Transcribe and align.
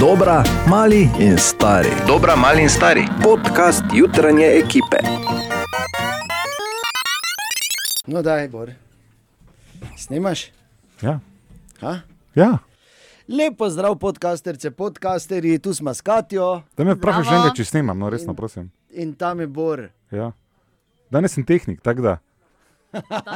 Dobra, 0.00 0.44
mali 0.68 1.08
in 1.18 1.38
stari. 1.38 1.88
Dobra, 2.06 2.36
mali 2.36 2.62
in 2.62 2.68
stari. 2.68 3.02
Podcast 3.22 3.82
jutranje 3.94 4.46
ekipe. 4.46 4.96
No, 8.06 8.22
daj, 8.22 8.48
Bor. 8.48 8.70
Snimaš? 9.96 10.52
Ja. 11.02 11.20
Ha? 11.80 12.00
ja. 12.34 12.58
Lepo 13.28 13.70
zdrav, 13.70 13.98
podcasterce, 13.98 14.70
podcasterji, 14.70 15.58
tu 15.58 15.74
smo 15.74 15.94
s 15.94 16.00
Katijo 16.00 16.62
Da 16.76 16.84
me 16.84 16.94
vprašaš, 16.94 17.28
že 17.28 17.34
enkrat, 17.34 17.56
če 17.56 17.64
snemam, 17.64 17.98
no 17.98 18.10
resno, 18.10 18.34
prosim. 18.34 18.70
in 18.90 19.14
tam 19.14 19.40
je 19.40 19.46
Bor. 19.46 19.88
Ja. 20.10 20.32
Danes 21.10 21.32
sem 21.32 21.44
tehnik, 21.44 21.80
tako 21.82 22.02
da. 22.02 22.18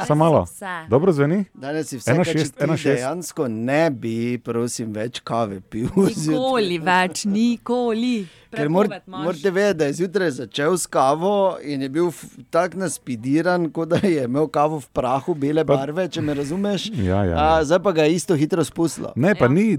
Samo 0.07 0.25
malo. 0.25 0.45
Dobro 0.89 1.11
zveni? 1.11 1.45
Danes 1.53 1.87
si 1.87 1.97
vse, 1.97 2.11
Ena 2.11 2.23
kar 2.23 2.33
šest, 2.33 2.61
ena 2.61 2.77
šest. 2.77 2.95
dejansko 2.95 3.47
ne 3.47 3.89
bi, 3.89 4.37
prosim, 4.37 4.93
več 4.93 5.19
kave 5.19 5.61
pil. 5.61 5.89
Nikoli 5.95 6.77
več, 6.79 7.25
nikoli. 7.25 8.27
Ker 8.53 8.69
mor, 8.69 8.87
morate 9.07 9.51
vedeti, 9.51 9.77
da 9.77 9.85
je 9.85 9.93
zjutraj 9.93 10.31
začel 10.31 10.77
s 10.77 10.85
kavo 10.87 11.33
in 11.61 11.81
je 11.81 11.89
bil 11.89 12.11
tako 12.49 12.77
naspidiran, 12.77 13.69
kot 13.69 13.89
da 13.89 13.97
je 13.97 14.23
imel 14.23 14.47
kavo 14.47 14.79
v 14.79 14.87
prahu, 14.89 15.35
bele 15.35 15.65
Pa- 15.65 15.75
barve, 15.75 16.07
če 16.07 16.21
me 16.21 16.33
razumeš. 16.33 16.89
Ja, 17.03 17.23
ja, 17.23 17.35
A, 17.35 17.57
ja. 17.57 17.63
zdaj 17.63 17.79
pa 17.79 17.91
ga 17.91 18.03
je 18.03 18.13
isto 18.13 18.35
hitro 18.35 18.63
spustilo. 18.63 19.13
Ne, 19.15 19.35
pa 19.35 19.45
Ja, 19.45 19.49
ni. 19.49 19.77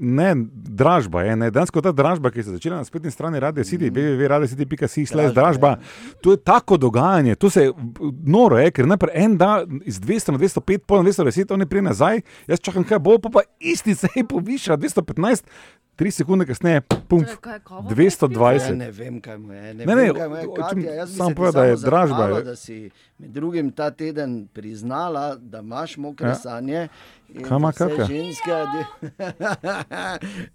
Ne, 0.00 0.34
dražba 0.52 1.22
je. 1.22 1.36
Ne. 1.36 1.50
Danes, 1.50 1.70
ko 1.70 1.80
ta 1.80 1.92
dražba, 1.92 2.30
ki 2.30 2.42
se 2.42 2.50
je 2.50 2.54
začela 2.54 2.76
na 2.76 2.84
spletni 2.84 3.10
strani 3.10 3.40
Radio 3.40 3.64
City, 3.64 3.90
www.radiocity.si, 3.90 5.06
slash 5.06 5.30
Dražba, 5.30 5.68
dražba, 5.68 5.70
to 6.20 6.30
je 6.30 6.36
tako 6.38 6.76
dogajanje, 6.76 7.34
to 7.34 7.50
se 7.50 7.62
je 7.62 7.72
noro, 8.24 8.58
je, 8.58 8.70
ker 8.70 8.86
najprej 8.86 9.12
en 9.14 9.36
dan 9.36 9.80
iz 9.84 10.00
200 10.00 10.32
na 10.32 10.38
205, 10.38 10.78
pol 10.80 10.98
na 10.98 11.04
210, 11.04 11.52
oni 11.52 11.66
prije 11.66 11.82
nazaj, 11.82 12.20
jaz 12.46 12.60
čakam, 12.60 12.84
kaj 12.84 12.98
bo, 12.98 13.18
pa, 13.18 13.28
pa 13.30 13.40
isti 13.60 13.94
se 13.94 14.08
je 14.14 14.24
povišal, 14.24 14.76
215, 14.76 15.44
3 15.98 16.10
sekunde 16.12 16.46
kasneje, 16.46 16.80
pum, 16.80 17.24
To 17.24 17.30
je 17.30 17.36
kaj, 17.36 17.58
kavo 17.60 17.90
220. 17.90 18.62
Ja, 18.62 18.74
ne 18.76 18.90
vem, 18.92 19.20
kaj 19.20 19.36
mu 19.36 19.52
je. 19.52 19.74
Ne, 19.74 19.84
Ne, 19.84 19.94
vem, 19.96 20.06
ne, 20.06 20.14
kaj 20.14 20.28
mu 20.28 20.36
je. 20.36 20.44
Katja, 20.56 20.92
jaz 20.94 21.10
ti 21.10 21.34
povedal, 21.34 21.52
da 21.54 21.64
je 21.64 21.76
dražba. 21.78 22.26
Da 22.42 22.56
si 22.56 22.76
med 23.18 23.30
drugim 23.30 23.70
ta 23.72 23.90
teden 23.90 24.46
priznala, 24.46 25.34
da 25.36 25.58
imaš 25.58 25.96
mokre 25.96 26.28
Ja. 26.28 26.34
sanje. 26.36 26.88
in 27.28 27.42
Kaj 27.42 27.56
ima 27.56 27.70
vse 27.70 27.88
kakšne? 27.88 28.06
Ženske, 28.06 28.52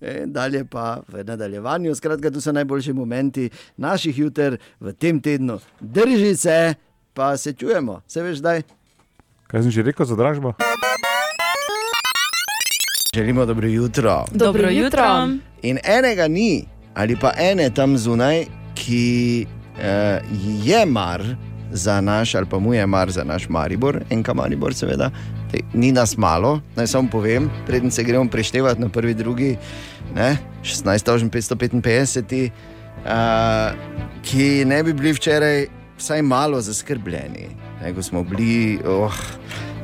in 0.01 0.31
dalje 0.33 0.65
pa 0.65 1.01
v 1.05 1.23
nadaljevanju. 1.23 1.91
Skratka, 1.93 2.31
tu 2.31 2.41
so 2.41 2.51
najboljši 2.51 2.93
momenti 2.93 3.49
naših 3.77 4.17
juter 4.17 4.57
v 4.79 4.93
tem 4.93 5.19
tednu. 5.19 5.59
Drži 5.79 6.35
se, 6.37 6.73
pa 7.13 7.37
se 7.37 7.53
čujemo. 7.53 8.01
Se 8.07 8.23
veš, 8.23 8.37
zdaj. 8.37 8.61
kaj 9.47 9.61
sem 9.61 9.71
že 9.71 9.83
rekel 9.83 10.05
za 10.05 10.15
dražbo? 10.15 10.53
Želimo 13.13 13.45
dobro 13.45 13.67
jutro. 13.67 14.25
Dobro 14.31 14.69
jutro. 14.69 15.27
In 15.61 15.77
enega 15.83 16.27
ni, 16.27 16.65
ali 16.93 17.15
pa 17.21 17.31
ene 17.37 17.69
tam 17.69 17.97
zunaj, 17.97 18.45
ki 18.75 19.45
uh, 19.45 19.83
je 20.65 20.85
mar 20.85 21.23
za 21.71 22.01
naš, 22.01 22.35
ali 22.35 22.45
pa 22.45 22.59
mu 22.59 22.73
je 22.73 22.87
mar 22.87 23.11
za 23.11 23.23
naš 23.23 23.49
Maribor, 23.49 24.01
enka 24.09 24.33
Maribor, 24.33 24.73
seveda. 24.73 25.11
Te, 25.51 25.59
ni 25.73 25.91
nas 25.91 26.17
malo, 26.17 26.61
naj 26.75 26.87
samo 26.87 27.09
povem, 27.11 27.49
preden 27.67 27.91
se 27.91 28.03
gremo 28.03 28.29
preštevati 28.29 28.81
na 28.81 28.89
prvi, 28.89 29.13
drugi, 29.13 29.57
ne, 30.15 30.37
16.555, 30.63 32.49
uh, 33.05 33.11
ki 34.23 34.65
ne 34.65 34.83
bi 34.83 34.93
bili 34.93 35.13
včeraj 35.13 35.65
vsaj 35.97 36.21
malo 36.21 36.61
zaskrbljeni, 36.61 37.47
ne, 37.81 37.93
ko 37.93 38.01
smo 38.01 38.23
bili, 38.23 38.79
oh, 38.87 39.13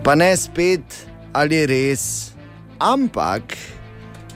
pa 0.04 0.16
ne 0.16 0.38
spet, 0.38 1.06
ali 1.34 1.66
res, 1.66 2.34
ampak 2.80 3.58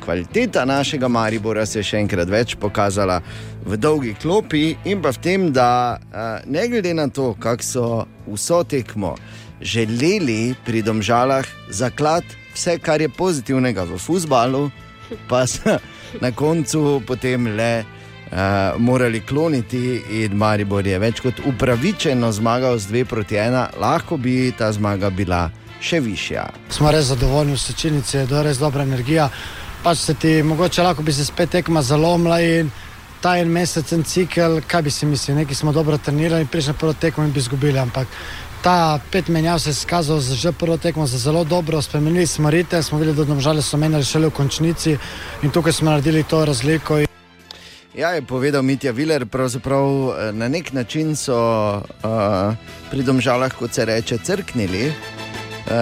kvaliteta 0.04 0.66
našega 0.66 1.08
Maribora 1.08 1.66
se 1.66 1.80
je 1.80 1.88
še 1.88 2.02
enkrat 2.04 2.30
več 2.30 2.56
pokazala 2.60 3.22
v 3.64 3.78
dolgi 3.80 4.14
klopi 4.20 4.76
in 4.84 5.02
pa 5.02 5.14
v 5.16 5.22
tem, 5.24 5.48
da 5.56 5.96
eh, 5.96 6.44
ne 6.46 6.68
glede 6.68 6.94
na 6.94 7.08
to, 7.08 7.34
kako 7.40 7.64
so 7.64 7.88
vso 8.28 8.64
tekmo 8.64 9.16
želeli 9.64 10.56
pri 10.66 10.84
domžalah 10.84 11.48
zaklad 11.72 12.24
vse, 12.54 12.78
kar 12.84 13.02
je 13.02 13.10
pozitivnega 13.10 13.88
v 13.88 13.98
futbalu, 13.98 14.68
pa 15.30 15.48
so 15.48 15.80
na 16.22 16.32
koncu 16.32 17.02
potem 17.08 17.48
le. 17.56 17.84
Uh, 18.34 18.74
morali 18.82 19.20
kloniti, 19.22 20.02
in 20.10 20.34
Maribor 20.34 20.82
je 20.82 20.98
več 20.98 21.20
kot 21.22 21.38
upravičeno 21.46 22.32
zmagal 22.34 22.80
z 22.82 22.90
2 22.90 23.04
proti 23.06 23.38
1, 23.38 23.78
lahko 23.78 24.18
bi 24.18 24.50
ta 24.58 24.72
zmaga 24.74 25.12
bila 25.14 25.52
še 25.84 26.00
višja. 26.00 26.48
smo 26.70 26.92
res 26.92 27.12
zadovoljni 27.12 27.54
v 27.54 27.60
sečinici, 27.60 28.18
je 28.18 28.44
res 28.44 28.58
dobra 28.58 28.84
energija. 28.84 29.30
Pač 29.84 29.98
se 29.98 30.14
ti 30.14 30.44
mogoče 30.44 30.84
lahko 30.84 31.04
bi 31.04 31.14
se 31.14 31.26
spet 31.26 31.50
tekma 31.50 31.82
zalomila 31.82 32.40
in 32.42 32.72
ta 33.22 33.38
en 33.40 33.52
mesec, 33.52 33.92
en 33.94 34.04
cikel, 34.04 34.62
kaj 34.68 34.82
bi 34.82 34.92
si 34.92 35.06
mislil, 35.06 35.36
neki 35.38 35.56
smo 35.56 35.72
dobro 35.72 35.98
trenirali 35.98 36.48
na 36.68 36.74
prvo 36.74 36.94
tekmo 36.94 37.24
in 37.24 37.32
bi 37.32 37.40
izgubili. 37.40 37.80
Ampak 37.80 38.08
ta 38.64 39.00
pet 39.12 39.28
menjav 39.28 39.60
se 39.60 39.70
je 39.70 39.74
skazal 39.74 40.20
za 40.20 40.36
že 40.36 40.52
prvo 40.52 40.78
tekmo 40.78 41.08
za 41.08 41.18
zelo 41.18 41.44
dobro, 41.44 41.82
spremenili 41.82 42.28
smo 42.28 42.50
rite, 42.50 42.84
smo 42.84 43.00
videli, 43.00 43.18
da 43.18 43.24
domžale 43.24 43.62
so 43.62 43.78
menjali 43.78 44.04
šele 44.04 44.28
v 44.28 44.32
končnici 44.32 44.98
in 45.44 45.52
tukaj 45.52 45.74
smo 45.74 45.92
naredili 45.92 46.24
to 46.24 46.46
razliko. 46.46 47.00
Ja, 47.96 48.10
je 48.10 48.22
povedal 48.22 48.64
Mitja 48.64 48.92
Viler, 48.92 49.26
pravzaprav 49.26 49.86
eh, 49.86 50.32
na 50.32 50.48
nek 50.48 50.74
način 50.74 51.16
so 51.16 51.38
uh, 51.78 52.56
pri 52.92 53.04
domžalah, 53.04 53.54
kot 53.54 53.74
se 53.74 53.86
reče, 53.86 54.18
crknili 54.18 54.94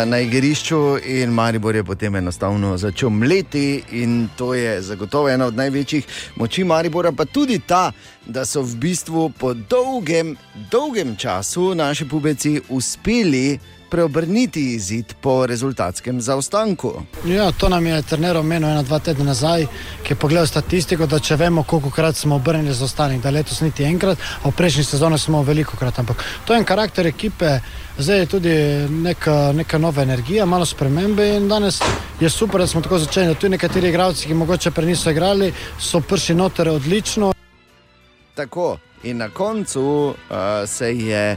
na 0.06 0.20
igrišču 0.20 0.98
in 1.06 1.30
Maribor 1.30 1.76
je 1.76 1.84
potem 1.84 2.16
enostavno 2.16 2.78
začel 2.78 3.10
mleti 3.10 3.84
in 3.92 4.30
to 4.38 4.54
je 4.54 4.82
zagotovo 4.82 5.30
ena 5.30 5.46
od 5.46 5.56
največjih 5.56 6.06
moči 6.36 6.64
Maribora, 6.64 7.12
pa 7.12 7.26
tudi 7.26 7.60
ta, 7.60 7.92
da 8.26 8.46
so 8.46 8.62
v 8.62 8.76
bistvu 8.76 9.30
po 9.40 9.54
dolgem, 9.54 10.38
dolgem 10.72 11.16
času 11.16 11.76
naši 11.76 12.06
pubeci 12.06 12.62
uspeli 12.70 13.60
preobrniti 13.92 14.62
izid 14.76 15.14
po 15.22 15.46
rezultatskem 15.46 16.22
zaostanku. 16.22 16.94
Ja, 17.26 17.52
to 17.52 17.70
nam 17.70 17.86
je 17.86 18.02
trener 18.02 18.38
omenil 18.38 18.70
ena, 18.70 18.84
dva 18.84 19.00
tedna 19.00 19.26
nazaj, 19.28 19.66
ki 20.04 20.14
je 20.14 20.18
pogledal 20.20 20.48
statistiko, 20.48 21.06
da 21.12 21.20
če 21.20 21.36
vemo, 21.36 21.64
koliko 21.68 21.92
krat 21.92 22.16
smo 22.16 22.38
obrnili 22.40 22.74
za 22.74 22.86
ostanek, 22.88 23.20
da 23.22 23.34
letos 23.36 23.60
niti 23.62 23.84
enkrat, 23.84 24.18
a 24.44 24.50
v 24.50 24.56
prejšnji 24.56 24.86
sezoni 24.88 25.20
smo 25.20 25.44
veliko 25.44 25.78
krat. 25.78 26.00
Ampak 26.00 26.24
to 26.46 26.54
je 26.54 26.62
en 26.64 26.66
karakter 26.66 27.08
ekipe, 27.08 27.58
zdaj 27.98 28.20
je 28.20 28.30
tudi 28.36 28.54
neka, 28.90 29.52
neka 29.56 29.78
nova 29.78 30.04
energija, 30.08 30.46
malo 30.46 30.66
spremembe 30.66 31.28
in 31.36 31.50
danes 31.52 31.82
je 32.20 32.30
super, 32.30 32.64
da 32.64 32.68
smo 32.68 32.82
tako 32.82 33.00
začeli. 33.00 33.28
Da 33.28 33.36
tudi 33.36 33.58
nekateri 33.58 33.90
igralci, 33.90 34.28
ki 34.28 34.40
mogoče 34.40 34.72
prej 34.72 34.94
niso 34.94 35.12
igrali, 35.12 35.52
so 35.80 36.00
prišli 36.00 36.36
noter 36.36 36.70
odlično. 36.70 37.34
Tako, 38.36 38.78
in 39.04 39.18
na 39.18 39.30
koncu 39.30 39.84
uh, 39.84 40.16
se, 40.68 40.96
je, 40.96 41.36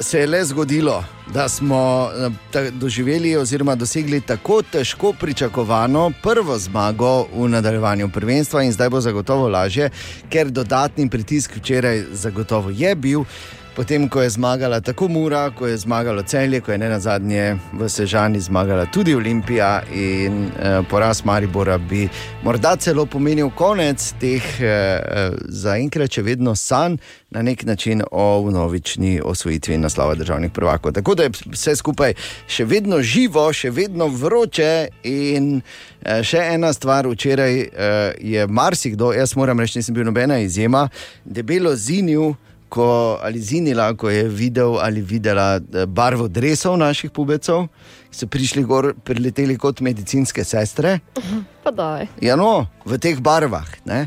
se 0.00 0.20
je 0.20 0.26
le 0.26 0.44
zgodilo, 0.44 1.04
da 1.34 1.48
smo 1.48 2.10
ta, 2.50 2.70
doživeli 2.70 3.36
oziroma 3.36 3.74
dosegli 3.74 4.20
tako 4.20 4.62
težko 4.62 5.12
pričakovano 5.12 6.12
prvo 6.22 6.58
zmago 6.58 7.26
v 7.34 7.48
nadaljevanju 7.48 8.08
prvenstva, 8.08 8.62
in 8.62 8.72
zdaj 8.72 8.88
bo 8.88 9.00
zagotovo 9.00 9.48
lažje, 9.48 9.90
ker 10.28 10.50
dodatni 10.50 11.08
pritisk 11.10 11.56
včeraj 11.56 12.04
zagotovo 12.12 12.70
je 12.70 12.94
bil. 12.94 13.24
Potem, 13.78 14.08
ko 14.08 14.22
je 14.22 14.30
zmagala 14.30 14.80
tako 14.80 15.08
Mura, 15.08 15.50
ko 15.50 15.66
je 15.66 15.76
zmagalo 15.76 16.22
Celje, 16.22 16.60
ko 16.60 16.72
je 16.72 16.78
ne 16.78 16.88
na 16.88 16.98
zadnje 17.00 17.56
v 17.72 17.88
Sežani 17.88 18.40
zmagala 18.40 18.86
tudi 18.90 19.14
Olimpija 19.14 19.82
in 19.94 20.50
eh, 20.50 20.82
poraz 20.90 21.24
Maribora 21.24 21.78
bi 21.78 22.08
morda 22.42 22.76
celo 22.76 23.06
pomenil 23.06 23.50
konec 23.54 24.02
teh 24.18 24.42
eh, 24.60 25.30
zaenkrat 25.46 26.10
še 26.10 26.24
vedno 26.26 26.56
sanj 26.58 26.96
na 27.30 27.42
nek 27.42 27.62
način 27.62 28.02
o 28.10 28.42
vnovični 28.48 29.20
osvojitvi 29.24 29.78
naslova 29.78 30.14
državnih 30.14 30.50
prvakov. 30.50 30.92
Tako 30.92 31.14
da 31.14 31.22
je 31.22 31.32
vse 31.46 31.76
skupaj 31.76 32.16
še 32.50 32.64
vedno 32.64 32.98
živo, 33.02 33.46
še 33.52 33.70
vedno 33.70 34.10
vroče 34.10 34.88
in 35.06 35.60
eh, 36.02 36.24
še 36.26 36.42
ena 36.56 36.72
stvar, 36.74 37.06
včeraj 37.06 37.60
eh, 37.62 37.70
je 38.18 38.46
marsikdo, 38.46 39.14
jaz 39.14 39.36
moram 39.38 39.62
reči, 39.62 39.78
nisem 39.78 39.94
bil 39.94 40.10
nobena 40.10 40.42
izjema, 40.42 40.88
debelo 41.24 41.76
zinil 41.76 42.34
ko, 42.68 43.18
ali 43.22 43.40
zinila, 43.40 43.90
ko 43.96 44.10
je 44.10 44.24
videl 44.28 44.78
ali 44.80 45.00
videla 45.00 45.56
eh, 45.56 45.86
barvo 45.86 46.28
drevesov 46.28 46.76
naših 46.78 47.10
pubecov, 47.10 47.66
ki 48.10 48.20
so 48.20 48.26
prišli 48.26 48.64
gor, 48.64 48.92
prileteli 49.04 49.56
kot 49.58 49.80
medicinske 49.80 50.44
sestre. 50.44 50.98
Ja, 52.20 52.36
no, 52.36 52.68
v 52.84 52.98
teh 52.98 53.20
barvah. 53.20 53.68
Ne? 53.84 54.06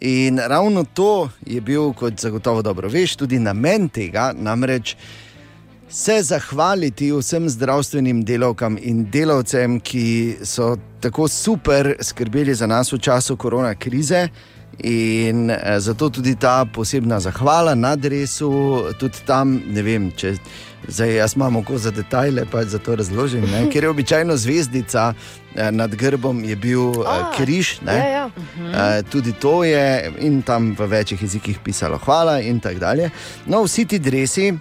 In 0.00 0.38
ravno 0.38 0.84
to 0.84 1.28
je 1.46 1.60
bil, 1.60 1.92
kot 1.96 2.20
zagotovo 2.20 2.62
dobro 2.62 2.88
veš, 2.88 3.16
tudi 3.16 3.38
namen 3.38 3.88
tega, 3.88 4.32
namreč 4.36 4.96
se 5.88 6.22
zahvaliti 6.22 7.12
vsem 7.12 7.48
zdravstvenim 7.48 8.24
delavkam 8.24 8.76
in 8.82 9.06
delavcem, 9.10 9.78
ki 9.80 10.36
so 10.44 10.74
tako 11.00 11.28
super 11.28 11.94
skrbeli 12.00 12.54
za 12.54 12.66
nas 12.66 12.92
v 12.92 12.98
času 12.98 13.36
korona 13.36 13.74
krize. 13.74 14.28
In 14.84 15.50
eh, 15.50 15.80
zato 15.80 16.10
tudi 16.10 16.36
ta 16.36 16.64
posebna 16.64 17.20
zahvala 17.20 17.74
na 17.74 17.94
adresu, 17.96 18.50
tudi 18.98 19.24
tam, 19.24 19.60
ne 19.66 19.82
vem, 19.82 20.10
če 20.12 20.36
Zdaj, 20.88 21.14
jaz 21.14 21.34
imam 21.36 21.56
oko 21.56 21.78
za 21.78 21.90
detajle, 21.90 22.44
pa 22.50 22.64
zato 22.64 22.96
razložim. 22.96 23.42
Ne? 23.42 23.64
Ker 23.72 23.84
je 23.84 23.90
običajno 23.90 24.36
zvezdica 24.36 25.14
eh, 25.54 25.70
nad 25.72 25.94
grbom, 25.94 26.44
je 26.44 26.56
bil 26.56 26.80
uh, 26.80 27.06
A, 27.06 27.32
križ. 27.36 27.80
Ne? 27.80 27.96
Ja, 27.96 28.08
ja. 28.08 28.26
Uh, 28.26 29.10
tudi 29.10 29.32
to 29.32 29.64
je 29.64 30.12
in 30.18 30.42
tam 30.42 30.76
v 30.78 30.86
večjih 30.86 31.22
jezikih 31.22 31.58
pisalo 31.64 31.98
hvala 31.98 32.40
in 32.40 32.60
tako 32.60 32.78
dalje. 32.78 33.10
No, 33.46 33.62
vsi 33.62 33.84
ti 33.84 33.98
dresi, 33.98 34.54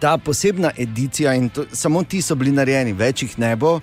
ta 0.00 0.16
posebna 0.18 0.70
edicija 0.76 1.34
in 1.34 1.48
to, 1.48 1.64
samo 1.72 2.02
ti 2.02 2.22
so 2.22 2.34
bili 2.34 2.52
narejeni, 2.52 2.92
več 2.92 3.22
jih 3.22 3.38
ne 3.38 3.56
bo. 3.56 3.80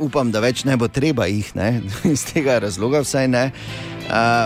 Upam, 0.00 0.32
da 0.32 0.40
več 0.40 0.64
ne 0.64 0.76
bo 0.76 0.88
treba 0.88 1.26
jih, 1.26 1.52
ne? 1.54 1.80
iz 2.14 2.24
tega 2.32 2.58
razloga 2.58 3.04
vsaj 3.04 3.28
ne. 3.28 3.44
Uh, 3.50 3.95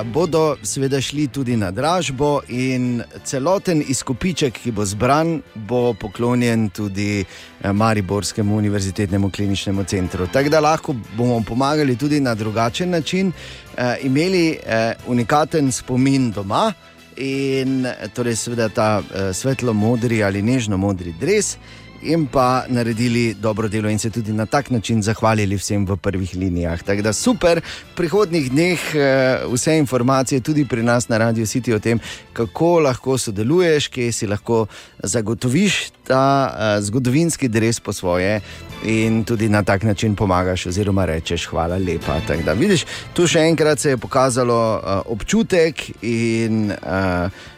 bodo 0.05 0.57
seveda 0.62 1.01
šli 1.01 1.27
tudi 1.29 1.57
na 1.57 1.71
dražbo, 1.71 2.41
in 2.49 3.03
celoten 3.25 3.83
izkupiček, 3.89 4.59
ki 4.62 4.73
bo 4.73 4.85
zbran, 4.85 5.41
bo 5.55 5.95
poklonjen 5.95 6.69
tudi 6.69 7.21
eh, 7.21 7.73
Mariborskemu 7.73 8.57
univerzitetnemu 8.57 9.31
kliničnemu 9.31 9.85
centru. 9.85 10.27
Tako 10.27 10.49
da 10.49 10.61
lahko 10.61 10.95
bomo 11.17 11.43
pomagali 11.49 11.97
tudi 11.97 12.21
na 12.21 12.35
drugačen 12.35 12.91
način, 12.91 13.29
uh, 13.29 13.83
imeli 14.03 14.59
uh, 14.59 15.11
unikaten 15.11 15.73
spomin 15.73 16.31
doma 16.31 16.73
in 17.17 17.87
eh, 17.87 18.09
torej 18.15 18.37
seveda 18.37 18.69
ta 18.69 18.99
uh, 18.99 19.21
svetlo-modri 19.35 20.23
ali 20.25 20.43
nežno-modri 20.43 21.15
dres. 21.21 21.57
In 22.02 22.26
pa 22.26 22.64
naredili 22.69 23.35
dobro 23.35 23.69
delo, 23.69 23.88
in 23.88 23.99
se 23.99 24.11
tudi 24.11 24.32
na 24.32 24.47
tak 24.47 24.70
način 24.70 25.02
zahvalili 25.02 25.56
vsem 25.56 25.87
v 25.87 25.97
prvih 25.97 26.35
linijah. 26.35 26.82
Tako 26.82 27.02
da 27.02 27.12
super, 27.12 27.61
v 27.61 27.97
prihodnih 27.97 28.50
dneh 28.50 28.81
eh, 28.94 29.43
vse 29.52 29.76
informacije 29.79 30.41
tudi 30.41 30.64
pri 30.64 30.82
nas 30.82 31.08
na 31.08 31.19
Radio 31.19 31.44
City 31.44 31.75
o 31.75 31.79
tem, 31.79 32.00
kako 32.32 32.81
lahko 32.81 33.19
sodeluješ, 33.19 33.88
kje 33.88 34.12
si 34.12 34.26
lahko 34.26 34.67
zagotoviš 35.02 35.91
ta 36.06 36.49
eh, 36.49 36.82
zgodovinski 36.82 37.49
dres 37.49 37.81
po 37.81 37.93
svoje 37.93 38.41
in 38.85 39.25
tudi 39.25 39.49
na 39.49 39.62
tak 39.62 39.82
način 39.82 40.17
pomagaš, 40.17 40.67
oziroma 40.67 41.05
rečeš 41.05 41.47
hvala 41.47 41.76
lepa. 41.76 42.20
Tako 42.26 42.43
da 42.43 42.52
vidiš, 42.52 42.87
tu 43.12 43.26
še 43.26 43.44
enkrat 43.44 43.79
se 43.79 43.91
je 43.91 43.97
pokazalo 43.97 44.81
eh, 44.81 45.00
občutek 45.06 45.91
in 46.02 46.73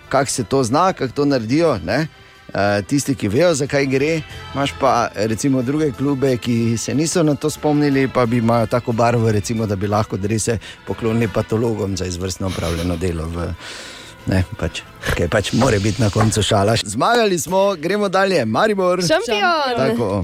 kako 0.08 0.30
se 0.30 0.44
to 0.44 0.64
zna, 0.64 0.92
kako 0.92 1.12
to 1.14 1.24
naredijo. 1.24 1.78
Ne? 1.86 2.06
Uh, 2.52 2.84
tisti, 2.86 3.14
ki 3.16 3.30
vejo, 3.32 3.54
zakaj 3.54 3.86
gre, 3.88 4.20
imaš 4.54 4.74
pa 4.80 5.08
recimo 5.14 5.62
druge 5.62 5.92
klube, 5.96 6.36
ki 6.36 6.76
se 6.78 6.94
niso 6.94 7.22
na 7.22 7.34
to 7.34 7.50
spomnili, 7.50 8.08
pa 8.08 8.26
bi 8.26 8.42
imeli 8.42 8.68
tako 8.68 8.92
barvo, 8.92 9.32
recimo, 9.32 9.66
da 9.66 9.76
bi 9.76 9.88
lahko 9.88 10.16
drese 10.16 10.58
poklonili 10.86 11.28
patologom 11.32 11.96
za 11.96 12.04
izvrstno 12.06 12.52
upravljeno 12.52 12.96
delo. 12.96 13.24
V, 13.26 13.48
ne, 14.26 14.44
pač, 14.58 14.82
okay, 15.14 15.28
pač 15.28 15.52
mora 15.52 15.78
biti 15.78 16.02
na 16.02 16.10
koncu 16.10 16.42
šala. 16.42 16.76
Zmagali 16.84 17.38
smo, 17.38 17.74
gremo 17.74 18.08
dalje, 18.08 18.44
Maribor. 18.44 19.00
Šampion! 19.00 19.76
Tako. 19.76 20.22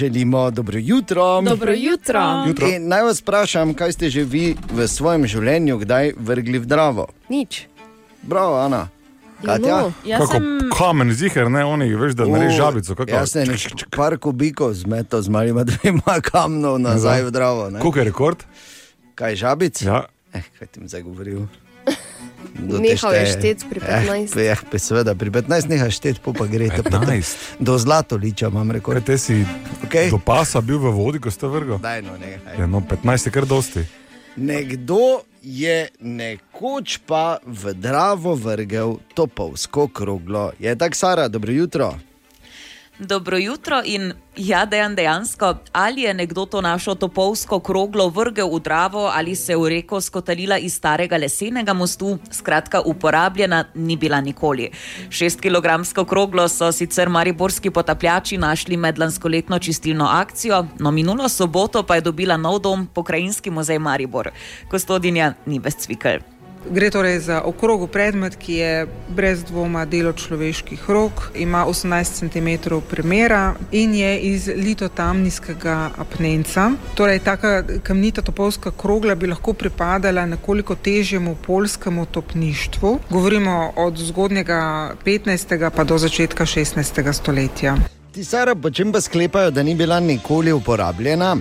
Želimo 0.00 0.50
dobro 0.50 0.78
jutro. 0.78 1.40
Dobro 1.40 1.72
jutro. 1.72 2.44
Jutro. 2.48 2.68
In 2.68 2.88
naj 2.88 3.02
vas 3.02 3.20
vprašam, 3.20 3.74
kaj 3.74 3.92
ste 3.92 4.10
že 4.10 4.24
vi 4.24 4.56
v 4.72 4.88
svojem 4.88 5.26
življenju 5.26 5.78
kdaj 5.78 6.12
vrgli 6.16 6.58
v 6.58 6.66
Dravo? 6.66 7.06
Nič. 7.28 7.64
Bravo, 8.22 8.58
Ana. 8.60 8.88
Katja? 9.38 9.92
Jaz 10.02 10.20
Kako 10.20 10.32
sem 10.32 10.44
kamen 10.70 11.12
ziger, 11.12 11.50
ne 11.50 11.64
oni, 11.64 11.94
veš, 11.94 12.12
da 12.12 12.24
narediš 12.24 12.56
žabico. 12.56 12.94
kako- 12.94 13.10
Jaz 13.10 13.30
sem 13.30 13.46
par 13.90 14.16
kubikov 14.16 14.72
zmetal 14.72 15.20
z 15.20 15.28
malima 15.28 15.62
dvema 15.62 16.20
kamnov 16.32 16.78
nazaj 16.78 17.22
v 17.22 17.30
Dravo. 17.30 17.70
ne. 17.70 17.80
Koliko 17.80 17.98
je 17.98 18.04
rekord? 18.04 18.38
Kaj 19.14 19.36
žabic? 19.36 19.82
Ja. 19.82 20.04
Eh, 20.32 20.42
kaj 20.58 20.68
ti 20.68 20.80
zdaj 20.82 21.02
govoril? 21.02 21.46
Do 22.58 22.76
te 22.76 22.82
Nehal 22.82 23.12
je 23.12 23.26
šteje. 23.26 23.32
šteti 23.32 23.64
pri 23.68 23.80
15. 23.80 24.36
Eh, 24.36 24.56
eh, 24.72 24.78
seveda, 24.78 25.14
pri 25.14 25.30
15 25.30 25.68
nehaš 25.68 25.94
šteti, 25.94 26.20
pa 26.22 26.46
gre. 26.46 26.68
to 26.70 26.82
pa- 26.82 26.90
15. 26.98 27.36
Do 27.60 27.76
zlatoliča 27.76 28.48
imam 28.48 28.66
Kaj 28.66 28.74
rekord. 28.74 29.04
te 29.04 29.18
si 29.18 29.44
Okej. 29.84 30.10
do 30.10 30.18
pasa 30.18 30.60
bil 30.60 30.78
v 30.78 30.90
vodi, 30.90 31.18
ko 31.18 31.28
ste 31.28 31.46
vrgel? 31.46 31.78
Daj 31.78 32.02
no, 32.02 32.16
nehaj. 32.16 32.56
Ja, 32.58 32.66
no, 32.66 32.80
15 32.80 33.26
je 33.26 33.30
kar 33.30 33.44
dosti. 33.44 33.84
Nekdo 34.36 35.20
je 35.46 35.88
nekoč 36.00 36.98
pa 37.06 37.38
v 37.46 37.74
Dravo 37.78 38.34
vrgel 38.34 38.98
topovsko 39.14 39.88
kroglo. 39.88 40.50
Je 40.58 40.74
tako, 40.78 40.94
Sara, 40.94 41.28
dobro 41.28 41.52
jutro. 41.52 41.94
Dobro 42.98 43.36
jutro 43.36 43.82
in 43.84 44.12
ja, 44.36 44.64
dejan 44.64 44.94
dejansko, 44.94 45.54
ali 45.72 46.02
je 46.02 46.14
nekdo 46.14 46.46
to 46.46 46.60
našo 46.60 46.94
topovsko 46.94 47.60
kroglo 47.60 48.08
vrgel 48.08 48.48
v 48.48 48.60
Dravo 48.60 49.10
ali 49.12 49.34
se 49.36 49.56
v 49.56 49.68
reko 49.68 50.00
skotalila 50.00 50.56
iz 50.58 50.74
starega 50.74 51.16
lesenega 51.16 51.72
mostu, 51.72 52.18
skratka, 52.32 52.80
uporabljena 52.80 53.64
ni 53.74 53.96
bila 53.96 54.20
nikoli. 54.20 54.70
Šest 55.10 55.40
kilogramsko 55.40 56.04
kroglo 56.04 56.48
so 56.48 56.72
sicer 56.72 57.08
mariborski 57.08 57.70
potapljači 57.70 58.38
našli 58.38 58.76
med 58.76 58.98
lanskoletno 58.98 59.58
čistilno 59.58 60.04
akcijo, 60.04 60.66
no 60.78 60.90
minulo 60.90 61.28
soboto 61.28 61.82
pa 61.82 61.94
je 61.94 62.00
dobila 62.00 62.36
nov 62.36 62.58
dom 62.58 62.86
pokrajinski 62.86 63.50
muzej 63.50 63.78
Maribor. 63.78 64.30
Kostodinja 64.70 65.34
ni 65.46 65.58
bezcvikl. 65.58 66.35
Gre 66.70 66.90
torej 66.90 67.18
za 67.18 67.42
okrogel 67.42 67.86
predmet, 67.86 68.36
ki 68.36 68.54
je 68.54 68.86
brez 69.08 69.44
dvoma 69.44 69.84
delo 69.84 70.12
človeških 70.12 70.90
rok, 70.90 71.30
ima 71.34 71.64
18 71.66 72.18
cm 72.18 72.74
premjera 72.90 73.54
in 73.72 73.94
je 73.94 74.18
iz 74.20 74.48
litotamnijskega 74.56 75.90
apnenca. 75.98 76.70
Torej, 76.94 77.18
taka 77.18 77.62
kamnita 77.82 78.22
topovska 78.22 78.70
krogla 78.70 79.14
bi 79.14 79.26
lahko 79.26 79.52
pripadala 79.52 80.26
nekoliko 80.26 80.74
težjemu 80.74 81.36
polskemu 81.46 82.06
topništvu. 82.06 82.98
Govorimo 83.10 83.72
od 83.76 83.96
zgodnjega 83.96 84.90
15. 85.04 85.70
pa 85.76 85.84
do 85.84 85.98
začetka 85.98 86.46
16. 86.46 87.12
stoletja. 87.12 87.76
Ti, 88.12 88.24
Sara, 88.24 88.54
po 88.54 88.70
čem 88.70 88.92
pa 88.92 89.00
sklepajo, 89.00 89.50
da 89.50 89.62
ni 89.62 89.74
bila 89.74 90.00
nikoli 90.00 90.52
uporabljena? 90.52 91.36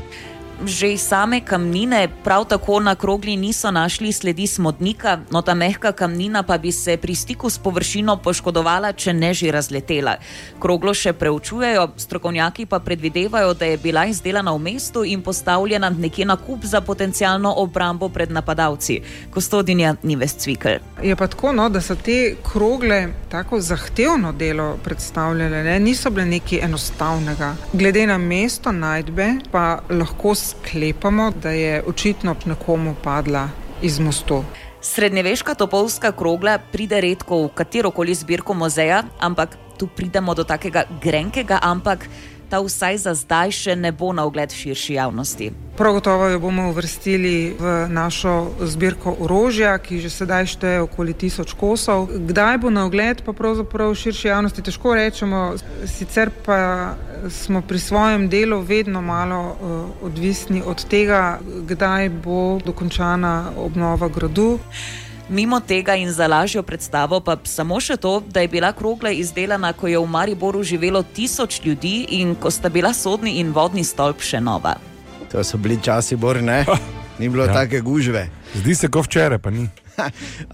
Že 0.64 0.96
same 0.98 1.42
kamnine, 1.42 2.08
prav 2.24 2.46
tako 2.48 2.80
na 2.80 2.96
krogli 2.96 3.36
niso 3.36 3.72
našli 3.72 4.12
sledi 4.12 4.48
smodnika, 4.48 5.20
no 5.32 5.42
ta 5.42 5.54
mehka 5.54 5.92
kamnina 5.92 6.44
pa 6.44 6.58
bi 6.58 6.72
se 6.72 6.98
pri 6.98 7.16
stiku 7.16 7.50
s 7.50 7.58
površino 7.60 8.16
poškodovala, 8.24 8.94
če 8.94 9.14
ne 9.14 9.34
že 9.34 9.52
razletela. 9.52 10.16
Kroglo 10.60 10.94
še 10.94 11.14
preučujejo, 11.14 11.90
strokovnjaki 11.98 12.66
pa 12.66 12.80
predvidevajo, 12.80 13.54
da 13.54 13.66
je 13.66 13.78
bila 13.78 14.06
izdelana 14.06 14.54
v 14.56 14.62
mestu 14.64 15.04
in 15.04 15.22
postavljena 15.22 15.90
nekje 15.90 16.26
na 16.26 16.38
kup 16.38 16.64
za 16.64 16.82
potencijalno 16.82 17.54
obrambo 17.58 18.10
pred 18.10 18.32
napadalci. 18.32 19.02
Kostodinja 19.32 19.96
ni 20.04 20.16
vescvikl. 20.16 20.80
Je 21.04 21.16
pa 21.16 21.28
tako, 21.28 21.52
no, 21.52 21.68
da 21.70 21.82
so 21.82 21.96
te 21.96 22.36
krogle 22.52 23.10
tako 23.30 23.60
zahtevno 23.60 24.32
delo 24.32 24.78
predstavljale, 24.84 25.64
ne? 25.64 25.80
niso 25.80 26.10
bile 26.10 26.26
nekaj 26.26 26.64
enostavnega. 26.64 27.56
Glede 27.74 28.08
na 28.08 28.18
mesto 28.18 28.72
najdbe 28.72 29.30
pa 29.52 29.82
lahko 29.90 30.36
sklepamo, 30.50 31.32
da 31.32 31.50
je 31.50 31.84
očitno 31.88 32.36
nekomu 32.46 32.96
padla 33.04 33.50
iz 33.82 34.00
mostu. 34.00 34.44
Srednjeveška 34.82 35.56
topovska 35.56 36.12
krogla 36.12 36.58
pride 36.72 37.02
redko 37.02 37.44
v 37.44 37.50
katero 37.58 37.92
koli 37.92 38.14
zbirko 38.16 38.54
muzeja, 38.54 39.04
ampak 39.20 39.58
tu 39.78 39.88
pridemo 39.88 40.36
do 40.36 40.44
takega 40.44 40.84
grenkega, 41.02 41.60
ampak 41.62 42.06
ta 42.56 42.62
vsaj 42.64 42.98
za 42.98 43.14
zdaj 43.14 43.52
še 43.52 43.74
ne 43.76 43.92
bo 43.92 44.14
na 44.16 44.24
ogled 44.24 44.54
širši 44.56 44.94
javnosti. 44.96 45.52
Prav 45.76 45.98
gotovo 45.98 46.30
jo 46.32 46.40
bomo 46.40 46.70
uvrstili 46.72 47.52
v 47.60 47.74
našo 47.92 48.56
zbirko 48.64 49.12
orožja, 49.20 49.74
ki 49.78 50.00
že 50.00 50.10
sedaj 50.10 50.48
šteje 50.48 50.86
okoli 50.86 51.12
tisoč 51.12 51.52
kosov. 51.52 52.08
Kdaj 52.08 52.64
bo 52.64 52.72
na 52.72 52.86
ogled, 52.88 53.26
pa 53.28 53.36
pravzaprav 53.36 53.92
širši 53.92 54.32
javnosti 54.32 54.64
težko 54.64 54.96
rečemo, 54.96 55.42
sicer 55.84 56.32
pa 56.46 56.96
smo 57.28 57.60
pri 57.60 57.80
svojem 57.80 58.30
delu 58.32 58.62
vedno 58.64 59.02
malo 59.04 59.42
uh, 59.44 60.08
odvisni 60.08 60.64
od 60.64 60.86
tega, 60.88 61.44
kdaj 61.44 62.10
bo 62.24 62.62
dokončana 62.64 63.52
obnova 63.60 64.08
gradu. 64.08 64.62
Mimo 65.30 65.60
tega 65.60 65.96
in 65.96 66.12
za 66.12 66.28
lažjo 66.28 66.64
predstavo 66.64 67.20
pa 67.20 67.38
samo 67.44 67.80
še 67.82 67.98
to, 67.98 68.20
da 68.30 68.44
je 68.44 68.48
bila 68.48 68.70
krogla 68.74 69.10
izdelana, 69.10 69.74
ko 69.74 69.88
je 69.88 69.98
v 69.98 70.06
Mariboru 70.06 70.64
živelo 70.64 71.02
tisoč 71.04 71.62
ljudi 71.66 72.06
in 72.20 72.36
ko 72.36 72.52
sta 72.52 72.70
bila 72.70 72.94
sodni 72.94 73.40
in 73.40 73.50
vodni 73.52 73.84
stolp 73.84 74.22
še 74.22 74.38
nova. 74.42 74.76
To 75.32 75.44
so 75.44 75.58
bili 75.58 75.80
časi, 75.82 76.16
bor 76.16 76.38
ne. 76.42 76.62
Ni 77.20 77.30
bilo 77.30 77.46
ja. 77.46 77.54
Take 77.54 77.82
gužve. 77.82 78.28
Zdi 78.54 78.76
se, 78.76 78.88
kot 78.88 79.08
včeraj, 79.08 79.40
pa 79.42 79.50
ni. 79.50 79.66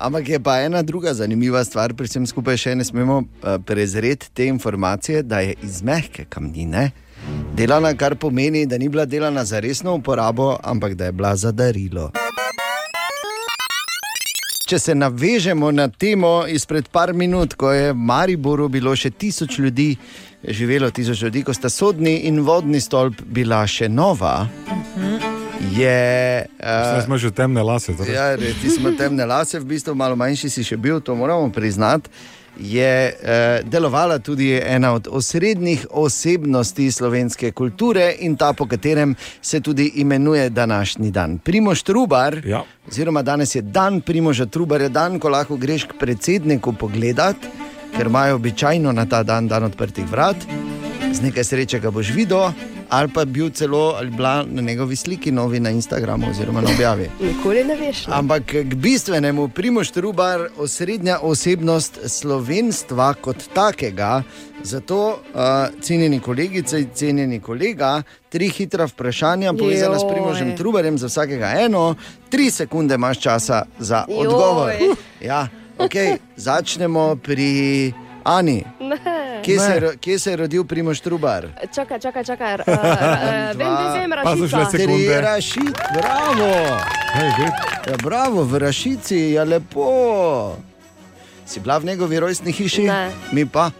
Ampak 0.05 0.29
je 0.29 0.39
pa 0.39 0.61
ena 0.61 0.81
druga 0.85 1.13
zanimiva 1.13 1.63
stvar, 1.67 1.91
pri 1.97 2.07
vsem 2.07 2.27
skupaj 2.29 2.57
še 2.57 2.75
ne 2.77 2.85
smemo 2.87 3.23
uh, 3.25 3.57
prezreti 3.65 4.31
te 4.31 4.47
informacije, 4.47 5.23
da 5.23 5.41
je 5.43 5.57
iz 5.65 5.81
mehke 5.83 6.29
kamnine 6.29 6.91
delana, 7.55 7.93
kar 7.97 8.15
pomeni, 8.15 8.65
da 8.65 8.77
ni 8.77 8.89
bila 8.89 9.05
delana 9.05 9.45
za 9.45 9.59
resno 9.59 9.93
uporabo, 9.93 10.57
ampak 10.63 10.93
da 10.93 11.05
je 11.05 11.11
bila 11.11 11.35
za 11.35 11.51
darilo. 11.51 12.11
Če 14.71 14.77
se 14.79 14.93
navežemo 14.95 15.67
na 15.75 15.89
temo 15.91 16.45
izpred 16.47 16.85
par 16.87 17.11
minut, 17.11 17.57
ko 17.59 17.73
je 17.75 17.89
v 17.91 17.97
Mariboru 18.07 18.69
bilo 18.71 18.93
še 18.95 19.09
tisoč 19.11 19.57
ljudi, 19.59 19.97
živelo 20.47 20.87
tisoč 20.95 21.25
ljudi, 21.25 21.41
ko 21.43 21.51
sta 21.51 21.67
sodni 21.67 22.13
in 22.29 22.39
vodni 22.47 22.79
stolp 22.79 23.19
bila 23.19 23.65
še 23.67 23.89
nova, 23.91 24.45
je. 25.75 26.47
Zdaj 26.55 27.01
Uh, 27.01 27.03
smo 27.03 27.19
že 27.19 27.33
temne 27.35 27.59
lase. 27.67 27.97
Torej. 27.99 28.15
Ja, 28.15 28.29
res, 28.39 28.55
ti 28.63 28.71
smo 28.71 28.95
temne 28.95 29.27
lase, 29.27 29.59
v 29.59 29.73
bistvu 29.75 29.91
malo 29.91 30.15
manjši 30.15 30.47
si 30.55 30.63
še 30.63 30.79
bil, 30.79 31.03
to 31.03 31.19
moramo 31.19 31.51
priznati. 31.51 32.07
Je 32.59 33.13
uh, 33.13 33.69
delovala 33.69 34.19
tudi 34.19 34.61
ena 34.65 34.93
od 34.93 35.07
osrednjih 35.11 35.87
osebnosti 35.91 36.91
slovenske 36.91 37.51
kulture 37.51 38.15
in 38.19 38.35
ta, 38.35 38.53
po 38.53 38.67
katerem 38.67 39.15
se 39.41 39.61
tudi 39.61 39.91
imenuje 39.95 40.49
današnji 40.49 41.11
dan. 41.11 41.37
Primoš 41.37 41.83
Trubar, 41.83 42.41
Ja. 42.45 42.63
oziroma 42.87 43.21
danes 43.21 43.55
je 43.55 43.61
dan 43.61 44.01
Primoža 44.01 44.45
Trubarja, 44.45 44.89
dan, 44.89 45.19
ko 45.19 45.29
lahko 45.29 45.55
greš 45.57 45.83
k 45.83 45.93
predsedniku 45.99 46.73
pogledat, 46.73 47.35
ker 47.97 48.07
imajo 48.07 48.35
običajno 48.35 48.91
na 48.91 49.05
ta 49.05 49.23
dan 49.23 49.47
dan 49.47 49.63
odprtih 49.63 50.05
vrat, 50.11 50.35
z 51.13 51.21
nekaj 51.21 51.43
sreče 51.43 51.79
ga 51.79 51.91
boš 51.91 52.13
videl. 52.15 52.51
Ali 52.91 53.07
pa 53.07 53.25
bil 53.25 53.49
celo 53.49 53.95
ali 53.97 54.09
bila 54.09 54.43
na 54.43 54.61
njegovi 54.61 54.95
sliki 54.95 55.31
novi 55.31 55.59
na 55.59 55.69
Instagramu 55.69 56.27
oziroma 56.29 56.61
na 56.61 56.69
objavi. 56.75 57.09
Nikoli 57.21 57.63
ne 57.63 57.75
veš. 57.75 58.07
Ne? 58.07 58.13
Ampak 58.15 58.43
k 58.43 58.75
bistvenemu, 58.75 59.47
Primoš 59.47 59.91
Trubar, 59.91 60.47
osrednja 60.57 61.19
osebnost 61.21 61.99
slovenstva 62.05 63.13
kot 63.13 63.37
takega. 63.53 64.23
Zato, 64.63 65.09
uh, 65.09 65.81
cenjeni 65.81 66.19
kolegice 66.19 66.79
in 66.81 66.89
cenjeni 66.93 67.39
kolega, 67.39 68.03
tri 68.29 68.49
hitra 68.49 68.85
vprašanja, 68.85 69.53
povezana 69.53 69.99
s. 69.99 70.03
Primožem 70.11 70.57
Trubarjem, 70.57 70.97
za 70.97 71.07
vsakega 71.07 71.53
eno, 71.59 71.95
tri 72.29 72.51
sekunde 72.51 72.95
imaš 72.95 73.19
časa 73.19 73.63
za 73.79 74.05
Joj. 74.07 74.27
odgovor. 74.27 74.71
Ja, 75.21 75.47
okay. 75.77 76.17
Začnemo 76.35 77.15
pri 77.15 77.93
Ani. 78.23 78.63
Ne. 78.79 79.20
Kje 79.41 79.59
se, 79.59 79.71
je 79.71 79.79
ro- 79.79 79.97
kje 79.97 80.19
se 80.19 80.29
je 80.29 80.37
rodil 80.37 80.63
Primoš 80.63 80.99
Trubar? 80.99 81.47
Čakaj, 81.67 81.99
čakaj, 81.99 82.23
čakaj. 82.23 82.53
Uh, 82.53 82.59
uh, 82.67 82.73
vem, 83.51 83.67
vem, 83.67 84.09
vem, 84.09 84.23
Pa 84.23 84.31
so 84.31 84.47
šle 84.47 84.59
rašica. 84.59 84.71
sekunde. 84.71 85.05
Tri 85.05 85.21
Rašit, 85.21 85.75
bravo! 85.93 86.51
Hej, 87.13 87.29
ved, 87.37 87.53
Ja, 87.83 87.97
bravo, 87.97 88.43
v 88.43 88.59
Rašici 88.59 89.17
je 89.17 89.45
lepo. 89.45 90.55
Si 91.45 91.59
bila 91.59 91.77
v 91.77 91.85
njegovi 91.85 92.19
rojstni 92.19 92.51
hiši? 92.51 92.83
Ne. 92.83 93.11
Mi 93.31 93.45
pa. 93.45 93.71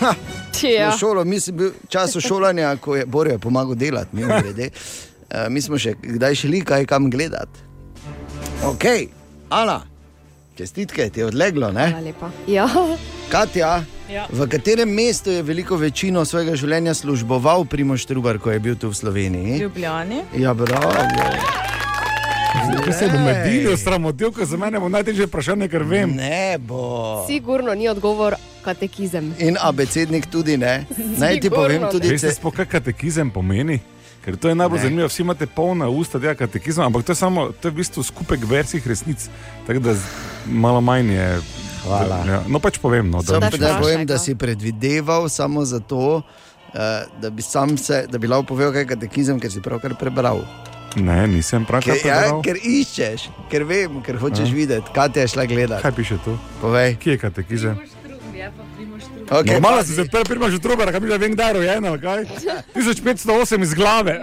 Ha, 0.00 0.14
Ja. 0.62 0.90
v 0.90 0.98
šolo, 0.98 1.24
mi 1.24 1.40
smo 1.40 1.52
bili 1.54 1.70
v 1.70 1.88
času 1.88 2.20
šolanja, 2.20 2.76
ko 2.76 2.96
je 2.96 3.06
Borja 3.06 3.38
pomagal 3.38 3.74
delati, 3.74 4.12
mi, 4.12 4.22
grede, 4.22 4.70
uh, 4.70 5.48
mi 5.52 5.60
smo 5.60 5.76
še 5.76 5.94
kdaj 5.94 6.34
šli 6.36 6.60
kaj 6.60 6.86
kam 6.86 7.10
gledati. 7.10 7.58
Ok, 8.62 8.84
Ana, 9.50 9.80
čestitke, 10.54 11.10
ti 11.10 11.20
je 11.20 11.26
odleglo, 11.26 11.72
ne? 11.72 11.88
Hvala 11.88 12.04
lepa. 12.04 12.30
Ja. 12.46 12.68
Katja, 13.28 13.82
Ja. 14.10 14.26
v 14.30 14.46
katerem 14.48 14.90
mestu 14.90 15.30
je 15.30 15.42
veliko 15.42 15.76
večino 15.76 16.24
svojega 16.24 16.56
življenja 16.56 16.94
služboval 16.94 17.64
Primoš 17.64 18.06
Trubar, 18.06 18.38
ko 18.38 18.50
je 18.50 18.58
bil 18.58 18.74
tu 18.74 18.90
v 18.90 18.94
Sloveniji? 18.94 19.58
Ljubljani. 19.60 20.22
Ja, 20.34 20.54
bravo. 20.54 20.90
Če 22.84 22.92
se 22.92 23.08
bo 23.08 23.18
medijno 23.18 23.76
sramotil, 23.76 24.32
ker 24.34 24.44
za 24.44 24.58
mene 24.58 24.80
bo 24.80 24.88
najtežje 24.88 25.28
vprašanje, 25.28 25.68
ker 25.70 25.84
vem. 25.86 26.16
Ne 26.16 26.58
bo. 26.58 27.22
Sigurno 27.28 27.74
ni 27.74 27.86
odgovor 27.88 28.34
katekizem. 28.64 29.30
In 29.38 29.56
abecednik 29.60 30.26
tudi 30.26 30.56
ne. 30.56 30.84
Naj 31.16 31.40
ti 31.40 31.50
povem 31.50 31.86
tudi, 31.90 32.10
Veste, 32.10 32.28
ce, 32.28 32.34
sploh 32.34 32.54
kaj 32.54 32.66
katekizem 32.66 33.30
pomeni? 33.30 33.78
Ker 34.24 34.36
to 34.36 34.50
je 34.50 34.58
najbolj 34.58 34.82
Ne. 34.82 34.84
zanimivo, 34.84 35.08
vsi 35.08 35.22
imate 35.22 35.46
polna 35.46 35.88
usta 35.88 36.18
tega 36.20 36.34
katekizma, 36.34 36.90
ampak 36.90 37.06
to 37.06 37.14
je 37.14 37.16
samo, 37.16 37.52
to 37.52 37.70
je 37.70 37.72
v 37.72 37.78
bistvu 37.78 38.02
skupek 38.04 38.42
versij 38.44 38.82
resnic. 38.84 39.30
Tako 39.66 39.80
da 39.80 39.94
malo 40.46 40.80
manj 40.80 41.14
je. 41.14 41.28
Hvala. 41.84 42.16
Ja, 42.26 42.40
no 42.48 42.60
pač 42.60 42.78
povem, 42.78 43.10
no, 43.10 43.22
da 43.22 43.40
Sam 43.40 43.58
da 43.58 43.78
povem, 43.80 44.06
da 44.06 44.18
si 44.18 44.34
predvideval 44.34 45.28
samo 45.28 45.64
zato, 45.64 46.22
eh, 46.74 47.06
da 47.20 47.30
bi 47.30 47.42
sam 47.42 47.78
se, 47.78 48.06
da 48.10 48.18
bi 48.18 48.28
lahko 48.28 48.52
povedal, 48.54 48.72
kaj 48.72 48.82
je 48.82 48.90
katekizem, 48.94 49.40
ker 49.40 49.52
si 49.52 49.60
pravkar 49.60 49.94
prebral. 49.94 50.44
Ne, 50.96 51.26
nisem 51.30 51.64
prav 51.64 51.84
Ker, 51.86 51.94
ja, 52.02 52.02
prebral. 52.02 52.42
ker 52.42 52.56
iščeš, 52.58 53.28
ker 53.50 53.64
vem, 53.64 54.00
ker 54.02 54.18
hočeš 54.18 54.50
A. 54.50 54.54
videti, 54.54 54.90
kaj 54.94 55.12
te 55.14 55.20
je 55.22 55.28
šla 55.28 55.44
gledati. 55.46 55.82
Kaj 55.82 55.92
piše 55.92 56.18
tu? 56.24 56.34
Povej. 56.60 56.96
Kje 56.98 57.12
je 57.12 57.18
katekizem? 57.18 57.78
Okay, 57.78 58.50
Okay, 59.30 59.60
Malo 59.60 59.84
si 59.84 59.94
se 59.94 60.00
odprl, 60.00 60.24
prima 60.26 60.50
že 60.50 60.58
trubar, 60.58 60.90
kaj 60.90 61.00
mi 61.00 61.06
že 61.06 61.18
vem, 61.18 61.32
kdaj 61.32 61.48
je 61.48 61.54
rojen, 61.54 61.84
ali 61.86 62.00
kaj? 62.00 62.24
1508 62.74 63.62
iz 63.62 63.74
glave. 63.74 64.20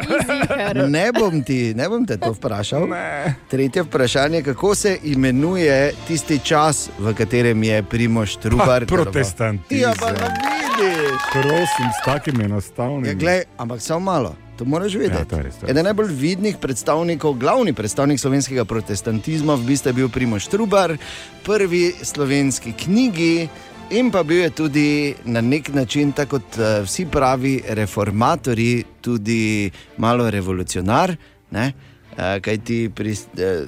Ne 0.87 1.11
bom, 1.15 1.43
ti, 1.43 1.73
ne 1.73 1.87
bom 1.89 2.05
te 2.05 2.17
to 2.17 2.33
vprašal. 2.35 2.87
Ne. 2.91 3.35
Tretje 3.47 3.83
vprašanje, 3.83 4.43
kako 4.43 4.75
se 4.75 4.97
imenuje 5.03 5.93
tisti 6.07 6.39
čas, 6.43 6.89
v 6.99 7.13
katerem 7.15 7.63
je 7.63 7.83
Primoš 7.83 8.35
Trubar? 8.35 8.85
Pa, 8.85 8.95
protestantizem. 8.95 9.79
Ja, 9.79 9.93
pa 9.99 10.11
ne 10.11 10.27
vidiš. 10.27 11.21
Prosim, 11.31 11.87
s 12.01 12.05
takimi 12.05 12.43
enostavnimi. 12.43 13.07
Ja, 13.07 13.13
glej, 13.13 13.41
ampak 13.57 13.81
samo 13.81 13.99
malo, 13.99 14.35
to 14.57 14.65
moraš 14.65 14.95
vedeti. 14.95 15.35
Ja, 15.35 15.69
Eden 15.71 15.85
najbolj 15.85 16.11
vidnih 16.11 16.57
predstavnikov, 16.61 17.33
glavni 17.33 17.73
predstavnik 17.73 18.19
slovenskega 18.19 18.65
protestantizma, 18.65 19.55
v 19.55 19.71
bistvu 19.71 19.89
je 19.89 19.93
bil 19.93 20.09
Primoš 20.09 20.47
Trubar, 20.47 20.97
prvi 21.45 21.93
slovenski 22.03 22.73
knjigi. 22.73 23.47
In 23.89 24.11
pa 24.11 24.23
bil 24.23 24.41
je 24.43 24.49
tudi 24.49 25.15
na 25.25 25.41
nek 25.41 25.69
način, 25.73 26.11
tako 26.11 26.39
kot 26.39 26.57
uh, 26.59 26.83
vsi 26.83 27.05
pravi 27.05 27.61
reformatori, 27.69 28.83
tudi 29.01 29.71
malo 29.97 30.29
revolucionar. 30.29 31.15
Ne? 31.51 31.71
Uh, 32.11 32.41
Kaj 32.41 32.57
ti 32.67 32.89
pri, 32.95 33.11
uh, 33.11 33.63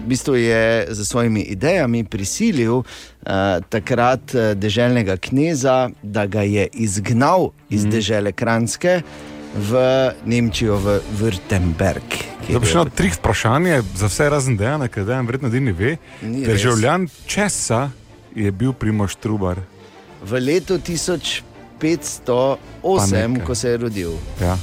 v 0.00 0.06
bistvu 0.08 0.36
je 0.40 0.86
z 0.90 1.04
svojimi 1.04 1.42
idejami 1.52 2.04
prisilil 2.04 2.80
uh, 2.80 2.84
takrat 3.68 4.32
deželnega 4.56 5.16
kneza, 5.16 5.90
da 6.02 6.26
ga 6.26 6.40
je 6.42 6.68
izgnal 6.72 7.50
iz 7.68 7.84
mm. 7.84 7.90
dežele 7.90 8.32
Kranske 8.32 9.02
v 9.54 9.76
Nemčijo, 10.24 10.78
v 10.80 11.00
Württemberg. 11.20 12.08
ki 12.46 12.52
je 12.52 12.56
Zdaj 12.56 12.60
pa 12.60 12.66
še 12.66 12.72
bil- 12.72 12.80
eno 12.80 12.96
trik 12.96 13.14
vprašanje 13.20 13.82
za 13.92 14.08
vse 14.08 14.30
razen 14.30 14.56
dejana, 14.56 14.88
ker 14.88 15.04
dejan 15.04 15.26
verjetno 15.26 15.52
edini 15.52 15.72
ve. 15.72 15.98
Ni 16.22 16.46
res. 16.46 16.54
Državljan 16.54 17.08
česa 17.26 17.90
je 18.34 18.50
bil 18.50 18.72
Primoš 18.72 19.14
Trubar? 19.16 19.56
V 20.22 20.32
letu 20.34 20.74
1508, 20.76 21.42
nekaj. 23.28 23.46
ko 23.46 23.54
se 23.54 23.70
je 23.70 23.76
rodil. 23.76 24.10
Ja. 24.38 24.56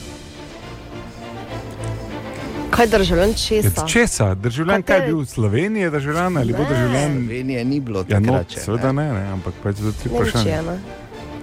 Kaj 2.69 2.88
državljan 2.88 3.29
Ja, 3.29 3.36
česa? 3.36 3.86
Česa? 3.88 4.33
Državljan, 4.36 4.83
kaj 4.83 5.00
je 5.00 5.07
bil 5.07 5.25
Slovenije, 5.25 5.89
državljan 5.89 6.38
ali 6.38 6.53
bo 6.53 6.59
Ne. 6.59 6.69
državljan? 6.69 7.12
Slovenije 7.17 7.65
ni 7.65 7.79
bilo 7.79 8.05
Ja, 8.07 8.19
no, 8.19 8.43
seveda 8.50 8.91
ne, 8.91 9.13
ne, 9.13 9.21
ampak 9.27 9.53
pač 9.63 9.75
za 9.77 9.91
tri 9.93 10.09
vprašanja. 10.12 10.62
ne? 10.63 10.77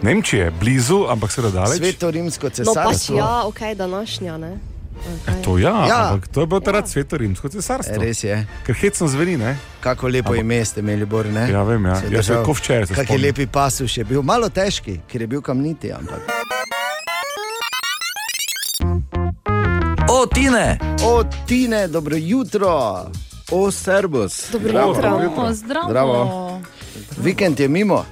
Nemčije, 0.03 0.53
blizu, 0.53 1.07
ampak 1.09 1.33
seveda 1.33 1.53
daleč. 1.55 1.79
Sveto 1.79 2.11
rimsko 2.11 2.47
No, 2.47 2.51
pač 2.51 2.57
cesarstvo. 2.57 3.17
ja, 3.17 3.43
ok, 3.43 3.59
današnja, 3.77 4.37
ne? 4.39 4.59
Okay. 5.05 5.43
To 5.43 5.59
ja, 5.59 5.69
Ja. 5.69 5.87
ja, 5.87 6.09
ampak 6.09 6.29
to 6.29 6.41
je 6.41 6.47
bilo 6.47 6.61
takrat 6.61 6.89
sveto 6.89 7.17
rimsko 7.17 7.49
cesarstvo. 7.49 7.97
Res 7.97 8.25
je. 8.25 8.47
Ker 8.63 8.75
hecno 8.75 9.07
zveni, 9.07 9.37
ne? 9.37 9.57
Kako 9.81 10.09
lepo 10.09 10.29
Ampak- 10.31 10.41
ime 10.41 10.65
ste 10.65 10.81
imeli, 10.81 11.05
Bor, 11.05 11.27
ne? 11.27 11.45
Ja, 11.47 11.63
vem, 11.63 11.85
ja. 11.85 11.91
Jaz 11.93 12.01
sem 12.01 12.11
držal. 12.11 12.45
kot 12.45 12.57
včeraj 12.57 12.87
se 12.87 12.95
Kak 12.95 13.11
je 13.11 13.19
lepi 13.19 13.47
pasuš 13.47 13.99
je 13.99 14.05
bil, 14.05 14.23
malo 14.23 14.49
težki, 14.49 15.01
ker 15.05 15.21
je 15.21 15.27
bil 15.27 15.41
kamniti, 15.41 15.93
ampak. 15.93 16.21
O, 20.07 20.27
Tine! 20.27 20.79
O, 21.03 21.23
Tine, 21.47 21.89
dobro 21.89 22.17
jutro. 22.17 23.05
O, 23.51 23.71
Servus! 23.71 24.49
Dobro 24.51 24.69
Zdravo. 24.69 25.23
jutro. 25.23 25.43
O, 25.43 25.53
zdravo. 25.53 25.89
Zdravo. 25.89 26.61
Vikend 27.19 27.61
je 27.61 27.69
mimo. 27.69 28.05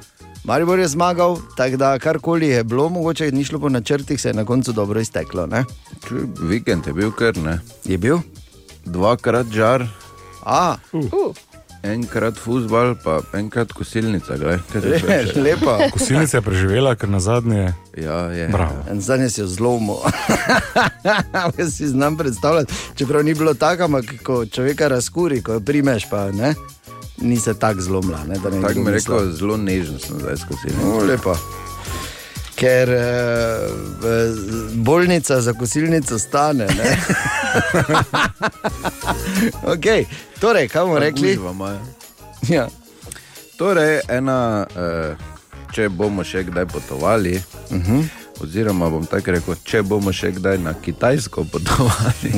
Maribor 0.45 0.79
je 0.79 0.89
zmagal, 0.89 1.39
tako 1.57 1.77
da 1.77 1.99
karkoli 1.99 2.49
je 2.49 2.65
bilo, 2.65 2.89
mogoče 2.89 3.33
ni 3.33 3.45
šlo 3.45 3.59
po 3.59 3.69
načrtih, 3.69 4.21
se 4.21 4.29
je 4.29 4.35
na 4.35 4.45
koncu 4.45 4.73
dobro 4.73 5.01
izteklo. 5.01 5.47
Ne? 5.47 5.65
Vikend 6.41 6.87
je 6.87 6.93
bil 6.93 7.13
kar 7.13 7.37
ne. 7.37 7.61
Je 7.85 7.99
bil? 7.99 8.19
Dvakrat 8.85 9.47
žar, 9.47 9.87
A, 10.43 10.77
Uh, 10.93 11.35
enkrat 11.83 12.39
futbal, 12.39 12.95
pa 13.05 13.21
enkrat 13.39 13.73
kosilnica. 13.73 14.37
Glej, 14.39 14.59
le, 14.75 14.99
še? 14.99 15.39
lepo. 15.39 15.77
Kosilnica 15.95 16.39
je 16.39 16.43
preživela, 16.43 16.95
ker 16.99 17.11
na 17.11 17.21
zadnje. 17.23 17.75
Ja, 17.95 18.27
je. 18.35 18.49
Bravo. 18.51 18.83
En 18.91 19.03
Zdaj 19.03 19.31
si 19.31 19.43
jo 19.43 19.47
zlomil. 19.47 20.03
Jaz 21.59 21.75
si 21.77 21.87
znam 21.91 22.17
predstavljati, 22.19 22.75
čeprav 22.99 23.25
ni 23.25 23.35
bilo 23.35 23.55
tako, 23.55 23.87
ampak 23.91 24.15
ko 24.27 24.43
človeka 24.47 24.91
razkuri, 24.91 25.43
ko 25.43 25.59
jo 25.59 25.61
primeš, 25.63 26.11
pa 26.11 26.31
ne, 26.35 26.55
ni 27.23 27.37
se 27.37 27.55
tako 27.55 27.81
zlomila. 27.81 28.25
Ne, 28.25 28.39
da 28.39 28.51
ne 28.51 28.57
bi 28.57 28.63
Tako 28.63 28.81
mi 28.81 28.91
rekel, 28.91 29.33
zelo 29.33 29.57
nežno 29.57 29.99
sem 29.99 30.19
zdaj 30.19 30.37
skozi. 30.37 30.77
No, 30.77 30.99
lepo. 30.99 31.37
Ker 32.55 32.89
uh, 32.89 32.97
bolnica 34.75 35.41
za 35.41 35.53
kosilnico 35.53 36.19
stane. 36.19 36.67
ne. 36.67 36.97
okay. 39.73 40.05
Torej, 40.41 40.69
kaj 40.69 40.83
bomo 40.83 40.99
rekli? 40.99 41.39
Ja. 42.49 42.69
Torej, 43.57 44.01
ena, 44.09 44.67
eh, 44.77 45.17
če 45.73 45.89
bomo 45.89 46.25
še 46.25 46.45
kdaj 46.45 46.67
potovali, 46.67 47.37
uh 47.37 47.77
Mhm. 47.77 47.93
-huh. 47.93 48.05
oziroma 48.41 48.91
bom 48.91 49.07
tako 49.07 49.31
rekel, 49.31 49.55
če 49.65 49.83
bomo 49.83 50.13
še 50.13 50.33
kdaj 50.33 50.59
na 50.59 50.75
Kitajsko 50.75 51.45
potovali. 51.45 52.33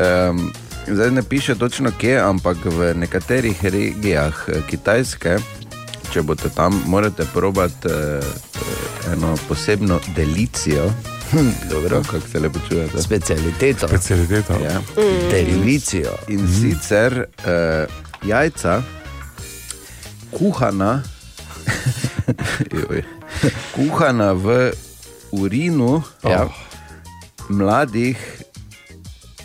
Um, 0.00 0.52
zdaj 0.88 1.10
ne 1.10 1.22
piše 1.22 1.54
točno 1.54 1.90
kje, 1.98 2.18
ampak 2.20 2.56
v 2.64 2.94
nekaterih 2.94 3.64
regijah 3.64 4.44
eh, 4.48 4.60
Kitajske, 4.70 5.36
če 6.12 6.22
boste 6.22 6.48
tam, 6.48 6.82
morate 6.86 7.24
probati 7.34 7.88
uh, 7.88 8.24
eno 9.12 9.36
posebno 9.48 10.00
delicijo. 10.16 10.90
Hm, 11.32 11.50
dobro. 11.70 12.02
Kako 12.02 12.28
se 12.32 12.40
lepo 12.40 12.58
čujete? 12.68 13.02
Specialiteto. 13.02 13.88
Specialiteto. 13.88 14.52
Ja. 14.64 14.80
Delicijo. 15.30 16.12
In 16.28 16.46
sicer 16.48 17.18
uh, 17.18 18.28
jajca, 18.28 18.82
kuhana. 20.30 21.02
Kuhana 23.74 24.32
v 24.32 24.70
urinu 25.32 26.02
Ja. 26.24 26.48
mladih, 27.48 28.16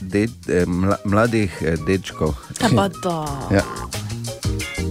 de, 0.02 0.28
eh, 0.48 0.66
mla, 0.66 0.98
mladih 1.06 1.62
eh, 1.62 1.78
dečkov. 1.88 2.34
Ja. 3.52 3.64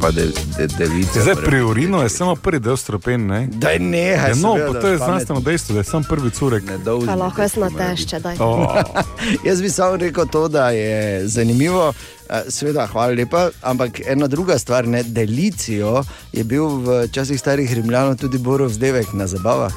Pa 0.00 0.10
de, 0.10 0.28
de, 0.58 0.66
device. 0.66 1.22
Zdaj 1.22 1.34
pri 1.34 1.62
urinu 1.62 2.02
je 2.02 2.08
samo 2.08 2.36
prvi 2.36 2.60
del 2.60 2.76
stropen. 2.76 3.26
Ne? 3.26 3.48
Da 3.52 3.70
je 3.70 3.78
nehaj. 3.78 4.30
Ja, 4.30 4.34
no, 4.34 4.54
pa 4.72 4.80
to 4.80 4.88
je 4.88 4.98
znanstveno 4.98 5.40
dejstvo, 5.40 5.72
da 5.72 5.80
je 5.80 5.84
samo 5.84 6.04
prvi 6.08 6.30
curek. 6.30 6.64
Pa 7.06 7.14
lahko 7.14 7.42
jaz 7.42 7.56
na 7.56 7.70
tešče, 7.70 8.20
daj. 8.20 8.36
Oh. 8.40 8.76
Jaz 9.48 9.62
bi 9.62 9.70
samo 9.70 9.96
rekel 9.96 10.26
to, 10.26 10.48
da 10.48 10.70
je 10.70 11.28
zanimivo. 11.28 11.92
Eh, 12.30 12.42
Sveda, 12.48 12.86
hvala 12.86 13.12
lepa. 13.12 13.50
Ampak 13.62 14.00
ena 14.06 14.26
druga 14.26 14.58
stvar, 14.58 14.88
ne, 14.88 15.02
delicijo 15.02 16.04
je 16.32 16.44
bil 16.44 16.66
v 16.66 17.08
časih 17.12 17.40
starih 17.40 17.72
Rimljanov 17.74 18.16
tudi 18.16 18.38
Borov 18.38 18.68
zdevek 18.68 19.12
na 19.12 19.26
zabavah. 19.26 19.72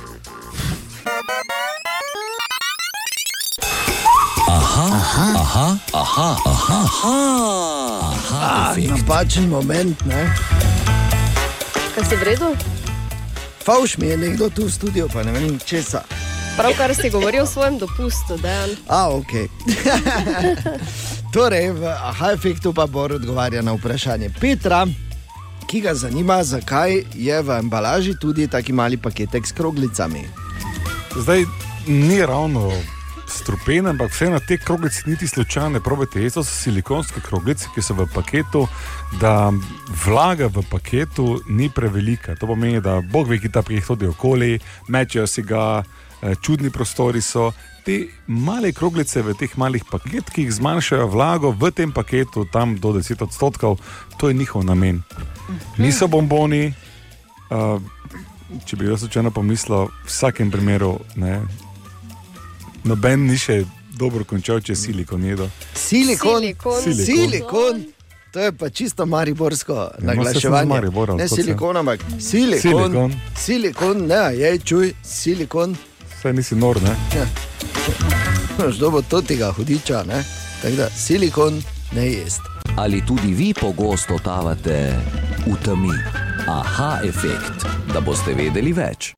Aha, 5.11 5.77
aha, 5.93 6.37
aha, 6.45 6.79
aha. 6.87 7.15
Ah, 8.31 8.75
napačen 8.79 9.49
moment, 9.51 10.05
ne. 10.07 10.23
Kaj 11.95 12.05
si 12.07 12.15
v 12.15 12.23
redu? 12.23 12.55
Favš 13.59 13.97
mi 13.99 14.07
je 14.07 14.17
nekdo 14.17 14.47
tu 14.47 14.65
v 14.65 14.71
studiu, 14.71 15.09
pa 15.11 15.27
ne 15.27 15.35
vem 15.35 15.59
česa. 15.67 16.07
Pravkar 16.55 16.95
si 16.95 17.11
govoril 17.11 17.43
o 17.43 17.47
svojem 17.47 17.75
dopustu, 17.75 18.39
Dejan. 18.39 18.71
A, 18.87 19.11
ok. 19.11 19.51
torej, 21.35 21.75
v 21.75 21.91
aha 21.91 22.31
efektu 22.31 22.71
pa 22.71 22.87
Bor 22.87 23.11
odgovarja 23.19 23.59
na 23.59 23.75
vprašanje 23.75 24.31
Petra, 24.39 24.87
ki 25.67 25.83
ga 25.83 25.91
zanima, 25.91 26.39
zakaj 26.39 27.03
je 27.11 27.35
v 27.43 27.59
embalaži 27.59 28.15
tudi 28.15 28.47
taki 28.47 28.71
mali 28.71 28.95
paketek 28.95 29.43
s 29.43 29.51
kroglicami. 29.51 30.23
Zdaj 31.19 31.43
ni 31.91 32.23
ravno 32.23 32.71
strupen, 33.31 33.87
ampak 33.87 34.11
vseeno 34.11 34.39
te 34.39 34.57
kroglice 34.57 35.03
niti 35.05 35.27
slučajno 35.27 35.69
ne 35.69 35.79
probujete. 35.79 36.29
To 36.29 36.43
so 36.43 36.53
silikonske 36.53 37.21
kroglice, 37.21 37.69
ki 37.75 37.81
so 37.81 37.93
v 37.93 38.07
paketu, 38.13 38.67
da 39.21 39.51
vlaga 40.05 40.47
v 40.47 40.63
paketu 40.69 41.41
ni 41.47 41.69
prevelika. 41.69 42.35
To 42.35 42.47
pomeni, 42.47 42.81
da 42.81 43.01
Bog 43.01 43.29
ve, 43.29 43.39
ki 43.39 43.51
ta 43.51 43.61
paket 43.61 43.87
hodi 43.87 44.07
okoli, 44.07 44.59
mečejo 44.87 45.27
si 45.27 45.41
ga, 45.41 45.83
eh, 46.21 46.35
čudni 46.41 46.69
prostori 46.69 47.21
so. 47.21 47.51
Te 47.85 48.07
male 48.27 48.71
kroglice 48.71 49.21
v 49.21 49.33
teh 49.33 49.57
malih 49.57 49.83
paketkih 49.91 50.51
zmanjšajo 50.53 51.07
vlago 51.07 51.51
v 51.51 51.71
tem 51.71 51.91
paketu, 51.91 52.45
tam 52.45 52.77
do 52.77 52.93
10 52.93 53.21
odstotkov, 53.21 53.79
to 54.17 54.29
je 54.29 54.33
njihov 54.33 54.63
namen. 54.63 55.01
Niso 55.77 56.07
bomboni, 56.07 56.73
uh, 57.49 57.81
če 58.65 58.77
bi 58.77 58.85
jaz 58.85 58.99
slučajno 59.01 59.31
pomislil, 59.31 59.89
v 59.89 60.05
vsakem 60.05 60.51
primeru 60.51 60.99
ne, 61.15 61.41
Noben 62.83 63.27
ni 63.27 63.37
še 63.37 63.63
dobro 63.97 64.23
končal, 64.25 64.61
če 64.61 64.73
je 64.73 64.75
silikon 64.75 65.23
jedel. 65.25 65.49
Silikon, 65.75 66.41
Silikon. 66.41 66.81
silikon. 66.81 67.05
silikon. 67.05 67.83
To 68.31 68.39
je 68.39 68.51
pa 68.51 68.69
čisto 68.69 69.05
mariborsko 69.05 69.73
Ja, 69.73 69.89
no, 69.99 70.13
naglaševanje. 70.13 70.69
Maribora, 70.69 71.15
ne 71.19 71.27
silikon, 71.27 71.77
ampak 71.77 71.99
silikon. 72.19 72.61
Silikon. 72.61 73.15
Silikon, 73.37 74.05
ne, 74.07 74.21
je 74.39 74.57
čuj, 74.59 74.93
silikon. 75.03 75.75
Saj 76.21 76.33
nisi 76.33 76.55
nor, 76.55 76.79
ne? 76.81 76.95
Že 78.71 78.89
bo 78.89 79.01
to 79.01 79.21
tega 79.21 79.51
hudiča, 79.51 80.03
ne? 80.07 80.23
Tako 80.61 80.75
da 80.75 80.89
silikon 80.89 81.61
ne 81.95 82.07
jest. 82.07 82.41
Ali 82.77 83.01
tudi 83.05 83.33
vi 83.33 83.53
pogosto 83.53 84.15
totavate 84.17 84.95
v 85.45 85.55
temi? 85.65 85.91
Aha, 86.47 86.99
efekt, 87.03 87.67
da 87.93 87.99
boste 87.99 88.33
vedeli 88.33 88.73
več. 88.73 89.11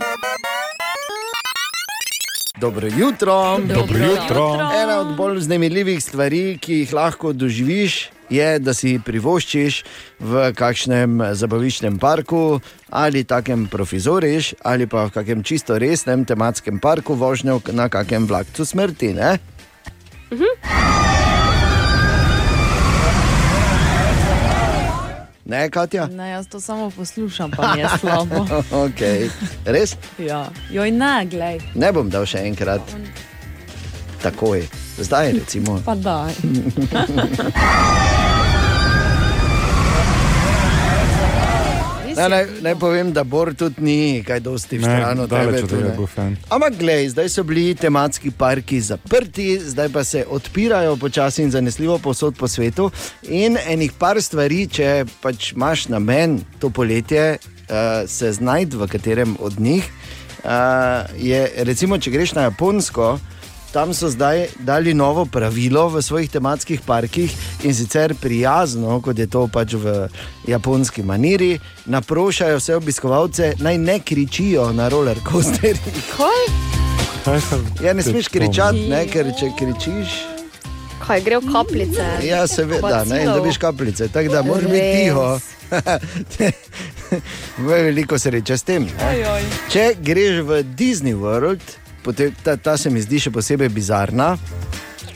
Dobro 2.60 2.88
jutro. 2.88 3.60
Dobro 3.75 3.98
jutro. 3.98 4.60
Ena 4.83 5.00
od 5.00 5.16
bolj 5.16 5.39
znemiljivih 5.39 6.03
stvari, 6.03 6.57
ki 6.61 6.74
jih 6.74 6.94
lahko 6.94 7.33
doživiš, 7.33 8.09
je, 8.29 8.59
da 8.59 8.74
si 8.74 9.00
privoščiš 9.05 9.79
v 10.20 10.44
kakšnem 10.53 11.24
zabaviščnem 11.33 11.98
parku 12.00 12.59
ali 12.89 13.24
takem 13.24 13.66
profizoriš 13.68 14.53
ali 14.61 14.85
pa 14.87 15.07
v 15.07 15.16
kakem 15.18 15.44
čisto 15.44 15.79
resnem 15.81 16.25
tematskem 16.25 16.79
parku 16.79 17.18
vožnjo 17.18 17.59
na 17.72 17.89
kakem 17.89 18.29
vlakcu 18.29 18.66
smrti. 18.66 19.13
Ne? 19.18 19.37
Ne, 25.53 25.70
Katja? 25.70 26.07
Ne, 26.07 26.29
jaz 26.29 26.48
to 26.48 26.59
samo 26.59 26.89
poslušam, 26.89 27.51
pa 27.51 27.75
mi 27.75 27.81
je 27.81 27.87
slabo. 28.00 28.48
okay. 28.85 29.29
Res? 29.66 29.96
Ja. 30.18 30.50
Joj, 30.72 30.92
ne, 30.92 31.25
glej, 31.25 31.61
Ne 31.75 31.92
bom 31.94 32.09
dal 32.09 32.25
še 32.25 32.42
enkrat. 32.50 32.81
Takoj, 34.24 34.66
zdaj 34.98 35.31
recimo. 35.37 35.77
pa 35.85 35.96
daj. 35.96 36.33
Ne, 42.15 42.29
ne, 42.29 42.47
ne 42.61 42.75
povem, 42.79 43.13
da 43.13 43.23
Bor 43.23 43.53
tudi 43.55 43.81
ni 43.81 44.23
kaj 44.27 44.39
dosti 44.39 44.77
v 44.77 44.83
stran 44.83 45.17
Ne, 45.17 45.23
od 45.23 45.29
tebe. 45.29 45.93
Ampak, 46.49 46.77
glej, 46.79 47.09
zdaj 47.09 47.29
so 47.29 47.43
bili 47.43 47.75
tematski 47.75 48.31
parki 48.31 48.81
zaprti, 48.81 49.59
zdaj 49.59 49.89
pa 49.89 50.03
se 50.03 50.25
odpirajo 50.29 50.95
počasi 50.97 51.43
in 51.43 51.51
zanesljivo 51.51 51.97
posod 51.97 52.37
po 52.37 52.47
svetu. 52.47 52.91
In 53.23 53.57
enih 53.67 53.91
par 53.99 54.21
stvari, 54.21 54.67
če 54.67 55.05
pač 55.21 55.53
imaš 55.53 55.87
namen 55.89 56.39
to 56.59 56.69
poletje 56.69 57.37
uh, 57.37 58.09
se 58.09 58.31
znajti 58.31 58.77
v 58.77 58.87
katerem 58.87 59.37
od 59.39 59.59
njih, 59.59 59.89
uh, 60.43 60.49
je 61.17 61.51
recimo, 61.57 61.97
če 61.97 62.11
greš 62.11 62.35
na 62.37 62.49
Japonsko. 62.49 63.17
Tam 63.74 63.94
so 63.94 64.09
zdaj 64.09 64.48
dali 64.59 64.94
novo 64.94 65.25
pravilo 65.25 65.88
v 65.90 66.01
svojih 66.01 66.29
tematskih 66.29 66.81
parkih 66.86 67.33
in 67.64 67.75
sicer 67.75 68.14
prijazno, 68.22 69.01
kot 69.01 69.20
je 69.20 69.25
to 69.27 69.48
pač 69.48 69.74
v 69.74 70.07
japonski 70.48 71.03
maniri, 71.03 71.59
naprošajo 71.86 72.59
vse 72.59 72.75
obiskovalce 72.75 73.53
naj 73.59 73.77
ne 73.77 74.00
kričijo 74.00 74.70
na 74.74 74.90
roller 74.94 75.18
coasterjih. 75.31 76.05
Kaj? 76.18 76.46
Ja, 77.81 77.94
ne 77.94 78.03
smeš 78.03 78.27
kričati, 78.27 78.86
ne, 78.90 79.07
ker 79.07 79.33
če 79.40 79.50
kričiš, 79.57 80.22
Kaj 81.07 81.22
gre 81.22 81.38
v 81.38 81.51
kapljice? 81.51 82.05
ja, 82.24 82.48
seveda, 82.48 83.03
ne, 83.09 83.24
in 83.24 83.33
dobiš 83.33 83.57
kapljice. 83.57 84.07
Tako 84.07 84.33
da 84.33 84.42
moraš 84.42 84.64
biti 84.64 84.92
tiho. 85.01 85.40
Veliko 87.68 88.20
sreče 88.20 88.57
s 88.57 88.64
tem. 88.64 88.86
Ne? 88.86 89.42
Če 89.72 89.94
greš 90.00 90.44
v 90.46 90.62
Disney 90.77 91.18
World, 91.18 91.82
potem 92.03 92.33
ta, 92.44 92.57
ta 92.57 92.77
se 92.77 92.89
mi 92.89 93.01
zdi 93.01 93.20
še 93.20 93.31
posebej 93.31 93.70
bizarna. 93.70 94.33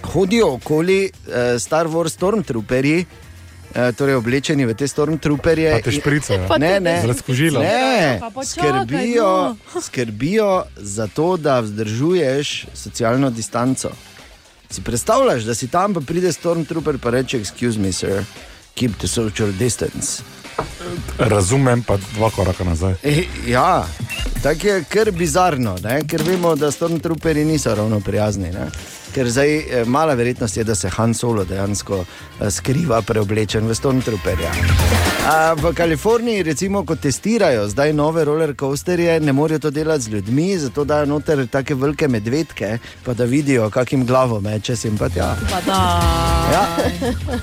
Hodijo 0.08 0.54
okoli 0.56 1.10
uh, 1.12 1.60
Star 1.60 1.88
Wars 1.92 2.16
Stormtrooperji, 2.16 3.04
uh, 3.04 3.92
torej 3.92 4.16
oblečeni 4.16 4.66
v 4.66 4.74
te 4.74 4.88
Stormtrooperje. 4.88 5.74
A 5.76 5.82
te 5.84 5.92
in- 5.92 6.00
špricajo? 6.00 6.48
Ne, 6.58 6.80
ne. 6.80 7.02
Z 7.04 7.12
razkužilom? 7.12 7.64
Ne, 7.64 8.18
Pa 8.24 8.30
počakaj, 8.30 8.72
skrbijo, 8.88 9.32
no. 9.76 9.82
skrbijo 9.82 10.52
za 10.78 11.08
to, 11.08 11.38
da 11.38 11.60
vzdržuješ 11.60 12.66
socialno 12.74 13.30
distanco. 13.30 13.92
Si 14.72 14.82
predstavljaš, 14.82 15.44
da 15.44 15.56
si 15.56 15.68
tam, 15.68 15.94
pa 15.94 16.02
pride 16.02 16.32
Stormtrooper 16.32 16.96
in 16.96 17.12
reče: 17.12 17.40
Excuse 17.40 17.80
me, 17.80 17.92
sir, 17.92 18.24
keep 18.76 18.98
the 18.98 19.08
social 19.08 19.52
distance. 19.52 20.24
Razumem, 21.20 21.84
pa 21.84 21.98
dva 22.16 22.30
koraka 22.30 22.64
nazaj. 22.64 22.96
E, 23.04 23.24
ja, 23.48 23.88
tako 24.44 24.68
je 24.68 24.84
kar 24.84 25.12
bizarno, 25.12 25.76
ne? 25.84 26.02
ker 26.08 26.22
vemo, 26.24 26.56
da 26.56 26.72
Stormtrooperi 26.72 27.46
niso 27.46 27.76
ravno 27.76 28.00
prijazni. 28.00 28.52
Ne? 28.52 28.68
Ker 29.14 29.30
zdaj 29.30 29.56
eh, 29.58 29.86
mala 29.86 30.14
verjetnost 30.14 30.58
je, 30.58 30.64
da 30.64 30.76
se 30.76 30.90
Han 30.90 31.14
Solo 31.14 31.46
dejansko 31.46 32.00
eh, 32.06 32.52
skriva 32.52 33.02
preoblečen 33.02 33.68
v 33.68 33.76
Stormtrooperja. 33.76 34.52
A 35.28 35.54
v 35.54 35.74
Kaliforniji, 35.76 36.44
recimo, 36.44 36.86
ko 36.86 36.96
testirajo 36.96 37.68
zdaj 37.70 37.94
nove 37.94 38.26
roller 38.26 38.56
coasterje, 38.60 39.20
ne 39.20 39.34
morejo 39.34 39.60
to 39.60 39.72
delati 39.72 40.04
z 40.04 40.10
ljudmi, 40.10 40.58
zato 40.58 40.84
dajo 40.84 41.06
noter 41.06 41.48
take 41.48 41.76
velike 41.76 42.08
medvedke, 42.08 42.78
pa 43.06 43.14
da 43.14 43.26
vidijo, 43.26 43.70
kakim 43.70 44.06
glavo 44.06 44.40
meče 44.42 44.76
sem 44.76 44.98
pa 44.98 45.10
tja. 45.10 45.36
Pa. 45.66 45.88
Ja. 46.52 46.68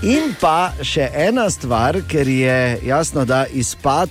In 0.03 0.33
pa 0.41 0.73
še 0.83 1.11
ena 1.15 1.51
stvar, 1.51 2.01
ker 2.09 2.29
je 2.29 2.79
jasno, 2.87 3.25
da 3.25 3.45
izpad 3.47 4.09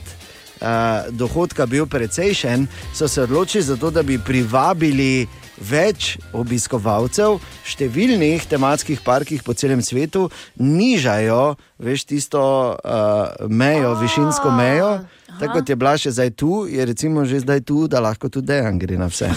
uh, 0.63 1.11
dohodka 1.11 1.65
bil 1.65 1.85
precejšen, 1.85 2.67
so 2.95 3.07
se 3.07 3.21
odločili 3.21 3.63
za 3.63 3.75
to, 3.75 3.91
da 3.91 4.03
bi 4.03 4.17
privabili 4.17 5.27
več 5.61 6.17
obiskovalcev, 6.33 7.37
v 7.37 7.73
številnih 7.75 8.47
tematskih 8.49 9.03
parkih 9.05 9.43
po 9.45 9.53
celem 9.53 9.83
svetu 9.85 10.29
nižajo, 10.57 11.55
veš, 11.83 12.07
tisto 12.09 12.41
uh, 12.73 13.47
mejo, 13.47 13.95
višinsko 14.01 14.51
mejo. 14.51 14.93
Tako 15.39 15.59
kot 15.59 15.69
je 15.69 15.77
bila 15.77 15.93
še 15.97 16.13
zdaj 16.13 16.33
tu, 16.37 16.65
je 16.69 16.85
recimo 16.85 17.25
že 17.25 17.41
zdaj 17.41 17.65
tu, 17.65 17.87
da 17.89 18.03
lahko 18.03 18.29
tudi 18.29 18.53
dejan 18.53 18.77
gre 18.79 18.97
na 18.97 19.09
vse. 19.09 19.29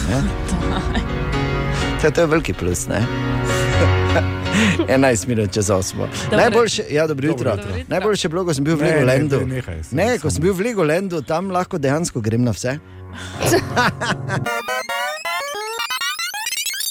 Saj 2.00 2.12
To 2.12 2.20
je 2.20 2.26
veliki 2.26 2.52
plus. 2.52 2.86
Ne? 4.88 4.98
11 4.98 5.28
minut 5.28 5.52
čez 5.52 5.66
8. 5.66 5.94
Najboljše, 6.32 6.82
ja, 6.90 7.06
dobro 7.06 7.26
jutro. 7.26 7.50
Dobro 7.50 7.68
jutro. 7.68 7.84
Najboljše 7.88 8.24
je 8.24 8.30
bilo, 8.30 8.44
ko 8.44 8.54
sem 8.54 8.64
bil 8.64 8.76
v 8.76 8.80
Ne, 8.80 8.86
ne, 8.86 8.94
Legolandu. 8.94 9.36
ne, 9.38 9.46
nehaj, 9.46 9.82
sem- 9.82 9.96
Ne, 9.96 10.18
ko 10.18 10.30
sem- 10.30 10.42
bil 10.42 10.52
v 10.52 10.60
Legolandu, 10.60 11.22
tam 11.22 11.50
lahko 11.50 11.78
dejansko 11.78 12.20
grem 12.20 12.42
na 12.42 12.50
vse. 12.52 12.78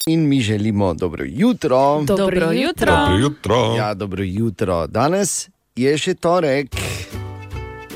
In 0.08 0.28
mi 0.28 0.42
želimo 0.42 0.94
dobro 0.94 1.24
jutro. 1.28 2.02
Dobro 2.02 2.52
jutro. 2.52 2.92
Dobro 2.92 3.18
jutro. 3.18 3.76
Ja, 3.78 3.94
dobro 3.94 4.24
jutro. 4.24 4.88
Danes 4.88 5.50
je 5.76 5.98
še 5.98 6.14
torek, 6.16 6.68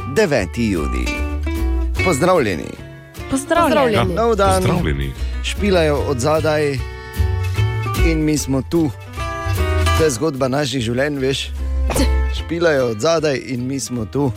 9. 0.09 0.47
juni. 0.61 1.05
Pozdravljeni. 2.05 2.69
Pozdravljeni. 3.29 3.93
Ja, 3.93 4.03
Nov 4.05 4.35
dan. 4.35 4.55
Pozdravljeni. 4.57 5.11
špilajo 5.43 5.95
od 5.99 6.19
zadaj 6.19 6.73
in 8.05 8.25
mi 8.25 8.37
smo 8.37 8.61
tu. 8.61 8.89
To 9.99 10.05
je 10.07 10.13
zgodba 10.15 10.47
naših 10.47 10.79
življenj, 10.79 11.17
veš. 11.19 11.39
Špilajo 12.37 12.85
od 12.93 13.01
zadaj 13.03 13.35
in 13.51 13.65
mi 13.67 13.79
smo 13.83 14.05
tu. 14.07 14.29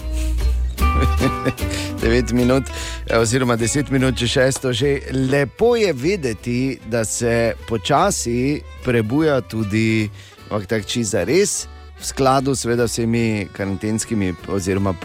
9 2.02 2.32
minut, 2.34 2.66
eh, 3.06 3.14
oziroma 3.14 3.54
10 3.56 3.92
minut, 3.94 4.18
če 4.18 4.26
šesto, 4.26 4.72
že 4.74 4.96
lepo 5.30 5.76
je 5.78 5.92
vedeti, 5.94 6.80
da 6.90 7.04
se 7.04 7.54
počasi 7.68 8.58
prebuja 8.82 9.38
tudi 9.40 10.10
takči 10.50 11.04
za 11.06 11.22
res, 11.30 11.68
v 12.00 12.10
skladu 12.10 12.56
s 12.58 12.66
vsemi 12.66 13.46
karantenskimi 13.54 14.34
oziroma 14.50 14.96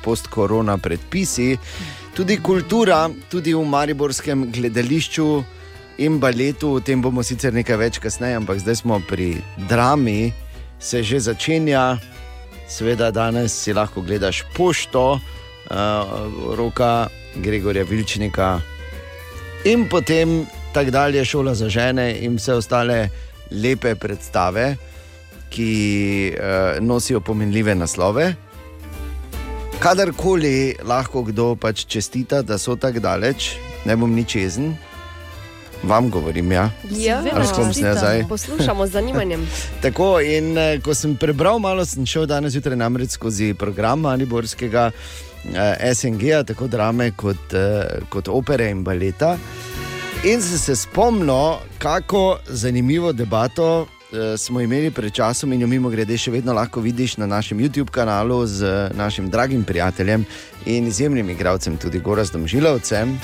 post-korona 0.00 0.78
predpisi, 0.78 1.58
tudi 2.16 2.40
kultura, 2.40 3.10
tudi 3.28 3.52
v 3.52 3.68
Mariborskem 3.68 4.48
gledališču 4.48 5.44
in 5.98 6.18
baletu, 6.20 6.76
o 6.76 6.80
tem 6.80 7.00
bomo 7.00 7.22
sicer 7.24 7.54
nekaj 7.56 7.76
več 7.80 7.98
kasneje, 8.02 8.36
ampak 8.36 8.60
zdaj 8.60 8.82
smo 8.82 9.00
pri 9.08 9.36
drami, 9.68 10.32
se 10.78 11.02
že 11.02 11.20
začenja. 11.20 11.96
Seveda, 12.68 13.12
danes 13.14 13.54
si 13.54 13.72
lahko 13.72 14.02
gledaš 14.02 14.42
pošto, 14.56 15.20
uh, 15.20 16.50
roka 16.58 17.08
Gregorja 17.36 17.84
Vilčnika 17.84 18.58
in 19.64 19.88
potem 19.88 20.46
tako 20.72 20.90
dalje, 20.90 21.24
šola 21.24 21.54
za 21.54 21.68
žene 21.68 22.18
in 22.20 22.36
vse 22.36 22.54
ostale 22.54 23.08
lepe 23.50 23.94
predstave, 23.94 24.76
ki 25.50 26.34
uh, 26.34 26.82
nosijo 26.84 27.20
pomenljive 27.20 27.74
naslove. 27.74 28.34
Kadarkoli 29.78 30.76
lahko 30.84 31.22
kdo 31.22 31.54
pač 31.56 31.84
čestita, 31.86 32.42
da 32.42 32.58
so 32.58 32.76
tako 32.76 33.00
daleč, 33.00 33.54
ne 33.84 33.96
bom 33.96 34.12
nič 34.12 34.36
jezen, 34.36 34.74
vam 35.86 36.10
govorim. 36.10 36.52
Ja. 36.52 36.70
Ja, 36.90 37.22
zdaj? 37.94 38.24
poslušamo 38.28 38.86
z 38.86 38.90
zanimanjem. 38.90 39.46
Tako, 39.84 40.20
in 40.20 40.58
eh, 40.58 40.80
ko 40.80 40.94
sem 40.94 41.16
prebral, 41.16 41.58
malo 41.58 41.84
sem 41.84 42.06
šel 42.06 42.26
danes 42.26 42.52
zjutraj 42.52 42.76
namreč 42.76 43.16
skozi 43.16 43.54
program 43.54 44.00
Mariborskega 44.00 44.90
eh, 44.90 45.94
SNG, 45.94 46.44
tako 46.46 46.66
drame 46.66 47.10
kot, 47.16 47.54
eh, 47.54 48.00
kot 48.08 48.28
opere 48.28 48.70
in 48.70 48.84
baleta. 48.84 49.36
In 50.24 50.42
sem 50.42 50.58
se 50.58 50.76
spomnil, 50.76 51.58
kako 51.78 52.38
zanimivo 52.48 53.12
debato 53.12 53.86
eh, 54.12 54.36
smo 54.36 54.60
imeli 54.60 54.90
pred 54.90 55.12
časom, 55.12 55.52
in 55.52 55.60
jo 55.60 55.66
mimo 55.66 55.90
grede 55.90 56.16
še 56.18 56.30
vedno 56.30 56.52
lahko 56.52 56.80
vidiš 56.80 57.16
na 57.16 57.26
našem 57.26 57.58
YouTube 57.58 57.90
kanalu 57.90 58.46
z 58.46 58.64
eh, 58.64 58.96
našim 58.96 59.30
dragim 59.30 59.64
prijateljem 59.64 60.24
in 60.66 60.86
izjemnim 60.86 61.30
igralcem, 61.30 61.76
tudi 61.76 62.00
Gorazdom 62.00 62.46
Žilovcem, 62.46 63.18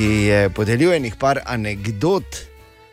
ki 0.00 0.12
je 0.32 0.48
podelil 0.56 0.94
enih 0.96 1.16
par 1.20 1.42
anegdot 1.44 2.46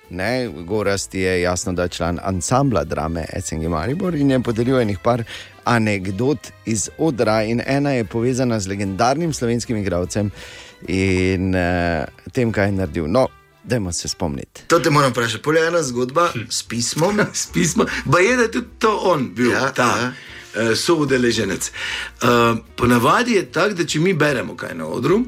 Ne, 0.10 0.48
Gorast 0.48 1.16
je 1.16 1.42
jasno, 1.42 1.74
da 1.74 1.84
je 1.84 1.90
član 1.90 2.20
ansambla 2.24 2.84
drame 2.84 3.26
SNG 3.44 3.68
Maribor 3.68 4.16
in 4.16 4.32
je 4.32 4.40
podelil 4.40 4.80
enih 4.80 5.00
par 5.04 5.24
anegdot 5.64 6.48
iz 6.66 6.90
odra. 6.98 7.42
In 7.44 7.62
ena 7.66 7.92
je 7.92 8.06
povezana 8.06 8.60
z 8.60 8.68
legendarnim 8.68 9.34
slovenskim 9.34 9.78
igralcem 9.78 10.32
in 10.88 11.56
uh, 11.56 12.08
tem, 12.32 12.52
kaj 12.52 12.66
je 12.68 12.72
naredil. 12.72 13.08
No, 13.08 13.28
dajmo 13.64 13.92
se 13.92 14.08
spomniti. 14.08 14.64
To 14.68 14.80
te 14.80 14.90
moram 14.90 15.12
vprašati. 15.12 15.44
Pole 15.44 15.68
ena 15.68 15.84
zgodba 15.84 16.30
s 16.50 16.64
pismom. 16.64 17.20
s 17.34 17.48
pismom. 17.54 17.88
Pa 18.12 18.20
je, 18.20 18.36
da 18.36 18.48
je 18.48 18.52
tudi 18.52 18.80
to 18.80 18.96
on 19.12 19.32
bil, 19.36 19.52
Ja, 19.52 19.72
ta 19.72 19.84
ja. 19.84 20.04
ja. 20.04 20.72
uh, 20.72 20.76
soudeleženec. 20.78 21.72
Uh, 22.24 22.58
ponavadi 22.76 23.40
je 23.40 23.52
tako, 23.52 23.74
da 23.74 23.86
če 23.86 24.00
mi 24.00 24.14
beremo 24.14 24.56
kaj 24.56 24.76
na 24.76 24.88
odru, 24.88 25.26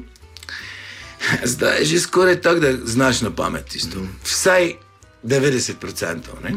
zdaj 1.44 1.78
je 1.78 1.84
že 1.84 2.00
skoraj 2.00 2.40
tako, 2.40 2.60
da 2.60 2.72
znaš 2.84 3.20
na 3.20 3.30
pamet 3.30 3.64
tisto. 3.68 4.00
Vsaj 4.24 4.74
90%. 5.24 6.16
Ne? 6.44 6.52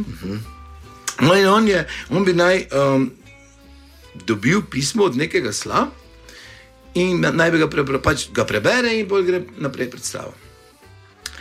No, 1.22 1.36
in 1.36 1.48
on, 1.48 1.68
je, 1.68 1.88
on 2.10 2.26
bi 2.26 2.34
naj 2.34 2.66
um, 2.72 3.12
dobil 4.26 4.62
pismo 4.72 5.04
od 5.04 5.18
nekega 5.18 5.54
sla 5.54 5.88
in 6.94 7.22
naj 7.22 7.52
bi 7.52 7.58
ga, 7.58 7.68
prebra, 7.70 8.00
pač 8.00 8.28
ga 8.34 8.46
prebere 8.46 8.94
in 9.00 9.08
bolj 9.08 9.26
gre 9.26 9.42
naprej 9.58 9.90
predstavo. 9.90 10.34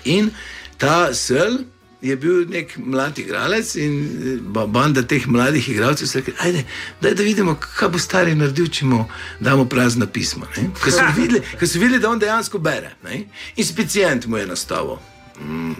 In 0.04 0.30
ta 0.78 1.14
sel 1.14 1.58
je 2.02 2.16
bil 2.16 2.48
nek 2.50 2.76
mlad 2.78 3.18
igralec 3.18 3.74
in 3.74 3.92
eh, 4.02 4.38
ba- 4.42 4.66
banda 4.66 5.02
teh 5.02 5.26
mladih 5.26 5.68
igralcev 5.68 6.06
se 6.08 6.18
je 6.18 6.22
rekla: 6.22 6.34
Ajde, 6.44 6.64
daj, 7.00 7.14
da 7.14 7.22
vidimo, 7.22 7.54
kaj 7.76 7.88
bo 7.88 7.98
stari 7.98 8.34
naredil, 8.34 8.66
če 8.68 8.84
mu 8.84 9.04
damo 9.40 9.64
prazna 9.64 10.06
pisma. 10.06 10.46
ne." 10.56 10.70
Ker 10.84 10.92
so 10.92 11.04
videli, 11.16 11.40
ker 11.58 11.68
so 11.68 11.78
videli, 11.78 11.98
da 11.98 12.10
on 12.10 12.18
dejansko 12.18 12.58
bere. 12.58 12.94
Ne? 13.04 13.24
In 13.56 13.64
specijent 13.64 14.26
mu 14.26 14.36
je 14.36 14.46
nastavil 14.46 14.96
mm, 15.40 15.74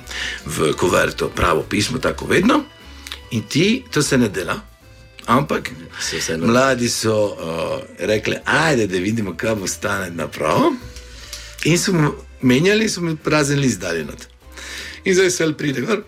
v 0.46 0.72
kuverto 0.74 1.28
pravo 1.28 1.62
pismo, 1.62 1.98
tako 1.98 2.26
vedno. 2.26 2.64
In 3.30 3.42
ti, 3.42 3.84
to 3.90 4.02
se 4.02 4.18
ne 4.18 4.28
dela. 4.28 4.60
Ampak 5.26 5.70
vseeno- 6.00 6.46
mladi 6.46 6.88
so 6.88 7.14
uh, 7.26 7.36
rekli, 7.98 8.36
ajde, 8.44 8.86
da 8.86 8.98
vidimo, 8.98 9.34
kaj 9.36 9.54
bo 9.54 9.66
stane 9.66 10.10
napravo. 10.10 10.72
In 11.64 11.78
so 11.78 11.92
mu 11.92 12.12
menjali, 12.42 12.88
so 12.88 13.00
mu 13.00 13.16
prazen 13.16 13.58
list 13.60 13.80
dali 13.80 14.04
not. 14.04 14.31
In 15.04 15.14
zdaj 15.14 15.30
se 15.30 15.52
pride 15.58 15.80
gor, 15.80 16.02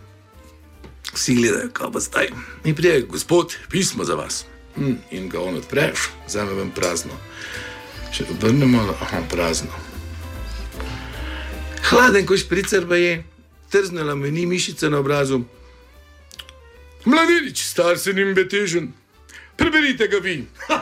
vsi 1.14 1.34
gledajo, 1.34 1.70
kaj 1.72 1.90
bo 1.90 2.00
zdaj. 2.00 2.28
In 2.64 2.74
pride, 2.74 3.06
gospod, 3.10 3.56
pismo 3.70 4.04
za 4.04 4.14
vas. 4.14 4.44
Hm, 4.76 4.94
in 5.10 5.28
ga 5.28 5.40
on 5.40 5.56
odpreš, 5.56 6.10
zdaj 6.28 6.44
vam 6.44 6.70
prazno. 6.70 7.12
Če 8.14 8.24
obrnemo, 8.30 8.94
aha, 9.00 9.22
prazno. 9.30 9.70
Hladen, 11.90 12.26
ko 12.26 12.36
špricer 12.36 12.86
pa 12.88 12.96
je, 12.96 13.24
trznila 13.70 14.14
mi 14.14 14.30
ni 14.30 14.46
mišica 14.46 14.88
na 14.88 14.98
obrazu. 14.98 15.40
Mladenič, 17.04 17.62
star 17.62 17.98
se 17.98 18.12
nim 18.12 18.34
betežen, 18.34 18.92
preberite 19.56 20.08
ga 20.08 20.18
vi. 20.18 20.46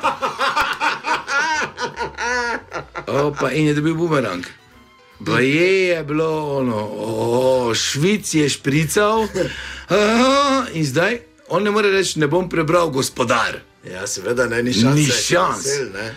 Opa, 3.07 3.51
in 3.51 3.66
je 3.66 3.75
dobil 3.75 3.94
bumerang. 3.94 4.44
Pa 5.26 5.40
je, 5.40 6.04
bilo 6.04 6.56
ono, 6.58 6.80
o, 6.92 7.74
švic 7.74 8.35
je 8.35 8.48
šprical, 8.48 9.28
aha, 9.88 10.66
in 10.72 10.87
zdaj 10.87 11.20
on 11.48 11.62
ne 11.62 11.70
more 11.70 11.90
reči, 11.90 12.18
ne 12.18 12.26
bom 12.26 12.48
prebral 12.48 12.90
gospodar. 12.90 13.61
Ja, 13.85 14.06
seveda, 14.06 14.46
ne, 14.46 14.62
ni 14.62 14.72
šans. 14.72 14.96
Ni 14.96 15.06
šans. 15.06 15.66
Vesel, 15.66 15.90
ne. 15.92 16.14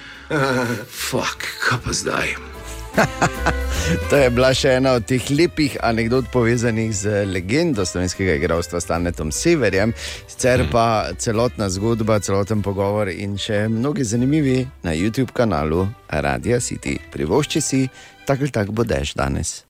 Fuk, 0.90 1.48
kaj 1.68 1.80
pa 1.86 1.94
zdaj? 1.94 2.55
To 4.10 4.18
je 4.18 4.30
bila 4.30 4.50
še 4.54 4.76
ena 4.80 4.96
od 4.98 5.06
teh 5.06 5.22
lepih 5.30 5.78
anegdot 5.86 6.28
povezanih 6.34 6.90
z 6.96 7.26
legendo 7.30 7.86
slovenskega 7.86 8.38
igralstva 8.40 8.82
Stanetom 8.82 9.32
Severjem, 9.32 9.94
sicer 10.28 10.66
pa 10.72 11.14
celotna 11.22 11.70
zgodba, 11.70 12.20
celoten 12.20 12.64
pogovor 12.66 13.12
in 13.14 13.38
še 13.38 13.68
mnogi 13.70 14.04
zanimivi 14.04 14.66
na 14.84 14.96
YouTube 14.98 15.34
kanalu 15.34 15.86
Radia 16.10 16.60
City. 16.60 16.98
Privošči 17.14 17.62
si, 17.62 17.82
tako 18.26 18.48
ali 18.48 18.52
tako 18.52 18.72
bodeš 18.72 19.14
danes. 19.14 19.64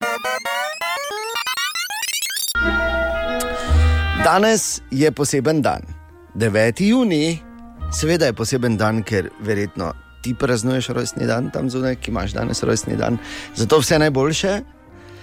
Danes 4.23 4.81
je 4.91 5.11
poseben 5.11 5.61
dan, 5.61 5.83
9. 6.35 6.81
juni, 6.81 7.37
seveda 7.93 8.25
je 8.25 8.33
poseben 8.33 8.77
dan, 8.77 9.03
ker 9.03 9.29
verjetno 9.39 9.93
ti 10.25 10.33
praznuješ 10.33 10.87
rojstni 10.87 11.27
dan 11.29 11.51
tam 11.53 11.69
zunaj, 11.69 11.99
ki 12.01 12.09
imaš 12.11 12.33
danes 12.33 12.63
rojstni 12.63 12.97
dan. 12.97 13.17
Zato 13.55 13.77
vse 13.79 13.99
najboljše. 14.01 14.53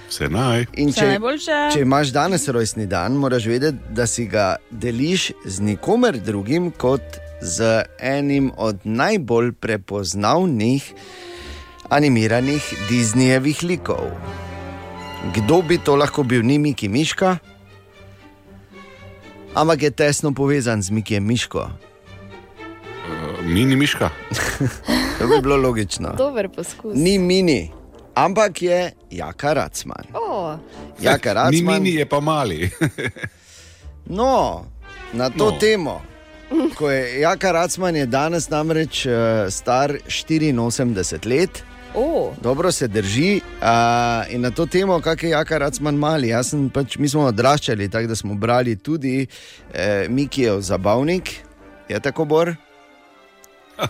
Vse 0.09 0.29
naj. 0.31 0.67
In 0.79 0.93
Vse 0.93 1.01
če, 1.01 1.07
najboljše. 1.17 1.59
če 1.75 1.81
imaš 1.83 2.12
danes 2.15 2.47
rojstni 2.49 2.87
dan, 2.87 3.19
moraš 3.19 3.49
vedeti, 3.51 3.83
da 3.91 4.07
si 4.07 4.29
ga 4.31 4.57
deliš 4.71 5.33
z 5.45 5.67
nikomer 5.67 6.21
drugim 6.23 6.71
kot 6.71 7.19
z 7.43 7.83
enim 7.99 8.53
od 8.57 8.87
najbolj 8.87 9.53
prepoznavnih 9.59 10.87
animiranih 11.91 12.62
Disneyjevih 12.87 13.67
likov. 13.67 14.07
Kdo 15.35 15.62
bi 15.67 15.83
to 15.83 15.99
lahko 15.99 16.23
bil, 16.23 16.47
ni 16.47 16.59
Miki 16.62 16.88
Miška? 16.88 17.38
Ampak 19.55 19.83
je 19.83 19.91
tesno 19.91 20.31
povezan 20.31 20.83
z 20.83 20.95
Mikijem 20.95 21.27
Miško. 21.27 21.91
Mini 23.44 23.76
miška. 23.76 24.11
To 25.18 25.28
bi 25.28 25.40
bilo 25.42 25.57
logično. 25.57 26.14
Dober 26.18 26.48
poskus. 26.48 26.92
Ni 26.94 27.18
mini, 27.18 27.70
ampak 28.14 28.62
je 28.62 28.78
Jaka 29.11 29.52
Racman. 29.52 30.05
O, 30.16 30.57
Jaka 31.00 31.28
Ni 31.28 31.35
Racman. 31.35 31.74
mini, 31.74 31.94
je 31.94 32.07
pa 32.07 32.20
mali. 32.20 32.70
No, 34.07 34.64
Na 35.12 35.31
to 35.31 35.44
No. 35.44 35.59
temo, 35.59 36.02
ko 36.74 36.90
je 36.90 37.20
Jaka 37.20 37.52
Racman 37.52 37.96
je 37.96 38.07
danes 38.07 38.48
namreč 38.48 39.07
uh, 39.07 39.12
star 39.48 39.92
84 40.07 41.26
let. 41.28 41.62
O. 41.94 42.33
Dobro 42.40 42.72
se 42.72 42.88
drži. 42.88 43.40
Uh, 43.55 43.68
in 44.28 44.40
na 44.40 44.50
to 44.50 44.66
temo, 44.66 45.00
kako 45.00 45.26
je 45.26 45.31
Jaka 45.31 45.59
Racman 45.59 45.94
mali. 45.94 46.28
Jaz 46.28 46.48
sem 46.48 46.70
pač, 46.70 46.96
mi 46.96 47.09
smo 47.09 47.22
odraščali 47.22 47.88
tako, 47.88 48.07
da 48.07 48.16
smo 48.16 48.35
brali 48.35 48.76
tudi 48.76 49.26
eh, 49.72 50.07
Mikijev 50.09 50.61
zabavnik, 50.61 51.31
je 51.88 52.00
tako 52.00 52.24
bor. 52.24 52.55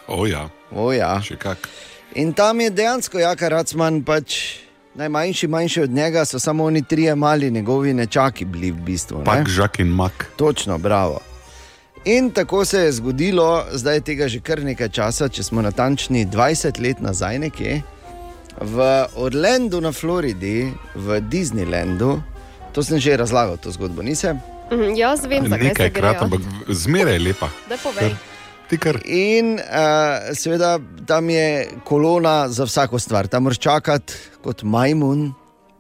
O 0.09 0.27
ja. 0.27 0.49
O 0.71 0.93
ja. 0.93 1.21
Še 1.21 1.37
kak. 1.37 1.69
In 2.15 2.33
tam 2.33 2.61
je 2.61 2.71
dejansko 2.71 3.19
Jaka 3.19 3.49
Racman 3.49 4.03
pač. 4.03 4.59
Najmanjši, 4.95 5.47
manjši 5.49 5.81
od 5.81 5.91
njega 5.91 6.25
so 6.25 6.39
samo 6.39 6.65
oni 6.65 6.83
trije 6.83 7.15
mali, 7.15 7.51
njegovi 7.51 7.95
nečaki 7.95 8.45
bili 8.45 8.71
v 8.71 8.77
bistvu. 8.77 9.19
ne. 9.19 9.25
Pak, 9.25 9.49
žak 9.49 9.79
in 9.79 9.89
mak. 9.89 10.27
Točno, 10.37 10.79
bravo. 10.79 11.21
In 12.05 12.31
tako 12.31 12.65
se 12.65 12.79
je 12.79 12.93
zgodilo, 12.93 13.65
zdaj 13.73 13.95
je 13.95 14.01
tega 14.01 14.29
že 14.29 14.41
kar 14.41 14.61
nekaj 14.61 14.89
časa, 14.89 15.29
če 15.29 15.43
smo 15.43 15.63
natančni 15.63 16.27
20 16.27 16.81
let 16.81 17.01
nazaj, 17.01 17.39
nekje 17.39 17.83
v 18.61 18.77
Orlandu 19.17 19.81
na 19.81 19.93
Floridi, 19.93 20.69
v 20.95 21.21
Disneylandu. 21.23 22.21
To 22.73 22.83
sem 22.83 23.01
že 23.01 23.17
razlagal, 23.17 23.57
to 23.57 23.73
zgodbo 23.73 24.03
nisem. 24.03 24.37
Mhm, 24.69 24.93
Jaz 24.95 25.25
vem, 25.25 25.49
zakaj 25.49 25.59
se 25.63 25.69
Nekajkrat, 25.69 26.17
gre. 26.17 26.21
ampak 26.21 26.41
zmeraj 26.69 27.13
je 27.15 27.21
lepa. 27.21 27.49
Da 27.69 27.77
povej. 27.77 28.13
In 29.05 29.59
uh, 29.61 30.33
seveda 30.33 30.79
tam 31.07 31.31
je 31.31 31.69
kolona 31.85 32.49
za 32.49 32.65
vsako 32.65 32.99
stvar. 32.99 33.27
Tam 33.27 33.43
moraš 33.43 33.59
čakati 33.59 34.15
kot 34.43 34.63
majmun 34.63 35.33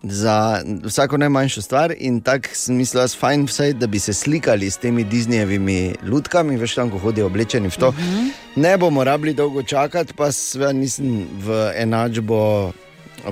za 0.02 0.62
vsako 0.84 1.16
najmanjšo 1.16 1.62
stvar. 1.62 1.94
In 1.98 2.20
tako 2.20 2.48
sem 2.52 2.76
mislil, 2.76 3.00
da 3.00 3.02
je 3.02 3.18
fajn, 3.18 3.46
vsaj, 3.46 3.72
da 3.72 3.86
bi 3.86 3.98
se 3.98 4.12
slikali 4.12 4.70
s 4.70 4.76
temi 4.76 5.04
Disneyjevimi 5.04 5.94
lutkami, 6.04 6.56
veš 6.56 6.74
tam, 6.74 6.90
ko 6.90 6.98
hodijo 6.98 7.26
oblečeni 7.26 7.70
v 7.70 7.76
to. 7.76 7.88
Uh 7.88 7.94
-huh. 7.94 8.30
Ne 8.56 8.78
bomo 8.78 9.04
rabili 9.04 9.34
dolgo 9.34 9.62
čakati, 9.62 10.14
pa 10.14 10.32
seveda 10.32 10.72
nisem 10.72 11.26
v 11.44 11.72
enačbo. 11.76 12.72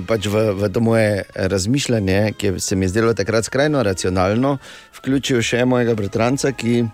Pač 0.07 0.25
v, 0.25 0.53
v 0.53 0.69
to 0.69 0.79
moje 0.79 1.23
razmišljanje, 1.35 2.33
ki 2.37 2.59
se 2.59 2.75
mi 2.75 2.85
je 2.85 2.89
zdelo 2.89 3.13
takrat 3.13 3.45
skrajno 3.45 3.83
racionalno, 3.83 4.57
vključil 4.97 5.41
še 5.41 5.65
mojega 5.65 5.95
bratranca, 5.95 6.51
ki 6.51 6.85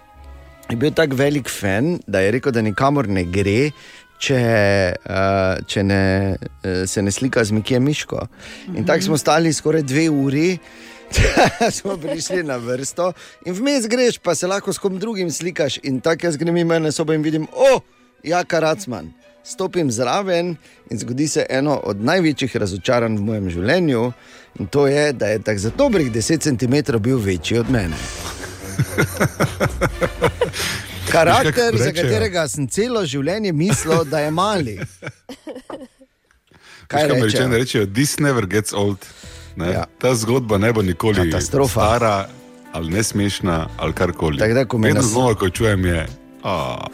je 0.69 0.75
bil 0.75 0.91
tako 0.91 1.15
velik 1.15 1.49
fan, 1.49 1.99
da 2.07 2.19
je 2.19 2.31
rekel, 2.31 2.51
da 2.51 2.61
nikamor 2.61 3.07
ne 3.07 3.23
gre, 3.23 3.71
če, 4.19 4.39
uh, 5.05 5.65
če 5.67 5.83
ne, 5.85 6.03
uh, 6.35 6.83
se 6.89 7.01
ne 7.01 7.11
slika 7.11 7.43
z 7.45 7.55
Mikijem 7.55 7.83
Miško. 7.83 8.27
In 8.75 8.85
tako 8.85 9.11
smo 9.11 9.17
stali 9.17 9.53
skoraj 9.53 9.85
dve 9.87 10.09
uri. 10.09 10.57
smo 11.77 11.95
prišli 11.97 12.41
na 12.43 12.57
vrsto, 12.59 13.13
in 13.47 13.55
vmes 13.55 13.85
greš, 13.87 14.17
pa 14.19 14.35
se 14.35 14.47
lahko 14.47 14.73
s 14.73 14.81
kom 14.83 14.99
drugim 14.99 15.31
slikaš. 15.31 15.79
In 15.87 16.01
tako 16.03 16.27
jaz 16.27 16.37
grem 16.37 16.57
in 16.57 16.67
mene 16.67 16.91
sobo 16.91 17.13
in 17.15 17.23
vidim, 17.23 17.47
o, 17.53 17.79
Jaka 18.27 18.59
Racman. 18.59 19.13
Stopim 19.47 19.91
zraven 19.91 20.57
in 20.91 20.99
zgodi 20.99 21.27
se 21.31 21.45
eno 21.49 21.77
od 21.79 22.03
največjih 22.03 22.57
razočaranj 22.59 23.15
v 23.15 23.23
mojem 23.23 23.49
življenju, 23.55 24.01
in 24.59 24.67
to 24.67 24.87
je, 24.91 25.13
da 25.13 25.31
je 25.31 25.39
tako 25.39 25.63
za 25.63 25.71
dobrih 25.77 26.11
10 26.11 26.43
cm 26.43 26.99
bil 26.99 27.23
večji 27.23 27.63
od 27.63 27.71
mene. 27.71 27.95
Karakter, 31.11 31.45
Veš, 31.45 31.73
kako 31.73 31.77
za 31.79 31.91
katerega 31.93 32.47
sem 32.47 32.67
celo 32.67 33.05
življenje 33.05 33.51
mislil, 33.53 34.03
da 34.03 34.19
je 34.19 34.31
mali. 34.31 34.79
Kaj 36.87 37.07
Kaj 37.07 37.21
rečejo? 37.21 37.47
rečejo? 37.49 37.85
This 37.87 38.17
never 38.17 38.45
gets 38.45 38.73
old. 38.73 38.97
Ne? 39.55 39.71
Ja. 39.71 39.85
Ta 39.97 40.15
zgodba 40.15 40.57
ne 40.57 40.73
bo 40.73 40.81
nikoli 40.81 41.15
Katastrofa. 41.25 41.71
stara 41.71 42.29
ali 42.71 42.91
nesmešna 42.91 43.67
ali 43.77 43.93
karkoli. 43.93 44.37
Vedno 44.39 44.93
nas- 44.93 45.05
znova, 45.05 45.35
ko 45.35 45.49
čujem, 45.49 45.85
je. 45.85 46.07
Pa 46.41 46.87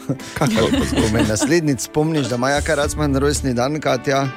Ko 0.90 1.08
me 1.12 1.22
naslednjič 1.22 1.80
spomniš, 1.80 2.26
da 2.26 2.36
ima 2.36 2.50
Jaka 2.50 2.74
Racman 2.74 3.16
rojstni 3.16 3.54
dan, 3.54 3.80
Katja, 3.80 4.28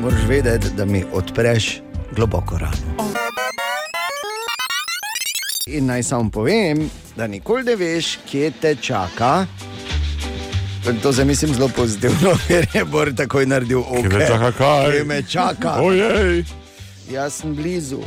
moraš 0.00 0.20
vedeti, 0.28 0.66
da 0.70 0.84
mi 0.84 1.04
odpreš 1.12 1.80
globoko 2.12 2.58
rano. 2.58 3.10
In 5.70 5.86
naj 5.86 6.02
samo 6.02 6.30
povem, 6.30 6.90
da 7.16 7.26
nikoli 7.26 7.62
ne 7.62 7.76
veš, 7.76 8.18
kje 8.30 8.50
te 8.60 8.74
čaka. 8.74 9.46
To 11.02 11.12
se 11.12 11.24
mislim 11.24 11.54
zelo 11.54 11.68
pozitivno, 11.68 12.34
ker 12.48 12.66
je 12.74 12.84
Bor 12.84 13.12
takoj 13.16 13.46
naredil 13.46 13.78
oko. 13.80 14.02
Kje 14.02 14.18
me 14.18 14.26
čaka 14.26 14.52
kaj? 14.52 14.90
Kje 14.90 15.04
me 15.04 15.22
čaka? 15.22 15.74
Ojej. 15.82 16.44
Jaz 17.12 17.32
sem 17.42 17.54
blizu. 17.54 18.00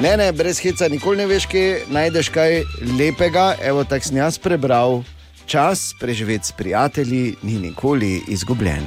Ne, 0.00 0.16
ne, 0.16 0.32
brez 0.32 0.60
heca, 0.62 0.88
nikoli 0.88 1.16
ne 1.16 1.26
veš, 1.26 1.46
kje 1.50 1.84
najdeš 1.90 2.28
kaj 2.28 2.62
lepega. 2.98 3.54
Evo, 3.62 3.84
tako 3.84 4.06
sem 4.06 4.16
jaz 4.16 4.38
prebral. 4.38 5.02
Čas 5.46 5.94
preživeti 6.00 6.46
s 6.46 6.52
prijatelji 6.52 7.34
ni 7.42 7.58
nikoli 7.58 8.22
izgubljen. 8.28 8.86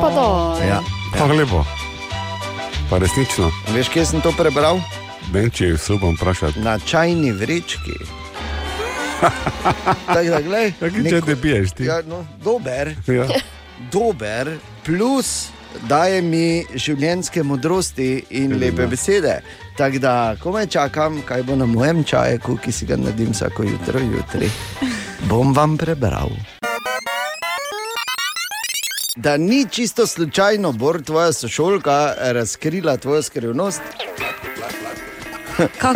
Pa 0.00 0.10
do. 0.14 0.28
Ja. 0.68 0.80
Tako 1.12 1.34
lepo. 1.34 1.64
Pa 2.90 2.98
resnično. 2.98 3.50
Veš, 3.74 3.88
kje 3.92 4.06
sem 4.06 4.20
to 4.24 4.32
prebral? 4.32 4.80
Vem, 5.32 5.50
če 5.50 5.76
se 5.78 5.92
upam 5.92 6.14
vprašati. 6.16 6.60
Na 6.60 6.78
čajni 6.78 7.32
vrečki. 7.32 7.98
Tako 10.06 10.28
da, 10.30 10.40
glej, 10.40 10.72
Kaj, 10.80 10.90
če 11.10 11.20
te 11.26 11.36
piješ 11.36 11.72
ti? 11.76 11.84
Ja, 11.84 12.00
no, 12.06 12.22
dober, 12.44 12.94
Ja. 13.06 13.26
dober, 13.92 14.54
plus 14.86 15.48
daje 15.88 16.22
mi 16.22 16.64
življenjske 16.74 17.42
modrosti 17.42 18.24
in 18.30 18.56
lepe 18.60 18.86
besede. 18.86 19.40
Tako 19.76 19.98
da, 19.98 20.14
komaj 20.40 20.66
čakam, 20.66 21.20
kaj 21.22 21.42
bo 21.42 21.56
na 21.56 21.66
mojem 21.66 22.04
čaju, 22.04 22.56
ki 22.62 22.72
si 22.72 22.86
ga 22.86 22.96
naredim 22.96 23.34
vsako 23.34 23.66
jutro, 23.68 24.00
jutri. 24.00 24.48
Bom 25.28 25.52
vam 25.54 25.76
prebral. 25.78 26.30
Da 29.16 29.36
ni 29.36 29.66
čisto 29.70 30.06
slučajno, 30.06 30.72
Bor, 30.72 31.02
tvoja 31.02 31.32
sošolka, 31.32 32.14
razkrila 32.32 32.96
tvojo 32.96 33.22
skrivnost. 33.22 33.82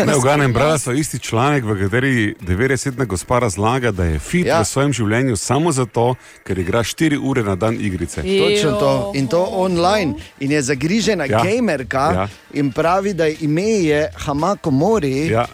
Ne, 0.06 0.14
v 0.14 0.22
Ganem 0.24 0.52
brala 0.52 0.78
so 0.78 0.92
isti 0.92 1.18
članek, 1.18 1.64
v 1.64 1.76
kateri 1.78 2.34
90-letna 2.40 3.04
gospa 3.04 3.38
razlaga, 3.38 3.90
da 3.90 4.04
je 4.04 4.18
fit 4.18 4.46
Ja. 4.46 4.54
ja. 4.56 4.60
v 4.62 4.66
svojem 4.66 4.92
življenju 4.92 5.36
samo 5.36 5.72
zato, 5.72 6.14
ker 6.44 6.58
igra 6.58 6.82
4 6.82 7.18
ure 7.22 7.42
na 7.42 7.54
dan 7.56 7.74
igrice. 7.80 8.22
Točno 8.22 8.72
to. 8.80 9.12
In 9.14 9.28
to 9.28 9.42
online. 9.50 10.14
In 10.40 10.50
je 10.50 10.62
zagrižena 10.62 11.24
ja. 11.24 11.38
Ja. 11.38 11.44
gamerka 11.44 12.10
Ja. 12.14 12.28
in 12.52 12.72
pravi, 12.72 13.14
da 13.14 13.26
ime 13.28 13.62
je 13.62 14.08
Hamako 14.16 14.70
Mori. 14.70 15.26
Ja. 15.28 15.46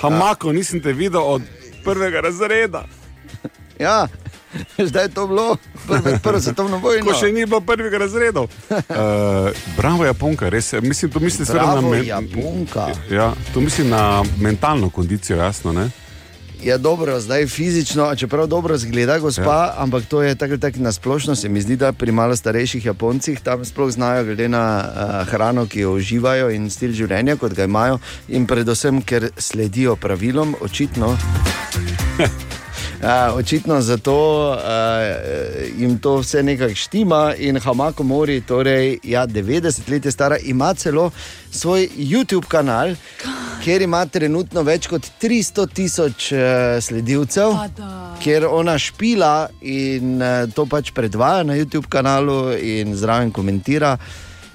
Hamako, 0.00 0.52
nisem 0.52 0.80
te 0.82 0.92
videl 0.92 1.22
od 1.22 1.42
prvega 1.84 2.20
razreda. 2.20 2.84
Ja. 3.78 4.08
Zdaj 4.88 5.04
je 5.04 5.08
to 5.08 5.26
bilo 5.26 5.56
prve, 5.86 6.18
prvo 6.22 6.40
svetovno 6.40 6.78
vojno. 6.78 7.06
Ko 7.06 7.14
še 7.14 7.32
ni 7.32 7.46
bilo 7.46 7.60
prvega 7.60 7.98
razreda. 7.98 8.40
Uh, 8.40 8.48
bravo, 9.78 10.04
Japonka, 10.04 10.48
res. 10.48 10.72
Mislim, 10.82 11.10
to 11.10 11.20
mislim 11.20 11.48
Bravo, 11.50 11.80
na 11.80 11.88
men- 11.88 12.06
Japonka. 12.06 12.88
Ja, 13.10 13.32
to 13.54 13.60
mislim 13.60 13.88
na 13.88 14.24
mentalno 14.40 14.90
kondicijo, 14.90 15.38
jasno. 15.38 15.72
Ne? 15.72 15.90
Je 16.62 16.78
dobro, 16.78 17.20
zdaj 17.20 17.46
fizično, 17.46 18.16
čeprav 18.16 18.46
dobro 18.46 18.78
zgleda, 18.78 19.18
gospa, 19.18 19.42
ja. 19.42 19.74
ampak 19.78 20.04
to 20.04 20.22
je 20.22 20.34
tako 20.34 20.56
tako 20.56 20.78
na 20.78 20.92
splošno. 20.92 21.36
Se 21.36 21.48
mi 21.48 21.60
zdi, 21.60 21.76
da 21.76 21.92
pri 21.92 22.12
malo 22.12 22.36
starejših 22.36 22.86
Japoncih 22.86 23.40
tam 23.40 23.64
sploh 23.64 23.90
znajo, 23.90 24.24
glede 24.24 24.48
na 24.48 24.84
uh, 24.84 25.28
hrano, 25.28 25.66
ki 25.66 25.80
jo 25.80 25.94
uživajo 25.96 26.50
in 26.50 26.70
stil 26.70 26.92
življenja, 26.92 27.36
kot 27.36 27.56
ga 27.56 27.64
imajo, 27.64 27.98
in 28.28 28.46
predvsem, 28.46 29.00
ker 29.02 29.30
sledijo 29.38 29.96
pravilom, 29.96 30.56
očitno. 30.60 31.16
Uh, 33.00 33.36
očitno 33.36 33.80
zato 33.80 34.50
uh, 34.50 35.80
jim 35.80 35.98
to 35.98 36.16
vse 36.16 36.42
nekako 36.42 36.74
štima 36.74 37.34
in 37.38 37.60
Hamako 37.60 38.02
Mori, 38.02 38.40
torej 38.40 38.98
ja, 39.02 39.26
90 39.26 39.90
let 39.90 40.04
je 40.04 40.10
stara, 40.10 40.36
ima 40.36 40.74
celo 40.74 41.10
svoj 41.50 41.88
YouTube 41.96 42.46
kanal, 42.46 42.94
kjer 43.64 43.82
ima 43.82 44.06
trenutno 44.06 44.62
več 44.62 44.86
kot 44.86 45.08
300 45.22 45.66
tisoč 45.74 46.32
uh, 46.32 46.38
sledilcev, 46.80 47.56
kjer 48.22 48.46
ona 48.46 48.78
špila 48.78 49.48
in 49.60 50.20
uh, 50.22 50.52
to 50.54 50.66
pač 50.66 50.92
predvaja 50.92 51.42
na 51.42 51.56
YouTube 51.56 51.88
kanalu 51.88 52.52
in 52.60 52.96
zraven 52.96 53.32
komentira. 53.32 53.96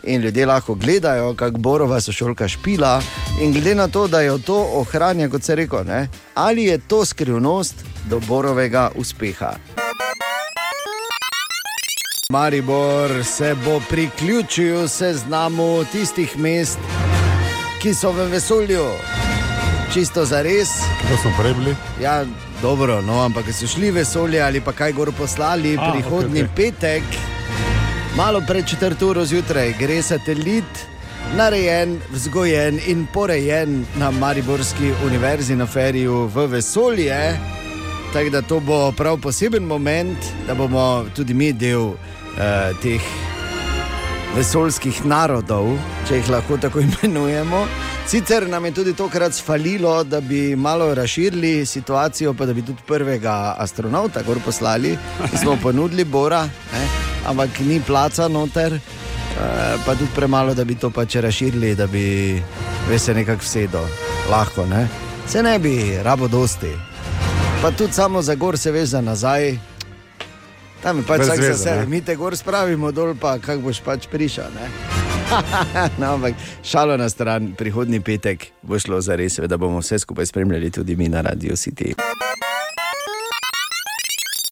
In 0.05 0.21
ljudje 0.21 0.45
lahko 0.45 0.75
gledajo, 0.75 1.33
kako 1.33 1.57
Borova 1.57 2.01
sošolka 2.01 2.47
špila. 2.47 3.01
In 3.41 3.53
glede 3.53 3.75
na 3.75 3.87
to, 3.87 4.07
da 4.07 4.21
jo 4.21 4.37
to 4.37 4.67
ohranja, 4.73 5.29
kot 5.29 5.43
se 5.43 5.55
reko, 5.55 5.83
ne, 5.83 6.07
ali 6.33 6.63
je 6.63 6.77
to 6.77 7.05
skrivnost 7.05 7.75
do 8.09 8.19
Borovega 8.19 8.91
uspeha. 8.95 9.55
Maribor 12.29 13.23
se 13.25 13.55
bo 13.65 13.81
priključil 13.89 14.87
seznamu 14.87 15.85
tistih 15.91 16.37
mest, 16.37 16.79
ki 17.81 17.93
so 17.93 18.11
v 18.11 18.29
vesolju. 18.31 18.85
Čisto 19.93 20.25
za 20.25 20.41
res. 20.41 20.69
To 21.09 21.17
smo 21.21 21.31
prej 21.39 21.53
bili. 21.53 21.75
Ja, 22.01 22.25
dobro, 22.61 23.01
no, 23.01 23.21
ampak 23.21 23.53
so 23.53 23.67
šli 23.67 23.91
v 23.91 24.01
vesolje 24.01 24.41
ali 24.41 24.61
pa 24.61 24.71
kaj 24.71 24.93
gor 24.93 25.11
poslali 25.11 25.77
A, 25.77 25.91
prihodni 25.91 26.43
okej, 26.43 26.49
okay, 26.49 26.55
petek, 26.55 27.03
malo 28.17 28.41
pred 28.47 28.67
četrto 28.67 29.07
uro 29.07 29.25
zjutraj, 29.25 29.73
gre 29.79 30.01
satelit. 30.01 30.87
Narejen, 31.35 31.99
vzgojen 32.11 32.79
in 32.87 33.07
porejen 33.13 33.85
na 33.97 34.11
Mariborski 34.11 34.91
univerzi 35.05 35.55
na 35.55 35.65
feriju 35.65 36.25
v 36.33 36.47
vesolje. 36.47 37.37
Tako 38.13 38.29
da 38.29 38.41
to 38.41 38.59
bo 38.59 38.91
prav 38.91 39.17
poseben 39.21 39.63
moment, 39.63 40.17
da 40.47 40.53
bomo 40.53 41.05
tudi 41.15 41.33
mi 41.33 41.53
del 41.53 41.81
uh, 41.81 41.95
teh 42.81 43.01
vesoljskih 44.35 45.05
narodov, 45.05 45.77
če 46.07 46.21
jih 46.21 46.29
lahko 46.29 46.57
tako 46.57 46.79
imenujemo. 46.87 47.65
Sicer 48.07 48.47
nam 48.49 48.65
je 48.65 48.71
tudi 48.71 48.93
tokrat 48.93 49.33
sfalilo, 49.33 50.03
da 50.03 50.21
bi 50.21 50.55
malo 50.55 50.93
razširili 50.93 51.65
situacijo, 51.65 52.33
pa 52.33 52.45
da 52.45 52.53
bi 52.53 52.61
tudi 52.61 52.79
prvega 52.87 53.55
astronauta 53.57 54.23
gor 54.23 54.39
poslali. 54.45 54.97
Mi 55.31 55.37
Smo 55.37 55.57
ponudili 55.63 56.03
Bora, 56.03 56.43
ne? 56.73 57.14
Ampak 57.25 57.59
ni 57.59 57.79
placa 57.79 58.27
noter, 58.27 58.73
eh, 58.73 58.81
pa 59.85 59.95
tudi 59.95 60.11
premalo, 60.15 60.53
da 60.53 60.63
bi 60.63 60.75
to 60.75 60.89
pač 60.89 61.15
razširili, 61.15 61.75
da 61.75 61.87
bi 61.87 62.41
se 62.97 63.13
nekako 63.13 63.41
vsedo. 63.43 63.87
Lahko, 64.29 64.65
ne? 64.65 64.87
Se 65.27 65.43
ne 65.43 65.59
bi, 65.59 65.97
rabo 66.03 66.27
dosti. 66.27 66.71
Pa 67.61 67.71
tudi 67.71 67.93
samo 67.93 68.21
za 68.21 68.35
gor 68.35 68.57
se 68.57 68.71
veš 68.71 68.89
za 68.89 69.01
nazaj. 69.01 69.57
Tam 70.83 70.97
je 70.97 71.03
pač 71.07 71.21
vsak 71.21 71.41
za 71.41 71.57
sebe, 71.57 71.85
mi 71.85 72.01
te 72.01 72.15
gor 72.15 72.37
spravimo 72.37 72.91
dol, 72.91 73.15
pa 73.17 73.39
kak 73.39 73.59
boš 73.59 73.81
pač 73.81 74.07
prišel. 74.07 74.53
ne? 74.53 74.69
no, 75.99 76.13
ampak 76.13 76.33
šalo 76.63 76.97
na 76.97 77.09
stran, 77.09 77.53
prihodni 77.57 77.99
petek 77.99 78.51
bo 78.61 78.79
šlo 78.79 79.01
za 79.01 79.15
res, 79.15 79.39
da 79.39 79.57
bomo 79.57 79.81
vse 79.81 79.99
skupaj 79.99 80.25
spremljali 80.25 80.69
tudi 80.69 80.95
mi 80.95 81.09
na 81.09 81.21
Radio 81.21 81.55
City. 81.55 81.95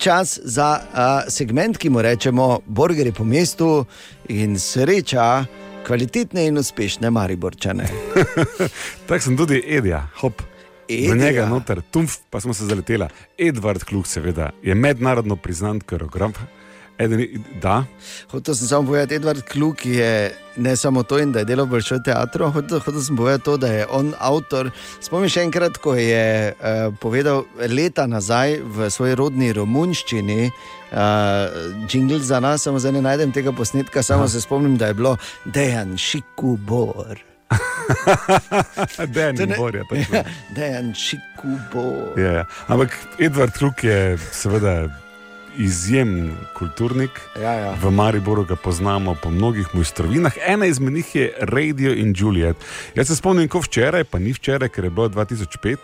Čas 0.03 0.39
za 0.43 0.83
uh, 0.83 1.31
segment, 1.31 1.77
ki 1.79 1.87
mu 1.89 2.01
rečemo 2.03 2.59
Borgeri 2.67 3.13
po 3.15 3.23
mestu 3.23 3.85
in 4.27 4.57
sreča 4.59 5.45
kvalitetne 5.87 6.43
in 6.47 6.59
uspešne 6.59 7.07
Mariborčane. 7.09 7.87
Tako 9.07 9.19
sem 9.23 9.37
tudi 9.39 9.61
Edija, 9.63 10.01
hop. 10.19 10.41
V 10.89 10.93
Edija. 10.93 11.15
njega 11.15 11.45
noter, 11.47 11.79
tumf, 11.91 12.17
pa 12.29 12.41
smo 12.43 12.53
se 12.53 12.65
zaletela. 12.65 13.07
Edvard 13.37 13.83
Kluk, 13.83 14.07
seveda, 14.07 14.49
je 14.63 14.75
mednarodno 14.75 15.35
priznan 15.35 15.79
koreograf. 15.79 16.35
Eden, 16.97 17.43
da, 17.61 17.85
Hotel 18.31 18.55
sem 18.55 18.67
samo 18.67 18.87
povedati, 18.87 19.15
Edvard 19.15 19.41
Kluk 19.51 19.85
je 19.85 20.35
ne 20.57 20.75
samo 20.75 21.03
to, 21.03 21.17
da 21.25 21.39
je 21.39 21.45
delal 21.45 21.65
v 21.65 21.69
Bolšoj 21.69 22.03
teatru, 22.05 22.51
hotel, 22.53 22.79
hotel 22.79 23.01
sem 23.01 23.17
povedati 23.17 23.43
to, 23.43 23.57
da 23.57 23.67
je 23.67 23.87
on 23.89 24.13
avtor. 24.19 24.69
Spomniš 25.01 25.33
še 25.33 25.45
enkrat, 25.47 25.77
ko 25.81 25.95
je 25.97 26.53
uh, 26.53 26.93
povedal 27.01 27.45
leta 27.69 28.05
nazaj 28.07 28.59
v 28.61 28.89
svoji 28.93 29.17
rodni 29.17 29.49
romunščini. 29.53 30.51
Uh, 30.93 31.89
Jingle 31.89 32.21
za 32.21 32.39
nas, 32.39 32.61
samo 32.61 32.79
zdaj 32.79 32.93
ne 32.99 33.01
najdem 33.01 33.33
tega 33.33 33.51
posnetka, 33.51 34.03
samo 34.05 34.27
se 34.29 34.41
spomnim, 34.41 34.77
da 34.77 34.93
je 34.93 34.99
bilo 35.01 35.17
Dejan 35.45 35.97
Šikubor. 35.97 37.17
Dejan 39.15 39.35
ne- 39.35 39.57
Bor 39.57 39.75
je 39.75 39.83
točno. 39.89 40.23
Dejan 40.55 40.93
Šikubor. 40.93 42.19
Ja. 42.21 42.45
Ampak 42.67 42.93
Edvard 43.17 43.57
Kruk 43.57 43.83
je 43.83 44.17
seveda 44.31 44.87
izjemen 45.57 46.31
kulturnik. 46.57 47.21
Ja, 47.41 47.53
ja. 47.53 47.75
V 47.81 47.91
Mariboru 47.91 48.45
ga 48.45 48.55
poznamo 48.55 49.15
po 49.15 49.31
mnogih 49.31 49.67
mojstrovinah. 49.73 50.33
Ena 50.47 50.65
izmed 50.65 50.93
njih 50.93 51.15
je 51.15 51.33
Radio 51.39 51.93
in 51.93 52.13
Juliet. 52.17 52.57
Jaz 52.95 53.07
se 53.07 53.15
spomnim, 53.15 53.47
ko 53.49 53.59
včeraj, 53.59 54.03
pa 54.03 54.19
ni 54.19 54.33
včeraj, 54.33 54.69
ker 54.69 54.83
je 54.83 54.89
bilo 54.89 55.09
2005. 55.09 55.77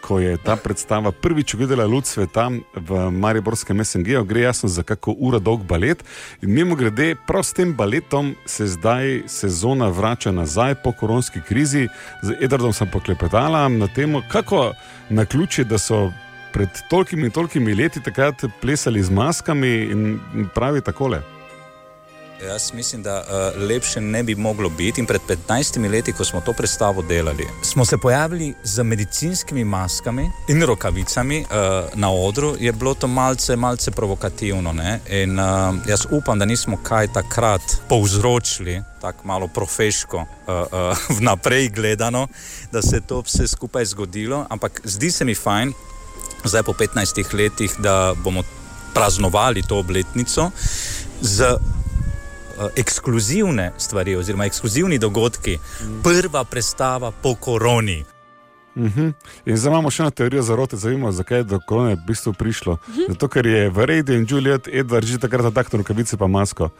Ko 0.00 0.18
je 0.20 0.36
ta 0.36 0.56
predstava 0.56 1.10
prvič 1.12 1.54
videla 1.54 1.86
luč 1.86 2.04
sveta 2.04 2.50
v 2.74 3.10
Mariborskem 3.10 3.84
SNG, 3.84 4.22
gre 4.24 4.40
jasno 4.40 4.68
za 4.68 4.82
kako 4.82 5.14
uro 5.18 5.38
dolg 5.38 5.64
balet. 5.66 6.04
In 6.42 6.54
mimo 6.54 6.76
grede, 6.76 7.16
prav 7.26 7.42
s 7.42 7.52
tem 7.52 7.74
baletom 7.74 8.34
se 8.46 8.66
zdaj 8.66 9.22
sezona 9.26 9.88
vrača 9.88 10.32
nazaj 10.32 10.74
po 10.84 10.92
koronski 10.92 11.40
krizi. 11.48 11.88
Z 12.22 12.38
Edardom 12.40 12.72
sem 12.72 12.90
poklepetala 12.92 13.68
na 13.68 13.88
temo, 13.88 14.22
kako 14.28 14.72
na 15.10 15.24
ključe, 15.24 15.64
da 15.64 15.78
so 15.78 16.12
pred 16.56 16.68
tolkimi 16.88 17.26
in 17.28 17.32
tolkimi 17.32 17.74
leti 17.76 18.00
takrat 18.00 18.46
plesali 18.60 19.02
z 19.02 19.12
maskami 19.12 19.72
in 19.92 20.48
pravi 20.54 20.80
takole. 20.80 21.20
Jaz 22.46 22.72
mislim, 22.72 23.02
da 23.02 23.24
uh, 23.24 23.62
lepše 23.68 24.00
ne 24.00 24.22
bi 24.22 24.34
moglo 24.34 24.68
biti. 24.68 25.00
In 25.00 25.06
pred 25.06 25.20
15 25.48 25.90
leti, 25.90 26.12
ko 26.12 26.24
smo 26.24 26.40
to 26.40 26.52
predstavo 26.52 27.02
delali, 27.02 27.46
smo 27.62 27.84
se 27.84 27.98
pojavili 27.98 28.54
z 28.64 28.82
medicinskimi 28.82 29.64
maskami 29.64 30.30
in 30.48 30.62
rokavicami 30.62 31.40
uh, 31.40 31.46
na 31.94 32.10
odru. 32.12 32.54
Je 32.60 32.72
bilo 32.72 32.94
to 32.94 33.06
malce, 33.06 33.56
malce 33.56 33.90
provokativno. 33.90 34.72
Ne? 34.72 35.00
In 35.10 35.38
uh, 35.38 35.74
jaz 35.88 36.06
upam, 36.10 36.38
da 36.38 36.44
nismo 36.44 36.78
kaj 36.82 37.12
takrat 37.12 37.62
povzročili, 37.88 38.82
tako 39.00 39.26
malo 39.26 39.48
profeško, 39.48 40.16
uh, 40.16 40.26
uh, 40.48 40.98
vnaprej 41.18 41.68
gledano, 41.68 42.28
da 42.72 42.82
se 42.82 42.96
je 42.96 43.00
to 43.00 43.20
vse 43.20 43.46
skupaj 43.48 43.84
zgodilo. 43.84 44.46
Ampak 44.48 44.80
zdi 44.84 45.10
se 45.10 45.24
mi 45.24 45.34
fajn, 45.34 45.72
zdaj 46.44 46.62
po 46.62 46.72
15 46.72 47.34
letih, 47.34 47.74
da 47.78 48.14
bomo 48.24 48.42
praznovali 48.94 49.62
to 49.62 49.78
obletnico 49.78 50.50
z 51.20 51.40
eh, 51.42 51.56
ekskluzivne 52.76 53.72
stvari, 53.78 54.16
oziroma 54.16 54.46
ekskluzivni 54.46 54.98
dogodki, 54.98 55.58
prva 56.02 56.44
predstava 56.44 57.10
po 57.10 57.34
koroni. 57.34 58.04
Uh 58.76 58.82
-huh. 58.84 59.12
In 59.44 59.56
zdaj 59.56 59.70
imamo 59.70 59.90
še 59.90 60.02
eno 60.02 60.10
teorijo 60.10 60.42
zarote, 60.42 60.76
zavimo, 60.76 61.12
zakaj 61.12 61.38
je 61.38 61.44
do 61.44 61.60
korone 61.66 61.94
v 61.94 62.04
bistvu 62.06 62.32
prišlo. 62.32 62.78
Zato, 63.08 63.28
ker 63.28 63.46
je 63.46 63.70
v 63.70 63.86
Rejdu 63.86 64.12
in 64.12 64.26
Juliet 64.28 64.68
Edward 64.68 65.06
že 65.06 65.18
takrat 65.18 65.44
na 65.44 65.50
taktu 65.50 65.76
rokavice 65.76 66.16
pa 66.16 66.26
masko. 66.26 66.70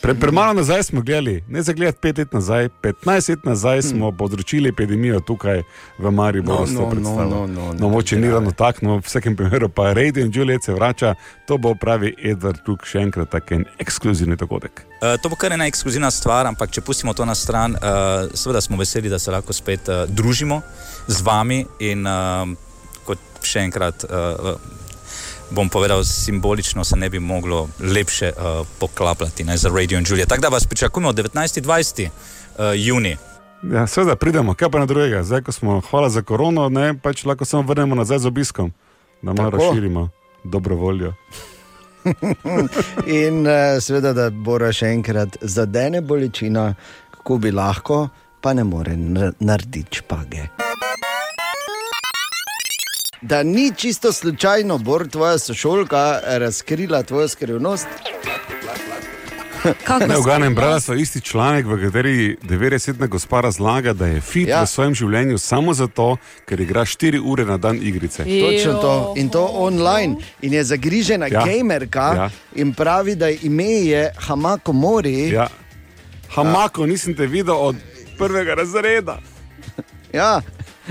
Pre, 0.00 0.14
premalo 0.14 0.52
nazaj 0.52 0.82
smo 0.82 1.02
gledali, 1.02 1.44
ne 1.48 1.62
za 1.62 1.72
gledati 1.72 1.98
pet 2.00 2.18
let 2.18 2.32
nazaj, 2.32 2.68
15 2.82 3.30
let 3.30 3.44
nazaj 3.44 3.82
smo 3.82 4.12
povzročili 4.12 4.68
epidemijo 4.68 5.20
tukaj 5.20 5.62
v 5.98 6.10
Mariboru. 6.10 6.60
No, 6.60 6.66
s 6.66 6.74
to 6.74 6.80
no, 6.80 6.90
predstavo. 6.90 7.24
no, 7.24 7.46
no, 7.46 7.66
no, 7.66 7.72
no, 7.72 7.88
moče 7.88 8.16
ni 8.16 8.30
ravno 8.30 8.50
tako, 8.50 8.86
no, 8.86 8.96
v 8.96 9.00
vsakem 9.04 9.36
primeru 9.36 9.68
pa 9.68 9.92
Rejdu 9.92 10.20
in 10.20 10.30
Juliet 10.34 10.64
se 10.64 10.74
vrača, 10.74 11.14
to 11.46 11.58
bo 11.58 11.74
pravi 11.74 12.14
Edward 12.22 12.64
Cook 12.66 12.86
še 12.86 13.02
enkrat 13.02 13.30
tak 13.30 13.52
en 13.52 13.64
ekskluzivni 13.78 14.36
dogodek. 14.36 14.84
Uh, 15.02 15.16
to 15.22 15.28
bo 15.28 15.36
kar 15.36 15.52
ena 15.52 15.66
ekskluzivna 15.66 16.10
stvar, 16.10 16.46
ampak 16.46 16.70
če 16.70 16.80
pustimo 16.80 17.14
to 17.14 17.24
na 17.24 17.34
stran, 17.34 17.74
uh, 17.74 18.30
seveda 18.34 18.60
smo 18.60 18.78
veseli, 18.80 19.10
da 19.10 19.18
se 19.18 19.30
lahko 19.30 19.52
spet 19.52 19.88
uh, 19.88 20.04
družimo 20.08 20.62
z 21.08 21.22
vami 21.26 21.64
in 21.80 22.06
uh, 22.06 22.46
kot 23.04 23.18
še 23.42 23.66
enkrat. 23.66 24.06
Uh, 24.06 24.79
Bom 25.50 25.68
povedal, 25.68 26.04
simbolično 26.04 26.84
se 26.84 26.96
ne 26.96 27.08
bi 27.10 27.18
moglo 27.18 27.68
lepše 27.80 28.32
uh, 28.36 28.66
poklapljati 28.78 29.44
ne, 29.44 29.56
za 29.56 29.68
Radio 29.68 29.98
in 29.98 30.04
Julia. 30.08 30.26
Tako 30.26 30.40
da 30.40 30.48
vas 30.48 30.66
pričakujemo 30.66 31.12
19-20 31.12 32.06
uh, 32.06 32.64
juni. 32.76 33.16
Ja, 33.72 33.86
seveda 33.86 34.16
pridemo, 34.16 34.54
kaj 34.54 34.70
pa 34.70 34.78
na 34.78 34.86
drugega. 34.86 35.22
Zdaj, 35.22 35.42
ko 35.42 35.52
smo, 35.52 35.80
hvala 35.90 36.08
za 36.08 36.22
korono, 36.22 36.68
ne, 36.68 36.94
pač 36.98 37.24
lahko 37.24 37.44
samo 37.44 37.62
vrnemo 37.62 37.94
nazaj 37.94 38.18
z 38.18 38.26
obiskom, 38.26 38.72
da 39.22 39.32
malo 39.32 39.50
Tako. 39.50 39.64
razširimo 39.64 40.08
dobro 40.44 40.76
voljo. 40.76 41.14
In 43.20 43.46
uh, 43.46 43.82
seveda, 43.82 44.12
da 44.12 44.30
bo 44.30 44.58
še 44.72 44.86
enkrat 44.86 45.36
zadene 45.40 46.00
bolečina, 46.00 46.74
kako 47.10 47.38
bi 47.38 47.50
lahko, 47.50 48.08
pa 48.40 48.54
ne 48.54 48.64
more 48.64 48.96
narediti 49.40 49.98
špage. 49.98 50.69
Da 53.20 53.42
ni 53.42 53.72
čisto 53.76 54.12
slučajno, 54.12 54.78
Bor, 54.78 55.08
tvoja 55.08 55.38
sošolka, 55.38 56.20
razkrila 56.26 57.02
tvojo 57.02 57.28
skrivnost. 57.28 57.86
Ne, 60.08 60.16
v 60.16 60.24
Ganem 60.26 60.54
brala 60.54 60.80
so 60.80 60.94
isti 60.94 61.20
članek, 61.20 61.66
v 61.66 61.76
kateri 61.84 62.36
90-letna 62.42 63.06
gospa 63.06 63.40
razlaga, 63.40 63.92
da 63.92 64.06
je 64.06 64.20
fit 64.20 64.48
Ja. 64.48 64.56
ja. 64.56 64.62
v 64.62 64.66
svojem 64.66 64.94
življenju 64.94 65.38
samo 65.38 65.74
zato, 65.74 66.16
ker 66.48 66.60
igra 66.60 66.84
4 66.84 67.20
ure 67.24 67.44
na 67.44 67.56
dan 67.56 67.76
igrice. 67.82 68.24
Točno 68.24 68.72
to. 68.80 69.14
In 69.16 69.28
to 69.28 69.44
online. 69.52 70.16
In 70.42 70.52
je 70.52 70.64
zagrižena 70.64 71.26
ja. 71.26 71.32
Ja. 71.40 71.44
gamerka 71.46 72.12
Ja. 72.16 72.30
in 72.54 72.72
pravi, 72.74 73.14
da 73.14 73.28
ime 73.28 73.64
je 73.64 74.12
Hamako 74.16 74.72
Mori. 74.72 75.28
Ja. 75.28 75.48
Hamako, 76.34 76.86
nisem 76.86 77.14
te 77.16 77.26
videl 77.26 77.56
od 77.56 77.76
prvega 78.18 78.54
razreda. 78.54 79.18
Ja, 80.12 80.40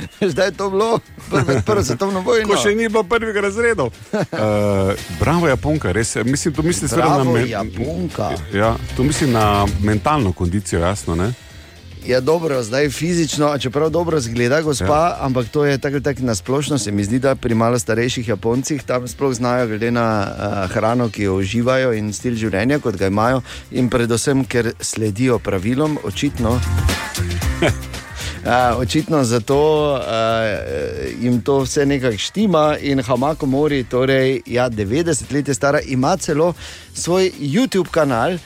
zdaj 0.31 0.47
je 0.47 0.51
to 0.51 0.69
bilo, 0.69 0.99
prve, 1.29 1.61
prvo 1.65 1.83
svetovno 1.83 2.21
vojno. 2.21 2.47
Ko 2.49 2.57
še 2.57 2.75
ni 2.75 2.89
bilo 2.89 3.03
prvega 3.03 3.41
razreda. 3.41 3.83
Uh, 3.83 3.91
bravo, 5.21 5.47
Japonka, 5.47 5.91
res. 5.91 6.15
Mislim, 6.25 6.53
to 6.53 6.63
mislim 6.63 6.89
Bravo, 6.95 7.33
na 7.33 7.39
Japonka. 7.39 8.31
Ja, 8.53 8.75
to 8.97 9.03
mislim 9.03 9.31
na 9.31 9.67
mentalno 9.83 10.33
kondicijo, 10.33 10.81
jasno. 10.81 11.15
Ne? 11.15 11.33
Je 12.05 12.21
dobro, 12.21 12.63
zdaj 12.63 12.89
fizično, 12.89 13.57
čeprav 13.57 13.89
dobro 13.89 14.19
zgleda, 14.19 14.61
gospa, 14.61 14.85
ja. 14.85 15.17
ampak 15.19 15.49
to 15.49 15.65
je 15.65 15.77
tako 15.77 15.95
ali 15.95 16.03
tako 16.03 16.21
nasplošno. 16.21 16.77
Se 16.77 16.91
mi 16.91 17.03
zdi, 17.03 17.19
da 17.19 17.35
pri 17.35 17.55
malo 17.55 17.79
starejših 17.79 18.27
Japoncih 18.27 18.83
tam 18.83 19.07
sploh 19.07 19.33
znajo, 19.33 19.67
glede 19.67 19.91
na 19.91 20.27
uh, 20.27 20.71
hrano, 20.71 21.09
ki 21.09 21.23
jo 21.23 21.35
uživajo 21.35 21.93
in 21.93 22.13
stil 22.13 22.35
življenja, 22.35 22.79
kot 22.79 22.95
ga 22.95 23.07
imajo, 23.07 23.41
in 23.71 23.89
predvsem, 23.89 24.45
ker 24.45 24.71
sledijo 24.81 25.39
pravilom, 25.39 25.99
očitno. 26.03 26.59
Uh, 28.39 28.79
očitno 28.79 29.23
zato 29.23 29.93
uh, 29.93 30.01
jim 31.21 31.41
to 31.41 31.57
vse 31.57 31.85
nekako 31.85 32.17
štima 32.17 32.77
in 32.81 33.01
Hamako 33.03 33.45
Mori, 33.45 33.83
torej 33.83 34.41
ja, 34.45 34.69
90 34.69 35.33
let 35.33 35.47
je 35.47 35.53
stara, 35.53 35.79
ima 35.79 36.17
celo 36.17 36.53
svoj 36.93 37.31
YouTube 37.39 37.89
kanal, 37.91 38.37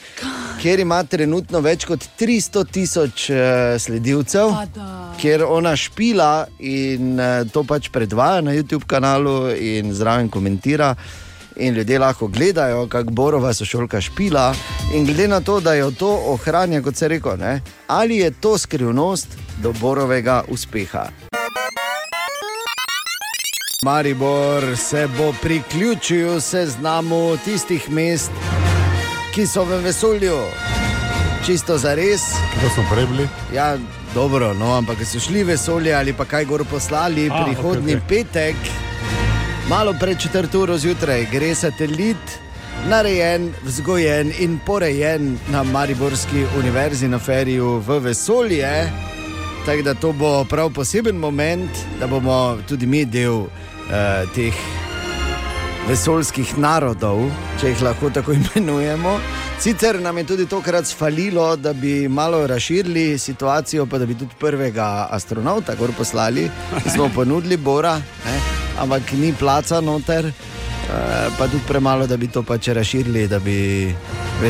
kjer 0.62 0.80
ima 0.80 1.04
trenutno 1.04 1.60
več 1.60 1.84
kot 1.84 2.00
300 2.20 2.64
tisoč 2.70 3.30
uh, 3.30 3.36
sledilcev, 3.78 4.50
kjer 5.20 5.44
ona 5.44 5.76
špila 5.76 6.46
in 6.58 7.20
uh, 7.20 7.46
to 7.52 7.62
pač 7.64 7.88
predvaja 7.88 8.40
na 8.40 8.50
YouTube 8.50 8.86
kanalu 8.86 9.54
in 9.54 9.94
zraven 9.94 10.28
komentira. 10.28 10.94
In 11.56 11.74
ljudje 11.74 11.98
lahko 11.98 12.26
gledajo, 12.26 12.88
kako 12.90 13.10
Borova 13.10 13.52
sošolka 13.54 14.00
špila, 14.00 14.54
in 14.94 15.04
glede 15.06 15.28
na 15.28 15.40
to, 15.40 15.60
da 15.60 15.74
jo 15.74 15.92
to 15.94 16.10
ohranja, 16.32 16.82
kot 16.82 16.96
se 16.96 17.08
reko, 17.08 17.36
ali 17.86 18.16
je 18.16 18.30
to 18.30 18.58
skrivnost 18.58 19.43
do 19.62 19.72
Borovega 19.72 20.42
uspeha. 20.48 21.08
Maribor 23.82 24.76
se 24.76 25.08
bo 25.18 25.34
priključil 25.42 26.40
seznamu 26.40 27.36
tistih 27.44 27.90
mest, 27.90 28.30
ki 29.34 29.46
so 29.46 29.64
v 29.64 29.76
vesolju. 29.84 30.38
Čisto 31.46 31.78
za 31.78 31.94
res. 31.94 32.20
To 32.62 32.68
smo 32.74 32.84
prebili. 32.92 33.28
Ja, 33.54 33.76
dobro, 34.14 34.54
no, 34.54 34.72
ampak 34.76 35.04
so 35.04 35.20
šli 35.20 35.44
v 35.44 35.52
vesolje 35.52 35.92
ali 35.94 36.12
pa 36.12 36.24
kaj 36.24 36.44
gor 36.44 36.64
poslali 36.64 37.28
A, 37.30 37.44
prihodni 37.44 37.96
okej, 37.96 38.04
okej. 38.06 38.24
petek. 38.24 38.56
Malo 39.68 39.94
pred 40.00 40.20
četrto 40.20 40.60
uro 40.60 40.78
zjutraj 40.78 41.26
gre 41.32 41.54
satelit, 41.54 42.40
narejen, 42.88 43.52
vzgojen 43.62 44.32
in 44.38 44.58
porejen 44.66 45.38
na 45.52 45.62
Mariborski 45.62 46.46
univerzi 46.58 47.08
na 47.08 47.18
feriju 47.18 47.78
v 47.86 47.98
vesolje. 47.98 49.13
Tako 49.66 49.82
da 49.82 49.94
to 49.94 50.12
bo 50.12 50.44
prav 50.44 50.70
poseben 50.70 51.16
moment, 51.16 51.70
da 52.00 52.06
bomo 52.06 52.58
tudi 52.68 52.86
mi 52.86 53.04
del 53.04 53.32
uh, 53.32 53.48
teh 54.34 54.54
vesoljskih 55.88 56.58
narodov, 56.60 57.22
če 57.60 57.72
jih 57.72 57.84
lahko 57.86 58.10
tako 58.12 58.34
imenujemo. 58.38 59.14
Sicer 59.60 60.00
nam 60.02 60.18
je 60.18 60.26
tudi 60.28 60.46
tokrat 60.46 60.90
falilo, 60.98 61.56
da 61.56 61.72
bi 61.72 62.08
malo 62.08 62.46
razširili 62.46 63.18
situacijo, 63.18 63.86
pa 63.86 63.98
da 63.98 64.06
bi 64.06 64.18
tudi 64.18 64.36
prvega 64.40 65.08
astronauta 65.10 65.74
gor 65.74 65.92
poslali. 65.96 66.50
Smo 66.94 67.08
ponudili 67.14 67.56
Bora, 67.56 67.96
ne? 67.96 68.38
ampak 68.78 69.12
ni 69.12 69.32
placa 69.32 69.80
noter, 69.80 70.26
eh, 70.26 70.32
pa 71.38 71.48
tudi 71.48 71.64
premalo, 71.68 72.06
da 72.06 72.16
bi 72.16 72.28
to 72.28 72.42
pač 72.42 72.68
razširili, 72.68 73.28
da 73.28 73.38
bi 73.38 73.94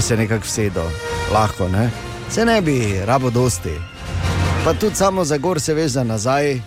se 0.00 0.16
nekako 0.16 0.44
vsedo. 0.44 0.90
Lahko, 1.32 1.68
ne? 1.68 1.90
Se 2.30 2.44
ne 2.44 2.60
bi 2.62 3.00
rabo 3.06 3.30
dosti. 3.30 3.93
Pa 4.64 4.72
tudi 4.74 4.94
samo 4.94 5.24
za 5.24 5.38
gor 5.38 5.60
se 5.60 5.74
veš 5.74 5.90
za 5.92 6.04
nazaj. 6.04 6.60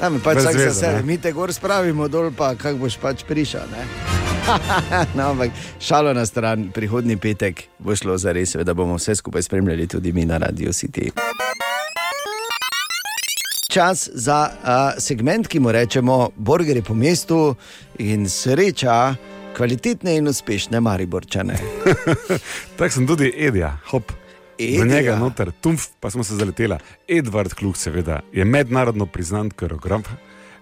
Tam 0.00 0.14
je 0.14 0.20
pač 0.22 0.34
Brez 0.34 0.44
vsak 0.44 0.56
za 0.56 0.64
veze, 0.64 0.80
sebe, 0.80 0.96
ne. 0.96 1.02
mi 1.02 1.18
te 1.18 1.32
gor 1.32 1.52
spravimo 1.52 2.08
dol, 2.08 2.30
pa 2.30 2.54
kako 2.54 2.78
boš 2.78 2.96
pač 3.02 3.24
prišel. 3.26 3.66
ne? 3.70 3.82
no, 5.16 5.30
ampak 5.30 5.50
šalo 5.80 6.14
na 6.14 6.26
stran, 6.26 6.70
prihodni 6.70 7.16
petek 7.16 7.64
bo 7.78 7.96
šlo 7.96 8.14
za 8.18 8.32
res, 8.32 8.54
da 8.62 8.74
bomo 8.74 8.94
vse 8.94 9.14
skupaj 9.18 9.42
spremljali 9.42 9.86
tudi 9.86 10.12
mi 10.12 10.24
na 10.24 10.38
Radio 10.38 10.70
City. 10.70 11.10
Čas 13.68 14.08
za 14.14 14.38
uh, 14.46 15.02
segment, 15.02 15.48
ki 15.48 15.58
mu 15.58 15.72
rečemo 15.72 16.30
Borgeri 16.36 16.82
po 16.82 16.94
mestu 16.94 17.56
in 17.98 18.28
sreča 18.30 19.14
kvalitetne 19.56 20.16
in 20.16 20.28
uspešne 20.28 20.80
Mariborčane. 20.80 21.58
Tako 22.78 22.90
sem 22.94 23.06
tudi 23.06 23.34
Edija, 23.34 23.76
hop. 23.90 24.27
Edija? 24.58 24.84
Na 24.84 24.94
njega 24.94 25.16
noter, 25.16 25.52
tumf, 25.60 25.86
pa 26.00 26.10
smo 26.10 26.24
se 26.24 26.36
zaletela. 26.36 26.78
Edvard 27.08 27.54
Kluk, 27.54 27.76
seveda, 27.76 28.20
je 28.32 28.44
mednarodno 28.44 29.06
priznan 29.06 29.50
koreograf. 29.50 30.08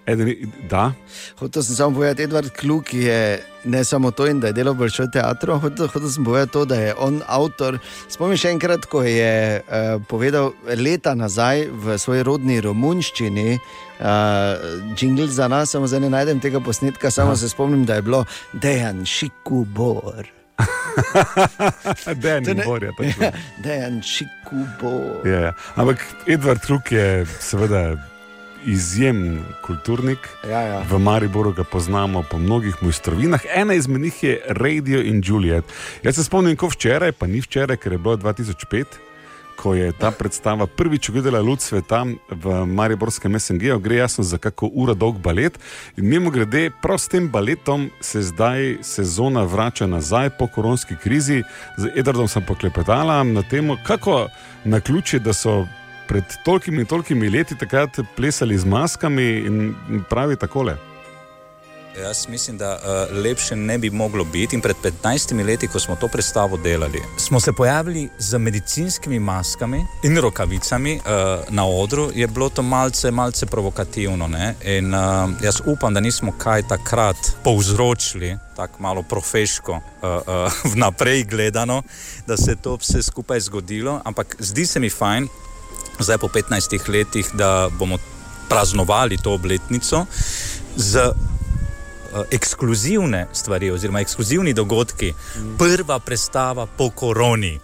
Eden, 0.07 0.53
da, 0.71 0.93
Hotel 1.39 1.63
sem 1.63 1.77
samo 1.77 1.95
povedati, 1.95 2.23
Edvard 2.23 2.51
Kluk 2.61 2.95
je 2.95 3.43
ne 3.65 3.85
samo 3.85 4.11
to, 4.11 4.29
da 4.33 4.47
je 4.47 4.53
delal 4.53 4.75
v 4.75 4.85
Bolšoj 4.85 5.09
teatru, 5.11 5.59
hotel, 5.59 5.89
hotel 5.91 6.11
sem 6.11 6.25
povedati 6.25 6.53
to, 6.53 6.65
da 6.65 6.79
je 6.79 6.95
on 6.95 7.19
avtor. 7.27 7.79
Spomniš 8.09 8.45
še 8.45 8.53
enkrat, 8.55 8.87
ko 8.87 9.03
je 9.03 9.59
uh, 9.59 9.99
povedal 10.07 10.53
leta 10.79 11.17
nazaj 11.19 11.67
v 11.73 11.99
svoji 11.99 12.23
rodni 12.23 12.61
romunščini. 12.63 13.59
Uh, 13.99 14.95
Jingle 14.95 15.27
za 15.27 15.51
nas, 15.51 15.75
samo 15.75 15.91
zdaj 15.91 16.07
ne 16.07 16.15
najdem 16.15 16.41
tega 16.41 16.63
posnetka, 16.63 17.11
samo 17.11 17.35
se 17.37 17.51
spomnim, 17.51 17.83
da 17.85 17.99
je 17.99 18.07
bilo 18.07 18.25
Dejan 18.55 19.03
Šikubor. 19.03 20.36
Dejan 22.15 22.45
To 22.45 22.55
ne- 22.55 22.65
Borja. 22.65 22.91
točno. 22.93 23.31
Dejan 23.59 24.03
Šikubor. 24.03 25.27
Ja, 25.27 25.41
ja. 25.41 25.53
Ampak 25.75 25.97
Edvard 26.27 26.61
Kluk 26.61 26.93
je 26.93 27.27
seveda 27.41 27.97
izjemen 28.65 29.45
kulturnik. 29.63 30.19
Ja, 30.45 30.61
ja. 30.61 30.83
V 30.83 30.99
Mariboru 30.99 31.53
ga 31.53 31.65
poznamo 31.65 32.23
po 32.23 32.39
mnogih 32.39 32.75
mojstrovinah. 32.81 33.41
Ena 33.55 33.75
izmed 33.75 34.01
njih 34.01 34.23
je 34.23 34.41
Radio 34.47 35.01
in 35.01 35.23
Juliet. 35.25 35.65
Jaz 36.03 36.15
se 36.15 36.25
spomnim, 36.25 36.57
ko 36.57 36.69
včeraj, 36.69 37.13
pa 37.13 37.27
ni 37.27 37.41
včeraj, 37.41 37.77
ker 37.77 37.93
je 37.93 37.99
bilo 37.99 38.17
2005. 38.17 38.85
Ko 39.57 39.75
je 39.75 39.93
ta 39.93 40.11
predstava 40.11 40.67
prvič 40.67 41.09
videla 41.09 41.41
luč 41.41 41.61
sveta 41.61 42.05
v 42.31 42.67
Mariborskem 42.67 43.39
SNG-u, 43.41 43.79
gre 43.79 43.97
jasno 43.97 44.25
za 44.25 44.39
kako 44.39 44.69
uro 44.75 44.95
dolg 44.95 45.19
balet. 45.19 45.59
In 45.97 46.09
mimo 46.09 46.31
grede, 46.31 46.71
prav 46.83 46.99
s 46.99 47.09
tem 47.09 47.29
baletom 47.29 47.91
se 48.01 48.23
zdaj 48.23 48.79
sezona 48.83 49.45
vrača 49.45 49.87
nazaj 49.87 50.31
po 50.39 50.47
koronski 50.47 50.97
krizi. 51.03 51.43
Z 51.79 51.89
Edardom 51.97 52.29
sem 52.29 52.45
poklepetala 52.45 53.23
na 53.25 53.43
temo, 53.43 53.79
kako 53.87 54.29
na 54.65 54.81
ključe, 54.81 55.19
da 55.19 55.33
so 55.33 55.65
pred 56.09 56.25
tolkimi 56.45 56.85
in 56.85 56.87
tolkimi 56.87 57.31
leti 57.31 57.57
takrat 57.59 57.99
plesali 58.17 58.59
z 58.59 58.65
maskami 58.65 59.27
in 59.47 59.75
pravi 60.09 60.37
takole. 60.37 60.77
Jaz 62.03 62.29
mislim, 62.29 62.59
da 62.59 62.79
uh, 62.83 63.17
lepše 63.17 63.57
ne 63.57 63.79
bi 63.79 63.91
moglo 63.91 64.25
biti. 64.25 64.57
In 64.57 64.63
pred 64.63 64.77
15 65.03 65.45
leti, 65.47 65.69
ko 65.69 65.81
smo 65.81 65.97
to 65.97 66.09
predstavo 66.09 66.57
delali, 66.57 67.03
smo 67.19 67.41
se 67.41 67.53
pojavili 67.53 68.09
z 68.19 68.39
medicinskimi 68.39 69.19
maskami 69.19 69.85
in 70.03 70.19
rokavicami 70.19 70.95
uh, 70.97 71.03
na 71.49 71.67
odru. 71.67 72.11
Je 72.15 72.27
bilo 72.27 72.49
to 72.49 72.63
malce, 72.63 73.11
malce 73.11 73.47
provokativno. 73.47 74.29
Ne? 74.29 74.55
In 74.65 74.95
uh, 74.95 75.01
jaz 75.43 75.61
upam, 75.67 75.95
da 75.95 76.01
nismo 76.01 76.33
kaj 76.39 76.69
takrat 76.69 77.17
povzročili, 77.45 78.39
tako 78.57 78.83
malo 78.83 79.03
profeško, 79.03 79.73
uh, 79.73 79.81
uh, 80.03 80.53
vnaprej 80.73 81.25
gledano, 81.25 81.83
da 82.27 82.37
se 82.37 82.51
je 82.51 82.57
to 82.57 82.77
vse 82.77 83.03
skupaj 83.03 83.41
zgodilo. 83.41 84.01
Ampak 84.05 84.37
zdi 84.39 84.67
se 84.67 84.81
mi 84.81 84.91
fajn, 84.91 85.29
zdaj 85.99 86.19
po 86.19 86.29
15 86.29 86.89
letih, 86.89 87.31
da 87.35 87.69
bomo 87.79 87.99
praznovali 88.49 89.17
to 89.17 89.33
obletnico 89.33 90.07
z 90.77 91.13
ekskluzivne 92.31 93.27
stvari, 93.33 93.71
oziroma 93.71 94.01
ekskluzivni 94.01 94.53
dogodki, 94.53 95.15
prva 95.59 95.99
predstava 95.99 96.67
po 96.67 96.91
koroni. 96.91 97.59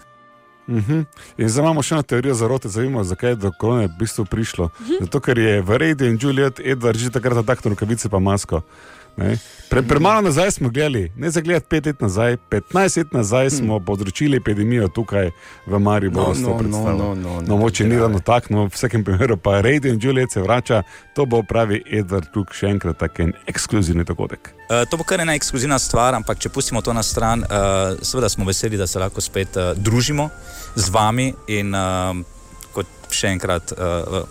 Uh 0.67 0.75
-huh. 0.75 1.05
In 1.37 1.49
zdaj 1.49 1.63
imamo 1.63 1.81
še 1.83 1.95
eno 1.95 2.03
teorijo 2.03 2.33
zarote, 2.33 2.69
zavimo, 2.69 3.03
zakaj 3.03 3.29
je 3.29 3.35
do 3.35 3.51
korone 3.59 3.87
v 3.87 3.97
bistvu 3.99 4.25
prišlo. 4.25 4.65
Uh 4.65 4.87
-huh. 4.87 4.99
Zato, 4.99 5.19
ker 5.19 5.37
je 5.37 5.61
v 5.61 5.77
Radio 5.77 6.07
in 6.07 6.17
Juliet 6.21 6.59
Edward 6.59 6.97
že 6.97 7.09
takrat 7.09 7.33
zataknil 7.33 7.69
rokavice 7.69 8.09
pa 8.09 8.19
masko. 8.19 8.61
Ne? 9.17 9.37
Pre, 9.69 9.81
premalo 9.81 10.21
nazaj 10.21 10.51
smo 10.51 10.69
gledali, 10.69 11.11
ne 11.15 11.29
za 11.29 11.41
gledati 11.41 11.65
pet 11.69 11.85
let 11.85 12.01
nazaj, 12.01 12.37
15 12.49 12.97
let 12.97 13.13
nazaj 13.13 13.49
smo 13.49 13.79
področili 13.79 14.37
epidemijo 14.37 14.87
tukaj 14.89 15.29
v 15.65 15.79
Mariboru. 15.79 16.33
No, 16.33 16.33
to 16.33 16.49
no, 16.49 16.57
predstavo. 16.57 16.97
no, 16.97 17.09
no, 17.15 17.33
no, 17.37 17.41
no, 17.47 17.57
moče 17.57 17.85
ni 17.85 17.99
ravno 17.99 18.19
tako, 18.19 18.53
no, 18.53 18.65
v 18.65 18.73
vsakem 18.73 19.03
primeru 19.05 19.37
pa 19.37 19.59
Radio 19.61 19.93
in 19.93 19.99
Juliet 20.01 20.33
se 20.33 20.41
vrača, 20.41 20.81
to 21.13 21.25
bo 21.25 21.43
pravi 21.45 21.83
Edward 21.85 22.31
Kluk 22.33 22.53
še 22.57 22.71
enkrat 22.73 22.97
tak 23.01 23.21
en 23.21 23.35
ekskluzivni 23.49 24.05
dogodek. 24.05 24.49
Uh, 24.65 24.81
to 24.89 24.97
bo 24.97 25.05
kar 25.05 25.21
ena 25.21 25.37
ekskluzivna 25.37 25.77
stvar, 25.81 26.17
ampak 26.17 26.41
če 26.41 26.49
pustimo 26.53 26.81
to 26.81 26.93
na 26.93 27.03
stran, 27.05 27.45
uh, 27.45 27.99
seveda 28.01 28.29
smo 28.33 28.49
veseli, 28.49 28.81
da 28.81 28.89
se 28.89 29.01
lahko 29.01 29.21
spet 29.21 29.57
uh, 29.61 29.73
družimo 29.77 30.29
z 30.75 30.89
vami 30.93 31.29
in 31.53 31.73
uh, 31.77 32.17
kot 32.73 33.13
še 33.13 33.35
enkrat. 33.37 33.77
Uh, 33.77 34.25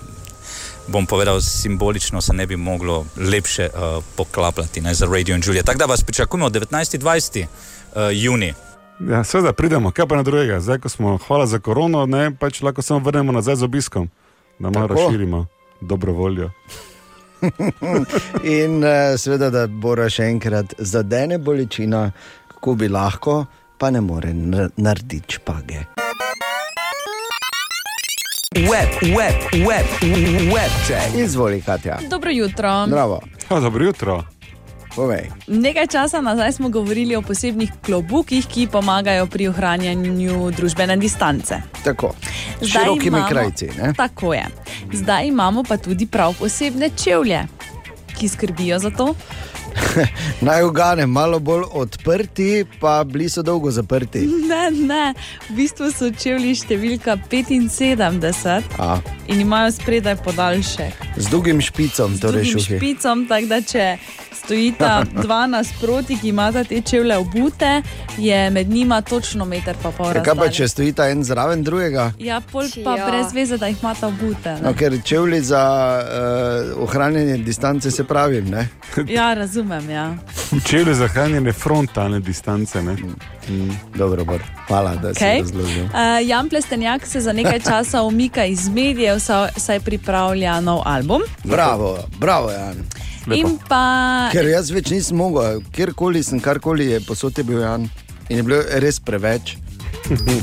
Bom 0.88 1.06
povedal, 1.06 1.40
simbolično 1.40 2.20
se 2.20 2.32
ne 2.32 2.46
bi 2.46 2.56
moglo 2.56 3.06
lepše 3.16 3.68
uh, 3.74 4.04
poklapljati 4.16 4.80
ne, 4.80 4.94
za 4.94 5.06
Radio 5.06 5.34
in 5.34 5.42
Julia. 5.46 5.62
Tako 5.62 5.78
da 5.78 5.84
vas 5.84 6.02
pričakujemo 6.02 6.48
19-20 6.48 7.46
uh, 7.46 7.46
juni. 8.12 8.54
Ja, 9.10 9.24
seveda 9.24 9.52
pridemo, 9.52 9.90
kaj 9.90 10.06
pa 10.06 10.16
na 10.16 10.22
drugega. 10.22 10.60
Zdaj, 10.60 10.78
ko 10.78 10.88
smo, 10.88 11.18
hvala 11.26 11.46
za 11.46 11.58
korono, 11.58 12.06
ne, 12.06 12.30
pač 12.36 12.62
lahko 12.62 12.82
samo 12.82 13.00
vrnemo 13.00 13.32
nazaj 13.32 13.56
z 13.56 13.62
obiskom, 13.62 14.10
da 14.58 14.70
malo 14.70 14.88
Tako. 14.88 15.00
razširimo 15.00 15.46
dobro 15.80 16.12
voljo. 16.12 16.50
In 18.60 18.84
uh, 18.84 19.18
seveda, 19.18 19.50
da 19.50 19.66
bo 19.66 19.96
še 20.08 20.24
enkrat 20.30 20.74
zadene 20.78 21.38
bolečina, 21.38 22.10
kako 22.48 22.74
bi 22.74 22.88
lahko, 22.88 23.44
pa 23.78 23.90
ne 23.90 24.00
more 24.00 24.34
narediti 24.76 25.34
špage. 25.34 26.11
Web, 28.54 28.88
web, 29.08 29.34
web, 29.66 29.86
web 30.48 30.70
check. 30.86 31.14
Izvoli, 31.16 31.60
Katja. 31.60 31.98
Dobro 32.10 32.30
jutro. 32.30 32.86
Bravo. 32.86 33.20
Ja, 33.50 33.60
dobro 33.60 33.84
jutro. 33.84 34.22
povej. 34.94 35.30
Nekaj 35.46 35.86
časa 35.86 36.20
nazaj 36.20 36.52
smo 36.52 36.68
govorili 36.68 37.16
o 37.16 37.22
posebnih 37.22 37.72
klobukih, 37.82 38.46
ki 38.46 38.66
pomagajo 38.66 39.26
pri 39.26 39.48
ohranjanju 39.48 40.50
družbene 40.50 40.96
distance. 40.96 41.54
Tako, 41.84 42.12
s 42.60 42.68
širokimi 42.68 43.06
imamo- 43.08 43.28
krajci. 43.28 43.70
Ne? 43.78 43.92
Tako 43.96 44.34
je. 44.34 44.44
Zdaj 44.92 45.26
imamo 45.26 45.64
pa 45.64 45.76
tudi 45.76 46.06
prav 46.06 46.34
posebne 46.34 46.90
čevlje, 46.96 47.42
ki 48.12 48.28
skrbijo 48.28 48.78
za 48.78 48.90
to. 48.90 49.14
Naj 50.40 50.64
ugane, 50.64 51.06
malo 51.06 51.38
bolj 51.38 51.62
odprti, 51.72 52.64
pa 52.80 53.04
bili 53.04 53.28
so 53.28 53.42
dolgo 53.42 53.70
zaprti. 53.70 54.18
Ne, 54.48 54.70
ne, 54.72 55.14
v 55.50 55.54
bistvu 55.54 55.90
so 55.90 56.10
čevlji 56.10 56.54
številka 56.54 57.16
75 57.30 58.62
A, 58.78 58.98
in 59.26 59.40
imajo 59.40 59.70
spredaj 59.72 60.16
podaljšek. 60.16 60.92
z 61.16 61.28
dolgim 61.28 61.60
špicom, 61.60 62.18
torej 62.18 62.44
šuhi. 62.44 62.76
špicom, 62.76 63.26
tako 63.26 63.46
da 63.46 63.60
če 63.62 63.86
stojita 64.34 64.90
dva 65.24 65.46
nasproti, 65.46 66.18
ki 66.18 66.28
imata 66.28 66.64
te 66.64 66.80
čevlje 66.80 67.16
obute, 67.16 67.82
je 68.18 68.50
med 68.50 68.68
njima 68.68 69.00
točno 69.00 69.44
meter 69.44 69.76
pa 69.82 69.90
pol. 69.90 70.06
Ja, 70.06 70.22
Kaj 70.22 70.34
pa 70.34 70.48
če 70.48 70.68
stojita 70.68 71.08
en 71.08 71.24
zraven 71.24 71.62
drugega? 71.62 72.12
Ja, 72.18 72.40
pol 72.42 72.66
pa 72.84 72.96
Ja. 72.96 73.06
brez 73.06 73.32
veze, 73.32 73.56
da 73.56 73.66
jih 73.66 73.78
imata 73.82 74.06
obute. 74.06 74.56
No, 74.60 74.70
ne. 74.70 74.76
ker 74.76 74.98
čevlji 75.04 75.40
za 75.42 75.62
uh, 76.74 76.82
ohranjanje 76.82 77.36
distance 77.38 77.90
se 77.90 78.04
pravim. 78.04 78.50
Ne? 78.50 78.68
Ja, 79.06 79.34
razumem. 79.34 79.61
Ja. 79.90 80.14
Čevlje 80.66 80.94
za 80.94 81.08
hranjenje 81.08 81.52
frontalne 81.52 82.20
distance. 82.20 82.82
Ne? 82.82 82.92
Mm, 83.48 83.70
dobro, 83.96 84.24
bor. 84.24 84.42
hvala, 84.68 84.94
da 84.96 85.14
si 85.14 85.24
Okay. 85.24 85.40
razložil. 85.40 85.84
Uh, 85.84 86.26
Jan 86.26 86.48
Plestenjak 86.48 87.06
se 87.06 87.20
za 87.20 87.32
nekaj 87.32 87.60
časa 87.60 88.02
umika 88.02 88.44
iz 88.44 88.68
medijev, 88.68 89.18
saj, 89.56 89.80
pripravlja 89.80 90.60
nov 90.60 90.82
album. 90.84 91.22
Bravo, 91.44 91.98
bravo, 92.18 92.50
Jan. 92.50 92.76
In 93.32 93.58
pa 93.68 94.28
Ker 94.32 94.46
jaz 94.46 94.70
več 94.70 94.90
nisem 94.90 95.16
mogel, 95.16 95.60
kjerkoli 95.72 96.22
sem, 96.22 96.40
karkoli 96.40 96.86
je 96.86 97.00
posod 97.00 97.38
je 97.38 97.44
bil 97.44 97.60
Jan. 97.60 97.88
In 98.28 98.36
je 98.36 98.42
bilo 98.42 98.62
res 98.82 99.00
preveč. 99.00 99.56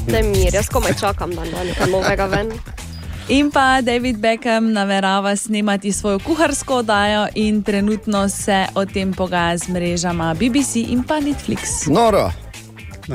Ne 0.07 0.21
mir, 0.23 0.53
jaz 0.53 0.69
komaj 0.69 0.93
čakam, 0.99 1.31
da 1.35 1.43
da 1.45 1.63
nekaj 1.63 1.89
novega 1.91 2.25
ven. 2.25 2.51
In 3.29 3.51
pa 3.51 3.81
David 3.81 4.17
Beckham 4.17 4.71
namerava 4.73 5.35
snemati 5.35 5.91
svojo 5.91 6.19
kuharsko 6.19 6.75
oddajo, 6.75 7.27
in 7.35 7.63
trenutno 7.63 8.29
se 8.29 8.65
o 8.75 8.85
tem 8.85 9.13
pogaja 9.13 9.57
z 9.57 9.67
mrežama 9.67 10.33
BBC 10.33 10.75
in 10.75 11.03
pa 11.03 11.19
Netflix. 11.19 11.85
Noro. 11.87 12.31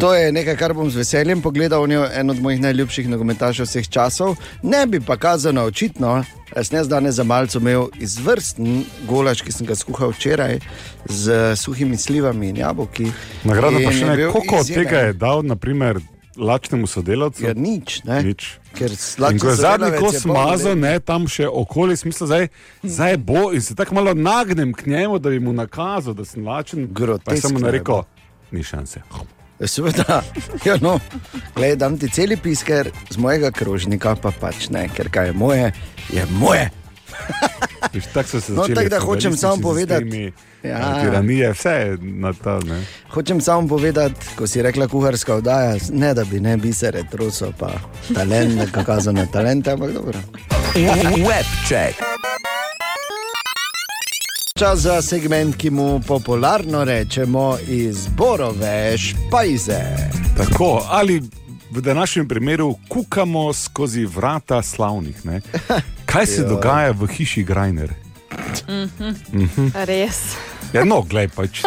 To 0.01 0.15
je 0.15 0.33
nekaj, 0.33 0.57
kar 0.57 0.75
bom 0.75 0.91
z 0.91 0.97
veseljem 0.97 1.43
pogledal. 1.43 1.83
On 1.83 1.91
je 1.91 2.09
en 2.15 2.31
od 2.31 2.43
mojih 2.43 2.61
najljubših 2.61 3.09
nogometašev 3.09 3.67
vseh 3.67 3.89
časov. 3.89 4.37
Ne 4.62 4.87
bi 4.87 5.01
pa 5.01 5.17
kazano 5.17 5.65
očitno, 5.65 6.25
jaz 6.57 6.73
ne 6.73 6.85
zdaj 6.85 7.11
za 7.11 7.25
malce 7.25 7.59
imel 7.59 7.89
izvrsten 7.99 8.85
golaž, 9.09 9.43
ki 9.43 9.53
sem 9.53 9.67
ga 9.67 9.75
skuhal 9.75 10.15
včeraj 10.15 10.61
z 11.11 11.57
suhimi 11.57 11.97
slivami 11.97 12.49
in 12.49 12.57
jabolki. 12.57 13.11
Nagrado 13.45 13.83
pa 13.85 13.91
še 13.91 14.07
ne. 14.07 14.17
bil 14.17 14.33
Koliko 14.33 14.62
od 14.62 14.75
tega 14.75 15.09
je 15.09 15.12
dal, 15.12 15.43
naprimer, 15.43 15.99
lačnemu 16.37 16.87
sodelavcu? 16.87 17.45
Ja, 17.45 17.55
nič, 17.55 18.03
ne? 18.05 18.22
nič. 18.22 18.59
Ker 18.74 18.91
ko 19.39 19.49
je 19.49 19.55
zadnji 19.55 19.91
kos 19.99 20.24
let- 20.24 20.78
ne, 20.78 21.01
tam 21.01 21.28
še 21.28 21.47
okoli, 21.49 21.97
smisel, 21.97 22.26
zdaj, 22.26 22.49
zdaj 22.82 23.16
bo 23.16 23.53
in 23.53 23.62
se 23.62 23.74
tako 23.74 23.95
malo 23.95 24.14
nagnem 24.14 24.72
k 24.74 24.87
njemu, 24.87 25.18
da 25.18 25.30
bi 25.30 25.39
mu 25.39 25.53
nakazal, 25.53 26.14
da 26.14 26.24
sem 26.24 26.47
lačen. 26.47 26.89
Pa 27.24 27.37
sem 27.37 27.55
mu 27.55 27.70
rekel, 27.70 28.03
ni 28.51 28.62
šanse. 28.62 29.03
Seveda, 29.64 30.22
ja, 30.66 30.76
no, 30.82 30.99
Glej, 31.55 31.76
dam 31.76 31.99
ti 31.99 32.09
celi 32.11 32.37
pisker 32.37 32.91
z 33.11 33.16
mojega 33.16 33.51
krožnika, 33.55 34.16
pa 34.18 34.35
pač 34.35 34.68
ne, 34.68 34.89
ker 34.91 35.09
kaj 35.09 35.30
je 35.30 35.32
moje, 35.32 35.72
je 36.11 36.26
moje. 36.30 36.70
Viš, 37.93 38.05
tako 38.07 38.28
so 38.28 38.41
se 38.41 38.53
No, 38.53 38.57
začeli 38.57 38.74
tako 38.76 38.89
da 38.91 39.01
hočem 39.01 39.37
samo 39.37 39.57
povedati- 39.59 40.32
Ja. 40.62 41.01
Tiranije, 41.01 41.53
vse 41.53 41.70
je 41.70 41.99
na 42.01 42.32
ta. 42.35 42.59
Ne. 42.59 42.85
Hočem 43.11 43.41
samo 43.41 43.68
povedati, 43.68 44.14
ko 44.37 44.47
si 44.47 44.62
rekla 44.62 44.89
kuharska 44.89 45.35
oddaja, 45.35 45.76
ne 45.91 46.14
da 46.14 46.24
bi 46.24 46.41
ne 46.41 46.57
bisere, 46.57 47.03
troso 47.11 47.53
pa 47.59 47.70
talent, 48.14 48.55
na 49.12 49.26
talente, 49.26 49.70
ampak 49.70 49.93
dobro. 49.93 50.18
Webcheck. 50.74 51.95
Čas 54.55 54.78
za 54.78 55.03
segment, 55.03 55.57
ki 55.57 55.70
mu 55.70 56.01
popularno 56.01 56.85
rečemo 56.85 57.59
izborove 57.68 58.99
špajze. 58.99 59.80
Tako, 60.37 60.87
ali 60.89 61.22
v 61.71 61.81
današnjem 61.81 62.29
primeru 62.29 62.75
kukamo 62.89 63.53
skozi 63.53 64.05
vrata 64.05 64.62
slavnih. 64.62 65.27
Ne? 65.27 65.41
Kaj 66.07 66.27
se 66.27 66.41
Joj. 66.43 66.49
dogaja 66.49 66.91
v 66.91 67.07
hiši 67.07 67.45
Grajner? 67.45 67.95
Mhm. 68.69 69.69
Res. 69.75 70.21
Ja, 70.73 70.85
no, 70.85 71.03
glej, 71.03 71.29
pač. 71.29 71.62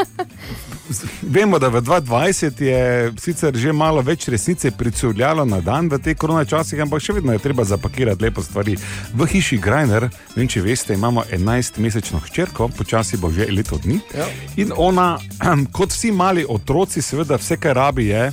Vemo, 1.21 1.59
da 1.59 1.67
v 1.67 1.81
2020 1.81 2.61
je 2.61 3.13
sicer 3.19 3.55
že 3.55 3.71
malo 3.71 4.01
več 4.01 4.27
resnice 4.27 4.71
pricurljalo 4.71 5.45
na 5.45 5.61
dan 5.61 5.87
v 5.89 5.99
teh 5.99 6.15
korona 6.17 6.45
časih, 6.45 6.79
ampak 6.81 7.03
še 7.03 7.13
vedno 7.13 7.31
je 7.35 7.39
treba 7.43 7.63
zapakirati 7.63 8.23
lepo 8.23 8.43
stvari. 8.43 8.75
V 9.13 9.27
hiši 9.27 9.57
Grajner, 9.63 10.07
ne 10.11 10.35
vem, 10.35 10.47
če 10.47 10.61
veste, 10.63 10.93
imamo 10.95 11.23
11-mesečno 11.31 12.19
hčerko, 12.27 12.67
počasi 12.67 13.17
bo 13.17 13.31
že 13.31 13.47
leto 13.51 13.79
dni. 13.79 13.99
Ja. 14.15 14.27
In 14.57 14.71
ona, 14.75 15.19
kot 15.75 15.91
vsi 15.91 16.11
mali 16.11 16.45
otroci, 16.47 17.01
seveda 17.01 17.39
vse, 17.39 17.57
kar 17.59 17.75
rabi, 17.75 18.11
je. 18.11 18.31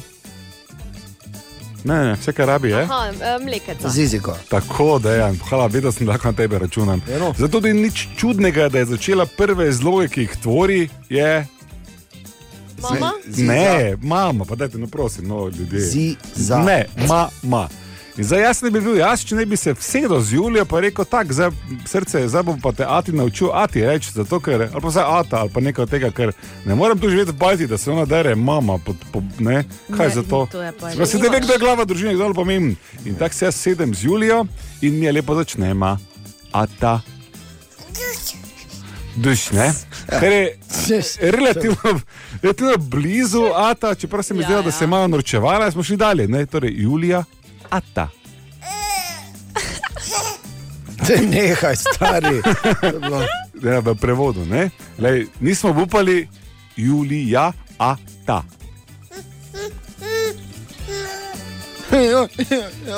Ne, 1.84 2.04
ne, 2.04 2.12
vse, 2.14 2.32
kar 2.32 2.48
rabi, 2.48 2.68
je. 2.68 2.82
Aha, 2.82 3.12
eh, 3.12 3.44
mleketa. 3.44 3.88
Ziziko. 3.88 4.36
Tako 4.48 4.98
da 4.98 5.12
je, 5.12 5.32
hvala, 5.48 5.66
vedel 5.66 5.92
sem, 5.92 6.06
da 6.06 6.12
lahko 6.12 6.28
na 6.28 6.32
tebe 6.32 6.58
računam. 6.58 7.02
Ja, 7.10 7.18
no. 7.18 7.34
Zato 7.38 7.60
ni 7.60 7.72
nič 7.72 8.08
čudnega, 8.16 8.68
da 8.68 8.78
je 8.78 8.84
začela 8.84 9.26
prve 9.26 9.72
zloge, 9.72 10.08
ki 10.08 10.20
jih 10.20 10.36
tvori. 10.42 10.88
Je... 11.08 11.46
Mama? 12.82 13.12
Ne, 13.36 13.96
mama, 14.02 14.44
pa 14.44 14.54
dajte, 14.54 14.78
no 14.78 14.86
prosim, 14.86 15.28
no, 15.28 15.48
ljudje. 15.48 15.80
Ziza. 15.80 16.58
Ne, 16.58 16.84
mama. 17.08 17.68
In 18.16 18.24
zdaj 18.24 18.42
jaz 18.42 18.62
ne 18.62 18.70
bi 18.70 18.78
bil 18.80 18.94
jaz, 19.00 19.24
če 19.26 19.34
ne 19.34 19.44
bi 19.46 19.56
se 19.58 19.72
vsedel 19.74 20.20
z 20.22 20.36
Julijo, 20.36 20.64
pa 20.70 20.78
rekel 20.84 21.06
tako, 21.10 21.34
zdaj 21.34 21.48
srce, 21.90 22.20
zdaj 22.30 22.44
bom 22.46 22.60
pa 22.62 22.70
te 22.72 22.86
Ati 22.86 23.12
naučil 23.12 23.50
Ati 23.50 23.82
reči, 23.82 24.12
zato 24.14 24.38
ker, 24.40 24.68
ali 24.68 24.82
pa 24.82 24.92
zdaj 24.94 25.08
Ata, 25.18 25.40
ali 25.42 25.50
pa 25.50 25.60
nekaj 25.60 25.82
od 25.82 25.90
tega, 25.90 26.10
ker 26.14 26.30
ne 26.64 26.76
morem 26.78 26.98
tu 26.98 27.10
živeti 27.10 27.34
v 27.34 27.40
bajti, 27.40 27.66
da 27.66 27.78
se 27.78 27.90
ona 27.90 28.04
dere, 28.06 28.36
mama, 28.38 28.78
pod, 28.78 29.02
pod, 29.12 29.40
ne, 29.42 29.64
kaj 29.90 30.08
Ne, 30.08 30.14
za 30.14 30.22
to. 30.22 30.46
Zdaj 30.94 31.06
se 31.06 31.18
ne 31.18 31.28
ve, 31.28 31.40
kdo 31.42 31.52
je 31.52 31.58
glava 31.58 31.84
družine, 31.84 32.14
kdo 32.14 32.30
je 32.30 32.38
pomemben. 32.38 32.76
In 33.04 33.18
tako 33.18 33.34
se 33.34 33.48
jaz 33.50 33.58
sedem 33.58 33.94
z 33.94 34.06
Julijo 34.06 34.44
in 34.80 34.94
mi 34.98 35.06
je 35.06 35.12
lepo 35.12 35.34
začnema, 35.34 35.98
Ata. 36.52 37.00
Duš, 39.16 39.50
ne? 39.50 39.72
Ker 40.20 40.32
je 40.32 40.58
relativno, 41.20 42.00
relativno 42.42 42.76
blizu 42.78 43.48
Ata, 43.56 43.94
čeprav 43.94 44.22
se 44.22 44.34
mi 44.34 44.42
Ja, 44.42 44.62
da 44.62 44.68
ja. 44.68 44.72
se 44.72 44.84
je 44.84 44.88
malo 44.88 45.08
norčevala, 45.08 45.70
smo 45.70 45.82
šli 45.82 45.96
dalje. 45.96 46.28
Ne? 46.28 46.46
Torej, 46.46 46.74
Julija, 46.76 47.24
Ata. 47.70 48.08
Te 51.06 51.16
nehaj, 51.18 51.76
stari. 51.76 52.42
To 52.42 52.86
je 52.86 53.00
bilo- 53.00 53.26
Ja, 53.64 53.80
v 53.80 53.94
prevodu. 53.94 54.44
Ne? 54.44 54.68
Lej, 54.98 55.26
nismo 55.40 55.72
upali, 55.72 56.28
Julija, 56.74 57.48
Ata. 57.78 58.42
Ja, 61.92 62.26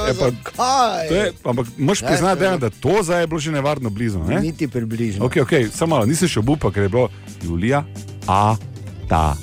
Je 0.03 0.15
pa- 0.15 0.31
Zakaj? 0.31 1.09
To 1.09 1.15
je, 1.15 1.33
ampak 1.45 1.67
moš 1.77 2.01
Ne, 2.01 2.09
priznati, 2.09 2.33
to 2.33 2.39
je- 2.39 2.49
Dejan, 2.49 2.59
da 2.59 2.71
to 2.73 3.03
zdaj 3.03 3.21
je 3.21 3.27
bilo 3.27 3.39
že 3.39 3.53
nevarno 3.53 3.91
blizu. 3.91 4.19
Ne? 4.21 4.41
Niti 4.41 4.67
približno. 4.67 5.21
Okay, 5.23 5.43
okay, 5.43 5.69
samo 5.69 5.95
malo, 5.95 6.07
nisem 6.07 6.25
še 6.27 6.39
obupa, 6.39 6.71
ker 6.71 6.83
je 6.83 6.89
bilo 6.89 7.09
Julija, 7.43 7.85
Ata. 8.25 9.37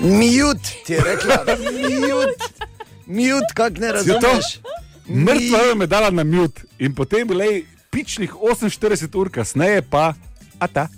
Mute 0.00 0.68
ti 0.86 0.92
je 0.92 1.00
rekla, 1.00 1.36
mute, 1.46 2.66
mute, 3.06 3.52
kak 3.54 3.78
ne 3.78 3.92
razumeš. 3.92 4.60
Mrtva 5.08 5.58
je 5.68 5.74
me 5.74 5.86
dala 5.86 6.10
na 6.10 6.24
mute 6.24 6.62
in 6.78 6.94
potem 6.94 7.30
le 7.30 7.62
pičnih 7.90 8.32
48 8.32 9.16
ur 9.16 9.30
kasneje 9.30 9.82
pa 9.82 10.14
Ata. 10.58 10.88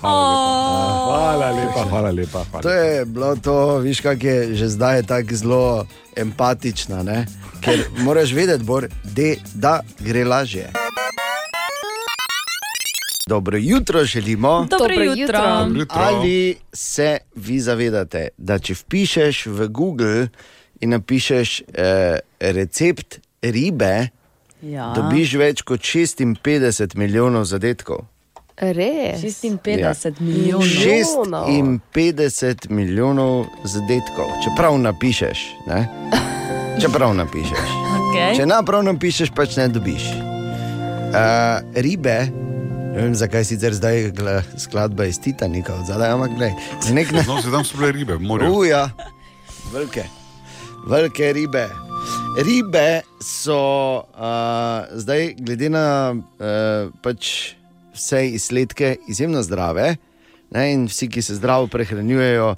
Hvala 0.00 1.50
lepa, 1.50 1.84
hvala 1.88 2.10
lepa. 2.10 2.44
Hvala 2.50 2.62
To 2.62 2.70
je 2.70 3.04
bilo 3.04 3.36
to, 3.36 3.78
viš, 3.78 4.00
kak 4.00 4.24
je 4.24 4.54
že 4.54 4.68
zdaj 4.68 5.02
tako 5.02 5.34
zelo 5.34 5.86
empatična, 6.16 7.02
ne? 7.02 7.26
ker 7.62 7.84
moraš 7.98 8.32
vedeti, 8.32 8.64
Bor, 8.64 8.88
de, 9.04 9.36
da 9.54 9.80
gre 10.00 10.24
lažje. 10.24 10.70
Dobro 13.26 13.58
jutro 13.58 14.04
želimo. 14.04 14.48
Dobro 14.48 14.78
Dobro 14.78 14.94
jutro. 14.94 15.14
jutro. 15.16 15.38
Dobro 15.58 15.80
jutro. 15.80 15.96
Ali 15.98 16.56
se 16.72 17.18
vi 17.34 17.60
zavedate, 17.60 18.28
da 18.36 18.58
če 18.58 18.74
vpišeš 18.74 19.46
v 19.46 19.68
Google 19.68 20.28
in 20.80 20.90
napišeš 20.90 21.62
eh, 21.74 22.18
recept 22.40 23.18
ribe, 23.42 24.08
Ja. 24.62 24.92
dobiš 24.94 25.34
več 25.34 25.62
kot 25.62 25.80
56 25.80 26.96
milijonov 26.96 27.44
zadetkov. 27.44 28.04
Res. 28.56 29.18
56 29.20 30.20
milijonov. 30.20 31.48
56 31.94 32.70
milijonov 32.70 33.46
zadetkov, 33.64 34.30
čeprav 34.44 34.78
napišeš. 34.78 35.38
Ne? 35.66 35.88
Čeprav 36.80 37.14
napišeš. 37.14 37.68
Okay. 38.12 38.36
Če 38.36 38.44
naprav 38.46 38.82
napišeš, 38.84 39.30
pač 39.32 39.54
ne 39.56 39.68
dobiš. 39.72 40.02
Uh, 40.12 41.64
ribe 41.74 42.28
Ne 42.92 43.06
vem, 43.06 43.14
zakaj 43.16 43.46
sicer 43.48 43.72
zdaj 43.72 44.10
gla, 44.12 44.42
skladba 44.60 45.06
iz 45.08 45.16
Titanika 45.20 45.78
zadaj, 45.88 46.10
ampak 46.12 46.34
gledaj, 46.36 46.52
z 46.84 46.92
nek. 46.92 47.12
No, 47.24 47.38
se 47.40 47.48
tam 47.48 47.64
so 47.64 47.78
bile 47.80 47.88
ribe, 47.96 48.18
morajo. 48.20 48.52
Uja, 48.52 48.82
velike, 49.72 50.04
velike 50.90 51.30
ribe. 51.32 51.62
Ribe 52.36 53.00
so 53.24 53.62
uh, 54.12 54.92
zdaj, 54.92 55.32
glede 55.40 55.70
na 55.72 55.86
uh, 56.12 56.92
pač 57.00 57.54
vse 57.96 58.26
izsledke, 58.36 58.98
izjemno 59.08 59.40
zdrave. 59.42 59.94
Ne, 60.52 60.66
in 60.74 60.84
vsi, 60.84 61.08
ki 61.08 61.22
se 61.24 61.38
zdravo 61.40 61.70
prehranjujejo, 61.72 62.50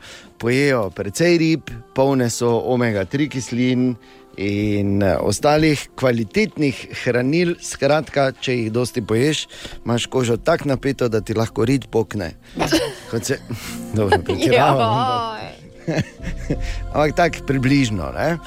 pojejo 0.43 0.89
precej 0.91 1.39
rib, 1.39 1.71
polne 1.95 2.27
so 2.27 2.57
omega-3 2.75 3.31
kislin 3.31 3.93
in 4.37 5.03
eh, 5.03 5.17
ostalih 5.21 5.89
kvalitetnih 5.97 6.87
hranil. 7.05 7.55
Skratka, 7.63 8.31
če 8.41 8.57
jih 8.57 8.73
dosti 8.73 9.03
poješ, 9.03 9.47
imaš 9.85 10.07
kožo 10.07 10.37
tako 10.37 10.69
napeto, 10.73 11.09
da 11.09 11.21
ti 11.21 11.35
lahko 11.35 11.65
rid 11.65 11.87
pokne. 11.91 12.33
Kot 13.11 13.25
se, 13.25 13.39
dobro, 13.97 14.19
pretiravam. 14.25 15.39
ampak- 16.95 17.17
tako 17.17 17.47
približno. 17.47 18.11
Ne? 18.17 18.39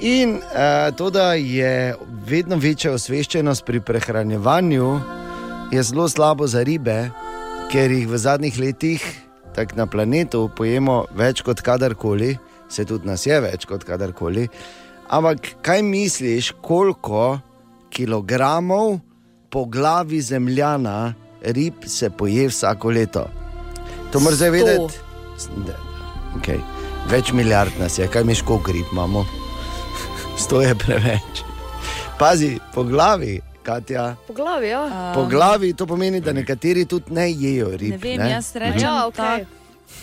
In 0.00 0.38
uh, 0.38 0.94
to, 0.96 1.10
da 1.10 1.32
je 1.34 1.94
vedno 2.26 2.56
večja 2.56 2.92
osveščenost 2.94 3.64
pri 3.66 3.80
prehranjevanju, 3.80 4.90
je 5.72 5.82
zelo 5.82 6.08
slabo 6.08 6.46
za 6.46 6.62
ribe, 6.62 7.10
ker 7.72 7.90
jih 7.90 8.06
v 8.08 8.18
zadnjih 8.18 8.58
letih 8.62 9.02
tako 9.58 9.76
na 9.76 9.86
planetu 9.90 10.44
pojemo 10.56 11.00
več 11.18 11.42
kot 11.42 11.60
kadarkoli, 11.66 12.36
se 12.70 12.84
tudi 12.86 13.08
nas 13.08 13.26
je 13.26 13.40
več 13.42 13.64
kot 13.66 13.82
kadarkoli. 13.84 14.46
Ampak 15.08 15.38
kaj 15.62 15.82
misliš, 15.82 16.52
koliko 16.60 17.38
kilogramov 17.90 18.98
po 19.50 19.64
glavi 19.64 20.20
zemljana 20.20 21.14
rib 21.42 21.74
se 21.86 22.10
poje 22.10 22.48
vsako 22.48 22.90
leto? 22.90 23.26
To 24.12 24.20
moraš 24.20 24.36
zdaj 24.36 24.50
vedeti. 24.50 24.94
Da, 25.66 25.76
Okay. 26.36 26.60
Več 27.08 27.32
milijard 27.32 27.72
nas 27.80 27.98
je, 27.98 28.06
kaj 28.06 28.24
miš, 28.24 28.42
koliko 28.42 28.72
rib 28.72 28.86
imamo. 28.92 29.24
Sto 30.38 30.60
je 30.62 30.74
preveč. 30.74 31.42
Pazi, 32.18 32.58
po 32.74 32.84
glavi, 32.84 33.40
Katja. 33.62 34.16
Po 34.26 34.32
glavi, 34.32 34.68
ja. 34.68 35.12
Po 35.14 35.24
glavi 35.26 35.72
to 35.72 35.86
pomeni, 35.86 36.20
da 36.20 36.32
nekateri 36.32 36.84
tudi 36.84 37.14
ne 37.14 37.30
jejo 37.32 37.70
rib. 37.76 37.90
Ne 37.90 37.98
vem, 37.98 38.26
jaz 38.30 38.52
rečem, 38.54 38.80
Ja, 38.80 38.94
ja, 38.94 39.06
okay. 39.08 39.44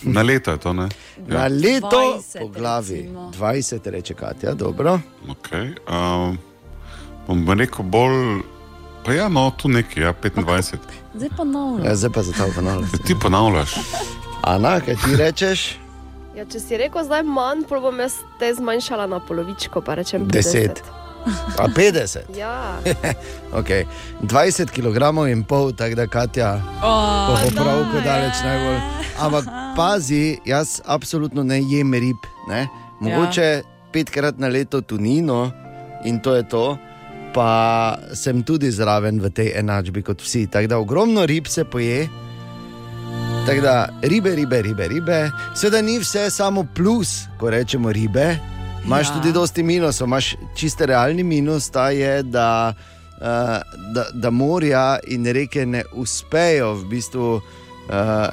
Na 0.02 0.22
leto 0.22 0.50
je 0.50 0.58
to, 0.58 0.72
ne? 0.72 0.88
Na 1.26 1.46
leto 1.46 2.20
20 2.20 2.40
po 2.40 2.48
glavi. 2.48 2.94
recimo. 2.94 3.30
20 3.38 3.90
reče 3.90 4.14
Katja, 4.14 4.54
dobro. 4.54 5.00
Okay. 5.28 5.74
Um, 5.88 6.38
bom 7.26 7.58
rekel 7.58 7.84
bolj, 7.84 8.42
pa 9.04 9.12
ja, 9.12 9.28
no, 9.28 9.50
tu 9.50 9.68
nekaj, 9.68 10.02
ja, 10.02 10.14
25. 10.22 10.76
Zdaj 11.14 11.28
pa 11.36 11.44
novo. 11.44 11.78
Ja, 11.84 11.96
zdaj 11.96 12.10
pa 12.10 12.22
za 12.22 12.32
to 12.32 12.52
ponavljam. 12.54 12.90
Ti 13.06 13.14
ponavljaš. 13.22 13.74
Ana, 14.42 14.80
kaj 14.80 14.94
ti 14.94 15.16
rečeš? 15.16 15.78
Ja, 16.36 16.44
če 16.44 16.60
si 16.60 16.76
rekel 16.76 17.04
zdaj 17.04 17.22
manj, 17.24 17.64
pol 17.68 17.80
bom 17.80 18.00
jaz 18.00 18.18
te 18.38 18.50
zmanjšala 18.54 19.06
na 19.08 19.20
polovičko, 19.24 19.80
pa 19.80 19.94
rečem 19.94 20.26
10. 20.28 20.82
Pa 21.56 21.66
50. 21.68 22.30
Ja. 22.36 22.78
Okay. 23.52 23.86
20 24.22 24.70
kg 24.70 25.26
in 25.30 25.42
pol, 25.44 25.72
tako 25.72 25.94
da 25.94 26.06
Katja, 26.06 26.62
Oh, 26.82 27.26
po 27.26 27.48
popravku 27.48 27.98
daleč 28.04 28.36
najbolj. 28.44 28.80
Ampak 29.18 29.44
pazi, 29.76 30.38
jaz 30.44 30.80
absolutno 30.86 31.42
ne 31.42 31.60
jem 31.62 31.94
rib. 31.94 32.20
Ne? 32.48 32.68
Mogoče 33.00 33.42
ja. 33.42 33.62
petkrat 33.92 34.38
na 34.38 34.48
leto 34.48 34.80
tunino 34.80 35.50
in 36.04 36.20
to 36.20 36.34
je 36.34 36.42
to. 36.48 36.78
Pa 37.34 37.98
sem 38.14 38.40
tudi 38.42 38.70
zraven 38.72 39.20
v 39.20 39.28
tej 39.28 39.52
enačbi 39.60 40.00
kot 40.02 40.22
vsi. 40.22 40.46
Tako 40.46 40.66
da 40.66 40.78
ogromno 40.78 41.26
rib 41.26 41.46
se 41.48 41.64
poje. 41.64 42.08
Tako 43.46 43.60
da 43.60 43.88
ribe, 44.02 44.34
ribe, 44.34 44.62
ribe, 44.62 44.88
ribe. 44.88 45.30
Seveda 45.54 45.82
ni 45.82 45.98
vse 45.98 46.30
samo 46.30 46.64
plus, 46.74 47.28
ko 47.38 47.50
rečemo 47.50 47.92
ribe. 47.92 48.55
Imáš 48.86 49.08
Ja. 49.08 49.14
tudi 49.14 49.32
dosti 49.32 49.62
minusov, 49.62 50.06
imaš 50.06 50.36
čiste 50.54 50.86
realni 50.86 51.22
minus, 51.22 51.70
ta 51.70 51.90
je, 51.90 52.22
da, 52.22 52.74
uh, 53.20 53.58
da, 53.94 54.04
da 54.14 54.30
morja 54.30 54.98
in 55.10 55.26
reke 55.26 55.66
ne 55.66 55.82
uspejo 55.92 56.74
v 56.74 56.84
bistvu 56.84 57.34
uh, 57.34 57.42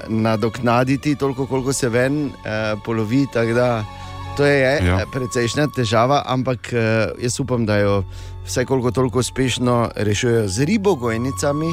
nadoknaditi 0.08 1.16
toliko, 1.16 1.48
koliko 1.48 1.74
se 1.74 1.90
ven 1.90 2.26
uh, 2.26 2.32
polovi. 2.86 3.26
to 4.38 4.46
je 4.46 4.62
Ja. 4.62 4.86
ja. 4.86 5.06
precejšnja 5.14 5.68
težava, 5.76 6.24
ampak 6.26 6.74
jaz 7.22 7.40
upam, 7.40 7.66
da 7.66 7.78
jo 7.78 8.04
vsaj 8.46 8.66
koliko 8.66 8.92
toliko 8.92 9.20
uspešno 9.20 9.90
rešujejo 9.96 10.48
z 10.48 10.66
ribogojnicami. 10.66 11.70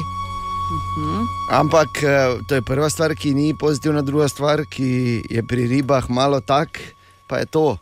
Ampak 1.51 2.03
eh, 2.03 2.39
to 2.47 2.55
je 2.55 2.61
prva 2.61 2.89
stvar, 2.89 3.15
ki 3.15 3.33
ni 3.33 3.53
pozitivna, 3.53 4.01
druga 4.01 4.27
stvar, 4.27 4.63
ki 4.65 5.21
je 5.29 5.43
pri 5.43 5.67
ribah 5.67 6.09
malo 6.09 6.39
tak, 6.41 6.79
pa 7.27 7.37
je 7.37 7.45
to. 7.45 7.77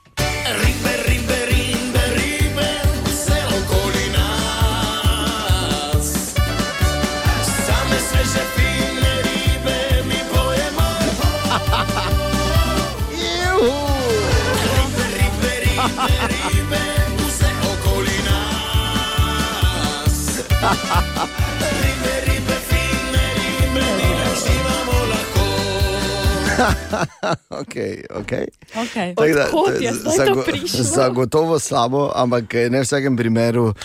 Okay, 27.49 28.03
okay. 28.09 28.45
Okay. 28.76 29.15
Tako 29.15 29.72
da, 30.17 30.24
je 30.24 30.43
prišlo? 30.45 30.84
Zagotovo 30.84 31.59
slabo, 31.59 32.11
ampak 32.15 32.53
eh, 32.53 32.70
ne 32.70 32.80
v 32.80 32.84
vsakem 32.84 33.17
primeru, 33.17 33.74
uh, 33.74 33.76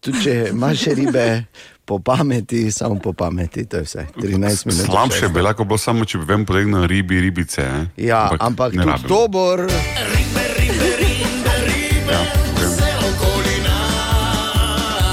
tudi 0.00 0.22
če 0.24 0.34
imaš 0.50 0.86
ribe 0.96 1.44
po 1.88 1.98
pameti, 1.98 2.70
samo 2.70 2.98
po 3.02 3.12
pameti, 3.12 3.64
to 3.66 3.76
je 3.76 3.82
vse. 3.82 4.06
13 4.16 4.66
minut. 4.66 4.86
Slabše 4.86 5.28
bi 5.28 5.40
lahko 5.42 5.64
bilo 5.64 5.78
samo, 5.78 6.04
če 6.04 6.18
bi 6.18 6.24
vem 6.24 6.46
potegnil 6.46 6.86
ribi, 6.86 7.20
ribice. 7.20 7.62
eh. 7.62 7.86
Ja, 7.96 8.28
ampak, 8.38 8.42
ampak 8.42 8.72
tudi 8.74 9.08
dobor. 9.08 9.66
Ja, 9.70 10.29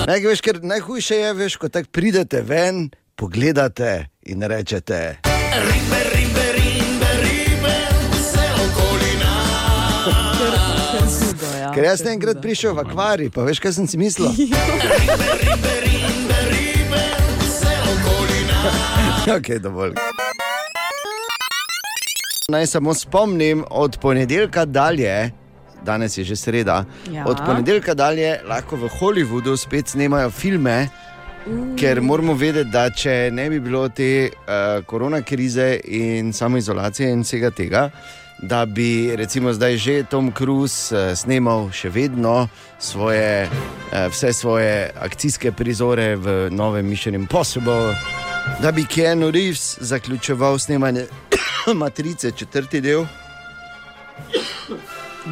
Ne, 0.07 0.21
veš, 0.23 0.39
ker 0.39 0.61
najhujše 0.63 1.15
je, 1.19 1.33
veš, 1.35 1.55
ko 1.59 1.67
tako 1.67 1.89
pridete 1.91 2.39
ven, 2.39 2.85
pogledate 3.19 4.07
in 4.23 4.39
rečete. 4.39 5.19
Ja, 11.59 11.73
Ker 11.75 11.83
jaz 11.83 11.99
sem 11.99 12.15
enkrat 12.15 12.39
prišel 12.39 12.71
v 12.77 12.85
akvarij, 12.85 13.29
pa 13.35 13.43
veš, 13.43 13.59
kaj 13.59 13.73
sem 13.75 13.83
si 13.91 13.99
mislil? 13.99 14.31
okay, 19.35 19.59
dovolj. 19.65 19.91
Naj 22.47 22.71
samo 22.71 22.95
spomnim, 22.95 23.67
od 23.67 23.99
ponedeljka 23.99 24.63
dalje, 24.65 25.31
danes 25.85 26.17
je 26.17 26.23
že 26.23 26.35
sreda, 26.35 26.85
Ja. 27.11 27.25
od 27.27 27.37
ponedeljka 27.45 27.93
dalje 27.93 28.39
lahko 28.47 28.75
v 28.75 28.89
Hollywoodu 28.99 29.57
spet 29.57 29.87
snemajo 29.87 30.29
filme. 30.31 30.89
Ker 31.79 32.01
moramo 32.01 32.33
vedeti, 32.33 32.69
da 32.71 32.89
če 32.89 33.29
ne 33.31 33.49
bi 33.49 33.59
bilo 33.59 33.87
te 33.89 34.29
uh, 34.29 34.83
korona 34.85 35.21
krize 35.21 35.79
in 35.85 36.33
samoizolacije 36.33 37.09
in 37.11 37.21
vsega 37.23 37.51
tega, 37.51 37.89
da 38.41 38.65
bi 38.65 39.15
recimo 39.15 39.53
zdaj 39.53 39.77
že 39.77 40.03
Tom 40.03 40.31
Cruise 40.37 40.91
uh, 40.91 41.15
snemal 41.15 41.71
še 41.71 41.89
vedno 41.89 42.49
svoje, 42.79 43.47
uh, 43.47 44.11
vse 44.11 44.33
svoje 44.33 44.91
akcijske 44.99 45.51
prizore 45.51 46.15
v 46.15 46.49
novem 46.51 46.85
Mission 46.85 47.15
Impossible, 47.15 47.95
da 48.61 48.71
bi 48.71 48.83
Keanu 48.85 49.31
Reeves 49.31 49.77
zaključoval 49.79 50.59
snemanje 50.59 51.05
Matrice, 51.79 52.31
četrti 52.31 52.81
del. 52.81 53.05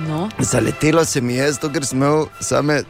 No. 0.08 0.30
Zaletelo 0.39 1.06
se 1.06 1.22
mi 1.22 1.34
je, 1.34 1.52
zato 1.52 1.70
ker 1.70 1.86
sem 1.86 1.98
imel 1.98 2.26
same 2.41 2.82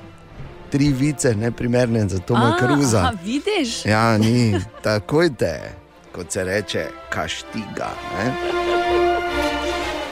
tri 0.72 0.89
vice, 0.93 1.36
neprimerne 1.36 2.08
za 2.10 2.20
Toma 2.20 2.58
Cruza. 2.60 2.99
aha, 2.99 3.12
vidiš? 3.24 3.86
Ja, 3.86 4.18
ni, 4.18 4.56
takoj 4.84 5.30
te, 5.38 5.72
kot 6.12 6.32
se 6.32 6.43
reče, 6.43 6.88
kaštiga. 7.10 7.89
Ne? 8.18 8.34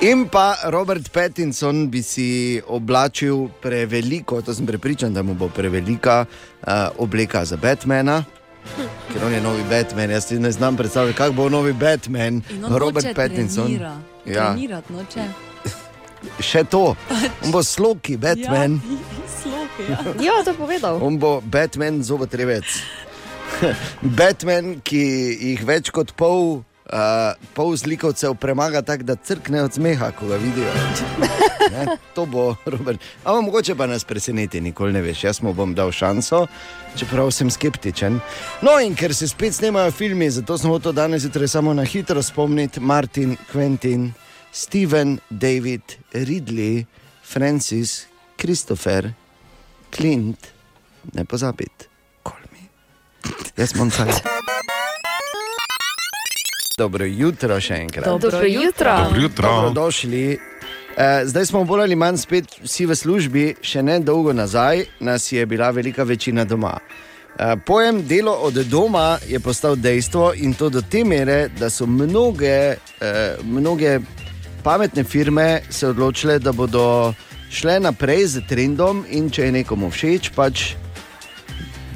In 0.02 0.28
pa 0.28 0.56
Robert 0.66 1.10
Pattinson 1.12 1.90
bi 1.90 2.02
si 2.04 2.62
oblačil 2.68 3.48
preveliko, 3.62 4.42
to 4.42 4.54
sem 4.54 4.66
prepričan, 4.66 5.14
da 5.14 5.24
mu 5.24 5.34
bo 5.34 5.48
prevelika 5.50 6.26
uh, 6.26 6.74
obleka 6.98 7.46
za 7.46 7.58
Batmana. 7.58 8.24
Ker 9.14 9.26
on 9.26 9.34
je 9.34 9.42
novi 9.42 9.64
Batman, 9.70 10.12
jaz 10.12 10.26
si 10.28 10.40
ne 10.40 10.52
znam 10.52 10.78
predstavljati, 10.78 11.18
kako 11.18 11.34
bo 11.34 11.50
novi 11.50 11.74
Batman, 11.74 12.42
Robert 12.70 13.16
Pattinson. 13.16 13.66
Trenira. 13.66 13.98
Ja, 14.26 14.52
Trenirati 14.54 14.94
noče. 14.94 15.24
Še 16.40 16.64
to, 16.70 16.96
on 17.44 17.52
bo 17.54 17.64
sloki 17.64 18.18
Batman. 18.18 18.80
Ja, 18.80 19.30
sloki, 19.42 19.88
ja. 19.90 20.00
Ja, 20.28 20.36
to 20.44 20.54
je 20.54 20.58
povedal. 20.58 21.00
On 21.04 21.18
bo 21.18 21.40
Batman, 21.42 22.04
zobotrebec. 22.04 22.66
Batman, 24.02 24.80
ki 24.84 25.04
jih 25.54 25.62
več 25.68 25.92
kot 25.94 26.12
pol, 26.18 26.64
uh, 26.90 27.38
pol 27.56 27.76
zlikovcev 27.78 28.36
premaga 28.42 28.82
tako, 28.82 29.06
da 29.08 29.16
crkne 29.16 29.62
od 29.64 29.78
smeha, 29.78 30.10
ko 30.18 30.28
ga 30.32 30.40
vidijo. 30.42 30.72
Ne, 31.72 31.86
to 32.18 32.26
bo 32.26 32.56
Robert. 32.66 33.00
Ampak 33.24 33.44
mogoče 33.46 33.76
pa 33.80 33.88
nas 33.88 34.04
preseneti, 34.04 34.62
nikoli 34.62 34.94
ne 34.94 35.02
veš. 35.06 35.24
Jaz 35.24 35.42
mu 35.46 35.54
bom 35.54 35.72
dal 35.78 35.94
šanso, 35.96 36.48
čeprav 37.00 37.32
sem 37.32 37.52
skeptičen. 37.54 38.20
No, 38.66 38.76
in 38.84 38.98
ker 39.00 39.16
se 39.16 39.30
spet 39.32 39.56
snemajo 39.56 39.94
filmi, 39.96 40.30
zato 40.34 40.58
smo 40.58 40.80
to 40.80 40.92
danes 40.92 41.24
zjutraj 41.24 41.48
samo 41.48 41.74
na 41.74 41.86
hitro 41.88 42.24
spomniti: 42.24 42.80
Martin, 42.80 43.38
Quentin, 43.54 44.12
Steven, 44.54 45.20
David, 45.30 45.82
Ridley, 46.14 46.86
Francis, 47.24 48.06
Christopher, 48.38 49.14
Clint, 49.96 50.38
ne 51.14 51.26
pozabiti, 51.26 51.88
kolmi. 52.24 52.70
Jaz 53.58 53.74
sem 53.74 53.90
cel. 53.92 54.14
Dobro 56.78 57.06
jutro 57.06 57.60
še 57.62 57.82
enkrat. 57.82 58.06
Dobro 58.06 58.46
jutro. 58.46 58.98
Dobro 59.04 59.22
jutro. 59.22 59.50
Dobrodošli. 59.56 60.40
Eh, 60.98 61.26
Zdaj 61.26 61.46
smo 61.46 61.64
bolj 61.66 61.82
ali 61.88 61.96
manj 61.96 62.18
spet 62.22 62.46
vsi 62.64 62.86
v 62.86 62.96
službi, 62.96 63.44
še 63.62 63.82
ne 63.84 64.00
dolgo 64.00 64.34
nazaj 64.34 64.86
nas 65.00 65.32
je 65.32 65.46
bila 65.46 65.72
velika 65.72 66.04
večina 66.04 66.46
doma. 66.46 66.78
Eh, 66.78 67.56
Pojem 67.66 68.04
delo 68.08 68.32
od 68.32 68.54
doma 68.54 69.18
je 69.28 69.40
postal 69.40 69.76
dejstvo 69.76 70.34
in 70.38 70.54
to 70.54 70.70
do 70.70 70.82
te 70.82 71.04
mere, 71.04 71.48
da 71.60 71.70
so 71.70 71.86
mnoge, 71.86 72.78
eh, 73.02 73.38
mnoge 73.44 74.00
pametne 74.64 75.04
firme 75.04 75.62
se 75.70 75.88
odločile, 75.88 76.40
da 76.40 76.52
bodo 76.52 77.14
šle 77.52 77.80
naprej 77.80 78.28
z 78.28 78.42
trendom 78.48 79.06
in 79.10 79.30
če 79.30 79.46
je 79.50 79.52
nekomu 79.52 79.92
všeč, 79.92 80.32
pač 80.36 80.74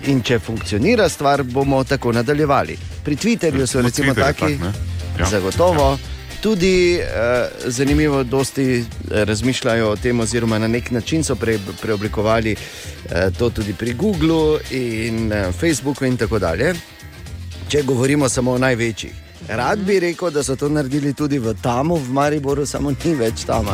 in 0.07 0.21
če 0.21 0.39
funkcionira 0.39 1.09
stvar, 1.09 1.43
bomo 1.43 1.83
tako 1.83 2.11
nadaljevali. 2.13 2.77
Pri 3.03 3.15
Twitterju 3.15 3.67
so 3.67 3.81
recimo 3.81 4.13
taki, 4.13 4.57
tak? 4.59 5.19
Ja. 5.19 5.25
zagotovo. 5.25 5.97
Tudi 6.41 6.99
eh, 7.01 7.49
zanimivo, 7.65 8.23
da 8.23 8.29
dosti 8.29 8.65
eh, 8.77 8.83
razmišljajo 9.25 9.89
o 9.89 9.95
tem, 9.95 10.19
oziroma 10.19 10.59
na 10.59 10.67
nek 10.67 10.91
način 10.91 11.23
so 11.23 11.35
pre, 11.35 11.57
preoblikovali 11.81 12.51
eh, 12.53 13.31
to 13.39 13.49
tudi 13.49 13.73
pri 13.73 13.93
Googlu 13.93 14.59
in 14.71 15.31
eh, 15.33 15.51
Facebooku 15.51 16.05
in 16.05 16.17
tako 16.17 16.39
dalje. 16.39 16.75
Če 17.67 17.81
govorimo 17.83 18.29
samo 18.29 18.51
o 18.51 18.57
največjih. 18.57 19.26
Rad 19.47 19.79
bi 19.79 19.99
rekel, 19.99 20.31
da 20.31 20.43
so 20.43 20.55
to 20.55 20.69
naredili 20.69 21.13
tudi 21.13 21.39
v 21.39 21.53
Tamu, 21.61 21.95
v 21.95 22.11
Mariboru, 22.11 22.65
samo 22.65 22.91
ni 22.91 23.13
več 23.15 23.45
tam. 23.47 23.69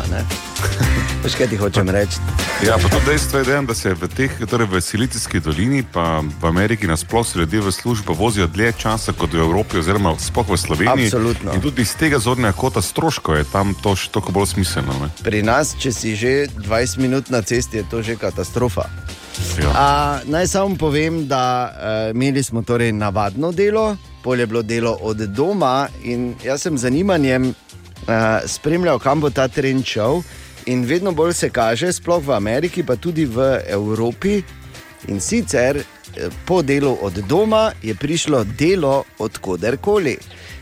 Veš, 1.23 1.35
kaj 1.39 1.47
ti 1.49 1.57
hočem 1.57 1.89
reči? 1.89 2.21
Ja, 2.61 2.77
pa 2.77 2.89
tudi 2.93 3.09
dejstvo 3.09 3.39
je, 3.39 3.45
dejan, 3.45 3.65
da 3.65 3.73
se 3.73 3.93
v 3.93 4.07
teh, 4.07 4.35
torej 4.49 4.69
v 4.69 4.81
Silicijski 4.81 5.39
dolini, 5.39 5.81
pa 5.83 6.21
v 6.21 6.45
Ameriki 6.45 6.87
nasplošno 6.87 7.41
ljudje 7.41 7.61
v 7.61 7.71
službo 7.71 8.13
vozijo 8.13 8.47
dlje 8.47 8.73
časa 8.77 9.17
kot 9.17 9.33
v 9.33 9.41
Evropi, 9.41 9.81
oziroma 9.81 10.13
sploh 10.19 10.53
v 10.53 10.57
Sloveniji. 10.61 11.09
Absolutno. 11.09 11.57
In 11.57 11.61
tudi 11.61 11.81
iz 11.81 11.95
tega 11.97 12.21
zornega 12.21 12.53
kota 12.53 12.81
stroškov 12.81 13.41
je 13.41 13.49
tam 13.49 13.73
to 13.73 13.95
še 13.97 14.13
toliko 14.13 14.31
bolj 14.31 14.53
smiselno. 14.53 14.93
Ne? 15.01 15.09
Pri 15.25 15.41
nas, 15.41 15.73
če 15.73 15.89
si 15.89 16.13
že 16.13 16.53
20 16.53 17.01
minut 17.01 17.33
na 17.33 17.41
cesti, 17.41 17.81
je 17.81 17.89
to 17.89 18.05
že 18.05 18.13
katastrofa. 18.21 18.85
A, 19.73 20.21
naj 20.29 20.47
samo 20.53 20.77
povem, 20.77 21.25
da 21.27 21.43
uh, 21.65 22.15
imeli 22.15 22.43
smo 22.43 22.61
torej 22.61 22.93
navadno 22.93 23.49
delo, 23.51 23.97
pol 24.23 24.39
je 24.39 24.47
bilo 24.47 24.61
delo 24.61 24.97
od 25.01 25.17
doma 25.17 25.87
in 26.03 26.35
jaz 26.43 26.61
sem 26.61 26.77
z 26.77 26.81
zanimanjem 26.81 27.49
uh, 27.49 28.15
spremljal, 28.45 28.99
kam 28.99 29.21
bo 29.21 29.29
ta 29.29 29.47
trend 29.47 29.85
šel. 29.85 30.21
In 30.65 30.85
vedno 30.85 31.11
bolj 31.11 31.33
se 31.33 31.49
kaže, 31.49 31.91
sploh 31.93 32.23
v 32.23 32.31
Ameriki, 32.31 32.83
pa 32.83 32.95
tudi 32.95 33.25
v 33.25 33.59
Evropi. 33.67 34.41
In 35.07 35.19
sicer 35.19 35.77
eh, 35.77 36.29
po 36.45 36.61
delu 36.61 36.97
od 37.01 37.19
doma 37.27 37.71
je 37.83 37.95
prišlo 37.95 38.43
delo 38.43 39.03
od 39.19 39.37
koderkoli. 39.37 40.17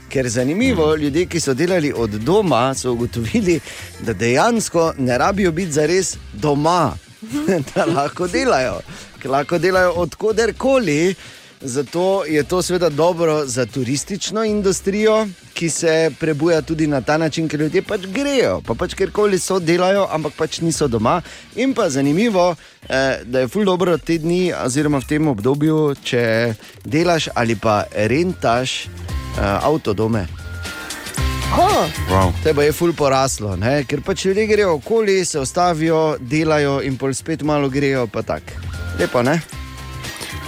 Ker 0.10 0.30
zanimivo, 0.30 0.96
ljudje, 0.96 1.26
ki 1.26 1.40
so 1.40 1.54
delali 1.54 1.94
od 1.94 2.10
doma, 2.10 2.74
so 2.74 2.92
ugotovili, 2.92 3.60
da 4.00 4.14
dejansko 4.14 4.94
ne 4.98 5.18
rabijo 5.18 5.52
biti 5.52 5.72
zares 5.72 6.18
doma, 6.34 6.98
da 7.76 7.86
lahko 7.86 8.28
delajo, 8.28 8.82
ker 9.22 9.32
lahko 9.32 9.58
delajo 9.58 9.94
od 10.02 10.16
koderkoli. 10.16 11.16
Zato 11.62 12.26
je 12.26 12.44
to 12.44 12.62
seveda 12.62 12.90
dobro 12.90 13.46
za 13.46 13.66
turistično 13.66 14.44
industrijo, 14.44 15.28
ki 15.54 15.70
se 15.70 16.12
prebuja 16.20 16.62
tudi 16.62 16.88
na 16.88 17.02
ta 17.02 17.18
način, 17.18 17.48
ker 17.48 17.60
ljudje 17.60 17.82
pač 17.82 18.02
grejo, 18.06 18.62
pa 18.66 18.74
pač 18.74 18.94
kjerkoli 18.94 19.40
so 19.40 19.60
delajo, 19.60 20.08
ampak 20.12 20.34
pač 20.38 20.60
niso 20.62 20.88
doma. 20.88 21.22
In 21.56 21.74
pa 21.74 21.90
zanimivo, 21.90 22.56
eh, 22.90 23.22
da 23.24 23.40
je 23.40 23.48
ful 23.48 23.66
dobro 23.66 23.98
te 23.98 24.18
dni, 24.18 24.54
oziroma 24.66 24.98
v 24.98 25.08
tem 25.08 25.28
obdobju, 25.28 25.96
če 26.04 26.54
delaš 26.86 27.30
ali 27.36 27.56
pa 27.56 27.84
rentaš 27.94 28.86
eh, 28.86 29.42
avtodome. 29.42 30.28
Oh, 31.52 31.88
wow. 32.10 32.34
Te 32.44 32.54
pa 32.54 32.64
je 32.64 32.72
ful 32.72 32.94
poraslo, 32.94 33.56
ne? 33.56 33.84
ker 33.84 34.02
pač 34.02 34.26
ljudje 34.26 34.48
grejo 34.48 34.74
okoli, 34.74 35.26
se 35.26 35.40
ustavijo, 35.40 36.16
delajo 36.20 36.80
in 36.82 36.98
pol 36.98 37.14
spet 37.14 37.44
malo 37.44 37.70
grejo, 37.70 38.08
pa 38.08 38.22
tako. 38.22 38.56
Lepo, 39.00 39.22
ne? 39.22 39.42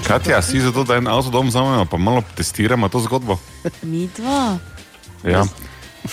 Katja, 0.07 0.41
si 0.41 0.59
za 0.59 0.71
to, 0.71 0.83
da 0.83 0.95
en 0.95 1.07
avtodom 1.07 1.47
vzamemo, 1.47 1.85
pa 1.85 1.97
malo 1.97 2.23
testiramo 2.35 2.89
to 2.89 2.99
zgodbo? 2.99 3.37
Mi 3.81 4.09
dva. 4.17 4.57
Ja. 5.23 5.45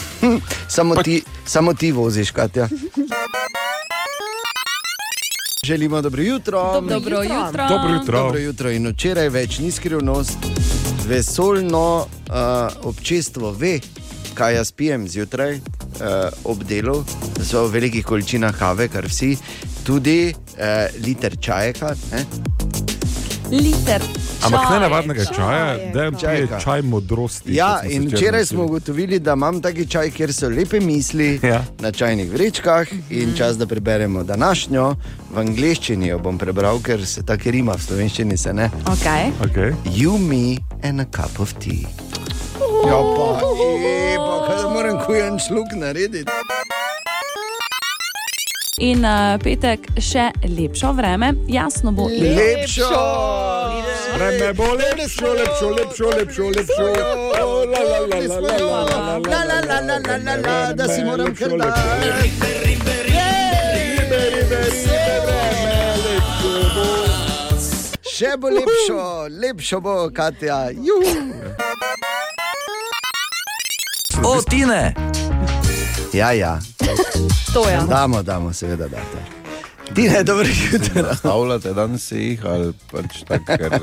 samo, 0.68 1.02
ti, 1.02 1.22
samo 1.44 1.74
ti 1.74 1.92
voziš, 1.92 2.30
Katja. 2.30 2.68
Želimo 5.66 6.02
dobro 6.02 6.22
jutro. 6.22 6.72
Dobro 6.72 6.94
Dobro 6.94 7.22
jutro. 7.22 7.36
jutro. 7.46 7.68
Dobro 7.68 7.94
jutro. 7.94 8.18
Dobro 8.18 8.38
jutro. 8.40 8.70
In 8.70 8.86
včeraj 8.86 9.28
več 9.28 9.58
ni 9.58 9.70
skrivnost, 9.70 10.38
vesoljno 11.08 11.98
uh, 11.98 12.06
občestvo 12.82 13.52
ve, 13.52 13.80
kaj 14.34 14.54
jaz 14.54 14.72
pijem 14.72 15.08
zjutraj 15.08 15.54
uh, 15.54 15.60
ob 16.44 16.64
delu, 16.64 17.04
so 17.44 17.66
v 17.66 17.72
velikih 17.72 18.06
količinah 18.06 18.58
kave, 18.58 18.88
kar 18.88 19.06
vsi, 19.06 19.36
tudi 19.84 20.32
uh, 20.32 21.04
liter 21.04 21.36
čajka. 21.40 21.94
Ne? 22.12 22.24
Liter. 23.50 24.02
Ampak 24.42 24.70
ne 24.70 24.80
navadnega 24.80 25.24
čaja, 25.26 25.76
da 25.92 26.02
je 26.02 26.12
Čajka. 26.12 26.60
čaj 26.60 26.82
modrosti. 26.82 27.54
Ja, 27.54 27.80
in 27.84 28.08
včeraj 28.08 28.44
smo 28.46 28.64
ugotovili, 28.64 29.18
da 29.18 29.32
imam 29.32 29.62
taki 29.62 29.86
čaj, 29.86 30.10
kjer 30.10 30.32
so 30.32 30.48
lepe 30.48 30.80
misli 30.80 31.40
Ja. 31.42 31.64
na 31.78 31.92
čajnih 31.92 32.32
vrečkah 32.32 32.86
in 33.10 33.34
čas, 33.36 33.58
da 33.58 33.66
preberemo 33.66 34.22
današnjo. 34.24 34.94
V 35.30 35.38
angleščini 35.38 36.06
jo 36.06 36.18
bom 36.18 36.38
prebral, 36.38 36.80
ker 36.80 37.06
se 37.06 37.22
tako 37.22 37.50
rima, 37.50 37.72
v 37.72 37.82
slovenščini 37.82 38.36
se 38.36 38.52
ne. 38.52 38.70
Okay. 38.86 39.30
Okay. 39.42 39.74
You, 39.86 40.18
me 40.18 40.56
and 40.82 41.00
a 41.00 41.06
cup 41.06 41.40
of 41.40 41.52
tea. 41.54 41.86
Ja, 42.86 42.96
pa, 42.96 43.26
e, 43.76 44.16
pa 44.16 44.46
kaj 44.46 44.72
moram 44.72 44.98
kujen 45.06 45.38
šluk 45.38 45.66
narediti. 45.74 46.30
In 48.78 49.02
uh, 49.04 49.34
petek 49.42 49.88
še 49.98 50.28
lepšo 50.46 50.92
vreme, 50.94 51.32
jasno 51.50 51.90
bo. 51.92 52.06
in- 52.08 52.36
Lepšo! 52.36 52.86
Vreme 54.14 54.52
bo 54.54 54.68
lepšo, 54.78 55.32
lepšo, 55.34 55.68
lepšo, 55.74 56.06
lepšo, 56.16 56.44
lepšo. 56.54 56.86
La, 56.94 57.42
la, 57.42 57.82
la, 57.82 57.82
la, 57.82 57.98
la, 58.06 58.38
la, 58.38 58.50
la, 58.54 59.18
La, 59.26 59.42
la, 59.44 59.60
la, 59.60 59.80
la, 59.80 59.98
la, 59.98 60.16
la, 60.16 60.34
la, 60.36 60.72
da 60.72 60.86
si 60.88 61.02
moram 61.02 61.34
kar 61.34 61.50
dati. 61.58 62.90
Še 68.10 68.36
bo 68.40 68.48
lepšo, 68.52 69.00
lepšo 69.40 69.80
bo, 69.80 69.94
Katja. 70.12 70.58
Juhu. 70.70 71.32
O, 74.22 74.34
Tine! 74.44 74.92
Ja, 76.12 76.30
ja. 76.32 76.58
To 77.54 77.68
je. 77.68 77.78
Damo, 77.88 78.22
damo, 78.22 78.52
seveda, 78.52 78.88
da. 78.88 78.98
Tine, 79.94 80.22
dobro 80.22 80.48
jutro. 80.48 81.14
Stavljate 81.18 81.72
danes 81.72 82.12
jih 82.12 82.46
ali 82.46 82.72
pač 82.90 83.22
tako, 83.28 83.44
ker 83.56 83.78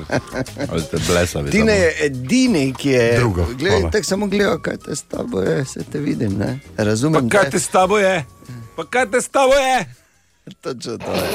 ali 0.70 0.82
ste 0.82 0.98
blesavi. 1.08 1.52
Tine 1.52 1.74
je 1.74 1.96
edini, 2.06 2.74
ki 2.78 2.90
je. 2.90 3.18
Drugo, 3.18 3.46
Gledaj, 3.58 3.92
tako 3.92 4.04
samo 4.04 4.28
gledaj, 4.28 4.58
kaj 4.62 4.78
te 4.78 4.96
s 4.96 5.04
tabo 5.04 5.42
je, 5.42 5.66
se 5.66 5.84
te 5.92 6.00
vidim, 6.00 6.38
ne? 6.38 6.60
Razumem. 6.78 7.30
Pa 7.30 7.40
kaj 7.40 7.50
te 7.50 7.60
s 7.60 7.68
tabo 7.68 7.98
je? 7.98 8.26
Pa 8.76 8.86
kaj 8.86 9.12
te 9.12 9.22
s 9.22 9.30
tabo 9.30 9.54
je? 9.54 9.86
Točno 10.62 10.98
to 10.98 11.14
je. 11.14 11.30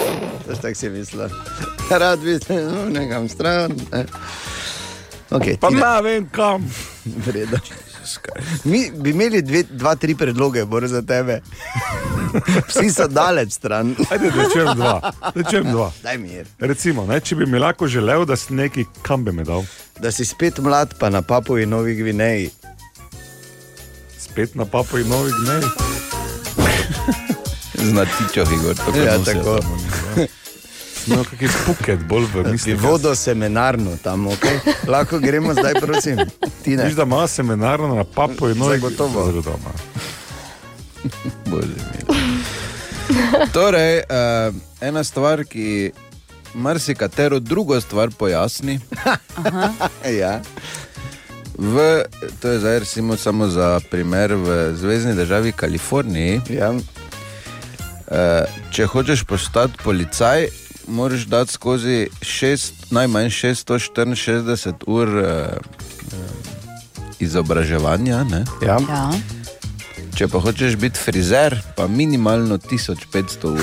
Točno 0.46 0.62
tako 0.62 0.74
si 0.74 0.88
mislil. 0.90 1.28
Rad 1.90 2.20
bi 2.20 2.38
se, 2.46 2.54
no, 2.54 2.88
nekam 2.88 3.28
stran. 3.28 3.72
Ne. 3.92 4.04
Okay, 5.30 5.56
Pa 5.56 5.70
ne 5.70 6.02
vem 6.02 6.28
kam. 6.28 6.70
Vredo. 7.04 7.56
Mi 8.64 8.90
bi 8.94 9.11
imeli 9.11 9.42
dve, 9.42 9.62
dva, 9.70 9.94
tri 9.94 10.14
predloge, 10.14 10.64
bor 10.64 10.86
za 10.86 11.03
tebe. 11.03 11.40
Vsi 12.68 12.90
so 12.92 13.09
daleč 13.09 13.53
stran. 13.53 13.94
Ajde, 14.11 14.30
da 14.30 14.48
čujem 14.53 14.74
dva. 14.76 15.12
Da 15.34 15.42
čujem 15.42 15.64
dva. 15.64 15.92
Daj 16.03 16.18
mir. 16.18 16.46
Recimo, 16.59 17.07
ne, 17.07 17.20
če 17.20 17.36
bi 17.36 17.46
mi 17.46 17.59
lahko 17.59 17.86
želel, 17.86 18.24
da 18.24 18.36
si 18.36 18.55
neki 18.55 18.84
kam 19.03 19.24
bi 19.24 19.32
me 19.32 19.44
dal. 19.44 19.64
Da 20.00 20.11
si 20.11 20.24
spet 20.24 20.59
mlad, 20.59 20.94
pa 20.98 21.11
na 21.11 21.22
Papuji 21.22 21.66
Novi 21.66 21.94
Gvineji. 21.94 22.50
Spet 24.18 24.55
na 24.55 24.64
papu 24.64 24.98
in 24.98 25.09
novih 25.09 25.34
dneh. 25.44 25.64
Z 27.84 27.92
natičo, 27.92 28.42
Igor, 28.42 28.76
tako 28.76 28.98
Ja, 28.98 29.18
tako. 29.18 29.59
samo, 29.62 29.76
No, 31.07 31.24
kakšen 31.24 31.50
spuket, 31.50 32.03
bolj 32.09 32.26
v 32.34 32.44
misli. 32.53 32.74
Vodo 32.78 33.14
seminarno 33.18 33.96
tam, 34.03 34.28
okay? 34.30 34.61
lahko 34.86 35.18
gremo 35.18 35.55
zdaj, 35.55 35.74
prosim. 35.80 36.18
Ti 36.62 36.76
ne. 36.76 36.84
Viš, 36.84 36.94
da 36.94 37.03
ima 37.03 37.26
seminarno 37.26 37.94
na 37.94 38.05
papu 38.05 38.48
in 38.48 38.59
noč 38.59 38.78
Zagotovo. 38.78 39.32
doma. 39.42 39.74
Bože 41.50 41.74
moj. 42.07 42.22
Torej, 43.53 43.98
uh, 43.98 44.55
ena 44.80 45.05
stvar, 45.05 45.44
ki 45.44 45.92
marsikatero 46.55 47.40
drugo 47.40 47.80
stvar 47.80 48.11
pojasni. 48.18 48.80
ja. 50.20 50.40
V, 51.59 52.05
to 52.40 52.48
je 52.48 52.59
zdaj 52.59 52.78
recimo 52.78 53.16
samo 53.16 53.48
za 53.48 53.80
primer 53.90 54.34
v 54.34 54.74
zvezdni 54.74 55.14
državi 55.14 55.53
Kaliforniji. 55.53 56.40
Ja. 56.48 56.70
Uh, 56.72 56.80
če 58.70 58.86
hočeš 58.86 59.24
postati 59.24 59.78
policaj, 59.84 60.48
moraš 60.89 61.20
dati 61.26 61.53
skozi 61.53 62.09
šest, 62.22 62.74
najmanj 62.91 63.26
664 63.30 64.72
ur 64.87 65.09
uh, 65.09 65.24
uh, 65.24 66.18
izobraževanja. 67.18 68.24
Ne? 68.24 68.45
Ja. 68.66 68.78
Ja. 68.89 69.11
Če 70.16 70.28
pa 70.28 70.39
hočeš 70.39 70.76
biti 70.76 71.01
frizer, 71.01 71.57
pa 71.76 71.87
minimalno 71.89 72.59
1500 72.59 73.47
ur. 73.53 73.61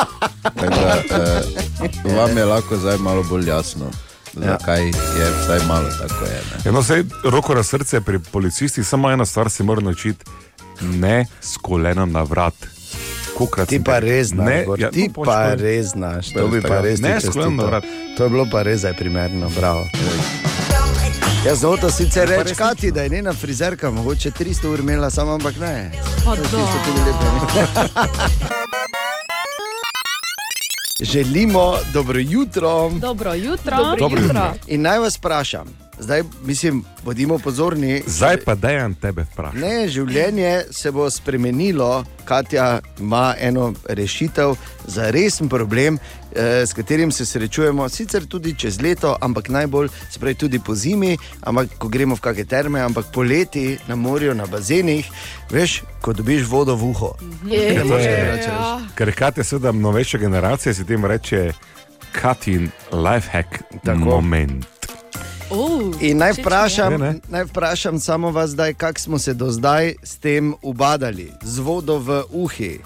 Tako 0.60 0.74
da, 0.74 1.02
uh, 1.10 2.16
vam 2.16 2.38
je 2.38 2.44
lahko 2.44 2.76
zdaj 2.76 2.98
malo 2.98 3.22
bolj 3.22 3.48
jasno, 3.48 3.90
Ja. 4.34 4.40
zakaj 4.56 4.86
je 4.86 5.26
vsaj 5.42 5.66
malo 5.68 5.88
tako. 6.00 6.24
Je. 6.24 6.40
Eno 6.64 6.82
se 6.82 7.04
roko 7.24 7.54
na 7.54 7.62
srce 7.62 8.00
pri 8.00 8.18
policistih, 8.18 8.86
samo 8.86 9.10
ena 9.10 9.26
stvar 9.26 9.50
se 9.50 9.64
mora 9.64 9.80
naučiti: 9.80 10.24
ne 10.80 11.26
s 11.40 11.56
kolenom 11.56 12.12
na 12.12 12.22
vrat. 12.22 12.54
Kolikrat 13.28 13.68
Ti 13.68 13.74
sem 13.74 13.84
pa 13.84 13.94
te- 13.94 14.00
res 14.02 14.26
znaš, 14.28 14.46
Ne, 14.46 14.66
ja, 14.78 14.90
ti 14.90 15.04
to 15.04 15.12
pač 15.14 15.26
pa 15.26 15.34
povem. 15.34 15.58
res 15.60 15.86
znaš, 15.88 16.24
to 16.30 16.48
bi 16.48 16.60
pa 16.62 16.80
res 16.80 17.00
Ne, 17.00 17.10
ti 17.10 17.20
s 17.20 17.28
kolenom 17.28 17.56
na 17.56 17.62
čestital. 17.62 17.66
vrat. 17.70 17.84
To 18.16 18.20
je 18.20 18.30
bilo 18.30 18.46
pa 18.46 18.62
res 18.62 18.78
zdaj 18.78 18.94
primerno, 18.94 19.48
bravo. 19.50 19.84
Jaz 21.42 21.60
to 21.60 21.90
sicer 21.90 22.28
pa 22.28 22.42
res 22.42 22.54
Kati, 22.54 22.90
da 22.90 23.02
je 23.02 23.08
njena 23.10 23.32
frizerka 23.34 23.90
mogoče 23.90 24.30
300 24.32 24.68
ur 24.68 24.80
imela, 24.80 25.10
samo 25.10 25.32
ampak 25.32 25.56
ne. 25.56 25.90
Pa 26.18 26.30
To 26.30 26.34
je 26.34 26.42
da. 26.42 26.56
tisto 26.56 26.78
tudi 26.84 27.00
lepo. 27.00 27.26
Želimo 31.02 31.74
dobro 31.92 32.18
jutro. 32.20 32.90
Dobro 32.90 33.34
jutro. 33.34 33.76
Dobro 33.98 34.20
jutro. 34.20 34.54
In 34.66 34.82
naj 34.82 34.98
vas 34.98 35.16
vprašam, 35.16 35.66
zdaj 36.02 36.22
mislim, 36.44 36.84
bodimo 37.04 37.38
pozorni. 37.38 38.02
Zdaj 38.06 38.36
pa 38.44 38.54
dejan 38.54 38.94
tebe 38.94 39.24
vprašaj. 39.32 39.60
Ne, 39.60 39.88
življenje 39.88 40.64
se 40.70 40.90
bo 40.90 41.10
spremenilo. 41.10 42.04
Katja 42.24 42.80
ima 43.00 43.34
eno 43.40 43.72
rešitev 43.88 44.54
za 44.86 45.10
resen 45.10 45.48
problem, 45.48 45.98
eh, 46.34 46.66
s 46.66 46.72
katerim 46.72 47.12
se 47.12 47.26
srečujemo, 47.26 47.88
sicer 47.88 48.26
tudi 48.26 48.54
čez 48.58 48.80
leto, 48.82 49.16
ampak 49.20 49.48
najbolj 49.48 49.88
spravi 50.10 50.34
tudi 50.34 50.58
po 50.58 50.74
zimi, 50.74 51.16
ampak 51.40 51.68
ko 51.78 51.88
gremo 51.88 52.16
v 52.16 52.20
kakšne 52.20 52.44
terme, 52.44 52.80
ampak 52.80 53.10
poleti 53.12 53.78
na 53.88 53.96
morju, 53.96 54.34
na 54.34 54.46
bazenih, 54.46 55.10
veš, 55.50 55.82
ko 56.00 56.12
dobiš 56.12 56.46
vodo 56.46 56.76
v 56.76 56.90
uho. 56.90 57.14
Je, 57.46 57.58
je, 57.58 57.82
reči. 57.84 58.48
ja. 58.48 58.80
Ker 58.94 59.14
Katja, 59.14 59.44
seveda, 59.44 59.72
novejša 59.72 60.18
generacija 60.18 60.74
se 60.74 60.84
temu 60.84 61.06
reče 61.06 61.52
Katin 62.12 62.70
lifehack 62.92 63.62
Tako. 63.84 63.98
moment. 63.98 64.71
Uh, 65.52 65.92
In 66.00 66.16
naj 66.16 66.30
Ne, 66.30 66.34
vprašam, 66.34 66.92
ne. 66.94 67.14
naj 67.28 67.44
vprašam 67.44 68.00
samo 68.00 68.30
vas, 68.30 68.50
zdaj, 68.50 68.74
kako 68.74 69.00
smo 69.00 69.18
se 69.18 69.34
do 69.34 69.50
zdaj 69.50 69.94
s 70.02 70.16
tem 70.16 70.54
ubadali, 70.62 71.32
z 71.42 71.58
vodo 71.58 71.98
v 71.98 72.22
uhi. 72.30 72.78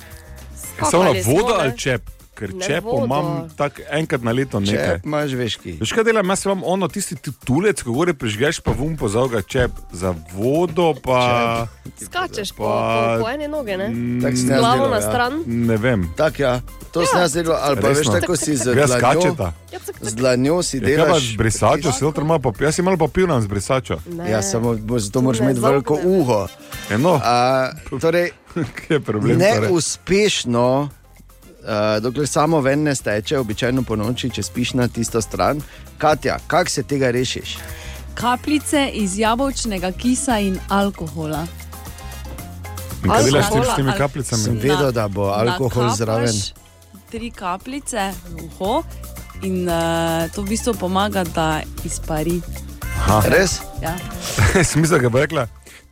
Samo 0.80 1.04
na 1.04 1.14
vodo 1.22 1.54
ne? 1.54 1.60
ali 1.60 1.78
čep? 1.78 2.02
Ker 2.34 2.52
Ne 2.52 2.60
čepo 2.60 3.00
imam 3.00 3.48
tako 3.50 3.80
enkrat 3.90 4.20
na 4.20 4.28
leto 4.30 4.60
nekaj. 4.60 5.00
imaš 5.02 5.32
veški. 5.32 5.72
Veš 5.72 5.88
kaj 5.90 6.04
delam, 6.04 6.28
jaz 6.28 6.44
imam 6.44 6.60
ono 6.64 6.84
tisti 6.86 7.16
tu- 7.16 7.32
tulec, 7.34 7.80
ko 7.80 7.92
gore 7.92 8.12
prižgeš, 8.12 8.60
pa 8.60 8.72
vum 8.72 8.92
pozavga 8.94 9.40
čep 9.42 9.70
za 9.92 10.12
vodo, 10.34 10.92
pa... 10.94 11.66
Skačeš 11.98 12.52
po, 12.52 12.64
Pa- 12.64 13.16
po, 13.16 13.24
po 13.24 13.30
ene 13.30 13.48
noge, 13.48 13.76
ne? 13.76 13.88
Tako 14.20 14.36
Z 14.36 14.38
sem 14.38 14.50
jaz 14.50 14.60
glavo 14.60 14.84
na 14.86 14.96
ja. 14.96 15.02
stran. 15.02 15.32
Ne 15.46 15.76
vem. 15.76 16.12
Tak, 16.12 16.38
ja. 16.38 16.60
To 16.97 17.03
ja. 17.03 17.07
sem 17.07 17.20
jaz 17.20 17.32
delal, 17.32 17.59
ali 17.61 17.76
pa 17.76 17.88
veš, 17.88 17.99
Resno? 17.99 18.12
tako 18.14 18.36
si 18.36 18.57
z 18.57 18.64
dlanjo. 18.64 18.88
skačeta. 18.88 19.53
Z 20.01 20.14
dlanjo 20.14 20.62
si 20.62 20.76
Ja, 20.76 20.80
kaj 20.80 20.97
pa 20.97 21.05
delaš. 21.05 21.22
z 21.22 21.36
brisačo, 21.36 21.92
si 21.92 21.99
znotraj 21.99 22.26
malo 22.26 22.40
popil, 22.40 22.64
jaz 22.64 22.74
si 22.74 22.82
malo 22.82 22.97
popil 22.97 23.26
nam 23.26 23.42
z 23.42 23.47
brisačo. 23.47 23.99
Ne. 24.09 24.30
Ja, 24.30 24.40
samo 24.42 24.72
zato 24.97 25.20
moraš 25.20 25.40
imeti 25.40 25.61
veliko 25.61 25.99
uho. 26.03 26.49
Eno, 26.90 27.20
A, 27.20 27.70
torej, 28.01 28.30
kaj 28.76 28.90
je 28.90 29.01
problem? 29.01 29.36
torej? 29.36 29.61
neuspešno, 29.61 30.88
uh, 31.59 31.68
dokler 32.01 32.26
samo 32.26 32.61
ven 32.61 32.82
ne 32.82 32.94
steče, 32.94 33.38
običajno 33.38 33.82
po 33.82 33.97
noči, 33.97 34.30
če 34.30 34.42
spiš 34.42 34.72
na 34.72 34.88
tisto 34.88 35.20
stran. 35.20 35.61
Katja, 35.99 36.38
kako 36.47 36.70
se 36.70 36.82
tega 36.82 37.11
rešiš? 37.11 37.59
Kapljice 38.14 38.90
iz 38.94 39.18
jabolčnega 39.18 39.92
kisa 39.92 40.38
in 40.38 40.57
alkohola. 40.68 41.44
In 43.05 43.11
kaj 43.11 43.22
delaš 43.24 43.44
s 43.44 43.76
temi 43.76 43.92
kapljicami? 43.92 44.42
Sem 44.42 44.55
vedel, 44.55 44.92
da 44.92 45.09
bo 45.09 45.22
alkohol 45.26 45.90
zraven. 45.90 46.32
Tri 47.16 47.30
kapljice 47.30 48.12
v 48.28 48.42
uho 48.44 48.82
in 49.40 49.68
uh, 49.68 50.28
to 50.34 50.42
v 50.42 50.52
bistvu 50.52 50.74
pomaga, 50.76 51.24
da 51.24 51.62
izpari. 51.84 52.42
Res? 53.32 53.62
Ja. 53.80 53.94
Smisel 54.70 55.00
ga 55.00 55.08
bo 55.08 55.22
rekla. 55.24 55.46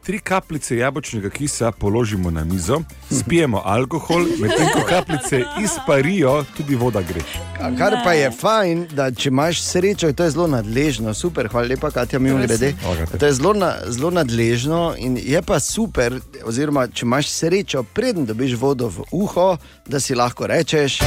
Tri 0.05 0.19
kapljice 0.19 0.77
jabolčnega 0.77 1.31
kisa 1.31 1.73
položimo 1.73 2.31
na 2.31 2.45
mizo, 2.45 2.81
spijemo 3.11 3.63
alkohol, 3.65 4.27
medtem 4.41 4.67
ko 4.73 4.81
kapljice 4.89 5.43
izparijo, 5.65 6.45
tudi 6.57 6.77
voda 6.77 7.03
gre. 7.03 7.21
A 7.61 7.77
Kar 7.79 7.97
pa 8.05 8.13
je 8.13 8.31
fajn, 8.31 8.87
da 8.93 9.11
če 9.11 9.29
imaš 9.29 9.63
srečo, 9.63 10.13
to 10.13 10.25
je 10.25 10.31
zelo 10.31 10.47
nadležno, 10.47 11.15
super, 11.15 11.49
hvala 11.49 11.69
lepa, 11.69 11.91
Katja, 11.91 12.19
mi 12.19 12.37
grede. 12.47 12.75
Okej. 12.93 13.19
To 13.19 13.27
je 13.27 13.33
zelo, 13.33 13.55
na, 13.55 13.73
zelo 13.87 14.11
nadležno 14.11 14.95
in 14.99 15.17
je 15.17 15.43
pa 15.43 15.61
super, 15.61 16.21
oziroma 16.45 16.87
če 16.89 17.07
imaš 17.07 17.29
srečo, 17.29 17.83
preden 17.83 18.27
dobiš 18.27 18.59
vodo 18.61 18.89
v 18.89 19.09
uho, 19.11 19.57
da 19.89 20.01
si 20.01 20.15
lahko 20.15 20.47
rečeš. 20.47 21.01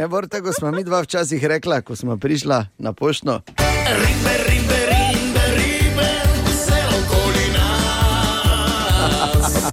Ne, 0.00 0.08
bor, 0.08 0.28
tako 0.28 0.52
smo 0.52 0.70
mi 0.70 0.84
dva 0.84 1.00
včasih 1.00 1.44
rekla, 1.44 1.80
ko 1.80 1.96
smo 1.96 2.16
prišla 2.16 2.66
na 2.78 2.92
pošto. 2.92 3.40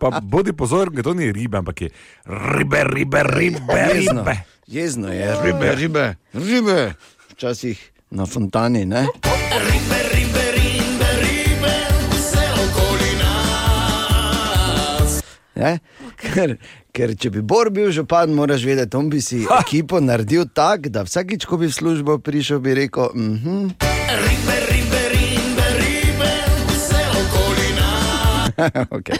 Pa 0.01 0.19
bodi 0.21 0.53
pozoren, 0.53 0.93
da 0.93 1.03
to 1.03 1.13
ni 1.13 1.32
ribe, 1.32 1.57
ampak 1.57 1.82
je 1.82 1.89
ribe, 2.25 2.84
ribe, 2.84 3.23
ribe, 3.23 3.73
Jezno, 3.93 4.21
ribe. 4.21 4.36
jezno 4.67 5.13
je, 5.13 5.36
ribe, 5.43 5.75
ribe, 5.75 6.15
ribe. 6.34 6.93
Včasih 7.32 7.91
na 8.09 8.25
fontani, 8.25 8.86
ne? 8.86 9.07
Ne? 15.55 15.80
Ker, 16.17 16.57
ker 16.98 17.14
če 17.14 17.30
bi 17.36 17.43
Bor 17.45 17.70
bil 17.74 17.91
župan, 17.93 18.34
moraš 18.34 18.66
vedeti, 18.66 18.98
on 18.98 19.12
bi 19.12 19.22
si 19.22 19.43
ha. 19.45 19.62
ekipo 19.62 20.02
naredil 20.02 20.48
tako, 20.50 20.89
da 20.93 21.06
vsakič, 21.06 21.45
ko 21.45 21.60
bi 21.62 21.70
v 21.70 21.76
službo 21.76 22.18
prišel, 22.24 22.60
bi 22.64 22.74
rekel: 22.78 23.12
mm 23.14 23.36
-hmm. 23.43 23.64
okay. 28.98 29.18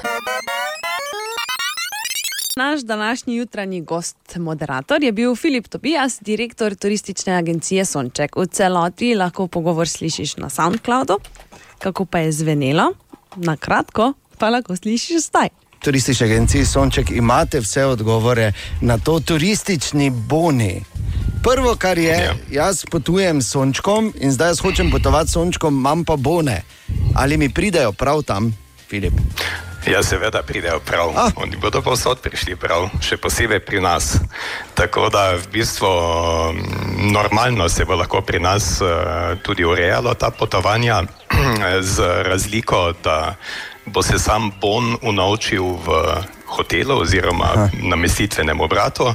Naš 2.57 2.82
današnji 2.82 3.36
jutranji 3.36 3.82
gost, 3.82 4.17
moderator, 4.38 5.03
je 5.03 5.11
bil 5.11 5.36
Filip 5.36 5.67
Tobias, 5.67 6.17
direktor 6.21 6.75
turistične 6.75 7.34
agencije 7.34 7.86
Sonček. 7.86 8.36
V 8.36 8.45
celoti 8.45 9.15
lahko 9.15 9.47
pogovor 9.47 9.88
slišiš 9.88 10.38
na 10.38 10.49
SoundCloudu, 10.49 11.19
kako 11.80 12.05
pa 12.05 12.19
je 12.19 12.32
zvenelo, 12.32 12.93
na 13.36 13.57
kratko 13.57 14.13
pa 14.38 14.49
lahko 14.49 14.75
slišiš 14.75 15.21
zdaj. 15.28 15.66
Turistični 15.80 16.25
agenciji 16.25 16.65
Sonček 16.65 17.11
imate 17.11 17.59
vse 17.59 17.86
odgovore 17.86 18.51
na 18.82 18.97
to 18.97 19.19
turistični 19.19 20.09
boni. 20.09 20.84
Prvo, 21.43 21.75
kar 21.75 21.97
je, 21.97 22.17
ja. 22.17 22.34
jaz 22.51 22.86
potujem 22.91 23.41
s 23.41 23.51
sončkom 23.51 24.13
in 24.19 24.32
zdaj 24.32 24.49
jaz 24.49 24.59
hočem 24.59 24.91
potovati 24.91 25.30
s 25.30 25.34
sončkom, 25.34 25.73
imam 25.73 26.05
pa 26.05 26.15
bone. 26.15 26.61
Ali 27.15 27.38
mi 27.38 27.49
pridejo 27.49 27.91
prav 27.91 28.21
tam, 28.21 28.53
Filip? 28.89 29.13
Ja, 29.88 30.03
seveda 30.03 30.41
pridejo 30.43 30.80
prav. 30.80 31.13
Ah. 31.15 31.32
Oni 31.36 31.55
bodo 31.55 31.82
povsod 31.82 32.19
prišli 32.19 32.55
prav, 32.59 32.89
še 32.99 33.15
posebej 33.17 33.61
pri 33.63 33.80
nas. 33.80 34.17
Tako 34.75 35.07
da 35.09 35.38
v 35.39 35.47
bistvu 35.53 35.88
mm, 35.88 37.11
normalno 37.15 37.69
se 37.69 37.86
bo 37.86 37.95
lahko 37.95 38.21
pri 38.21 38.39
nas 38.43 38.82
uh, 38.82 39.39
tudi 39.43 39.63
urejalo 39.63 40.13
ta 40.13 40.32
potovanja, 40.32 41.03
z 41.95 42.03
razliko, 42.28 42.91
da 43.03 43.36
bo 43.88 44.03
se 44.03 44.19
sam 44.19 44.51
bon 44.61 44.97
unovčil 45.01 45.63
v 45.63 45.88
hotelu 46.45 47.01
oziroma 47.01 47.51
Aha. 47.55 47.69
namestitvenem 47.83 48.61
obratu, 48.61 49.13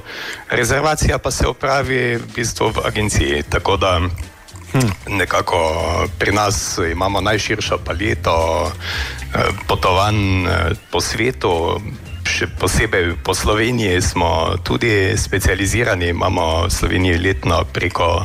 rezervacija 0.50 1.18
pa 1.18 1.30
se 1.30 1.46
opravi 1.46 2.16
v 2.16 2.26
bistvu 2.34 2.68
v 2.68 2.86
agenciji. 2.86 3.42
Tako 3.48 3.76
da 3.76 4.00
Nekako 5.06 5.58
pri 6.18 6.32
nas 6.32 6.78
imamo 6.92 7.20
najširšo 7.20 7.78
paleto 7.84 8.70
eh, 9.34 9.38
potovanj 9.68 10.46
eh, 10.46 10.70
po 10.90 11.00
svetu, 11.00 11.80
še 12.24 12.46
posebej 12.56 13.18
po 13.24 13.34
Sloveniji 13.34 14.00
smo 14.00 14.56
tudi 14.64 15.12
specializirani, 15.16 16.08
imamo 16.08 16.64
v 16.66 16.70
Sloveniji 16.70 17.18
letno 17.18 17.64
preko 17.72 18.24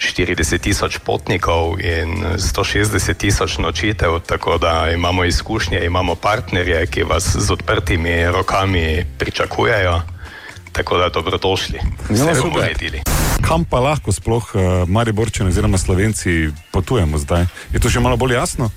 40 0.00 0.58
tisoč 0.58 0.98
potnikov 1.04 1.76
in 1.80 2.24
160 2.40 3.14
tisoč 3.14 3.58
nočitev, 3.58 4.18
tako 4.26 4.58
da 4.58 4.90
imamo 4.94 5.24
izkušnje, 5.24 5.84
imamo 5.84 6.14
partnerje, 6.14 6.86
ki 6.86 7.02
vas 7.02 7.36
z 7.36 7.52
odprtimi 7.52 8.24
rokami 8.24 9.04
pričakujejo. 9.18 10.00
Tako 10.72 10.98
da 10.98 11.08
dobrodošli, 11.08 11.80
ste 12.04 12.34
super. 12.34 12.62
uredili. 12.62 13.02
Kam 13.42 13.64
pa 13.64 13.80
lahko 13.80 14.12
sploh 14.12 14.54
uh, 14.54 14.88
Mariborčani 14.88 15.48
oziroma 15.48 15.78
Slovenci 15.78 16.48
potujemo 16.70 17.18
zdaj? 17.18 17.46
Je 17.72 17.80
to 17.80 17.88
že 17.88 18.00
malo 18.00 18.16
bolj 18.16 18.34
jasno? 18.34 18.70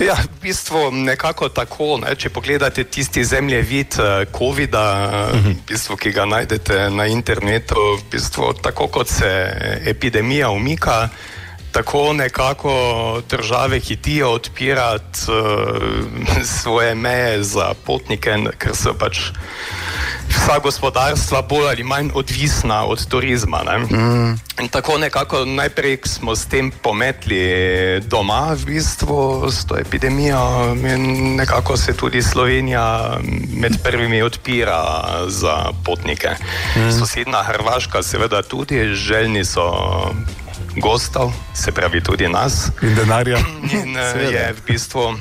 Ja, 0.00 0.14
v 0.14 0.40
bistvu 0.42 0.90
nekako 0.90 1.48
tako. 1.48 1.98
Ne? 2.02 2.14
Če 2.18 2.30
pogledate 2.34 2.84
tisti 2.84 3.24
zemljevid 3.24 3.98
eh, 3.98 4.24
COVID-a, 4.38 4.86
uh 5.30 5.38
-huh. 5.38 5.54
v 5.54 5.66
bistvu, 5.68 5.96
ki 5.96 6.10
ga 6.12 6.24
najdete 6.24 6.90
na 6.90 7.06
internetu, 7.06 7.78
v 7.98 8.02
bistvu, 8.10 8.52
tako 8.62 8.88
kot 8.88 9.08
se 9.08 9.30
epidemija 9.86 10.50
umika, 10.50 11.08
tako 11.72 12.12
nekako 12.12 13.22
države 13.30 13.80
hitijo 13.80 14.30
odpirati 14.30 15.18
uh, 15.28 16.44
svoje 16.62 16.94
meje 16.94 17.42
za 17.42 17.74
potnike, 17.84 18.36
ker 18.58 18.76
so 18.76 18.94
pač 18.94 19.18
vsa 20.28 20.58
gospodarstva 20.62 21.42
bolj 21.42 21.68
ali 21.68 21.82
manj 21.82 22.10
odvisna 22.14 22.84
od 22.84 23.06
turizma. 23.06 23.62
Ne? 23.64 23.78
Mm. 23.78 24.38
In 24.60 24.68
tako 24.68 24.98
nekako 24.98 25.44
najprej 25.44 25.98
smo 26.04 26.36
s 26.36 26.46
tem 26.46 26.70
pometli 26.70 27.40
doma, 28.06 28.54
v 28.54 28.64
bistvu 28.64 29.50
s 29.50 29.66
to 29.66 29.78
epidemijo, 29.78 30.74
in 30.74 31.36
nekako 31.36 31.76
se 31.76 31.96
tudi 31.96 32.22
Slovenija 32.22 33.18
med 33.60 33.82
prvimi 33.82 34.22
odpira 34.22 35.04
za 35.28 35.72
potnike. 35.84 36.28
Mm. 36.76 36.98
Sosedna 36.98 37.42
Hrvaška, 37.42 38.02
seveda, 38.02 38.42
tudi 38.42 38.94
željni 38.94 39.44
so 39.44 39.72
gostov, 40.76 41.32
se 41.54 41.72
pravi 41.72 42.00
tudi 42.00 42.28
nas. 42.28 42.70
In 42.82 42.94
denarja. 42.94 43.38
In 43.72 43.96
eh, 43.96 44.32
je 44.32 44.52
v 44.52 44.60
bistvu. 44.66 45.14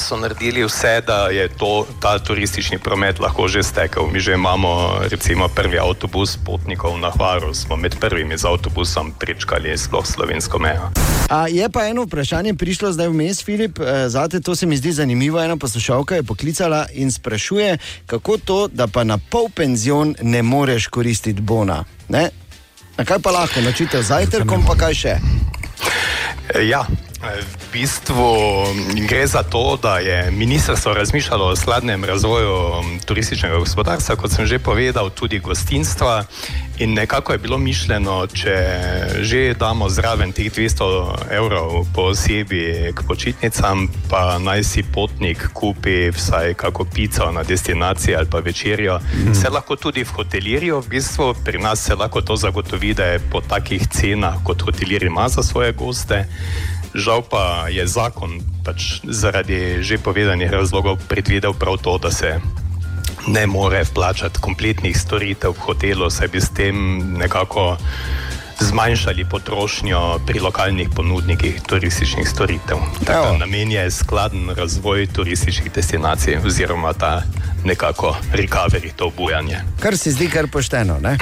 So 0.00 0.16
naredili 0.16 0.64
vse, 0.64 1.00
da 1.06 1.28
je 1.28 1.48
to, 1.48 1.86
ta 2.00 2.18
turistični 2.18 2.78
promet 2.78 3.20
lahko 3.20 3.48
že 3.48 3.62
stekel. 3.62 4.06
Mi 4.12 4.20
že 4.20 4.32
imamo, 4.32 4.98
recimo, 5.10 5.48
prvi 5.48 5.78
avtobus 5.78 6.38
potnikov 6.46 6.98
na 6.98 7.10
Hvaru, 7.10 7.54
smo 7.54 7.76
med 7.76 7.96
prvimi 8.00 8.38
z 8.38 8.44
avtobusom 8.44 9.12
prečkali 9.18 9.78
sploh 9.78 10.06
slovensko 10.06 10.58
mejo. 10.58 10.90
A 11.28 11.48
je 11.48 11.68
pa 11.68 11.86
eno 11.86 12.02
vprašanje 12.02 12.54
prišlo 12.54 12.92
zdaj 12.92 13.08
vmes, 13.08 13.44
Filip, 13.44 13.80
eh, 13.80 14.08
zate 14.08 14.40
to 14.40 14.56
se 14.56 14.66
mi 14.66 14.76
zdi 14.76 14.92
zanimivo. 14.92 15.42
Ena 15.42 15.56
poslušalka 15.56 16.14
je 16.14 16.22
poklicala 16.22 16.86
in 16.92 17.12
sprašuje, 17.12 17.78
kako 18.06 18.38
to, 18.38 18.68
da 18.68 18.86
pa 18.86 19.04
na 19.04 19.18
pol 19.18 19.48
penzion 19.54 20.14
ne 20.22 20.42
moreš 20.42 20.86
koristiti 20.86 21.40
bona. 21.40 21.84
Ne? 22.08 22.30
Na 22.96 23.04
kaj 23.04 23.18
pa 23.18 23.30
lahko 23.30 23.60
nočite 23.60 24.02
zajtrkom, 24.02 24.64
pa 24.66 24.74
kaj 24.74 24.94
še? 24.94 25.14
Ja, 26.68 26.86
v 27.20 27.72
bistvu 27.72 28.32
gre 29.08 29.26
za 29.26 29.42
to, 29.42 29.78
da 29.82 29.98
je 29.98 30.30
ministrstvo 30.30 30.94
razmišljalo 30.94 31.46
o 31.46 31.56
skladnem 31.56 32.04
razvoju 32.04 32.56
m, 32.80 32.98
turističnega 33.04 33.58
gospodarstva, 33.58 34.16
kot 34.16 34.32
sem 34.32 34.46
že 34.46 34.58
povedal, 34.58 35.10
tudi 35.10 35.38
gostinstva. 35.38 36.24
In 36.78 36.94
nekako 36.94 37.32
je 37.32 37.38
bilo 37.38 37.58
mišljeno, 37.58 38.26
če 38.26 38.56
že 39.20 39.54
damo 39.54 39.88
zraven 39.88 40.32
teh 40.32 40.48
200 40.52 41.28
evrov 41.30 41.84
po 41.94 42.08
osebi 42.08 42.92
k 42.94 43.04
počitnicam, 43.04 43.88
pa 44.08 44.38
naj 44.38 44.64
si 44.64 44.82
potnik 44.82 45.52
kupi 45.52 46.08
vsaj 46.10 46.54
kako 46.54 46.84
pico 46.84 47.30
na 47.32 47.42
destinaciji 47.42 48.16
ali 48.16 48.26
pa 48.30 48.38
večerjo. 48.38 48.98
Mm. 48.98 49.34
Se 49.34 49.48
lahko 49.48 49.76
tudi 49.76 50.04
v 50.04 50.08
hotelirju, 50.08 50.80
v 50.80 50.88
bistvu 50.88 51.34
pri 51.44 51.58
nas 51.58 51.84
se 51.84 51.94
lahko 51.94 52.20
to 52.20 52.36
zagotovi, 52.36 52.94
da 52.94 53.04
je 53.04 53.18
po 53.18 53.40
takih 53.40 53.88
cenah, 53.88 54.40
kot 54.44 54.62
hotelir 54.62 55.04
ima 55.04 55.28
za 55.28 55.42
svoje 55.42 55.72
goste. 55.72 56.24
Žal 56.94 57.22
pa 57.22 57.70
je 57.70 57.86
zakon 57.86 58.40
pač 58.64 59.00
zaradi 59.06 59.82
že 59.82 59.98
povedanih 59.98 60.50
razlogov 60.50 60.98
predvidel 61.08 61.54
prav 61.54 61.78
to, 61.78 61.98
da 61.98 62.10
se 62.10 62.40
ne 63.26 63.46
more 63.46 63.84
vplačati 63.84 64.40
kompletnih 64.40 64.96
storitev 64.96 65.52
v 65.52 65.60
hotelu, 65.60 66.10
saj 66.10 66.28
bi 66.28 66.40
s 66.40 66.50
tem 66.50 66.74
nekako 67.18 67.76
zmanjšali 68.60 69.24
potrošnjo 69.24 70.20
pri 70.26 70.40
lokalnih 70.40 70.88
ponudnikih 70.96 71.62
turističnih 71.62 72.28
storitev. 72.28 72.78
Tako, 73.04 73.36
namen 73.38 73.72
je 73.72 73.90
skladen 73.90 74.50
razvoj 74.50 75.06
turističnih 75.06 75.72
destinacij 75.72 76.36
oziroma 76.44 76.92
ta 76.92 77.22
nekako 77.64 78.16
recovery, 78.32 78.92
to 78.96 79.06
obujanje. 79.06 79.60
Kar 79.80 79.98
se 79.98 80.10
zdi 80.10 80.28
kar 80.28 80.48
pošteno. 80.52 80.98
Ne? 81.00 81.18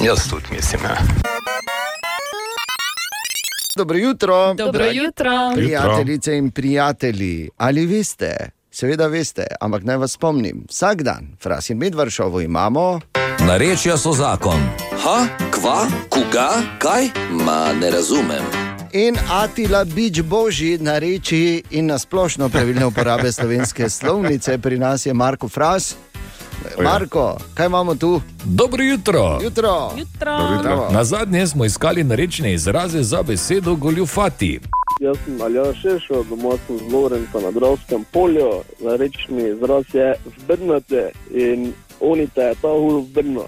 Jaz 0.00 0.28
tudi 0.30 0.46
mislim. 0.50 0.80
Ja. 0.84 0.96
Dobro 3.76 3.98
jutro. 3.98 4.54
Dobro 4.54 4.84
jutro. 4.84 5.52
Prijateljice 5.54 6.36
in 6.36 6.50
prijatelji, 6.50 7.48
ali 7.56 7.86
veste, 7.86 8.36
seveda 8.70 9.06
veste, 9.06 9.46
ampak 9.60 9.82
naj 9.82 9.96
vas 9.96 10.12
spomnim, 10.12 10.64
vsak 10.68 11.02
dan, 11.02 11.36
fras 11.42 11.70
in 11.70 11.78
medvršovo 11.78 12.40
imamo. 12.40 13.00
Narečja 13.46 13.96
so 13.96 14.12
zakon. 14.12 14.60
Ha, 15.04 15.26
kva, 15.50 15.86
koga, 16.08 16.50
kaj? 16.78 17.08
Ma 17.30 17.72
ne 17.80 17.90
razumem. 17.90 18.44
In 18.92 19.16
Atila 19.30 19.84
Bič 19.84 20.22
Božji 20.22 20.78
na 20.78 20.98
reči 20.98 21.62
in 21.70 21.86
na 21.86 21.98
splošno 21.98 22.48
pravilne 22.48 22.86
uporabe 22.86 23.32
slovenske 23.36 23.90
slovnice, 23.90 24.58
pri 24.58 24.78
nas 24.78 25.06
je 25.06 25.14
Marko 25.14 25.48
Fras. 25.48 25.94
Marko, 26.82 27.36
kaj 27.54 27.66
imamo 27.66 27.94
tu? 27.94 28.20
Dobro 28.44 28.84
jutro. 28.84 29.38
Jutro. 29.42 29.90
Dobro 30.20 30.88
Na 30.92 31.04
zadnje 31.04 31.46
smo 31.46 31.64
iskali 31.64 32.04
narečne 32.04 32.54
izraze 32.54 33.02
za 33.02 33.22
besedo 33.22 33.74
goljufati. 33.74 34.60
Jaz 35.00 35.16
sem 35.24 35.42
Aljaš 35.42 35.80
Šešo, 35.82 36.22
doma 36.28 36.54
sem 36.66 36.78
z 36.78 36.92
Lorenco 36.92 37.40
na 37.40 37.50
Dravskem 37.50 38.04
polju, 38.12 38.50
rečni 38.98 39.48
izraz 39.48 39.84
je 39.92 40.14
zbrnate 40.38 41.10
in 41.30 41.72
onite 42.00 42.40
je 42.40 42.54
ta 42.54 42.68
hul 42.68 43.02
zbrno. 43.02 43.44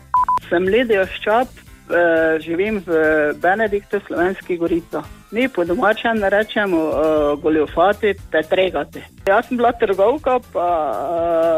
Sem 0.49 0.65
Lidija 0.65 1.07
Ščap, 1.07 1.49
eh, 1.49 2.41
živim 2.41 2.83
v 2.87 2.93
Benediktu, 3.41 4.01
Slovenski 4.07 4.57
Gorico. 4.57 5.03
Mi 5.31 5.49
po 5.49 5.65
domačem 5.65 6.25
rečemo 6.25 6.79
uh, 6.79 7.43
goljofati, 7.43 8.15
petregati. 8.33 9.03
Jaz 9.27 9.47
sem 9.49 9.57
bila 9.57 9.73
trgovka, 9.73 10.39
pa 10.53 10.69
uh, 10.93 11.58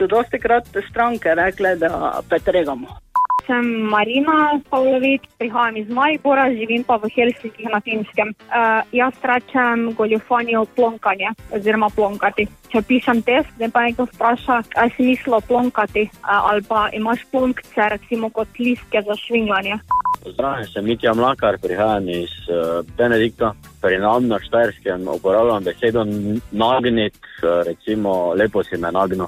so 0.00 0.08
dosti 0.08 0.40
krat 0.40 0.66
stranke 0.90 1.34
rekle, 1.34 1.76
da 1.76 2.20
petregamo. 2.28 2.98
Sem 3.46 3.66
Marina 3.92 4.60
Pavlović, 4.70 5.22
prihajam 5.38 5.76
iz 5.76 5.88
Maribora, 5.90 6.44
živim 6.54 6.84
pa 6.84 6.96
v 6.96 7.08
Helsinkih 7.14 7.68
na 7.72 7.80
Finskem. 7.80 8.28
Uh, 8.28 8.80
jaz 8.92 9.16
rečem 9.22 9.88
goljofanijo 9.98 10.64
plonkanje 10.76 11.32
oziroma 11.56 11.88
plonkati. 11.96 12.46
Če 12.70 12.82
pišem 12.88 13.22
test, 13.26 13.50
da 13.58 13.68
pa 13.72 13.82
nekdo 13.88 14.06
vpraša, 14.12 14.60
kaj 14.74 14.92
si 14.96 15.08
mislil 15.08 15.40
plonkati, 15.48 16.06
uh, 16.12 16.36
ali 16.52 16.62
pa 16.68 16.86
imaš 16.92 17.26
plonkce, 17.32 17.88
recimo 17.96 18.30
kot 18.30 18.60
listke 18.60 19.02
za 19.06 19.18
švinganje. 19.24 19.80
Zdravljen, 20.26 20.66
sem 20.70 20.84
Mitja 20.84 21.14
Mlakar, 21.16 21.58
prihajam 21.58 22.08
iz 22.08 22.32
uh, 22.52 22.86
Benedikta. 22.96 23.54
Pri 23.80 23.98
nam 23.98 24.28
na 24.28 24.38
Štajerskem 24.38 25.08
uporabljam 25.08 25.64
besedo 25.64 26.04
nagnit, 26.52 27.16
uh, 27.42 27.64
recimo 27.66 28.34
lepo 28.36 28.62
si 28.62 28.76
me 28.76 28.92
nagnil. 28.92 29.26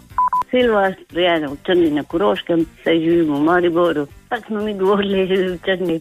Silva, 0.53 0.93
rojena 1.17 1.49
v 1.49 1.57
Črni 1.65 1.91
na 1.97 2.05
Koroškem, 2.05 2.67
zdaj 2.83 2.99
živimo 3.01 3.41
v 3.41 3.45
Mariboru. 3.49 4.07
Tako 4.29 4.47
smo 4.47 4.61
mi 4.63 4.75
govorili 4.77 5.25
v 5.25 5.59
Črni. 5.65 5.97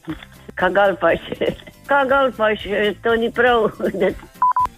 Kagal 0.59 0.99
pa 0.99 1.15
še, 1.15 1.55
kagal 1.87 2.35
pa 2.35 2.51
še, 2.59 2.91
to 2.99 3.15
ni 3.15 3.31
prav. 3.31 3.71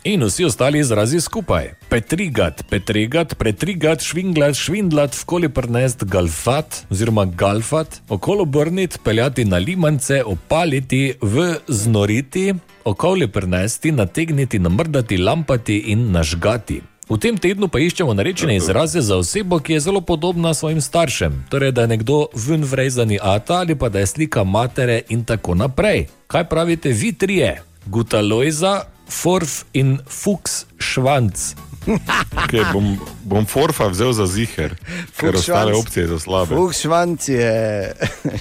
In 0.03 0.21
vsi 0.27 0.45
ostali 0.45 0.79
izrazi 0.79 1.21
skupaj. 1.23 1.71
Petrigat, 1.89 2.61
petregat, 2.69 3.33
pretrigat, 3.39 4.03
švinglat, 4.03 4.53
švindlat, 4.59 5.15
vkoli 5.15 5.49
prnest, 5.49 6.03
galfat 6.03 6.83
oziroma 6.91 7.25
galfat, 7.25 8.01
okolo 8.11 8.45
brnit, 8.45 8.99
peljati 9.03 9.45
na 9.45 9.57
limance, 9.57 10.21
opaliti, 10.27 11.15
v 11.21 11.55
znoriti, 11.67 12.51
okoli 12.83 13.31
prnesti, 13.31 13.95
nategniti, 13.95 14.59
namrdati, 14.59 15.17
lampati 15.17 15.77
in 15.95 16.11
nažgati. 16.11 16.81
V 17.09 17.17
tem 17.19 17.35
tednu 17.35 17.67
pa 17.67 17.81
iščemo 17.83 18.13
narečene 18.15 18.55
izraze 18.55 19.01
za 19.03 19.17
osebo, 19.19 19.59
ki 19.59 19.73
je 19.73 19.79
zelo 19.79 20.01
podobna 20.01 20.53
svojim 20.53 20.81
staršem, 20.81 21.43
torej 21.51 21.71
da 21.75 21.83
je 21.83 21.87
nekdo 21.87 22.27
ven 22.33 22.63
vrezani 22.63 23.19
ata 23.21 23.59
ali 23.59 23.75
pa 23.75 23.89
da 23.89 23.99
je 23.99 24.07
slika 24.07 24.43
matere 24.43 25.01
in 25.09 25.25
tako 25.27 25.55
naprej. 25.55 26.07
Kaj 26.27 26.47
pravite 26.49 26.89
vi 26.89 27.11
trije? 27.13 27.61
Gutalojza, 27.85 28.81
Forf 29.09 29.63
in 29.73 29.99
Fuchs 30.07 30.65
Švanc. 30.79 31.35
Okay, 32.43 32.63
bom, 32.73 32.97
bom 33.23 33.45
forfa 33.45 33.89
vzel 33.91 34.13
za 34.13 34.23
ziger, 34.27 34.75
ker 35.19 35.35
ostale 35.35 35.73
opcije 35.75 36.07
so 36.07 36.19
slabe. 36.19 36.55
Fuh, 36.55 36.71
švanc 36.71 37.27
je 37.27 37.51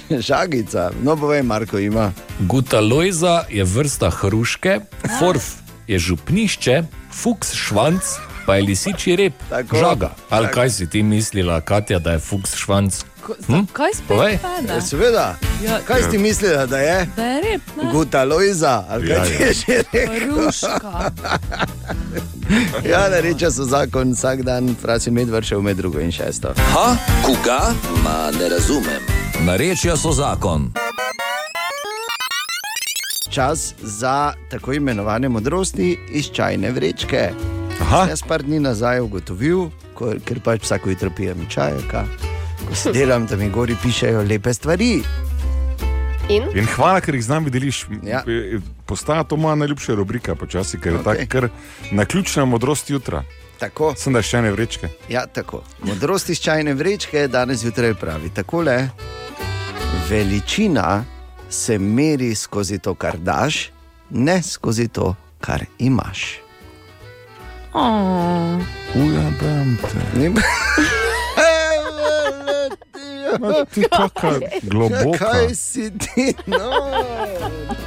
žagica, 0.27 0.91
no 1.03 1.15
povej, 1.19 1.43
Marko 1.43 1.79
ima. 1.79 2.11
Gutalojza 2.39 3.43
je 3.49 3.63
vrsta 3.63 4.09
hruške, 4.09 4.79
Forf 5.19 5.59
je 5.87 5.99
župnišče, 5.99 6.83
Fuchs 7.11 7.51
Švanc 7.53 8.15
pa 8.45 8.55
je 8.55 8.61
lisičji 8.63 9.15
rep, 9.15 9.33
Tako. 9.49 9.77
žaga. 9.77 10.09
Ali 10.29 10.45
Tako. 10.45 10.55
kaj 10.55 10.69
si 10.69 10.89
ti 10.89 11.03
mislila, 11.03 11.61
Katja, 11.61 11.99
da 11.99 12.11
je 12.11 12.19
fuks 12.19 12.55
švanc? 12.55 13.03
Hm? 13.47 13.63
Kaj 13.73 13.93
spet 13.93 14.07
Povej. 14.07 14.37
Ja, 14.67 14.81
seveda. 14.81 15.35
Ja. 15.63 15.79
Kaj 15.79 16.03
si 16.03 16.09
ti 16.09 16.17
mislila, 16.17 16.65
da 16.65 16.77
je? 16.77 17.07
Da 17.15 17.23
je 17.23 17.41
rep, 17.43 17.61
ne? 17.77 17.91
Guta 17.91 18.23
Lojza, 18.23 18.83
ali 18.89 19.07
kaj 19.07 19.15
Ja, 19.15 19.25
ti 19.25 19.33
ja. 19.33 19.39
je 19.39 19.53
že 19.53 19.83
rekel? 19.93 20.49
Ja, 22.83 23.09
da 23.09 23.19
reče 23.19 23.51
so 23.51 23.63
zakon 23.63 24.11
vsak 24.11 24.41
dan, 24.41 24.75
frasi 24.75 25.11
med 25.11 25.29
vršil 25.29 25.61
med 25.61 25.77
drugo 25.77 25.99
in 25.99 26.11
šesto. 26.11 26.51
Ha, 26.57 26.95
koga? 27.21 27.71
Ma 28.03 28.31
ne 28.33 28.49
razumem. 28.49 29.01
Narečja 29.39 29.97
so 29.97 30.11
zakon. 30.11 30.71
Čas 33.29 33.73
za 33.79 34.33
tako 34.51 34.73
imenovane 34.73 35.29
modrosti 35.29 35.99
iz 36.09 36.25
čajne 36.27 36.71
vrečke. 36.71 37.29
Aha. 37.93 38.09
Jaz 38.09 38.23
par 38.25 38.41
dni 38.41 38.57
nazaj 38.59 39.03
ugotovil, 39.05 39.67
ko, 39.93 40.15
ker 40.25 40.39
pač 40.41 40.63
vsako 40.65 40.89
jutro 40.89 41.11
pijem 41.13 41.45
čaj, 41.45 41.75
ka, 41.91 42.07
ko 42.65 42.75
se 42.75 42.91
delam, 42.95 43.27
da 43.29 43.37
mi 43.37 43.51
gori 43.53 43.75
pišejo 43.83 44.23
lepe 44.25 44.53
stvari. 44.53 44.95
In? 46.33 46.47
In 46.57 46.65
hvala, 46.73 47.03
ker 47.05 47.13
jih 47.13 47.25
z 47.27 47.29
nami 47.29 47.53
deliš. 47.53 47.83
Ja. 48.01 48.23
Postaja 48.89 49.27
to 49.27 49.37
moja 49.37 49.55
najljubša 49.61 49.93
rubrika, 49.99 50.35
počasi, 50.35 50.79
ker 50.81 50.97
je 50.97 50.99
okay. 51.03 51.27
tako, 51.29 51.53
na 51.91 52.05
ključna 52.05 52.45
modrost 52.49 52.89
jutra. 52.89 53.21
Tako. 53.61 53.93
Sem 53.97 54.15
da 54.17 54.23
še 54.25 54.41
ne 54.41 54.51
vrečke. 54.55 54.89
Ja, 55.11 55.27
tako. 55.29 55.61
Modrost 55.85 56.33
iz 56.33 56.41
čajne 56.41 56.73
vrečke 56.73 57.27
danes 57.27 57.61
zjutraj 57.61 57.93
pravi 57.93 58.33
takole: 58.33 58.89
Veličina 60.09 61.03
se 61.49 61.77
meri 61.79 62.33
skozi 62.35 62.79
to, 62.79 62.95
kar 62.95 63.21
daš, 63.21 63.67
ne 64.09 64.41
skozi 64.41 64.87
to, 64.87 65.13
kar 65.39 65.65
imaš. 65.77 66.42
Oh. 67.73 68.59
Ujabem 68.95 69.77
te. 69.81 70.29
Ma 73.39 73.65
ti 73.65 73.83
kaka 73.89 74.39
globoka. 74.61 75.17
Kaj 75.17 75.55
si 75.55 75.89
ti, 75.97 76.35
no, 76.45 76.69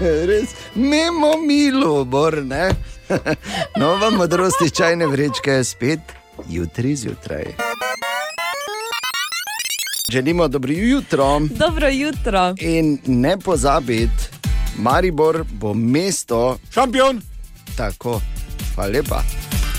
res, 0.00 0.54
mimo 0.74 1.36
milo, 1.38 2.04
bor, 2.04 2.42
ne. 2.42 2.70
Nova 3.78 4.10
modrost 4.10 4.62
iz 4.66 4.72
čajne 4.74 5.06
vrečke 5.06 5.50
je 5.50 5.64
spet 5.64 6.00
jutri 6.48 6.96
zjutraj. 6.96 7.44
Želimo 10.12 10.48
dobro 10.48 10.72
jutro. 10.72 11.40
Dobro 11.40 11.88
jutro. 11.88 12.54
In 12.58 12.98
ne 13.06 13.38
pozabiti, 13.38 14.30
Maribor 14.78 15.44
bo 15.52 15.74
mesto. 15.74 16.58
Šampion! 16.74 17.22
Tako, 17.76 18.20
hvala 18.74 18.90
lepa. 18.90 19.22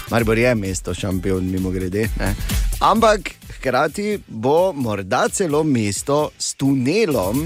Maribor 0.09 0.37
je 0.37 0.55
mesto, 0.55 0.93
šampion, 0.93 1.51
mimo 1.51 1.69
grede. 1.69 2.07
Ne? 2.19 2.35
Ampak 2.79 3.29
hkrati 3.57 4.19
bo 4.27 4.73
morda 4.73 5.29
celo 5.29 5.63
mesto 5.63 6.29
s 6.39 6.53
tunelom, 6.53 7.43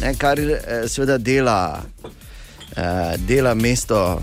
ne, 0.00 0.14
kar 0.18 0.38
eh, 0.40 0.58
seveda 0.88 1.18
dela, 1.18 1.82
eh, 2.76 3.16
dela 3.18 3.54
mesto. 3.54 4.22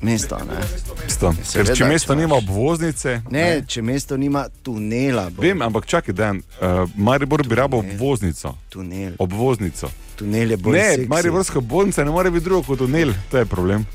mesto 0.00 0.36
ne. 0.38 0.56
Mesto. 1.04 1.30
Ker 1.36 1.44
Seveda, 1.46 1.74
če 1.74 1.84
mesto 1.84 2.14
nima 2.14 2.34
obvoznice. 2.34 3.20
Ne, 3.30 3.62
če 3.68 3.82
mesto 3.82 4.16
nima 4.16 4.46
tunela, 4.62 5.28
bo 5.30 5.42
Vem, 5.42 5.62
ampak 5.62 5.86
čakaj, 5.86 6.14
da 6.14 6.32
uh, 6.32 6.90
Maribor 6.96 7.46
bi 7.46 7.54
rabo 7.54 7.78
obvoznico. 7.78 8.56
tunel. 8.68 9.12
Obvoznico. 9.18 9.90
Tunel 10.16 10.50
je 10.50 10.56
bolj 10.56 10.78
Ne, 10.78 10.88
seksi. 10.94 11.08
Mariborska 11.08 11.58
obvoznica 11.58 12.04
ne 12.04 12.10
more 12.10 12.30
biti 12.30 12.44
drugo 12.44 12.62
kot 12.62 12.78
tunel, 12.78 13.12
to 13.30 13.38
je 13.38 13.44
problem. 13.46 13.86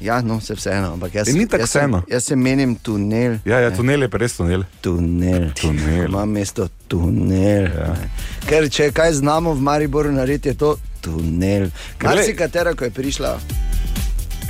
Ja, 0.00 0.20
no, 0.20 0.40
se 0.40 0.54
vseeno, 0.54 0.92
ampak 0.92 1.14
jaz, 1.14 1.28
E, 1.28 1.32
ni 1.32 1.46
tako 1.46 1.62
jaz, 1.62 1.70
sem- 1.70 1.80
vseeno. 1.82 2.02
jaz 2.08 2.24
se 2.24 2.36
menim 2.36 2.74
tunel. 2.76 3.38
Ja, 3.44 3.60
ja 3.60 3.70
ne. 3.70 3.76
tunel 3.76 4.02
je 4.02 4.08
res 4.12 4.32
tunel. 4.32 4.62
Tunel. 4.80 5.50
tunel. 5.52 6.04
Ima 6.04 6.24
mesto 6.24 6.68
tunel. 6.88 7.64
Ja. 7.64 7.94
Ker 8.46 8.68
če 8.70 8.90
kaj 8.92 9.12
znamo 9.12 9.52
v 9.52 9.60
Mariboru 9.60 10.12
narediti, 10.12 10.48
je 10.48 10.54
to 10.54 10.76
tunel. 11.00 11.70
Kar 11.98 12.18
si 12.18 12.36
katera, 12.36 12.74
ko 12.74 12.84
je 12.84 12.90
prišla. 12.90 13.38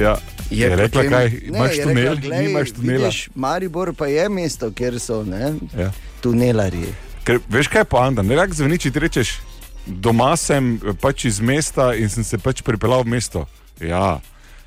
Ja, 0.01 0.17
je, 0.51 0.59
je 0.61 0.77
rekla, 0.77 1.03
potem- 1.03 1.11
kaj 1.11 1.31
Ne, 1.31 1.41
imaš 1.49 1.77
je 1.77 1.83
tunel, 1.83 2.05
rekla, 2.05 2.21
glej, 2.21 2.47
nimaš 2.47 2.73
tunela. 2.73 2.99
Vidiš, 2.99 3.29
Maribor 3.35 3.95
pa 3.95 4.07
je 4.07 4.29
mesto, 4.29 4.71
kjer 4.71 5.01
so 5.01 5.23
ne, 5.25 5.55
Ja. 5.79 5.93
tunelari. 6.21 6.85
Ker, 7.25 7.39
veš 7.49 7.69
kaj 7.69 7.81
je 7.81 7.85
poanta? 7.85 8.23
Ne 8.23 8.37
rad 8.37 8.51
zveni, 8.51 8.79
če 8.79 8.91
ti 8.91 8.99
rečeš, 8.99 9.39
doma 9.87 10.37
sem 10.37 10.75
eh, 10.77 10.93
pač 10.93 11.25
iz 11.25 11.41
mesta 11.41 11.95
in 11.95 12.09
sem 12.09 12.25
se 12.25 12.39
pač 12.39 12.63
pripeljal 12.63 13.03
v 13.03 13.09
mesto. 13.09 13.47
Ja. 13.81 14.21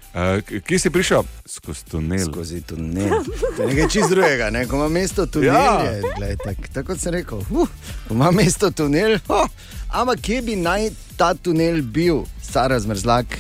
Uh, 0.10 0.42
kje 0.66 0.80
si 0.80 0.90
prišel? 0.90 1.22
Skozi 1.46 1.86
tunel. 1.86 2.26
Skozi 2.26 2.62
tunel. 2.66 3.22
To 3.56 3.62
je 3.62 3.68
nekaj 3.68 3.90
čist 3.94 4.10
drugega, 4.10 4.50
ne? 4.50 4.66
ko 4.66 4.76
ima 4.76 4.88
mesto 4.90 5.26
tunel. 5.26 5.54
Ja. 5.54 5.86
Je, 5.86 6.02
glej, 6.18 6.34
tak, 6.42 6.58
tako 6.74 6.88
kot 6.88 7.04
sem 7.04 7.14
rekel, 7.14 7.44
uh, 7.54 7.70
ima 8.10 8.32
mesto 8.32 8.72
tunel. 8.72 9.20
Oh, 9.30 9.46
ampak 9.94 10.26
kje 10.26 10.42
bi 10.42 10.58
naj 10.58 10.90
ta 11.14 11.36
tunel 11.38 11.84
bil, 11.86 12.24
stara 12.42 12.80
zmrzlak? 12.82 13.38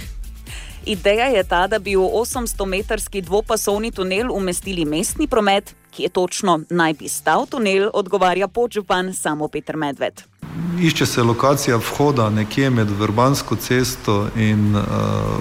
Ideja 0.85 1.25
je 1.33 1.43
ta, 1.43 1.65
da 1.67 1.79
bi 1.81 1.97
v 1.97 2.05
800-metrski 2.05 3.25
dvopasovni 3.25 3.91
tunel 3.91 4.29
umestili 4.29 4.85
mestni 4.85 5.27
promet, 5.27 5.73
ki 5.89 6.05
je 6.05 6.09
točno 6.09 6.61
naj 6.69 6.93
bi 7.01 7.09
stal 7.09 7.49
tunel, 7.49 7.89
odgovarja 7.93 8.47
podžupan 8.47 9.13
samo 9.13 9.47
Petr 9.47 9.75
Medved. 9.75 10.21
Išče 10.79 11.05
se 11.05 11.23
lokacija 11.23 11.77
vhoda 11.77 12.29
nekje 12.29 12.69
med 12.69 12.89
Vrbansko 12.89 13.55
cesto 13.55 14.29
in 14.35 14.75
uh, 14.75 14.83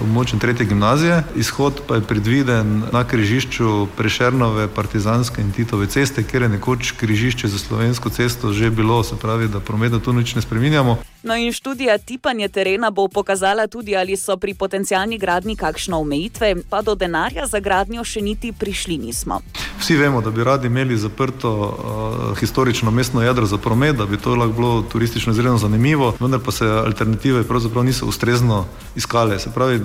območjem 0.03 0.39
tretje 0.39 0.65
gimnazije. 0.65 1.23
Izhod 1.35 1.81
pa 1.87 1.95
je 1.95 2.01
predviden 2.01 2.83
na 2.91 3.03
križišču 3.03 3.87
Prešernove, 3.97 4.67
Partizanske 4.67 5.41
in 5.41 5.51
Titove 5.51 5.87
ceste, 5.87 6.23
kjer 6.23 6.41
je 6.41 6.49
nekoč 6.49 6.91
križišče 6.91 7.47
za 7.47 7.59
slovensko 7.59 8.09
cesto 8.09 8.53
že 8.53 8.69
bilo, 8.69 9.03
se 9.03 9.15
pravi, 9.15 9.47
da 9.47 9.59
prometa 9.59 9.99
tu 9.99 10.13
nič 10.13 10.35
ne 10.35 10.41
spreminjamo. 10.41 10.97
No 11.23 11.35
in 11.35 11.51
študija 11.53 11.97
tipanja 11.97 12.47
terena 12.47 12.89
bo 12.89 13.07
pokazala 13.07 13.67
tudi, 13.67 13.95
ali 13.95 14.15
so 14.17 14.37
pri 14.37 14.53
potencijalni 14.53 15.17
gradni 15.17 15.55
kakšne 15.55 15.95
omejitve, 15.95 16.55
pa 16.69 16.81
do 16.81 16.95
denarja 16.95 17.47
za 17.47 17.59
gradnjo 17.59 18.03
še 18.03 18.21
niti 18.21 18.51
prišli 18.51 18.97
nismo. 18.97 19.41
Vsi 19.79 19.97
vemo, 19.99 20.21
da 20.21 20.31
bi 20.31 20.43
radi 20.43 20.67
imeli 20.67 20.97
zaprto 20.97 21.51
uh, 21.51 22.37
historično 22.39 22.91
mestno 22.91 23.21
jedro 23.21 23.45
za 23.45 23.57
promet, 23.57 23.95
da 23.95 24.05
bi 24.05 24.17
to 24.17 24.35
lahko 24.35 24.53
bilo 24.53 24.81
turistično 24.91 25.33
izredno 25.33 25.57
zanimivo, 25.57 26.13
vendar 26.19 26.39
pa 26.45 26.51
se 26.51 26.65
alternative 26.65 27.43
pravzaprav 27.43 27.83
niso 27.83 28.05
ustrezno 28.05 28.65
iskale. 28.95 29.39
Se 29.39 29.51
pravi, 29.51 29.81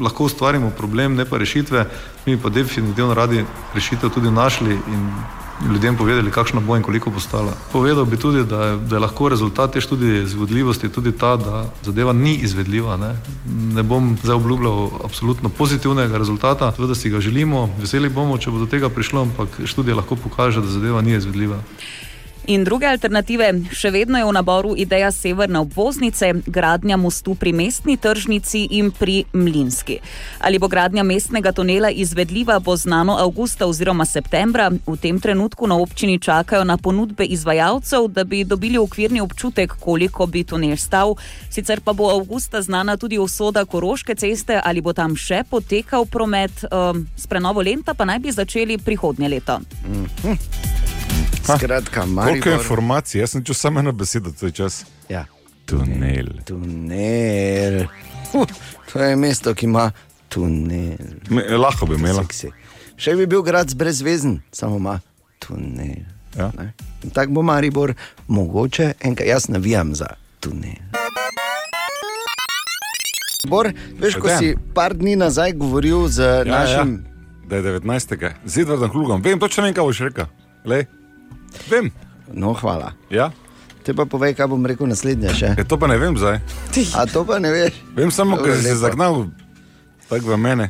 lahko 0.00 0.24
ustvarimo 0.30 0.70
problem, 0.70 1.16
ne 1.16 1.24
pa 1.24 1.38
rešitve, 1.38 1.86
mi 2.26 2.38
pa 2.38 2.48
definitivno 2.48 3.14
radi 3.14 3.44
rešitev 3.74 4.10
tudi 4.14 4.30
našli 4.30 4.78
in 4.86 5.10
ljudem 5.64 5.96
povedali, 5.96 6.30
kakšna 6.30 6.60
bo 6.60 6.76
in 6.76 6.82
koliko 6.82 7.10
bo 7.10 7.20
stala. 7.20 7.52
Povedal 7.72 8.04
bi 8.04 8.16
tudi, 8.16 8.44
da 8.44 8.64
je, 8.64 8.76
da 8.76 8.96
je 8.96 9.00
lahko 9.00 9.28
rezultat 9.28 9.72
te 9.72 9.80
študije 9.80 10.22
izvedljivosti 10.22 10.88
tudi 10.88 11.12
ta, 11.12 11.36
da 11.36 11.64
zadeva 11.82 12.12
ni 12.12 12.34
izvedljiva. 12.34 12.96
Ne, 12.96 13.16
ne 13.74 13.82
bom 13.82 14.16
zdaj 14.22 14.36
obljubljal 14.36 14.90
absolutno 15.04 15.48
pozitivnega 15.48 16.18
rezultata, 16.18 16.72
seveda 16.76 16.94
si 16.94 17.10
ga 17.10 17.20
želimo, 17.20 17.68
veseli 17.80 18.08
bomo, 18.08 18.38
če 18.38 18.50
bo 18.50 18.58
do 18.58 18.66
tega 18.66 18.88
prišlo, 18.88 19.22
ampak 19.22 19.60
študija 19.64 19.96
lahko 19.96 20.16
pokaže, 20.16 20.60
da 20.60 20.68
zadeva 20.68 21.02
ni 21.02 21.16
izvedljiva. 21.16 21.62
In 22.46 22.62
druge 22.62 22.86
alternative, 22.86 23.48
še 23.74 23.90
vedno 23.90 24.20
je 24.20 24.26
v 24.28 24.32
naboru 24.36 24.76
ideja 24.78 25.08
severne 25.10 25.58
obvoznice, 25.64 26.28
gradnja 26.46 26.94
mostu 26.94 27.34
pri 27.34 27.50
mestni 27.50 27.96
tržnici 27.98 28.60
in 28.78 28.92
pri 28.94 29.24
Mlinski. 29.34 29.96
Ali 30.38 30.60
bo 30.62 30.68
gradnja 30.70 31.02
mestnega 31.02 31.50
tunela 31.50 31.90
izvedljiva, 31.90 32.60
bo 32.62 32.76
znano 32.78 33.16
avgusta 33.18 33.66
oziroma 33.66 34.06
septembra. 34.06 34.68
V 34.86 34.94
tem 34.94 35.18
trenutku 35.18 35.66
na 35.66 35.74
občini 35.74 36.20
čakajo 36.22 36.62
na 36.62 36.76
ponudbe 36.78 37.26
izvajalcev, 37.26 38.06
da 38.14 38.22
bi 38.22 38.44
dobili 38.46 38.78
okvirni 38.78 39.20
občutek, 39.20 39.74
koliko 39.82 40.30
bi 40.30 40.44
tunel 40.46 40.78
stal. 40.78 41.16
Sicer 41.50 41.82
pa 41.82 41.98
bo 41.98 42.12
avgusta 42.14 42.62
znana 42.62 42.94
tudi 42.96 43.18
usoda 43.18 43.64
Koroške 43.66 44.14
ceste, 44.14 44.60
ali 44.62 44.80
bo 44.80 44.94
tam 44.94 45.18
še 45.18 45.42
potekal 45.50 46.06
promet, 46.06 46.62
um, 46.70 47.08
s 47.16 47.26
prenovo 47.26 47.58
lenta 47.58 47.94
pa 47.98 48.06
naj 48.06 48.22
bi 48.22 48.30
začeli 48.30 48.78
prihodnje 48.78 49.34
leto. 49.34 49.58
Mhm. 51.10 51.56
Skratka, 51.58 52.00
Koliko 52.00 52.14
Maribor. 52.14 52.52
informacij, 52.52 53.20
jaz 53.20 53.30
sem 53.30 53.40
čutil 53.40 53.54
samo 53.54 53.80
eno 53.80 53.92
besedo, 53.92 54.30
to 54.40 54.46
je 54.46 54.52
čas. 54.52 54.84
Ja. 55.08 55.24
Tunel. 55.66 56.26
Tunel. 56.44 57.86
Uh, 58.32 58.46
to 58.92 59.02
je 59.02 59.16
mesto, 59.16 59.54
ki 59.54 59.66
ima 59.66 59.90
tunel. 60.28 60.96
Me, 61.30 61.42
lahko 61.56 61.86
bi 61.86 61.94
imela. 61.94 62.22
Seksi. 62.22 62.50
Še 62.96 63.16
bi 63.16 63.26
bil 63.26 63.42
grad 63.42 63.74
brezvezen, 63.74 64.40
samo 64.52 64.76
ima 64.76 65.00
tunel. 65.38 66.04
Ja. 66.36 66.50
Tako 67.12 67.32
bo 67.32 67.42
Maribor, 67.42 67.94
mogoče 68.28 68.92
enkrat 69.00 69.28
jaz 69.28 69.48
navijam 69.48 69.94
za 69.94 70.06
tunel. 70.40 70.82
Bor, 73.46 73.70
veš, 73.98 74.16
ko 74.18 74.28
si 74.38 74.56
par 74.74 74.94
dni 74.94 75.14
nazaj 75.16 75.52
govoril 75.52 76.08
z 76.08 76.22
ja, 76.22 76.44
našim. 76.44 76.96
Ja. 77.04 77.12
Da 77.48 77.56
je 77.56 77.62
19. 77.62 78.30
z 78.44 78.58
Edvardom 78.58 78.90
Klugom. 78.90 79.22
Vem, 79.22 79.38
točno 79.38 79.62
kaj 79.72 79.84
boš 79.84 80.00
rekel. 80.00 80.26
Lej. 80.66 80.86
Vem. 81.70 81.90
No, 82.32 82.52
hvala. 82.52 82.92
Ja. 83.10 83.30
Te 83.86 83.94
pa 83.94 84.02
povej, 84.02 84.34
kaj 84.34 84.48
bom 84.50 84.64
rekel 84.66 84.90
naslednje. 84.90 85.30
Še. 85.38 85.50
E, 85.54 85.64
to 85.64 85.78
pa 85.78 85.86
ne 85.86 85.94
vem 86.00 86.16
zdaj. 86.18 86.40
A 86.98 87.06
to 87.06 87.22
pa 87.22 87.38
ne 87.38 87.52
veš. 87.54 87.78
Vem 87.94 88.10
samo, 88.10 88.38
ker 88.42 88.58
si 88.58 88.66
se 88.66 88.80
zagnal 88.82 89.28
tako 90.10 90.34
v 90.34 90.40
mene. 90.42 90.66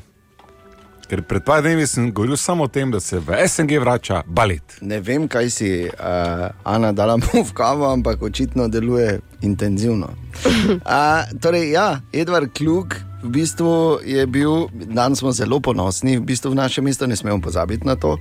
Ker 1.06 1.22
pred 1.22 1.44
par 1.46 1.62
dnevi 1.62 1.86
sem 1.86 2.10
govoril 2.10 2.36
samo 2.36 2.66
o 2.66 2.68
tem, 2.68 2.90
da 2.90 3.00
se 3.00 3.22
v 3.22 3.38
SNG 3.46 3.78
vrača 3.80 4.20
balet. 4.26 4.76
Ne 4.82 4.98
vem, 5.00 5.28
kaj 5.30 5.48
si 5.54 5.70
uh, 5.86 6.48
Ana 6.66 6.90
dala 6.92 7.16
mu 7.22 7.46
v 7.46 7.56
kavo, 7.56 7.88
ampak 7.88 8.20
očitno 8.26 8.68
deluje 8.68 9.20
intenzivno. 9.46 10.12
Uh, 10.44 11.24
torej, 11.40 11.70
ja, 11.72 12.02
Edvard 12.12 12.52
Klug 12.52 12.98
v 13.22 13.32
bistvu 13.32 14.02
je 14.04 14.26
bil, 14.26 14.68
danes 14.92 15.22
smo 15.22 15.32
zelo 15.32 15.62
ponosni, 15.62 16.18
v 16.18 16.26
bistvu 16.26 16.52
v 16.52 16.60
našem 16.60 16.84
mestu 16.84 17.06
ne 17.06 17.16
smemo 17.16 17.40
pozabiti 17.40 17.86
na 17.86 17.96
to. 17.96 18.18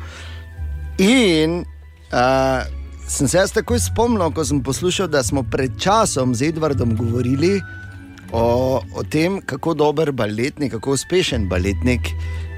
In 0.98 1.66
uh, 2.14 2.64
sem 3.08 3.28
se 3.28 3.38
jaz 3.38 3.52
takoj 3.52 3.80
spomnil, 3.80 4.32
ko 4.32 4.46
sem 4.46 4.62
poslušal, 4.64 5.08
da 5.08 5.24
smo 5.24 5.44
pred 5.44 5.72
časom 5.80 6.36
z 6.36 6.50
Edvardom 6.50 6.96
govorili 6.96 7.62
o, 8.32 8.80
o 8.96 9.04
tem, 9.04 9.42
kako 9.46 9.74
dober 9.74 10.12
baletnik, 10.12 10.72
kako 10.72 10.92
uspešen 10.92 11.50
baletnik 11.50 12.10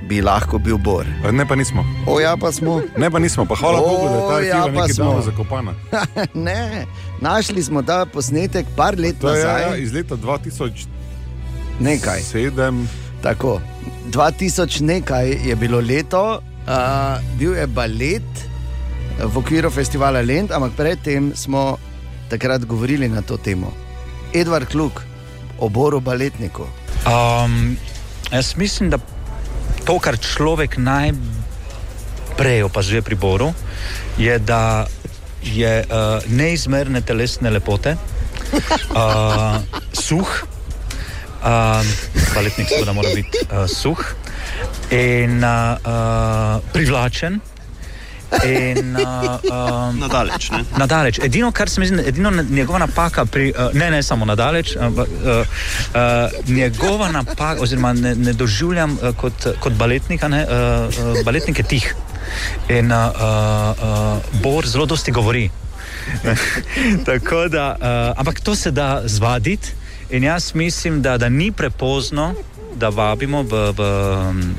bi 0.07 0.21
lahko 0.21 0.59
bil 0.59 0.77
Bor. 0.77 1.05
Ne, 1.33 1.45
pa 1.47 1.55
nismo. 1.55 1.83
O, 2.07 2.19
ja, 2.19 2.37
pa 2.37 2.51
smo. 2.51 2.81
Ne, 2.97 3.09
pa 3.11 3.19
nismo, 3.19 3.45
pa 3.45 3.55
hvala 3.55 3.81
O, 3.81 3.87
Bogu, 3.89 4.07
da 4.07 4.15
je 4.15 4.21
ta 4.29 4.39
ja, 4.39 4.47
ekipa 4.47 4.65
pa 4.65 4.71
nekaj 4.71 4.93
smo. 4.93 5.21
zakopana. 5.21 5.73
ne, 6.47 6.85
našli 7.21 7.63
smo 7.63 7.81
ta 7.81 8.05
posnetek 8.05 8.65
par 8.75 8.95
let 8.99 9.15
To 9.21 9.29
je 9.29 9.43
nazaj. 9.45 9.61
ja, 9.61 9.75
iz 9.75 9.93
leta 9.93 10.15
2007. 10.15 10.85
Nekaj. 11.79 12.21
Tako. 13.21 13.61
2000 14.11 14.81
nekaj 14.81 15.29
je 15.29 15.55
bilo 15.55 15.79
leto, 15.79 16.39
uh, 16.67 17.17
bil 17.39 17.55
je 17.55 17.67
balet 17.67 18.29
v 19.17 19.33
okviru 19.33 19.71
festivala 19.73 20.21
Lend, 20.21 20.51
ampak 20.51 20.75
predtem 20.77 21.33
smo 21.33 21.79
takrat 22.29 22.67
govorili 22.67 23.09
na 23.09 23.23
to 23.23 23.39
temo. 23.39 23.73
Edvard 24.35 24.67
Kluk, 24.69 25.01
oboru 25.57 26.03
baletniku. 26.03 26.67
Um, 27.07 27.77
jaz 28.31 28.53
mislim, 28.59 28.91
da 28.91 28.99
to, 29.87 29.97
kar 29.99 30.19
človek 30.19 30.77
najprej 30.77 32.63
opazuje 32.67 33.01
pri 33.01 33.15
Boru, 33.15 33.53
je, 34.19 34.35
da 34.39 34.85
je 35.41 35.81
uh, 35.87 36.19
neizmerne 36.27 37.01
telesne 37.01 37.49
lepote, 37.49 37.95
uh, 38.91 39.57
suh, 39.95 40.29
uh, 41.41 41.81
baletnik 42.35 42.67
seveda 42.69 42.93
mora 42.93 43.15
biti 43.15 43.47
uh, 43.47 43.65
suh 43.65 44.03
in 44.91 45.43
uh, 45.43 45.77
uh, 45.85 46.63
privlačen. 46.73 47.39
In, 48.43 48.95
uh, 48.99 49.39
um, 49.47 49.99
Nadaleč, 49.99 50.49
ne? 50.51 50.63
Nadaleč. 50.77 51.19
Edino, 51.23 51.51
kar 51.51 51.69
se 51.69 51.79
mi 51.79 51.87
zdi, 51.87 52.03
edino 52.07 52.31
njegova 52.49 52.79
napaka, 52.79 53.25
pri, 53.25 53.53
uh, 53.55 53.73
ne, 53.73 53.91
ne 53.91 54.03
samo 54.03 54.25
nadaleč, 54.25 54.75
ampak 54.75 55.07
uh, 55.07 55.47
uh, 55.95 56.49
njegova 56.55 57.11
napaka, 57.11 57.61
oziroma 57.61 57.93
ne, 57.93 58.15
ne 58.15 58.33
doživljam 58.33 58.97
uh, 59.01 59.15
kot, 59.15 59.47
kot 59.59 59.73
baletnika, 59.73 60.27
ne, 60.27 60.43
uh, 60.43 60.51
uh, 60.51 61.23
baletnik 61.25 61.59
je 61.59 61.63
tih. 61.63 61.95
In 62.69 62.91
uh, 62.91 62.97
uh, 62.97 63.83
uh, 63.83 64.41
Bor 64.43 64.67
zelo 64.67 64.85
dosti 64.85 65.11
govori. 65.11 65.49
Tako 67.07 67.47
da, 67.47 67.75
uh, 67.79 68.19
ampak 68.19 68.39
to 68.39 68.55
se 68.55 68.71
da 68.71 69.01
zvaditi, 69.05 69.71
in 70.09 70.23
jaz 70.23 70.53
mislim, 70.53 71.01
da, 71.01 71.17
da 71.17 71.29
ni 71.29 71.51
prepozno, 71.51 72.33
da 72.77 72.89
vabimo 72.89 73.43
v, 73.43 73.71
v 73.77 73.81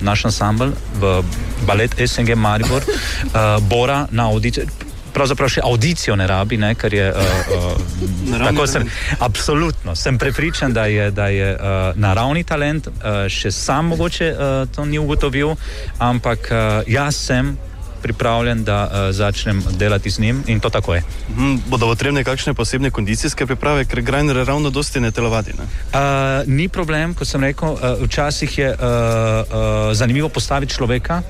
naš 0.03 0.29
ansambl, 0.29 0.75
v 1.01 1.23
balet 1.67 1.95
SNG 1.95 2.35
Maribor, 2.37 2.83
uh, 2.83 3.57
Bora 3.71 4.07
na 4.11 4.29
audicijo. 4.29 4.67
Pravzaprav 5.15 5.49
še 5.51 5.63
audicijo 5.65 6.15
ne 6.21 6.27
rabi, 6.29 6.59
ne, 6.61 6.75
ker 6.79 6.95
je. 6.95 7.07
Uh, 7.11 7.53
uh, 7.57 8.43
tako 8.45 8.67
sem, 8.71 8.85
absolutno, 9.25 9.95
sem 9.97 10.19
prepričan, 10.19 10.73
da 10.73 10.85
je, 10.87 11.11
da 11.11 11.31
je 11.33 11.55
uh, 11.55 11.97
naravni 11.97 12.45
talent, 12.45 12.91
uh, 12.91 13.25
še 13.31 13.51
sam 13.55 13.95
mogoče 13.95 14.29
uh, 14.31 14.61
to 14.75 14.85
ni 14.85 15.01
ugotovil, 15.01 15.57
ampak 15.99 16.53
uh, 16.53 16.61
jaz 16.87 17.17
sem 17.17 17.57
pripravljen, 18.03 18.65
da 18.65 18.85
uh, 18.85 19.15
začnem 19.15 19.63
delati 19.79 20.11
z 20.11 20.19
njim 20.19 20.43
in 20.47 20.61
to 20.61 20.71
tako 20.71 20.95
je. 20.95 21.03
Mhm, 21.31 21.57
bodo 21.67 21.87
potrebne 21.87 22.25
kakšne 22.25 22.55
posebne 22.55 22.91
kondicijske 22.91 23.47
priprave, 23.47 23.85
ker 23.85 24.01
Grajner 24.01 24.37
ravno 24.47 24.71
dosti 24.71 25.01
ne 25.01 25.11
telovadi. 25.11 25.53
Ne? 25.59 25.65
Uh, 25.65 26.49
ni 26.49 26.69
problem, 26.69 27.15
kot 27.15 27.29
sem 27.29 27.45
rekel, 27.45 27.69
uh, 27.69 28.03
včasih 28.03 28.59
je 28.59 28.69
uh, 28.71 28.79
uh, 28.79 29.93
zanimivo 29.93 30.29
postaviti 30.29 30.75
človeka 30.75 31.23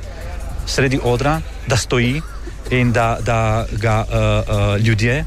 sredi 0.66 1.00
odra, 1.02 1.40
da 1.66 1.76
stoji 1.76 2.22
in 2.70 2.92
da, 2.92 3.18
da 3.24 3.66
ga 3.72 4.04
uh, 4.04 4.14
uh, 4.14 4.86
ljudje. 4.86 5.24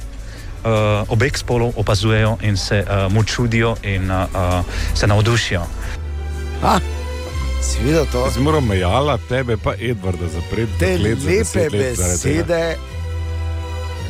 Uh, 0.62 0.70
obeh 1.10 1.34
spolov 1.38 1.74
opazujejo 1.76 2.38
in 2.42 2.58
se 2.58 2.86
uh, 2.86 3.12
mu 3.14 3.24
čudijo 3.24 3.76
in 3.84 4.12
uh, 4.12 4.30
uh, 4.30 4.66
se 4.94 5.08
navdušijo. 5.08 5.62
Ah, 6.64 6.78
videl 7.78 8.06
to? 8.06 8.26
Jaz 8.26 8.38
moram 8.38 8.66
mejala 8.66 9.18
tebe, 9.20 9.58
pa 9.58 9.74
Edvarda 9.76 10.28
zapreti. 10.28 10.72
Te 10.80 10.98
lepe 10.98 11.22
10 11.22 11.30
let 11.72 11.98
zaradi 11.98 12.22
tega. 12.22 12.44
besede 12.44 12.78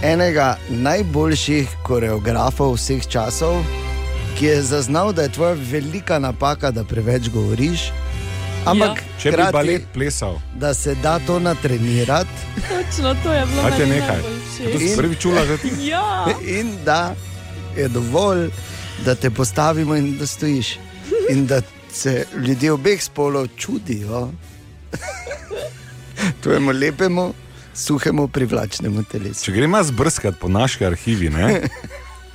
enega 0.04 0.48
najboljših 0.70 1.68
koreografov 1.84 2.74
vseh 2.74 3.06
časov, 3.06 3.62
ki 4.36 4.46
je 4.46 4.62
zaznal, 4.64 5.14
da 5.14 5.22
je 5.22 5.30
tvoja 5.30 5.56
velika 5.62 6.20
napaka, 6.20 6.72
da 6.72 6.84
preveč 6.84 7.30
govoriš. 7.30 7.92
Ampak, 8.64 8.98
Ja. 8.98 9.04
Če 9.20 9.30
bi 9.30 9.34
hkrati, 9.34 9.54
balet 9.54 9.84
plesal. 9.94 10.36
da 10.56 10.74
se 10.74 10.96
da 10.96 11.20
to 11.20 11.40
natrenirati. 11.40 12.30
Točno 12.58 13.16
to 13.16 13.34
je 13.34 13.46
bilo 13.46 13.62
A 13.62 13.72
te 13.72 13.78
meni 13.80 13.92
nekaj? 13.92 14.20
všeč. 14.48 14.74
To 14.74 14.80
si 14.80 14.96
prvič 14.98 15.20
čula 15.20 15.46
za 15.46 15.58
ti? 15.58 15.72
Ja. 15.90 16.26
In 16.42 16.78
da 16.86 17.16
je 17.78 17.88
dovolj, 17.88 18.50
da 19.06 19.16
te 19.16 19.30
postavimo 19.30 19.96
in 19.96 20.18
da 20.18 20.28
stojiš. 20.28 20.78
In 21.30 21.48
da 21.48 21.62
se 21.94 22.26
ljudje 22.48 22.72
obeh 22.72 23.04
spolov 23.04 23.48
čudijo 23.58 24.30
tvojemu 26.44 26.72
lepemu, 26.72 27.34
suhemu, 27.74 28.28
privlačnemu 28.28 29.04
telesu. 29.04 29.46
Če 29.46 29.52
gremo 29.52 29.84
zbrskati 29.84 30.38
po 30.40 30.50
naši 30.50 30.86
arhivi, 30.86 31.30
ne, 31.30 31.62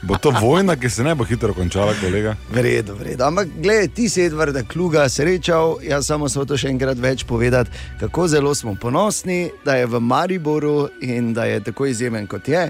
bo 0.02 0.18
to 0.18 0.30
vojna, 0.40 0.76
ki 0.76 0.90
se 0.90 1.04
ne 1.04 1.14
bo 1.14 1.24
hitro 1.24 1.54
končala, 1.54 1.94
kolega. 2.00 2.36
Vredo, 2.52 2.94
vredo. 2.94 3.24
Ampak, 3.24 3.48
gledaj, 3.62 3.88
ti 3.88 4.08
si 4.08 4.22
Edvarda 4.22 4.62
Kluga 4.62 5.08
srečal, 5.08 5.76
jaz 5.82 6.06
samo 6.06 6.28
sem 6.28 6.46
to 6.46 6.56
še 6.56 6.70
enkrat 6.72 6.98
več 6.98 7.24
povedati, 7.26 7.70
kako 8.00 8.28
zelo 8.28 8.54
smo 8.54 8.76
ponosni, 8.80 9.50
da 9.64 9.76
je 9.76 9.86
v 9.86 10.00
Mariboru 10.00 10.88
in 11.02 11.32
da 11.34 11.44
je 11.44 11.60
tako 11.70 11.86
izjemen 11.86 12.26
kot 12.26 12.48
je. 12.48 12.68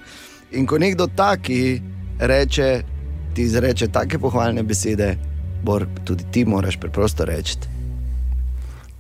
In 0.52 0.66
ko 0.66 0.78
nekdo 0.78 1.06
taki 1.06 1.80
reče, 2.18 2.82
ti 3.34 3.42
izreče 3.42 3.88
take 3.92 4.18
pohvalne 4.18 4.62
besede, 4.62 5.16
Bor, 5.62 5.86
tudi 6.04 6.24
ti 6.30 6.44
moraš 6.44 6.76
preprosto 6.76 7.24
reči. 7.24 7.56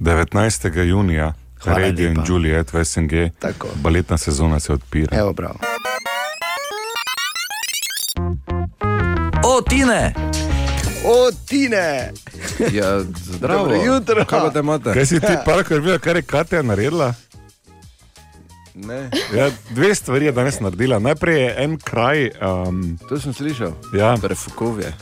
19. 0.00 0.82
junija, 0.84 1.32
Hvala 1.64 1.78
Radio 1.78 2.08
in 2.08 2.16
lepa. 2.16 2.24
Juliet 2.28 2.72
v 2.72 2.84
SNG, 2.84 3.30
Tako. 3.38 3.68
baletna 3.74 4.18
sezona 4.18 4.60
se 4.60 4.72
odpira. 4.72 5.18
Evo, 5.18 5.32
prav. 5.32 5.56
O, 9.44 9.62
Tine! 9.62 10.14
O, 11.04 11.30
Tine! 11.48 12.12
Ja, 12.72 13.00
zdravo. 13.00 13.58
Dobro 13.58 13.76
jutro. 13.84 14.24
Kaj 14.24 14.40
pa 14.40 14.50
te 14.50 14.58
imate? 14.58 14.92
Kaj 14.92 15.06
si 15.06 15.20
ti, 15.20 15.32
parkar 15.44 15.80
videl, 15.80 15.98
kar 15.98 16.16
je 16.16 16.22
Katja 16.22 16.62
naredila? 16.62 17.14
Ne. 18.74 19.10
Ja, 19.34 19.50
dve 19.70 19.94
stvari 19.94 20.24
je 20.26 20.32
danes 20.32 20.60
naredila. 20.60 20.98
Najprej 20.98 21.42
je 21.42 21.54
en 21.58 21.78
kraj. 21.78 22.30
Um, 22.42 22.98
to 23.08 23.20
sem 23.20 23.32
slišal. 23.32 23.72
Ja. 23.94 24.16
Prefukovje. 24.22 24.92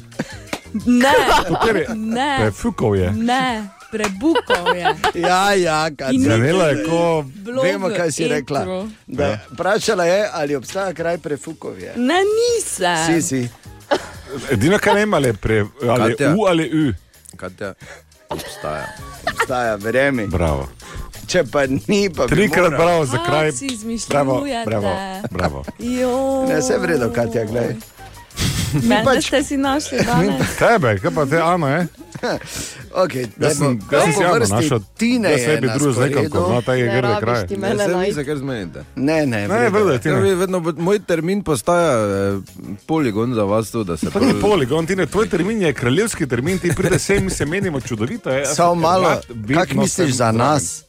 Ne, 0.76 1.12
Kateri? 1.48 1.86
ne, 1.90 2.36
Prefukov 2.40 2.96
je. 2.96 3.10
ne, 3.12 3.62
prebukal 3.90 4.76
je. 4.76 4.86
Ja, 5.16 5.54
ja, 5.54 5.90
kaj 5.90 6.12
In 6.12 6.22
Zanela 6.22 6.64
je 6.66 6.84
ko. 6.84 7.24
Vemo, 7.62 7.88
kaj 7.88 8.10
si 8.10 8.24
etru. 8.24 8.34
rekla. 8.34 8.60
Da, 9.06 9.24
Ja. 9.24 9.38
Vprašala 9.50 10.04
je, 10.04 10.28
ali 10.32 10.56
obstaja 10.56 10.92
kraj 10.92 11.18
prefukov. 11.18 11.74
Ne, 11.96 12.18
nisem. 12.26 12.98
Si, 13.06 13.22
si. 13.22 13.48
Edino, 14.50 14.78
kar 14.78 14.94
ne 14.94 15.02
ima, 15.02 15.16
ali 15.16 15.28
je 15.28 15.32
pre, 15.34 15.64
ali 15.82 16.10
je 16.10 16.16
Katja. 16.16 16.34
U 16.34 16.44
ali 16.44 16.64
U. 16.80 16.92
Katja, 17.36 17.74
obstaja. 18.28 18.86
Obstaja, 19.24 19.74
verjemi. 19.76 20.26
Bravo. 20.26 20.68
Če 21.26 21.44
pa 21.44 21.62
ni, 21.66 22.10
pa 22.10 22.26
Trikrat 22.26 22.70
bravo 22.70 23.06
za 23.06 23.18
kraj. 23.18 23.52
si 23.52 23.68
Bravo, 24.08 24.44
bravo, 24.66 24.90
bravo. 25.30 25.64
Ne, 26.48 26.62
se 26.62 26.78
vredo, 26.78 27.10
Katja, 27.10 27.44
gledaj. 27.44 27.76
Mene 28.74 29.04
pač- 29.04 29.22
ste 29.24 29.42
si 29.44 29.56
našli 29.56 29.98
danes. 30.08 30.56
Tebe, 30.56 30.98
kaj 30.98 31.10
pa 31.10 31.26
te, 31.26 31.38
Ana, 31.38 31.68
je? 31.74 31.82
Okay, 32.94 33.26
Jaz 33.36 33.58
sem, 33.58 33.78
jaz 33.84 34.02
sem 34.02 34.12
si 34.12 34.22
javno 34.22 34.46
našel. 34.48 34.80
Tine 34.96 35.30
jaz 35.30 35.40
se 35.40 35.50
je 35.50 35.56
bi 35.56 35.66
na 35.66 35.74
družil 35.74 35.92
z 35.92 35.98
nekom, 36.00 36.24
sporedu. 36.24 36.32
ko 36.32 36.48
zna 36.48 36.60
ta 36.62 36.72
je 36.72 36.84
Ne 36.84 36.96
grde 36.96 37.14
kraj. 37.20 37.42
ti 37.44 37.56
Ne, 37.56 37.70
vi 37.70 37.92
najti. 37.92 38.12
se 38.12 38.24
kar 38.24 38.36
zmenite. 38.36 38.84
Ne, 38.96 39.26
ne, 39.26 39.40
Ne, 39.40 39.48
vredo 39.48 39.70
vrdo 39.70 39.88
je. 39.88 39.92
je 39.92 40.00
ti. 40.00 40.08
Ja, 40.08 40.14
ne. 40.16 40.34
vedno, 40.34 40.58
moj 40.78 40.98
termin 41.00 41.42
postaja 41.42 41.92
eh, 41.94 42.38
poligon 42.86 43.34
za 43.34 43.44
vas, 43.44 43.70
tu, 43.70 43.84
da 43.84 43.96
se 43.96 44.10
To 44.10 44.20
ni 44.20 44.34
poligon, 44.34 44.86
ti 44.86 44.96
ne, 44.96 45.06
tvoj 45.06 45.28
termin 45.28 45.62
je 45.62 45.72
kraljevski 45.72 46.26
termin, 46.26 46.58
ti 46.58 46.70
pride 46.70 46.98
sem, 46.98 47.24
mi 47.24 47.30
se 47.30 47.44
menimo 47.44 47.80
čudovito. 47.80 48.30
Jaz 48.30 48.54
Samo 48.54 48.74
malo, 48.76 49.20
kako 49.54 49.74
misliš 49.76 50.12
za 50.12 50.32
nas? 50.32 50.84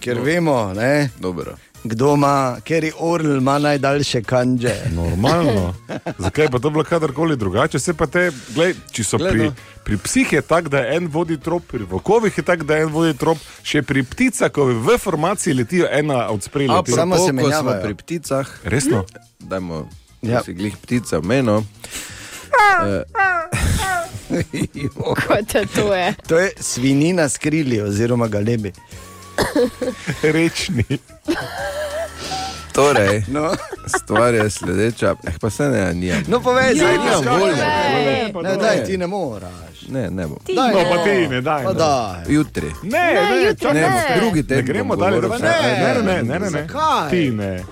Ker 0.00 0.18
vemo, 0.20 0.72
ne, 0.72 1.08
Dobro. 1.18 1.56
Kdo 1.84 2.14
ima, 2.14 2.56
ker 2.64 2.84
je 2.84 2.92
Orl 2.98 3.36
ima 3.36 3.58
najdaljše 3.58 4.22
kanže. 4.22 4.74
Normalno. 4.90 5.74
Zakaj 6.18 6.48
pa 6.48 6.58
to 6.58 6.70
bilo 6.70 6.84
kadarkoli 6.84 7.36
drugače? 7.36 7.78
Se 7.78 7.94
pa 7.94 8.06
te, 8.06 8.30
glej, 8.54 8.74
če 8.90 9.04
so 9.04 9.18
Glej, 9.18 9.30
pri, 9.30 9.44
no. 9.44 9.54
pri 9.84 9.96
psih 9.98 10.32
je 10.32 10.42
tako, 10.42 10.68
da 10.68 10.86
en 10.88 11.06
vodi 11.06 11.36
trop, 11.36 11.62
pri 11.62 11.84
vokovih 11.84 12.38
je 12.38 12.44
tako, 12.44 12.64
da 12.64 12.78
en 12.78 12.88
vodi 12.88 13.12
trop, 13.14 13.38
še 13.62 13.82
pri 13.82 14.02
pticah, 14.02 14.48
ko 14.50 14.64
v 14.64 14.98
formaciji 14.98 15.54
letijo 15.54 15.86
ena 15.90 16.28
od 16.28 16.42
sprednjih. 16.42 16.72
A, 16.72 16.96
samo 16.96 17.18
se 17.18 17.32
menjavajo. 17.32 17.82
pri 17.82 17.94
pticah. 17.94 18.48
Resno? 18.64 19.04
Dajmo, 19.40 19.88
Ja. 20.22 20.40
si 20.42 20.54
glih 20.54 20.76
ptica 20.76 21.20
meno. 21.20 21.60
Kot 25.20 25.54
je 25.54 25.66
to 25.66 25.94
je. 25.94 26.14
To 26.26 26.38
je 26.38 26.50
svinina 26.56 27.28
skrili 27.28 27.80
oziroma 27.80 28.28
galebi. 28.28 28.72
Rečni. 30.24 30.84
Torej, 32.72 33.22
No. 33.28 33.54
stvar 33.88 34.34
je 34.34 34.50
sledeča. 34.50 35.14
Eh, 35.24 35.32
pa 35.40 35.50
se 35.50 35.64
ne, 35.64 35.94
nijem. 35.94 36.24
No, 36.28 36.40
povej, 36.40 36.66
Ja, 36.66 36.74
zdaj 36.74 36.92
nimam 36.94 37.20
nimam 37.20 37.40
volje. 37.40 37.54
volje. 38.32 38.44
Ne, 38.44 38.56
daj, 38.56 38.84
ti 38.84 38.96
ne 38.96 39.06
moraš. 39.06 39.88
Ne, 39.88 40.10
ne 40.10 40.26
bom. 40.26 40.38
Ti 40.38 40.54
Daj, 40.54 40.68
No, 40.68 40.74
ne. 40.74 40.90
pa 40.90 41.04
ti 41.04 41.28
ne, 41.28 41.40
daj. 41.40 41.62
Pa 41.62 41.64
no. 41.64 41.72
daj. 41.74 42.24
Jutri. 42.28 42.72
Ne, 42.82 43.14
Ne, 43.14 43.30
ne, 43.30 43.42
jutri 43.42 43.58
čakaj, 43.58 43.74
ne. 43.74 44.16
drugi 44.16 44.36
Ne 44.36 44.42
teden 44.44 44.66
gremo 44.66 44.88
bom 44.88 44.98
dalje, 45.00 45.20
da 45.20 45.28
ne, 45.28 45.38
ne, 45.38 45.48
ne, 46.02 46.22
ne, 46.22 46.30
ne, 46.30 46.38
ne. 46.40 46.50
Zakaj? 46.50 47.10
Ti 47.10 47.30
ne. 47.30 47.64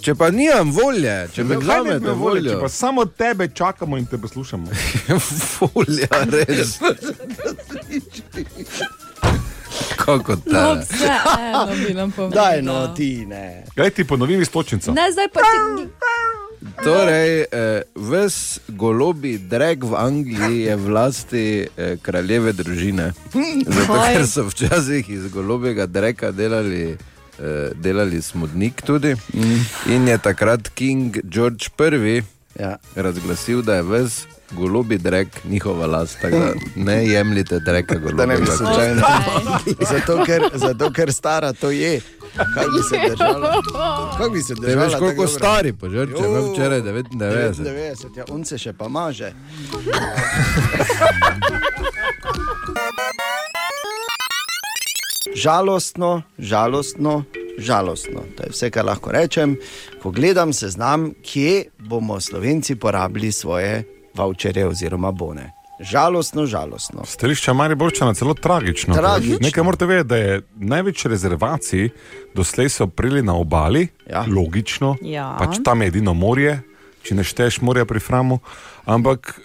Če 0.00 0.14
pa 0.14 0.30
nimam 0.30 0.72
volje, 0.72 1.28
če 1.28 1.44
me 1.44 1.50
ne 1.50 1.56
vzamete 1.58 1.98
bi 2.00 2.06
volje, 2.06 2.16
voljo, 2.16 2.50
če 2.50 2.60
pa 2.60 2.68
samo 2.68 3.04
tebe 3.06 3.48
čakamo 3.48 3.96
in 3.96 4.06
te 4.06 4.18
poslušamo. 4.18 4.66
volja, 5.60 6.08
res. 6.28 6.78
Kako 10.04 10.32
No, 10.32 10.42
ta? 10.48 10.74
vseeno 10.76 11.72
bi 11.78 11.94
nam 11.94 12.10
povedal. 12.10 12.44
Daj, 12.44 12.62
no, 12.62 12.88
ti 12.88 13.26
ne. 13.26 13.64
Gledaj 13.74 13.90
ti 13.92 14.04
ponovim 14.04 14.42
istočnico. 14.42 14.92
Ne, 14.92 15.12
zdaj 15.12 15.28
pa 15.28 15.40
ti. 15.40 15.88
Torej, 16.78 17.40
eh, 17.42 17.82
ves 17.96 18.36
golobi 18.68 19.38
drek 19.40 19.82
v 19.82 19.94
Angliji 19.96 20.60
je 20.60 20.76
v 20.76 20.88
lasti 20.88 21.44
eh, 21.68 21.96
kraljeve 21.98 22.52
družine. 22.52 23.12
Zato, 23.66 23.92
Kaj? 23.92 24.14
ker 24.14 24.26
so 24.26 24.44
včasih 24.44 25.08
iz 25.08 25.26
golobega 25.28 25.86
dreka 25.86 26.30
delali, 26.32 26.94
eh, 27.34 27.70
delali 27.76 28.22
smodnik 28.22 28.82
tudi. 28.82 29.14
In 29.86 30.08
je 30.08 30.18
takrat 30.20 30.68
King 30.70 31.18
George 31.24 31.66
I 32.06 32.22
Ja. 32.54 32.76
razglasil, 32.94 33.62
da 33.62 33.74
je 33.74 33.82
ves 33.82 34.26
golobi 34.56 34.98
drek 34.98 35.28
njihova 35.44 35.86
last. 35.86 36.18
Tako 36.22 36.36
da 36.36 36.52
ne 36.76 37.06
jemljite 37.06 37.58
dreka 37.58 37.94
Da 38.16 38.26
ne 38.26 38.36
bi 38.36 38.46
slučajno. 38.46 39.02
Zato 39.90 40.24
ker, 40.24 40.42
zato, 40.54 40.92
ker 40.92 41.12
stara 41.12 41.52
to 41.52 41.70
je. 41.70 42.00
Kaj 42.36 42.64
bi 42.64 42.82
se 42.88 42.96
držalo? 43.10 43.62
Kaj 44.18 44.30
bi 44.30 44.42
se 44.42 44.54
držalo? 44.54 44.84
veš, 44.84 44.94
koliko 44.98 45.26
stari 45.26 45.72
požrče, 45.72 46.22
imam 46.26 46.52
včeraj 46.52 46.80
99. 46.80 47.54
99, 47.54 48.18
ja, 48.18 48.24
on 48.28 48.44
se 48.44 48.58
še 48.58 48.72
pa 48.72 48.88
maže. 48.88 49.32
Žalostno, 55.34 56.22
žalostno, 56.38 57.24
žalostno. 57.58 58.20
To 58.36 58.42
je 58.42 58.50
vse, 58.50 58.70
kar 58.70 58.84
lahko 58.84 59.12
rečem. 59.12 59.56
Ko 60.02 60.10
gledam 60.10 60.52
seznam, 60.52 61.12
kje 61.24 61.64
bomo 61.78 62.20
Slovenci 62.20 62.74
porabili 62.74 63.32
svoje 63.32 63.84
voucherje 64.14 64.66
oziroma 64.66 65.10
bone. 65.10 65.50
Žalostno, 65.80 66.46
žalostno. 66.46 67.04
Stališča 67.04 67.52
Mariborčana 67.52 68.14
celo 68.14 68.34
tragično. 68.34 68.94
Tragično. 68.94 69.38
Nekaj 69.40 69.64
morate 69.64 69.86
vedeti, 69.86 70.08
da 70.08 70.16
je 70.16 70.40
največ 70.54 71.04
rezervacij 71.06 71.88
doslej 72.34 72.68
so 72.68 72.86
prili 72.86 73.22
na 73.22 73.34
obali, 73.34 73.88
Ja. 74.10 74.24
logično, 74.28 74.96
Ja. 75.02 75.36
pač 75.38 75.58
tam 75.64 75.82
je 75.82 75.88
edino 75.88 76.14
morje, 76.14 76.60
če 77.02 77.14
ne 77.14 77.24
šteješ 77.24 77.60
morja 77.60 77.84
pri 77.84 78.00
Framu. 78.00 78.38
Ampak 78.84 79.40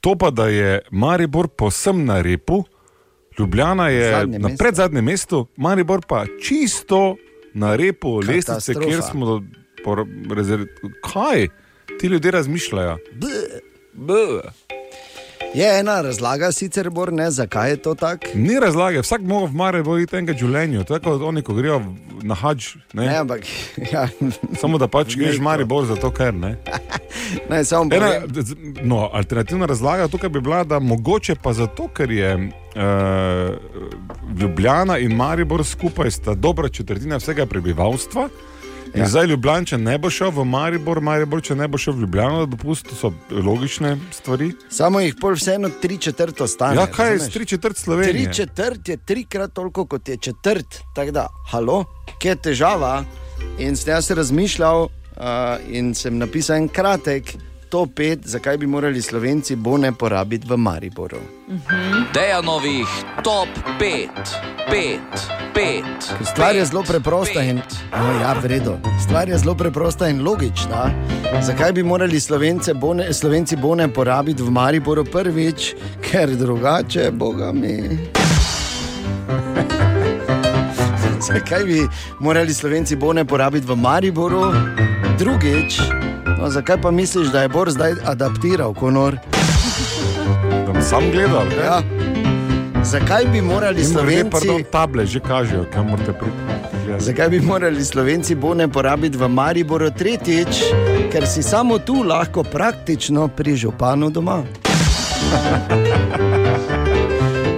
to 0.00 0.14
pa, 0.14 0.30
da 0.30 0.46
je 0.46 0.80
Maribor 0.90 1.48
posem 1.48 2.04
na 2.04 2.20
repu, 2.22 2.64
Ljubljana 3.38 3.88
je 3.88 4.10
Zadnje 4.12 4.38
na 4.38 4.48
predzadnjem 4.58 5.04
mestu, 5.04 5.46
Maribor 5.56 6.00
pa 6.08 6.24
čisto 6.42 7.16
na 7.54 7.76
repu 7.76 8.18
lestvice, 8.18 8.74
kjer 8.74 9.02
smo 9.02 9.26
do, 9.26 9.42
por, 9.84 10.04
rezerv... 10.30 10.66
Kaj 11.02 11.48
ti 12.00 12.06
ljudje 12.06 12.30
razmišljajo? 12.30 12.98
Bleh. 13.14 13.67
Je 15.54 15.78
ena 15.80 16.00
razlaga, 16.00 16.52
sicer 16.52 16.90
bor 16.90 17.12
ne, 17.12 17.30
zakaj 17.30 17.70
je 17.70 17.76
to 17.76 17.94
tako. 17.94 18.26
Ni 18.34 18.60
razlage, 18.60 19.00
vsak 19.00 19.20
mora 19.20 19.46
v 19.46 19.56
Mariboru 19.56 20.02
iti 20.02 20.16
enega 20.16 20.36
življenja, 20.38 20.84
tako 20.84 21.14
kot 21.14 21.24
oni, 21.30 21.42
ko 21.42 21.54
grejo 21.56 21.78
na 22.22 22.36
hač. 22.36 22.74
Ne? 22.92 23.06
Ne, 23.06 23.16
ampak 23.22 23.46
ja, 23.94 24.08
Samo 24.60 24.78
da 24.78 24.88
pač 24.92 25.16
greš 25.16 25.38
v 25.38 25.40
Neko. 25.40 25.46
Maribor, 25.48 25.86
zato 25.88 26.10
ker 26.12 26.36
ne. 26.36 26.56
ne, 27.50 27.62
samo 27.64 27.88
Ena, 27.94 28.12
no, 28.82 29.06
alternativna 29.12 29.66
razlaga 29.66 30.08
tukaj 30.12 30.30
bi 30.36 30.44
bila, 30.44 30.64
da 30.68 30.78
mogoče 30.78 31.38
pa 31.42 31.54
zato, 31.56 31.88
ker 31.88 32.12
je 32.12 32.34
uh, 32.36 33.56
Ljubljana 34.40 34.98
in 34.98 35.16
Maribor 35.16 35.64
skupaj 35.64 36.10
sta 36.10 36.34
dobra 36.34 36.68
četrtina 36.68 37.16
vsega 37.22 37.46
prebivalstva. 37.46 38.28
In 38.98 39.02
Ja. 39.02 39.06
ja. 39.06 39.08
zdaj 39.08 39.26
Ljubljančan 39.30 39.82
ne 39.82 39.94
bo 39.98 40.10
šel 40.10 40.30
v 40.34 40.44
Maribor, 40.44 40.98
Maribor 41.00 41.38
če 41.38 41.54
ne 41.54 41.68
bo 41.70 41.78
šel 41.78 41.94
v 41.94 42.00
Ljubljano, 42.02 42.46
dopust, 42.50 42.90
so 42.98 43.12
logične 43.30 43.94
stvari. 44.10 44.50
Samo 44.74 44.98
jih 45.00 45.14
pol 45.20 45.36
vseeno 45.38 45.70
tri 45.82 45.98
četrt 46.02 46.40
ostane. 46.40 46.80
Ja, 46.80 46.86
kaj 46.90 47.06
je 47.06 47.12
razumeš? 47.12 47.30
s 47.30 47.34
tri 47.34 47.46
četrt 47.46 47.76
Slovenije? 47.78 48.24
Tri 48.24 48.34
četrt 48.34 48.88
je 48.88 48.96
trikrat 48.96 49.54
toliko 49.54 49.86
kot 49.86 50.08
je 50.08 50.16
četrt. 50.16 50.80
Tako 50.94 51.14
da, 51.14 51.28
halo, 51.52 51.84
kje 52.18 52.34
je 52.34 52.36
težava? 52.48 53.04
In 53.62 53.76
sem 53.78 53.92
jaz 53.94 54.10
razmišljal 54.10 54.82
uh, 54.82 54.90
in 55.70 55.94
sem 55.94 56.18
napisal 56.18 56.56
en 56.56 56.68
kratek 56.68 57.36
top 57.68 57.90
5, 57.94 58.18
zakaj 58.24 58.56
bi 58.56 58.66
morali 58.66 59.02
Slovenci 59.02 59.56
bone 59.56 59.92
porabiti 59.92 60.46
v 60.48 60.56
Mariboru. 60.56 61.18
Dejanovih 62.14 62.88
top 63.24 63.48
5, 63.80 64.08
5, 64.70 64.98
5. 65.54 65.82
Stvar 66.24 66.56
je 66.56 66.64
zelo 66.64 66.82
preprosta 66.82 67.42
in 67.42 67.56
no, 67.92 68.12
ja, 68.20 68.32
v 68.42 68.46
redu. 68.46 68.78
Stvar 69.02 69.28
je 69.28 69.38
zelo 69.38 69.54
preprosta 69.54 70.08
in 70.08 70.22
logična. 70.24 70.90
Zakaj 71.42 71.72
bi 71.72 71.82
morali 71.82 72.20
Slovence 72.20 72.74
bone, 72.74 73.12
Slovenci 73.12 73.56
bone 73.56 73.88
porabiti 73.88 74.42
v 74.42 74.50
Mariboru 74.50 75.04
prvič, 75.04 75.74
ker 76.10 76.36
drugače, 76.36 77.10
boga 77.10 77.52
mi. 77.52 78.27
Zakaj 81.28 81.64
bi 81.64 81.88
morali 82.20 82.54
Slovenci 82.54 82.96
bone 82.96 83.24
porabiti 83.24 83.66
v 83.66 83.76
Mariboru? 83.76 84.52
Drugič, 85.18 85.80
no, 86.38 86.50
zakaj 86.50 86.80
pa 86.80 86.90
misliš, 86.90 87.28
da 87.28 87.42
je 87.42 87.48
Bor 87.48 87.70
zdaj 87.70 87.92
adaptiral 88.04 88.74
konor? 88.74 89.16
Da 90.66 90.72
bom 90.72 90.82
sam 90.82 91.10
gledal. 91.10 91.44
ne? 91.44 91.64
Ja. 91.64 91.82
Zakaj 92.84 93.24
bi 93.32 93.42
morali 93.42 93.80
In 93.80 93.86
Slovenci... 93.86 94.30
Pardon, 94.30 94.64
table 94.72 95.06
že 95.06 95.20
kažejo, 95.20 95.66
kam 95.74 95.86
morate 95.86 96.12
priti. 96.12 96.36
gledat. 96.86 97.02
Zakaj 97.02 97.28
bi 97.28 97.40
morali 97.40 97.84
Slovenci 97.84 98.34
bone 98.34 98.68
porabiti 98.68 99.18
v 99.18 99.28
Mariboru 99.28 99.90
tretjič, 99.90 100.62
ker 101.12 101.26
si 101.26 101.42
samo 101.42 101.78
tu 101.78 102.02
lahko 102.02 102.42
praktično 102.42 103.28
pri 103.28 103.56
županu 103.56 104.10
doma? 104.10 104.42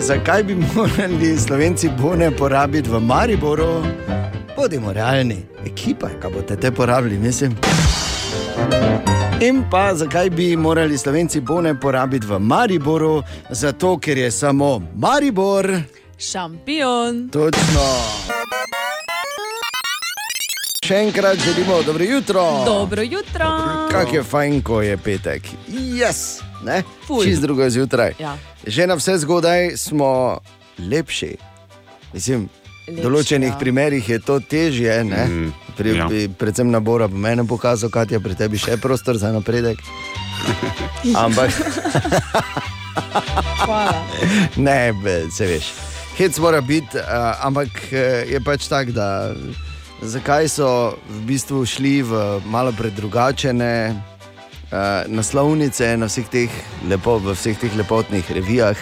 Zakaj 0.00 0.42
bi 0.42 0.54
morali 0.54 1.38
Slovenci 1.38 1.88
bone 1.98 2.30
porabiti 2.30 2.90
v 2.90 3.00
Mariboru? 3.00 3.84
Bodimo 4.56 4.92
realni, 4.92 5.36
ekipa, 5.66 6.08
kaj 6.20 6.30
boste 6.30 6.56
te 6.56 6.70
porabili, 6.72 7.18
mislim. 7.18 7.56
In 9.40 9.62
pa 9.70 9.94
zakaj 9.94 10.30
bi 10.30 10.56
morali 10.56 10.98
Slovenci 10.98 11.40
bone 11.40 11.80
porabiti 11.80 12.26
v 12.26 12.38
Mariboru? 12.38 13.22
Zato, 13.50 13.98
ker 13.98 14.18
je 14.18 14.30
samo 14.30 14.82
Maribor. 14.94 15.68
Šampion. 16.18 17.28
Točno. 17.32 17.86
Še 20.84 20.94
enkrat 20.96 21.38
želimo 21.38 21.82
dobro 21.82 22.04
jutro. 22.04 22.64
Dobro 22.64 23.02
jutro. 23.02 23.50
Kak 23.90 24.12
je 24.12 24.22
fajn, 24.22 24.62
ko 24.62 24.82
je 24.82 24.96
petek. 24.96 25.42
Yes, 25.68 26.40
Čist 27.24 27.42
drugo 27.42 27.70
zjutraj. 27.70 28.12
Ja. 28.18 28.36
Že 28.66 28.86
na 28.86 28.94
vse 28.94 29.18
zgodaj 29.18 29.76
smo 29.76 30.38
lepši. 30.78 31.36
Mislim, 32.12 32.48
v 32.88 33.02
določenih 33.02 33.54
ja. 33.54 33.58
primerih 33.58 34.08
je 34.08 34.18
to 34.18 34.40
težje. 34.40 35.04
ne? 35.04 35.26
Mm, 35.26 35.52
Pri, 35.80 35.96
ja. 35.96 36.10
pri, 36.10 36.28
predvsem 36.28 36.68
na 36.68 36.80
Bora, 36.84 37.08
po 37.08 37.16
meni 37.16 37.40
pokazal, 37.48 37.88
kaj 37.88 38.12
je 38.12 38.20
pri 38.20 38.34
tebi 38.36 38.60
še 38.60 38.76
prostor 38.76 39.16
za 39.16 39.32
napredek. 39.32 39.80
Ampak 41.24 41.48
ne, 44.66 44.92
se 45.32 45.46
veš. 45.46 45.72
Hec 46.18 46.38
mora 46.38 46.60
biti, 46.60 47.00
uh, 47.00 47.32
ampak 47.40 47.68
uh, 47.92 48.28
je 48.28 48.40
pač 48.44 48.68
tako, 48.68 48.92
da 48.92 49.32
zakaj 50.04 50.52
so 50.52 51.00
v 51.08 51.32
bistvu 51.32 51.64
šli 51.64 52.02
v 52.04 52.44
malo 52.44 52.76
predrugačene 52.76 53.96
naslovnice 55.06 55.96
na 55.96 56.06
vseh 56.06 56.28
teh, 56.30 56.50
lepo, 56.86 57.18
v 57.18 57.34
vseh 57.34 57.58
teh 57.58 57.74
lepotnih 57.74 58.22
revijah. 58.30 58.78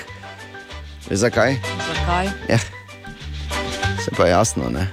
Veš 1.08 1.24
Zakaj? 1.24 1.56
Zakaj? 1.88 2.26
Ja. 2.48 2.58
Se 4.04 4.10
pa 4.16 4.28
jasno, 4.28 4.68
ne. 4.68 4.84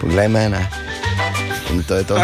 Poglej 0.00 0.28
mene. 0.28 0.62
In 1.74 1.82
to 1.82 1.98
je 1.98 2.04
to. 2.04 2.14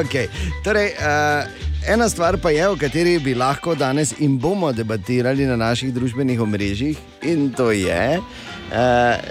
okay. 0.00 0.28
torej, 0.64 0.92
uh, 1.00 1.48
ena 1.88 2.08
stvar 2.08 2.36
pa 2.36 2.52
je, 2.52 2.68
o 2.68 2.76
kateri 2.76 3.18
bi 3.18 3.34
lahko 3.34 3.74
danes 3.74 4.12
in 4.20 4.38
bomo 4.38 4.72
debatirali 4.72 5.48
na 5.48 5.56
naših 5.56 5.94
družbenih 5.94 6.40
omrežjih, 6.40 6.98
in 7.24 7.48
to 7.56 7.72
je. 7.72 8.20
Uh, 8.20 8.47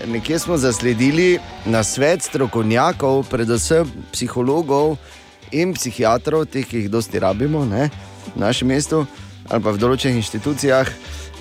nekje 0.07 0.39
smo 0.39 0.57
zasledili 0.57 1.39
na 1.65 1.83
svet 1.83 2.21
strokovnjakov, 2.23 3.23
predvsem 3.29 3.85
psihologov 4.11 4.97
in 5.51 5.73
psihiatrov, 5.73 6.45
teh, 6.45 6.65
ki 6.65 6.85
jih 6.85 6.89
dosti 6.91 7.19
rabimo 7.19 7.65
ne, 7.65 7.89
v 8.35 8.39
našem 8.39 8.67
mestu 8.67 9.05
ali 9.47 9.63
pa 9.63 9.71
v 9.71 9.79
določenih 9.79 10.19
inštitucijah. 10.19 10.89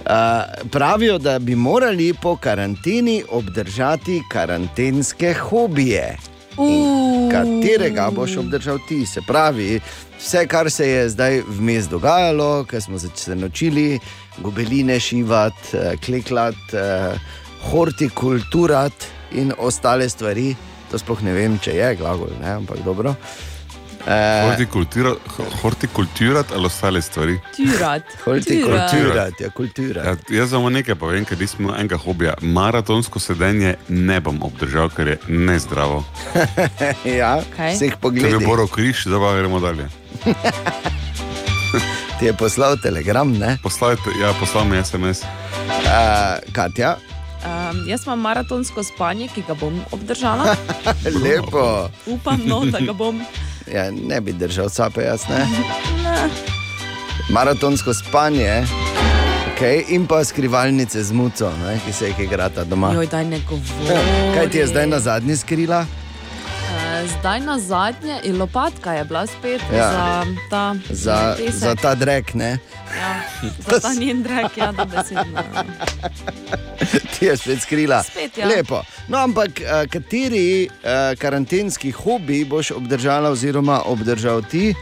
Uh, 0.07 0.69
pravijo, 0.71 1.19
da 1.19 1.41
bi 1.43 1.57
morali 1.59 2.13
po 2.15 2.37
karanteni 2.39 3.25
obdržati 3.27 4.21
karantenske 4.31 5.33
hobije. 5.35 6.15
In 6.63 7.27
Katerega 7.31 8.07
boš 8.15 8.37
obdržal 8.37 8.79
ti? 8.89 9.01
Se 9.07 9.21
pravi, 9.27 9.81
vse, 10.19 10.47
kar 10.47 10.71
se 10.71 10.87
je 10.89 11.09
zdaj 11.13 11.41
vmes 11.59 11.89
dogajalo, 11.91 12.65
ker 12.71 12.83
smo 12.83 12.99
se 12.99 13.35
naučili 13.37 13.99
gobeline 14.39 15.01
šivati, 15.01 15.77
eh, 15.77 15.97
klekljati, 16.05 16.77
eh, 16.77 17.19
hortikulturati 17.73 19.07
in 19.33 19.53
ostale 19.59 20.09
stvari. 20.09 20.55
To 20.91 20.99
sploh 20.99 21.23
ne 21.23 21.33
vem, 21.35 21.59
če 21.59 21.75
je 21.75 21.95
glagol, 21.99 22.31
ne? 22.41 22.51
ampak 22.61 22.79
dobro. 22.85 23.15
Eh, 24.07 24.47
Hortikultura- 24.47 25.17
Hortikulturati 25.63 26.55
ali 26.55 26.67
ostale 26.67 27.03
stvari. 27.03 27.41
Turat. 27.57 28.03
Hortikulturati, 28.25 29.43
ja, 29.43 29.51
kultura. 29.51 30.05
Ja, 30.05 30.15
jaz 30.31 30.51
samo 30.55 30.71
nekaj 30.71 30.95
povem, 30.95 31.25
ker 31.27 31.39
nismo 31.41 31.75
enega 31.75 31.97
hobija. 31.99 32.35
Maratonsko 32.41 33.19
sedenje 33.19 33.75
ne 33.89 34.21
bom 34.21 34.39
obdržal, 34.47 34.89
ker 34.95 35.09
je 35.09 35.19
nezdravo. 35.29 36.05
ja, 37.19 37.41
Kaj? 37.57 37.75
vseh 37.75 37.91
Če 37.97 38.01
pogledov. 38.01 38.39
bi 38.39 38.47
Boro 38.47 38.69
križ, 38.71 39.03
zdaj 39.11 39.19
pa 39.19 39.35
gremo 39.41 39.59
dalje. 39.61 39.89
Ti 42.19 42.25
je 42.31 42.33
poslal 42.33 42.79
telegram, 42.81 43.29
ne? 43.39 43.59
Poslal, 43.63 43.99
ja, 44.23 44.31
poslal 44.41 44.65
mi 44.65 44.79
SMS. 44.85 45.21
Uh, 45.27 46.39
Katja, 46.55 46.95
Um, 47.47 47.85
jaz 47.89 48.07
imam 48.07 48.21
maratonsko 48.21 48.83
spanje, 48.83 49.29
ki 49.35 49.45
ga 49.47 49.55
bom 49.55 49.79
obdržala. 49.95 50.57
lepo. 51.25 51.89
Upam, 52.07 52.43
no, 52.47 52.65
da 52.65 52.81
ga 52.81 52.93
bom. 52.93 53.21
Ja, 53.67 53.91
ne 53.91 54.21
bi 54.21 54.31
držal 54.33 54.69
sape, 54.71 55.03
jaz 55.03 55.25
ne. 55.29 55.41
Ne. 56.03 56.29
Maratonsko 57.35 57.95
spanje. 57.95 58.63
Okay, 59.51 59.83
in 59.89 60.07
pa 60.07 60.21
skrivalnice 60.25 61.03
z 61.03 61.13
muco, 61.13 61.51
ne, 61.65 61.75
ki 61.87 61.93
se 61.93 62.13
jih 62.13 62.21
igrata 62.29 62.65
doma. 62.65 62.93
Joj, 62.95 63.09
daj 63.11 63.25
ne 63.25 63.41
govori. 63.49 63.99
Kaj 64.37 64.51
ti 64.51 64.59
je 64.59 64.67
zdaj 64.71 64.87
na 64.87 65.01
zadnji 65.01 65.37
skrila? 65.37 65.81
Eh, 66.87 67.07
Zdaj 67.11 67.41
na 67.41 67.59
zadnje, 67.59 68.21
in 68.23 68.39
lopatka 68.39 68.93
je 68.93 69.05
bila 69.05 69.27
spet 69.27 69.61
Ja. 69.71 69.91
za 69.91 70.07
ta 70.51 70.75
Za, 70.91 71.35
pesek. 71.37 71.55
za 71.55 71.75
ta 71.75 71.95
drek, 71.95 72.35
ne? 72.35 72.59
Ja, 72.93 73.21
za 73.61 73.81
ta 73.81 73.93
njen 73.93 74.23
drek, 74.23 74.57
ja, 74.57 74.73
da 74.73 74.85
besedno. 74.87 75.43
Ti 77.13 77.25
je 77.25 77.37
spet 77.37 77.61
skrila. 77.61 78.03
Spet, 78.03 78.39
ja. 78.39 78.47
Lepo. 78.47 78.79
No, 79.09 79.19
ampak 79.19 79.51
eh, 79.57 79.87
kateri 79.87 80.47
uh, 80.67 80.71
karantenski 81.15 81.91
hobi 81.93 82.45
boš 82.45 82.71
obdržala, 82.71 83.31
oziroma 83.31 83.83
obdržal 83.83 84.43
ti? 84.43 84.75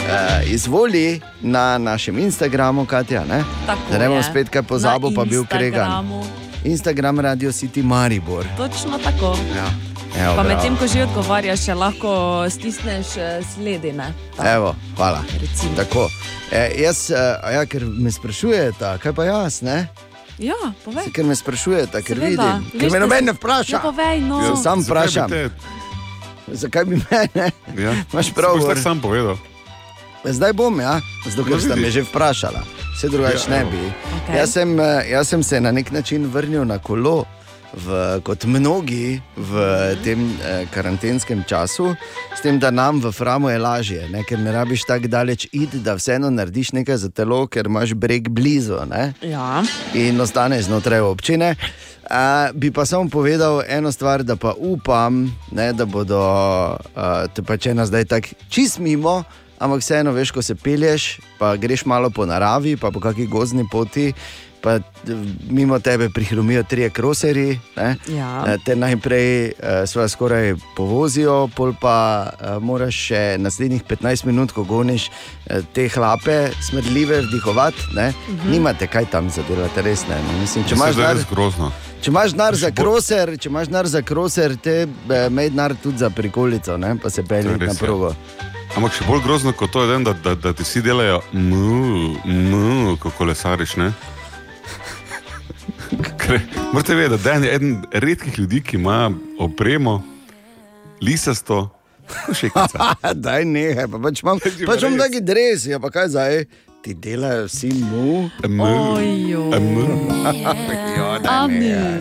Uh, 0.00 0.08
izvoli 0.46 1.20
na 1.40 1.78
našem 1.78 2.18
Instagramu, 2.18 2.84
Katja. 2.84 3.24
Ne? 3.24 3.44
Tako 3.66 3.80
Da 3.90 3.98
ne 3.98 4.08
bom 4.08 4.16
je. 4.16 4.22
spet 4.24 4.48
kaj 4.48 4.62
pozabil, 4.62 5.10
Na 5.10 5.16
pa 5.16 5.24
bil 5.24 5.44
kregan. 5.46 5.90
Instagram 6.64 7.20
Radio 7.20 7.50
City 7.50 7.82
Maribor. 7.82 8.44
Točno 8.56 8.98
tako. 8.98 9.38
Ja. 9.56 9.89
Evo, 10.12 10.34
Pa 10.36 10.42
medtem, 10.42 10.74
ko 10.74 10.86
že 10.86 11.02
odgovarjaš, 11.02 11.60
še 11.62 11.74
lahko 11.74 12.10
stisneš 12.46 13.16
eh, 13.16 13.40
sledine. 13.44 14.10
Evo, 14.36 14.74
hvala. 14.96 15.22
Tako. 15.76 16.08
E, 16.50 16.74
jaz, 16.78 17.10
eh, 17.10 17.16
a 17.40 17.52
ja, 17.52 17.62
ker 17.64 17.86
me 17.86 18.10
sprašujete, 18.10 18.98
kaj 18.98 19.12
pa 19.12 19.24
jaz, 19.24 19.62
ne? 19.62 19.86
Ja, 20.36 20.56
povej. 20.84 21.10
Ker 21.10 21.24
me 21.24 21.32
sprašujete, 21.32 22.00
ker 22.00 22.16
Seveda. 22.16 22.26
vidim. 22.26 22.64
Veš, 22.66 22.80
Ker 22.80 22.88
me 22.88 22.96
da 22.96 23.00
noben 23.00 23.24
ne 23.24 23.32
vpraša. 23.32 23.72
Ja, 23.72 23.80
povej, 23.80 24.20
no. 24.22 24.40
Jaz 24.42 24.58
sam 24.58 24.78
Zakaj 24.78 24.82
bi 24.82 24.84
vprašam. 24.84 25.28
te- 25.28 25.50
Zakaj 26.56 26.84
bi 26.84 26.96
mene? 27.02 27.46
Ja. 27.78 27.92
Imaš 28.08 28.32
prav, 28.32 28.56
Boš 28.56 28.66
tako 28.66 28.82
sam 28.82 29.00
povedal. 29.00 29.36
Zdaj 30.22 30.52
bom, 30.52 30.74
ja, 30.76 30.98
zato 31.24 31.44
ker 31.44 31.54
No, 31.54 31.60
ste 31.60 31.76
me 31.76 31.88
že 31.88 32.02
vprašala. 32.02 32.60
Vse 32.92 33.08
drugače 33.08 33.46
Ja, 33.46 33.52
ne 33.54 33.64
bi. 33.66 33.80
Okej. 34.16 34.36
Jaz, 34.36 34.50
sem, 34.50 34.74
eh, 34.76 34.84
jaz 35.08 35.28
sem 35.28 35.42
se 35.42 35.60
na 35.60 35.70
nek 35.70 35.90
način 35.90 36.26
vrnil 36.26 36.64
na 36.64 36.78
kolo, 36.78 37.24
v, 37.74 38.20
kot 38.26 38.44
mnogi 38.44 39.20
v 39.36 39.52
tem 40.04 40.18
eh, 40.42 40.66
karantenskem 40.74 41.44
času, 41.46 41.94
s 42.34 42.40
tem, 42.42 42.58
da 42.58 42.70
nam 42.70 43.00
v 43.00 43.12
Framu 43.12 43.50
je 43.50 43.58
lažje, 43.58 44.02
ne? 44.10 44.24
ker 44.26 44.38
ne 44.38 44.52
rabiš 44.52 44.84
tako 44.88 45.10
daleč 45.10 45.46
iti, 45.52 45.78
da 45.78 45.94
vseeno 45.94 46.30
narediš 46.30 46.72
nekaj 46.80 46.96
za 46.96 47.10
telo, 47.10 47.46
ker 47.46 47.70
imaš 47.70 47.94
breg 47.94 48.28
blizu. 48.28 48.82
Ne? 48.90 49.12
Ja. 49.22 49.62
in 49.94 50.20
ostaneš 50.20 50.66
znotraj 50.66 51.00
občine. 51.00 51.54
Uh, 52.10 52.50
bi 52.58 52.72
pa 52.74 52.82
samo 52.86 53.06
povedal 53.06 53.62
eno 53.68 53.92
stvar, 53.92 54.22
da 54.26 54.34
pa 54.36 54.54
upam, 54.58 55.30
ne, 55.54 55.72
da 55.72 55.86
bodo, 55.86 56.18
uh, 56.74 57.30
te 57.30 57.42
pa 57.46 57.54
če 57.54 57.74
nas 57.74 57.86
zdaj 57.92 58.04
tako 58.10 58.34
čist 58.50 58.80
mimo, 58.82 59.22
ampak 59.62 59.84
vseeno 59.84 60.10
veš, 60.10 60.32
ko 60.34 60.42
se 60.42 60.56
pelješ, 60.58 61.20
pa 61.38 61.54
greš 61.54 61.84
malo 61.86 62.10
po 62.10 62.26
naravi, 62.26 62.74
pa 62.76 62.90
po 62.90 62.98
kakšni 62.98 63.28
gozni 63.30 63.66
poti. 63.70 64.10
Pa 64.60 64.74
eh, 64.74 64.82
mimo 65.48 65.78
tebe 65.78 66.08
prihromijo 66.08 66.62
tri 66.62 66.90
kroserji, 66.90 67.60
ne, 67.76 67.96
Ja. 68.08 68.44
eh, 68.46 68.56
te 68.64 68.76
najprej 68.76 69.28
uh, 69.46 70.08
skoraj 70.08 70.54
povozijo, 70.76 71.48
pol 71.48 71.72
pa 71.72 71.96
uh, 72.30 72.62
moraš 72.62 72.94
še 73.06 73.36
naslednjih 73.38 73.82
15 73.84 74.24
minut, 74.24 74.52
ko 74.52 74.64
goniš 74.64 75.08
uh, 75.08 75.64
te 75.72 75.88
hlape, 75.88 76.50
smrdljive, 76.62 77.22
vdihovati. 77.22 77.82
Ne, 77.94 78.12
Mhm. 78.28 78.50
Nimate 78.50 78.86
kaj 78.86 79.06
tam 79.06 79.30
zadelati, 79.30 79.82
res 79.82 80.04
ne. 80.08 80.16
No, 80.22 80.38
mislim, 80.40 80.64
če 80.64 80.74
imaš 80.74 80.88
je 80.88 80.94
denar, 80.96 81.16
res 81.16 81.24
grozno. 81.30 81.72
če 82.02 82.10
imaš 82.10 82.30
denar 82.30 82.54
za 82.54 82.70
kroser, 82.70 83.38
če 83.38 83.48
imaš 83.48 83.66
denar 83.66 83.86
za 83.86 84.02
kroser, 84.02 84.56
te 84.56 84.86
eh, 85.10 85.26
imej 85.26 85.50
denar 85.50 85.74
tudi 85.74 85.98
za 85.98 86.10
prikolico, 86.10 86.76
ne, 86.76 86.96
pa 86.96 87.10
se 87.10 87.22
je 87.22 87.42
na 87.44 87.64
ja. 87.64 87.74
progo. 87.78 88.14
Ampak 88.76 88.92
še 88.92 89.04
bolj 89.04 89.22
grozno 89.22 89.52
kot 89.52 89.70
to 89.70 89.82
je, 89.82 89.88
den, 89.88 90.04
da, 90.04 90.12
da, 90.14 90.34
da 90.34 90.52
ti 90.52 90.62
vsi 90.62 90.82
delajo, 90.82 91.20
mu, 91.32 92.14
mu, 92.24 92.96
ko 92.96 93.10
kolesariš. 93.10 93.76
Ne? 93.76 93.92
Ker 96.30 96.40
Morate 96.72 96.94
vedeti, 96.94 97.22
da 97.24 97.30
je 97.30 97.54
eden 97.54 97.82
redkih 97.92 98.38
ljudi, 98.38 98.60
ki 98.62 98.76
ima 98.76 99.10
opremo, 99.38 100.02
lisasto. 101.02 101.68
Daj 103.24 103.44
nehaj, 103.44 103.88
pa 103.90 103.98
pač 103.98 104.22
imam, 104.22 104.38
pač 104.38 104.82
imam 104.82 104.98
taki 104.98 105.20
dres, 105.26 105.66
ja 105.66 105.80
pa 105.82 105.90
kaj 105.90 106.08
zdaj, 106.12 106.44
ti 106.86 106.94
delajo 106.94 107.48
vsi 107.48 107.72
mu. 107.82 108.30
Ja, 110.94 111.18
daj 111.26 111.48
nehaj. 111.50 111.98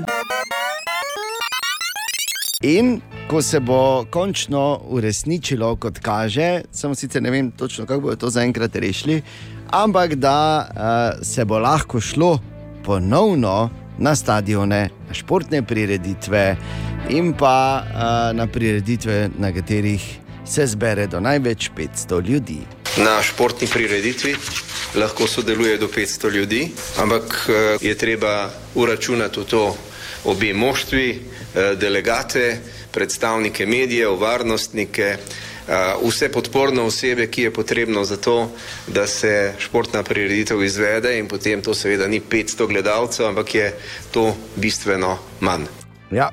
In 2.69 3.01
ko 3.31 3.41
se 3.41 3.60
bo 3.60 4.06
končno 4.14 4.81
uresničilo, 4.93 5.73
kot 5.81 5.99
kaže, 6.06 6.69
samo 6.72 6.93
sicer 6.93 7.26
ne 7.26 7.34
vem 7.34 7.51
točno, 7.51 7.89
kako 7.89 8.11
bodo 8.11 8.15
to 8.27 8.30
zaenkrat 8.30 8.76
rešili, 8.76 9.23
ampak 9.73 10.15
da 10.22 10.38
uh, 10.69 11.26
se 11.26 11.45
bo 11.45 11.57
lahko 11.60 11.97
šlo 11.97 12.38
ponovno 12.85 13.89
na 14.00 14.16
stadione, 14.16 14.90
na 15.08 15.14
športne 15.14 15.62
prireditve 15.64 16.58
in 17.10 17.34
pa 17.34 17.84
uh, 17.84 18.38
na 18.38 18.48
prireditve, 18.48 19.30
na 19.38 19.52
katerih 19.54 20.20
se 20.46 20.68
zbere 20.68 21.08
do 21.08 21.20
največ 21.20 21.70
500 21.78 22.22
ljudi. 22.30 22.60
Na 22.98 23.22
športni 23.24 23.68
prireditvi 23.68 24.36
lahko 24.96 25.28
sodeluje 25.28 25.78
do 25.78 25.88
500 25.88 26.32
ljudi, 26.32 26.72
ampak 26.98 27.50
eh, 27.50 27.78
je 27.82 27.98
treba 27.98 28.50
uračunati 28.76 29.40
v 29.40 29.44
to 29.44 29.78
obe 30.24 30.54
moštvi, 30.54 31.10
eh, 31.10 31.76
delegate, 31.76 32.58
predstavnike 32.92 33.66
medijev, 33.66 34.18
varnostnike, 34.20 35.18
vse 36.04 36.32
podporne 36.32 36.82
osebe, 36.82 37.28
ki 37.28 37.41
je 37.41 37.54
potrebno 37.54 38.04
za 38.04 38.18
to, 38.18 38.52
da 38.88 39.08
se 39.08 39.54
športna 39.60 40.04
prireditev 40.04 40.64
izvede 40.64 41.20
in 41.20 41.28
potem 41.28 41.62
to 41.62 41.74
seveda 41.74 42.08
ni 42.08 42.22
500 42.22 42.68
gledalcev, 42.68 43.28
ampak 43.28 43.56
je 43.56 43.74
to 44.12 44.36
bistveno 44.56 45.18
manj. 45.40 45.66
Ja. 46.12 46.30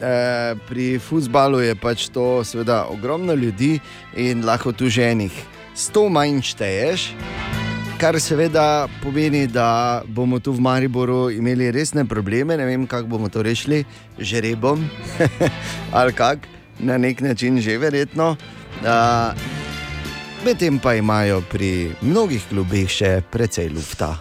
E, 0.00 0.54
pri 0.68 0.98
futbalu 0.98 1.60
je 1.60 1.74
pač 1.74 2.08
to 2.12 2.44
seveda 2.44 2.84
ogromno 2.90 3.34
ljudi 3.34 3.78
in 4.16 4.44
lahko 4.44 4.72
tu 4.72 4.88
ženih 4.88 5.32
100 5.76 6.08
manj 6.08 6.42
šteješ. 6.42 7.14
Kar 7.96 8.20
seveda 8.20 8.88
pomeni, 9.02 9.46
da 9.46 10.02
bomo 10.04 10.36
tu 10.38 10.52
v 10.52 10.60
Mariboru 10.60 11.30
imeli 11.32 11.70
resne 11.72 12.04
probleme, 12.04 12.56
ne 12.56 12.66
vem, 12.68 12.84
kako 12.86 13.08
bomo 13.08 13.28
to 13.32 13.42
rešili, 13.42 13.86
žrebom 14.18 14.84
ali 15.96 16.12
kako, 16.12 16.44
na 16.78 16.98
nek 16.98 17.20
način 17.20 17.60
že 17.60 17.78
verjetno. 17.78 18.36
Uh, 18.82 19.32
Medtem 20.44 20.78
pa 20.78 20.94
imajo 20.94 21.40
pri 21.50 21.90
mnogih 22.02 22.42
klubih 22.48 22.90
še 22.90 23.20
precej 23.30 23.68
lufta. 23.68 24.16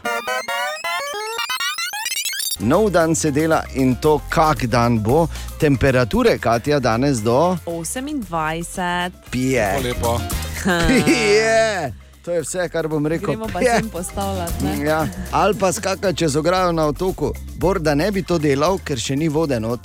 nov 2.60 2.90
dan 2.90 3.16
se 3.16 3.32
dela 3.32 3.64
in 3.74 3.96
to, 3.96 4.22
kak 4.30 4.66
dan 4.66 5.00
bo. 5.04 5.28
Temperature, 5.60 6.38
Katja, 6.40 6.80
danes 6.80 7.22
do 7.22 7.58
28. 7.66 9.12
pije. 9.32 9.80
Lepo. 9.84 10.20
Pije! 10.88 11.94
To 12.26 12.32
je 12.32 12.42
vse, 12.42 12.70
kar 12.70 12.88
bom 12.88 13.06
rekel. 13.06 13.28
Gremo 13.28 13.48
pa 13.54 13.60
sem 13.62 13.90
postavljati. 13.90 14.66
ne? 14.66 14.86
Ja, 14.86 15.08
ali 15.32 15.54
pa 15.54 15.72
skakati 15.72 16.18
čez 16.18 16.36
ograjo 16.36 16.72
na 16.72 16.88
otoku. 16.88 17.34
Bor 17.58 17.80
da 17.80 17.96
ne 17.96 18.12
bi 18.12 18.24
to 18.24 18.38
delal, 18.38 18.78
ker 18.78 18.98
še 18.98 19.16
ni 19.16 19.28
vode 19.28 19.60
not. 19.60 19.80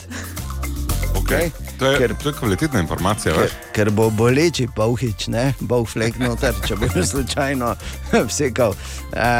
Okay. 1.20 1.50
To, 1.80 1.86
je, 1.86 1.98
ker, 1.98 2.14
to 2.22 2.28
je 2.28 2.34
kvalitetna 2.34 2.80
informacija. 2.80 3.34
Ker, 3.34 3.42
veš. 3.42 3.52
ker 3.72 3.90
bo 3.90 4.10
boleči 4.12 4.66
pavhič, 4.76 5.30
ne 5.32 5.46
bo 5.60 5.80
flek 5.88 6.18
noter, 6.20 6.52
če 6.68 6.76
bo 6.76 6.88
slučajno 7.12 7.70
vsekal. 8.28 8.74
E, 9.16 9.30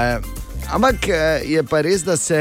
ampak 0.73 1.09
eh, 1.09 1.45
je 1.45 1.65
pa 1.69 1.83
res, 1.85 2.07
da, 2.07 2.17
se, 2.17 2.41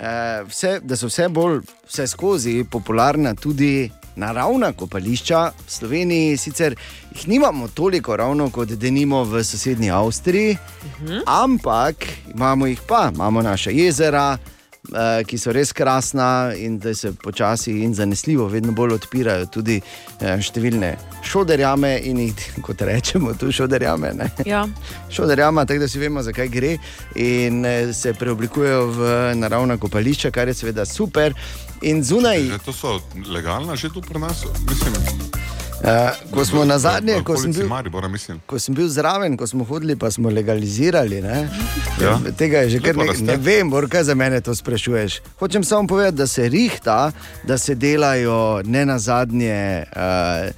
e, 0.00 0.12
vse, 0.48 0.78
da 0.80 0.96
so 0.96 1.12
vse 1.12 1.28
bolj 1.28 1.60
vse 1.84 2.08
skozi 2.08 2.62
popularna 2.70 3.34
tudi. 3.36 3.90
Naravna 4.18 4.72
kopališča 4.74 5.40
v 5.54 5.70
Sloveniji 5.70 6.36
sicer 6.42 6.74
jih 7.14 7.28
nimamo 7.30 7.68
toliko 7.68 8.16
ravno 8.18 8.48
kot 8.50 8.72
denimo 8.74 9.20
v 9.22 9.44
sosednji 9.46 9.92
Avstriji, 9.94 10.56
ampak 11.22 12.02
imamo 12.34 12.66
jih 12.66 12.80
pa, 12.88 13.12
imamo 13.14 13.42
naše 13.46 13.70
jezera, 13.70 14.32
eh, 14.94 15.24
ki 15.26 15.38
so 15.38 15.52
res 15.52 15.72
krasna 15.72 16.54
in 16.56 16.78
da 16.78 16.94
se 16.94 17.12
počasi 17.12 17.80
in 17.82 17.94
zanesljivo 17.94 18.48
vedno 18.48 18.72
bolj 18.72 18.94
odpirajo 18.98 19.46
tudi 19.46 19.80
eh, 19.80 20.36
številne 20.40 20.94
šoderjame 21.24 21.94
in 22.08 22.22
jih, 22.26 22.44
kot 22.66 22.82
rečemo, 22.86 23.34
tu 23.38 23.52
šoderjame. 23.52 24.12
Ne? 24.18 24.30
Ja. 24.46 24.66
Šoderjama, 25.14 25.66
tako 25.66 25.84
da 25.84 25.88
si 25.88 25.98
vemo, 25.98 26.22
zakaj 26.22 26.48
gre, 26.48 26.76
in 27.14 27.64
eh, 27.66 27.92
se 27.92 28.14
preoblikujejo 28.14 28.84
v 28.86 29.16
naravna 29.38 29.78
kopališča, 29.78 30.30
kar 30.30 30.48
je 30.48 30.54
seveda 30.62 30.86
super. 30.86 31.34
In 31.82 32.02
zunaj, 32.02 32.42
Že 32.42 32.58
to 32.64 32.72
so 32.72 33.00
legalna, 33.30 33.76
že 33.76 33.92
tu 33.94 34.02
pri 34.02 34.18
nas. 34.18 34.42
Mislim, 34.66 35.27
uh, 35.84 36.34
ko 36.34 36.44
smo 36.44 36.64
na 36.64 36.78
zadnje, 36.78 37.22
ko 37.24 37.36
sem 37.36 37.52
bil. 37.52 37.68
Maribora. 37.68 38.10
Ko 38.46 38.58
sem 38.58 38.74
bil 38.74 38.88
zraven, 38.88 39.36
ko 39.36 39.46
smo 39.46 39.64
hodili, 39.64 39.96
pa 39.96 40.10
smo 40.10 40.30
legalizirali. 40.30 41.20
Ne? 41.22 41.48
Ja. 42.02 42.18
Tega 42.38 42.64
je 42.66 42.76
že 42.76 42.80
kar 42.80 42.96
nekaj. 42.96 43.22
Ne 43.22 43.36
vem, 43.36 43.70
kaj 43.70 44.08
za 44.10 44.14
mene 44.14 44.40
to 44.40 44.54
sprašuješ. 44.54 45.20
Hočem 45.38 45.64
samo 45.64 45.88
povedati, 45.88 46.16
da 46.16 46.26
se 46.26 46.48
rihta, 46.48 47.12
da 47.44 47.58
se 47.58 47.74
delajo 47.74 48.62
ne 48.64 48.86
na 48.86 48.98
zadnje 48.98 49.84
uh, 49.96 50.50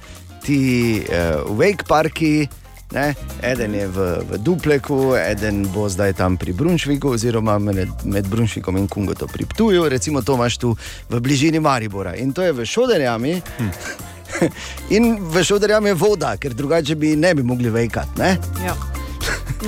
ti 0.43 1.03
uh, 1.05 1.57
wake 1.57 1.87
parki. 1.87 2.47
Ne? 2.91 3.15
Eden 3.39 3.75
je 3.75 3.87
v, 3.87 4.19
v 4.27 4.37
Dupleku, 4.43 5.15
eden 5.15 5.63
bo 5.71 5.87
zdaj 5.87 6.13
tam 6.19 6.35
pri 6.35 6.51
Brunšviku, 6.51 7.15
oziroma 7.15 7.55
med, 7.59 7.87
med 8.03 8.27
Brunšvikom 8.27 8.75
in 8.77 8.87
Kungoto 8.91 9.31
pri 9.31 9.47
Ptuju, 9.47 9.87
recimo 9.89 10.19
to 10.21 10.35
imaš 10.35 10.59
tu 10.59 10.75
v 11.09 11.19
bližini 11.23 11.59
Maribora. 11.63 12.19
In 12.19 12.35
to 12.35 12.43
je 12.43 12.51
v 12.51 12.67
Šoderjami. 12.67 13.39
Hm. 13.39 14.10
In 14.95 15.17
v 15.31 15.43
Šoderjami 15.43 15.89
je 15.89 15.99
voda, 15.99 16.35
ker 16.37 16.53
drugače 16.53 16.95
bi 16.95 17.15
ne 17.15 17.33
bi 17.35 17.43
mogli 17.43 17.69
vejkati. 17.69 18.19
Ne? 18.19 18.37
Ja. 18.65 18.75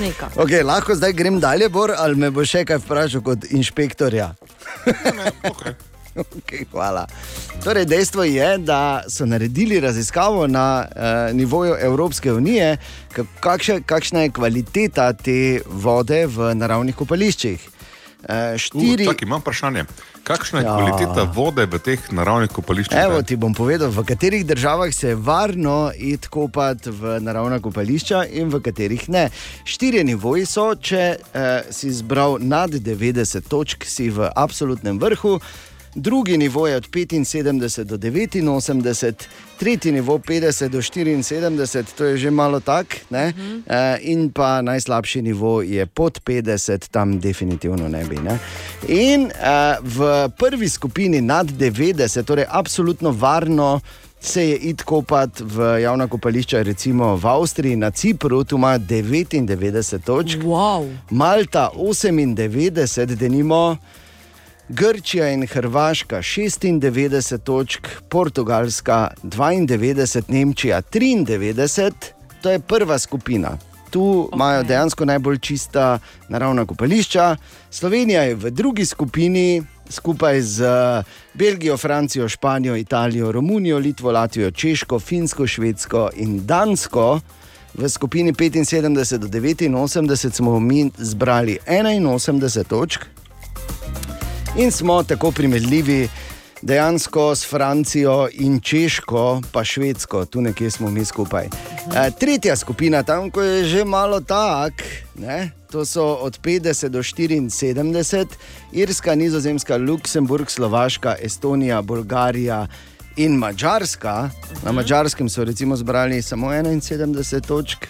Neka. 0.00 0.30
Okay, 0.42 0.62
lahko 0.66 0.94
zdaj 0.94 1.12
grem 1.12 1.40
dalje, 1.40 1.68
Bor, 1.68 1.92
ali 1.96 2.16
me 2.18 2.30
bo 2.30 2.42
še 2.44 2.64
kaj 2.66 2.80
vprašal 2.82 3.22
kot 3.22 3.44
inšpektorja? 3.50 4.32
Okay, 6.14 6.64
hvala. 6.72 7.06
Torej, 7.64 7.86
dejstvo 7.86 8.24
je, 8.26 8.48
da 8.58 9.04
so 9.08 9.26
naredili 9.26 9.80
raziskavo 9.80 10.46
na 10.46 10.84
uh, 10.84 11.36
nivoju 11.36 11.76
Evropske 11.80 12.32
unije, 12.32 12.76
ka- 13.14 13.24
kakša, 13.40 13.80
kakšna 13.86 14.26
je 14.26 14.34
kvaliteta 14.34 15.12
te 15.12 15.60
vode 15.66 16.26
v 16.26 16.54
naravnih 16.54 16.96
kopališčih. 16.96 17.70
Uh, 18.24 18.56
štiri, 18.58 19.04
Uh, 19.04 19.12
čakaj, 19.12 19.26
imam 19.26 19.40
vprašanje. 19.40 19.84
Kakšna 20.24 20.58
je 20.58 20.64
Ja. 20.64 20.70
ja. 20.70 20.76
kvaliteta 20.76 21.22
vode 21.34 21.66
v 21.66 21.78
teh 21.78 22.00
naravnih 22.12 22.50
kopališčih? 22.50 22.96
Evo 22.96 23.22
ti 23.22 23.36
bom 23.36 23.54
povedal, 23.54 23.90
v 23.92 24.04
katerih 24.04 24.46
državah 24.46 24.94
se 24.94 25.08
je 25.08 25.14
varno 25.14 25.92
iti 25.96 26.28
kopati 26.28 26.90
v 26.90 27.20
naravna 27.20 27.60
kopališča 27.60 28.24
in 28.32 28.48
v 28.48 28.60
katerih 28.64 29.08
ne. 29.08 29.28
Štirje 29.64 30.04
nivoji 30.04 30.46
so, 30.46 30.74
če 30.74 31.02
eh, 31.20 31.62
si 31.70 31.92
zbral 31.92 32.38
nad 32.40 32.70
90 32.70 33.48
točk, 33.48 33.84
si 33.84 34.08
v 34.10 34.30
absolutnem 34.36 34.98
vrhu. 34.98 35.40
Drugi 35.94 36.38
nivo 36.38 36.66
je 36.66 36.76
od 36.76 36.88
75 36.88 37.84
do 37.84 37.96
89, 37.96 39.14
tretji 39.58 39.92
nivo 39.92 40.18
50 40.18 40.68
do 40.68 40.78
74, 40.78 41.84
to 41.98 42.04
je 42.04 42.16
že 42.16 42.30
malo 42.30 42.60
tak, 42.60 42.86
ne? 43.10 43.32
e, 43.66 43.98
in 44.00 44.30
pa 44.30 44.62
najslabši 44.62 45.22
nivo 45.22 45.62
je 45.62 45.86
pod 45.86 46.20
50, 46.26 46.88
tam 46.90 47.20
definitivno 47.20 47.88
ne 47.88 48.04
bi. 48.04 48.16
Ne? 48.16 48.38
In 48.88 49.26
e, 49.26 49.30
v 49.82 50.28
prvi 50.38 50.68
skupini 50.68 51.20
nad 51.20 51.46
90, 51.46 52.22
torej 52.24 52.44
absolutno 52.48 53.10
varno. 53.10 53.80
Se 54.20 54.48
je 54.48 54.56
id 54.56 54.82
kopati 54.82 55.44
v 55.44 55.80
javna 55.82 56.06
kopališča, 56.08 56.62
recimo 56.62 57.16
v 57.16 57.26
Avstriji, 57.26 57.76
na 57.76 57.90
Cipru, 57.90 58.44
tu 58.44 58.56
ima 58.56 58.78
99 58.78 59.98
točk, 60.00 60.38
wow. 60.38 60.88
Malta 61.10 61.70
98, 61.76 63.14
denimo, 63.14 63.76
Grčija 64.68 65.28
in 65.28 65.46
Hrvaška 65.46 66.16
96 66.16 67.38
točk, 67.38 67.88
Portugalska 68.08 69.10
92, 69.22 70.22
Nemčija 70.28 70.82
93, 70.82 71.92
to 72.42 72.50
je 72.50 72.58
prva 72.58 72.98
skupina. 72.98 73.58
Tu 73.90 74.00
okay. 74.00 74.34
imajo 74.34 74.62
dejansko 74.62 75.04
najbolj 75.04 75.38
čista 75.38 75.98
naravna 76.28 76.66
kopališča. 76.66 77.36
Slovenija 77.70 78.22
je 78.22 78.34
v 78.34 78.50
drugi 78.50 78.86
skupini 78.86 79.62
skupaj 79.88 80.40
z 80.40 80.64
Belgijo, 81.34 81.76
Francijo, 81.76 82.28
Španijo, 82.28 82.76
Italijo, 82.76 83.32
Romunijo, 83.32 83.78
Litvo, 83.78 84.12
Latvijo, 84.12 84.50
Češko, 84.50 84.98
Finsko, 85.00 85.46
Švedsko 85.46 86.10
in 86.16 86.46
Dansko. 86.46 87.20
V 87.74 87.88
skupini 87.88 88.32
75 88.32 88.88
do 88.88 89.00
89 89.30 90.32
smo 90.32 90.60
mi 90.60 90.90
zbrali 90.98 91.58
81 91.66 92.64
točk 92.64 93.04
in 94.56 94.70
smo 94.70 95.02
tako 95.02 95.30
primerljivi 95.30 96.08
dejansko 96.62 97.34
s 97.34 97.50
Francijo 97.50 98.28
in 98.32 98.60
Češko, 98.60 99.42
pa 99.52 99.64
Švedsko, 99.64 100.24
tu 100.24 100.40
nekje 100.40 100.70
smo 100.70 100.90
mi 100.90 101.04
skupaj. 101.04 101.44
E, 101.44 102.10
tretja 102.20 102.56
skupina, 102.56 103.02
tam 103.02 103.30
ko 103.30 103.42
je 103.42 103.64
že 103.64 103.84
malo 103.84 104.20
tak, 104.20 104.72
ne, 105.14 105.50
to 105.70 105.84
so 105.84 106.04
od 106.04 106.40
50 106.40 106.88
do 106.88 106.98
74, 106.98 108.26
Irska, 108.72 109.14
Nizozemska, 109.14 109.76
Luksemburg, 109.76 110.50
Slovaška, 110.50 111.16
Estonija, 111.22 111.82
Bolgarija. 111.82 112.66
In 113.16 113.36
Mačarska, 113.38 114.30
na 114.64 114.72
Mačarskem 114.72 115.28
so 115.28 115.44
recimo 115.44 115.76
zbrali 115.76 116.22
samo 116.22 116.46
71 116.46 117.46
točk, 117.46 117.86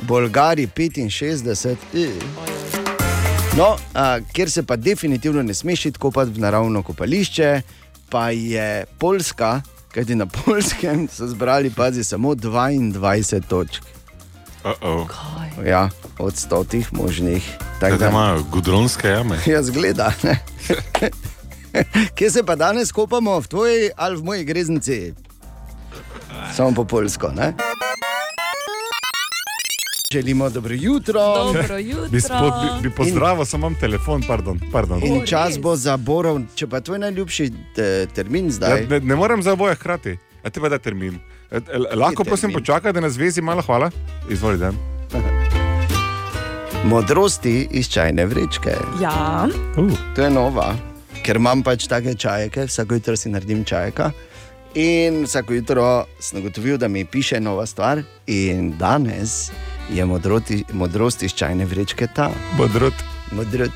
Bolgari 0.00 0.68
65. 0.76 1.76
eh. 1.94 2.77
No, 3.56 3.76
a, 3.94 4.20
kjer 4.32 4.50
se 4.50 4.62
pa 4.62 4.76
definitivno 4.76 5.42
ne 5.42 5.54
smeš 5.54 5.86
iti 5.86 5.98
kopati 5.98 6.30
v 6.30 6.38
naravno 6.38 6.82
kopališče, 6.82 7.60
pa 8.08 8.30
je 8.30 8.84
Poljska, 8.98 9.60
kajti 9.94 10.14
na 10.14 10.26
Poljskem 10.26 11.08
so 11.12 11.26
zbrali, 11.26 11.70
pazi, 11.70 12.04
samo 12.04 12.34
22 12.34 13.42
točk. 13.48 13.82
Uh 14.64 14.70
-oh. 14.80 15.06
Ja, 15.66 15.88
od 16.18 16.36
stotih 16.36 16.92
možnih. 16.92 17.56
Tako 17.58 17.78
Tako 17.80 17.96
da 17.96 18.08
imajo 18.08 18.42
gudronske 18.42 19.08
jame. 19.08 19.38
Ja, 19.52 19.62
zgleda. 19.62 20.12
ne. 20.22 20.38
Kje 22.14 22.30
se 22.30 22.42
pa 22.42 22.56
danes 22.56 22.92
kopamo, 22.92 23.40
v 23.40 23.46
tvoji 23.46 23.90
ali 23.96 24.16
v 24.16 24.24
moji 24.24 24.44
greznici? 24.44 25.14
Samo 26.56 26.74
po 26.74 26.84
polsko. 26.84 27.28
Ne? 27.28 27.54
Želimo 30.12 30.50
dobro 30.50 30.74
jutro. 30.74 31.20
Dobro 31.44 31.78
jutro. 31.78 32.08
Bi, 32.10 32.20
spo, 32.20 32.34
bi, 32.34 32.88
bi 32.88 32.94
pozdravil, 32.94 33.44
samo 33.44 33.66
imam 33.66 33.80
telefon, 33.80 34.22
pardon. 34.28 34.60
pardon. 34.72 35.02
In 35.04 35.26
čas 35.26 35.58
bo 35.60 35.76
za 35.76 35.96
borov, 35.96 36.40
če 36.54 36.66
pa 36.66 36.80
tvoj 36.80 36.98
najljubši 36.98 37.50
te, 37.76 38.06
termin 38.14 38.50
zdaj. 38.50 38.80
Ja, 38.82 38.88
ne, 38.88 39.00
ne 39.00 39.16
morem 39.16 39.42
za 39.42 39.52
oboje 39.52 39.74
hkrati. 39.74 40.16
A 40.42 40.50
te 40.50 40.60
pa 40.60 40.68
da 40.68 40.78
termin. 40.78 41.20
E, 41.50 41.56
e, 41.56 41.78
lahko 41.94 42.24
prosim 42.24 42.52
počakaj, 42.52 42.92
da 42.92 43.00
nas 43.00 43.16
vezi 43.16 43.42
malo, 43.42 43.62
hvala. 43.62 43.90
Izvoli, 44.30 44.58
dan. 44.58 44.80
Modrosti 46.84 47.68
iz 47.70 47.88
čajne 47.88 48.26
vrečke. 48.26 48.80
Ja. 49.02 49.46
Uh. 49.76 49.92
To 50.16 50.24
je 50.24 50.30
nova, 50.30 50.72
ker 51.22 51.36
imam 51.36 51.62
pač 51.62 51.84
take 51.86 52.14
čajke, 52.14 52.64
vsako 52.64 52.94
jutro 52.94 53.16
si 53.16 53.28
naredim 53.28 53.64
čajka. 53.64 54.10
In 54.74 55.26
vsako 55.26 55.52
jutro 55.52 56.04
sem 56.20 56.40
ugotovil, 56.40 56.78
da 56.78 56.88
mi 56.88 57.04
piše 57.04 57.40
nova 57.40 57.66
stvar, 57.66 58.02
in 58.26 58.78
danes 58.78 59.50
je 59.90 60.04
modroti, 60.04 60.64
modrost 60.72 61.22
iz 61.22 61.34
čajne 61.34 61.64
vrečke 61.64 62.06
ta. 62.14 62.30
Modrot. 62.58 62.94
Modrot. 63.32 63.72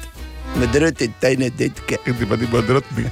Modrot 0.56 1.00
je 1.00 1.08
tajne 1.20 1.50
detke. 1.50 1.96
Ti 2.04 2.26
pa 2.28 2.36
ti 2.36 2.48
modrot 2.52 2.84
bi. 2.96 3.06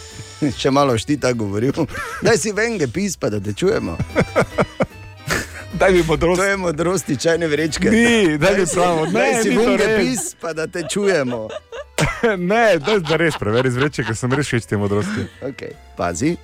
Še 0.60 0.70
malo 0.70 0.94
štita 0.98 1.32
govoril. 1.32 1.74
Daj 2.22 2.38
si 2.38 2.52
venge 2.52 2.86
pis, 2.88 3.16
pa 3.16 3.30
da 3.30 3.40
te 3.40 3.52
čujemo. 3.52 3.96
Daj 5.78 5.92
mi 5.92 6.02
modrost. 6.02 6.40
To 6.40 6.44
je 6.44 6.56
modrost 6.56 7.10
iz 7.10 7.18
čajne 7.22 7.46
vrečke. 7.46 7.90
Ni, 7.90 8.38
daj 8.38 8.58
mi 8.58 8.66
pravo. 8.74 9.06
Ne, 9.06 9.12
Daj 9.12 9.42
si 9.42 9.50
venge 9.56 9.88
pis, 9.98 10.34
pa 10.40 10.52
da 10.52 10.66
te 10.66 10.82
čujemo. 10.90 11.48
ne, 12.50 12.78
da, 12.78 12.98
da 12.98 13.18
res 13.20 13.36
preveri 13.38 13.70
zveče, 13.70 14.06
ker 14.06 14.16
sem 14.16 14.32
res 14.32 14.48
všeč 14.48 14.66
te 14.70 14.78
modrosti. 14.80 15.26
Okay, 15.50 15.76
pazi. 15.98 16.36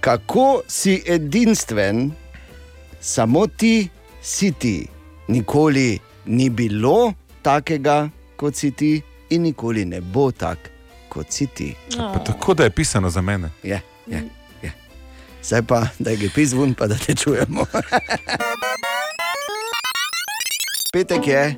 Kako 0.00 0.62
si 0.70 1.00
edinstven, 1.02 2.12
samo 3.00 3.46
ti 3.46 3.88
ti. 4.58 4.88
Nikoli 5.28 5.98
ni 6.26 6.50
bilo 6.50 7.12
takega, 7.42 8.08
kot 8.36 8.54
si 8.54 8.70
ti, 8.70 9.02
in 9.30 9.42
nikoli 9.42 9.84
ne 9.84 10.00
bo 10.00 10.30
tak, 10.32 10.58
kot 11.08 11.26
si 11.30 11.46
ti. 11.46 11.74
Pa 11.96 12.18
tako 12.18 12.54
da 12.54 12.64
je 12.64 12.70
pisano 12.70 13.10
za 13.10 13.20
mene. 13.20 13.50
Je, 13.62 13.80
je, 14.06 14.22
je. 14.62 14.72
Zdaj 15.42 15.62
pa, 15.62 15.86
da 15.98 16.10
je 16.10 16.30
pisvun, 16.34 16.74
pa 16.74 16.86
da 16.86 16.94
te 16.94 17.14
čujemo. 17.14 17.66
Petek 20.92 21.26
je. 21.26 21.56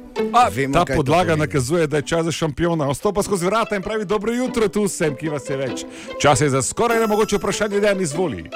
Vemo, 0.53 0.85
Ta 0.85 0.95
podlaga 0.95 1.36
nakazuje, 1.36 1.86
da 1.86 1.97
je 1.97 2.03
čas 2.03 2.24
za 2.24 2.32
šampiona. 2.32 2.90
Vstopa 2.90 3.23
skozi 3.23 3.47
vrata 3.47 3.77
in 3.77 3.82
pravi: 3.82 4.05
Dobro 4.05 4.32
jutro, 4.32 4.69
tu 4.69 4.89
sem, 4.89 5.16
ki 5.16 5.28
vas 5.28 5.51
je 5.51 5.57
več. 5.57 5.85
Čas 6.20 6.40
je 6.40 6.51
za 6.51 6.62
skoraj 6.62 7.01
nemogoče 7.01 7.36
vprašanje, 7.36 7.81
da 7.81 7.95
mi 7.95 8.03
izvoli. 8.03 8.51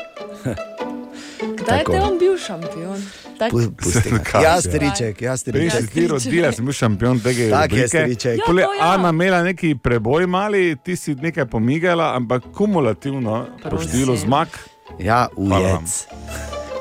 Kdaj 1.63 1.85
je 1.93 2.01
on 2.01 2.19
bil 2.19 2.39
šampion? 2.39 3.03
Tak, 3.43 3.51
Pu- 3.51 3.73
pusti 3.75 4.11
ga. 4.11 4.19
Kaj? 4.23 4.43
Ja, 4.43 4.55
striček, 4.57 5.17
ja, 5.19 5.35
striček. 5.35 5.63
Res 5.65 5.79
si 5.81 5.91
ti 5.91 6.07
rodila, 6.07 6.53
sem 6.53 6.65
bil 6.65 6.75
šampion 6.75 7.19
tega. 7.19 7.49
Tak 7.51 7.73
je, 7.73 7.89
striček. 7.89 8.37
Ja, 8.39 8.47
Pole, 8.47 8.63
ja. 8.63 8.93
Ana 8.93 9.11
imela 9.11 9.43
neki 9.43 9.75
preboj 9.75 10.27
mali, 10.27 10.77
ti 10.77 10.95
si 10.95 11.15
nekaj 11.15 11.47
pomigala, 11.47 12.13
ampak 12.15 12.47
kumulativno 12.55 13.59
po 13.59 13.69
Prosim. 13.69 13.89
številu 13.89 14.15
zmag. 14.17 14.49
Ja, 14.99 15.27
ujec. 15.35 16.07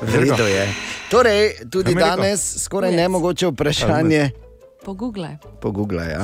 Vredo 0.04 0.46
je. 0.46 0.66
Torej, 1.10 1.42
tudi 1.68 1.94
rekel? 1.94 2.08
danes 2.08 2.64
skoraj 2.64 2.90
Ujec. 2.90 3.00
nemogoče 3.00 3.48
vprašanje. 3.48 4.30
Pogooglaj. 4.82 5.36
Pogooglaj. 5.62 6.10
Ja. 6.10 6.24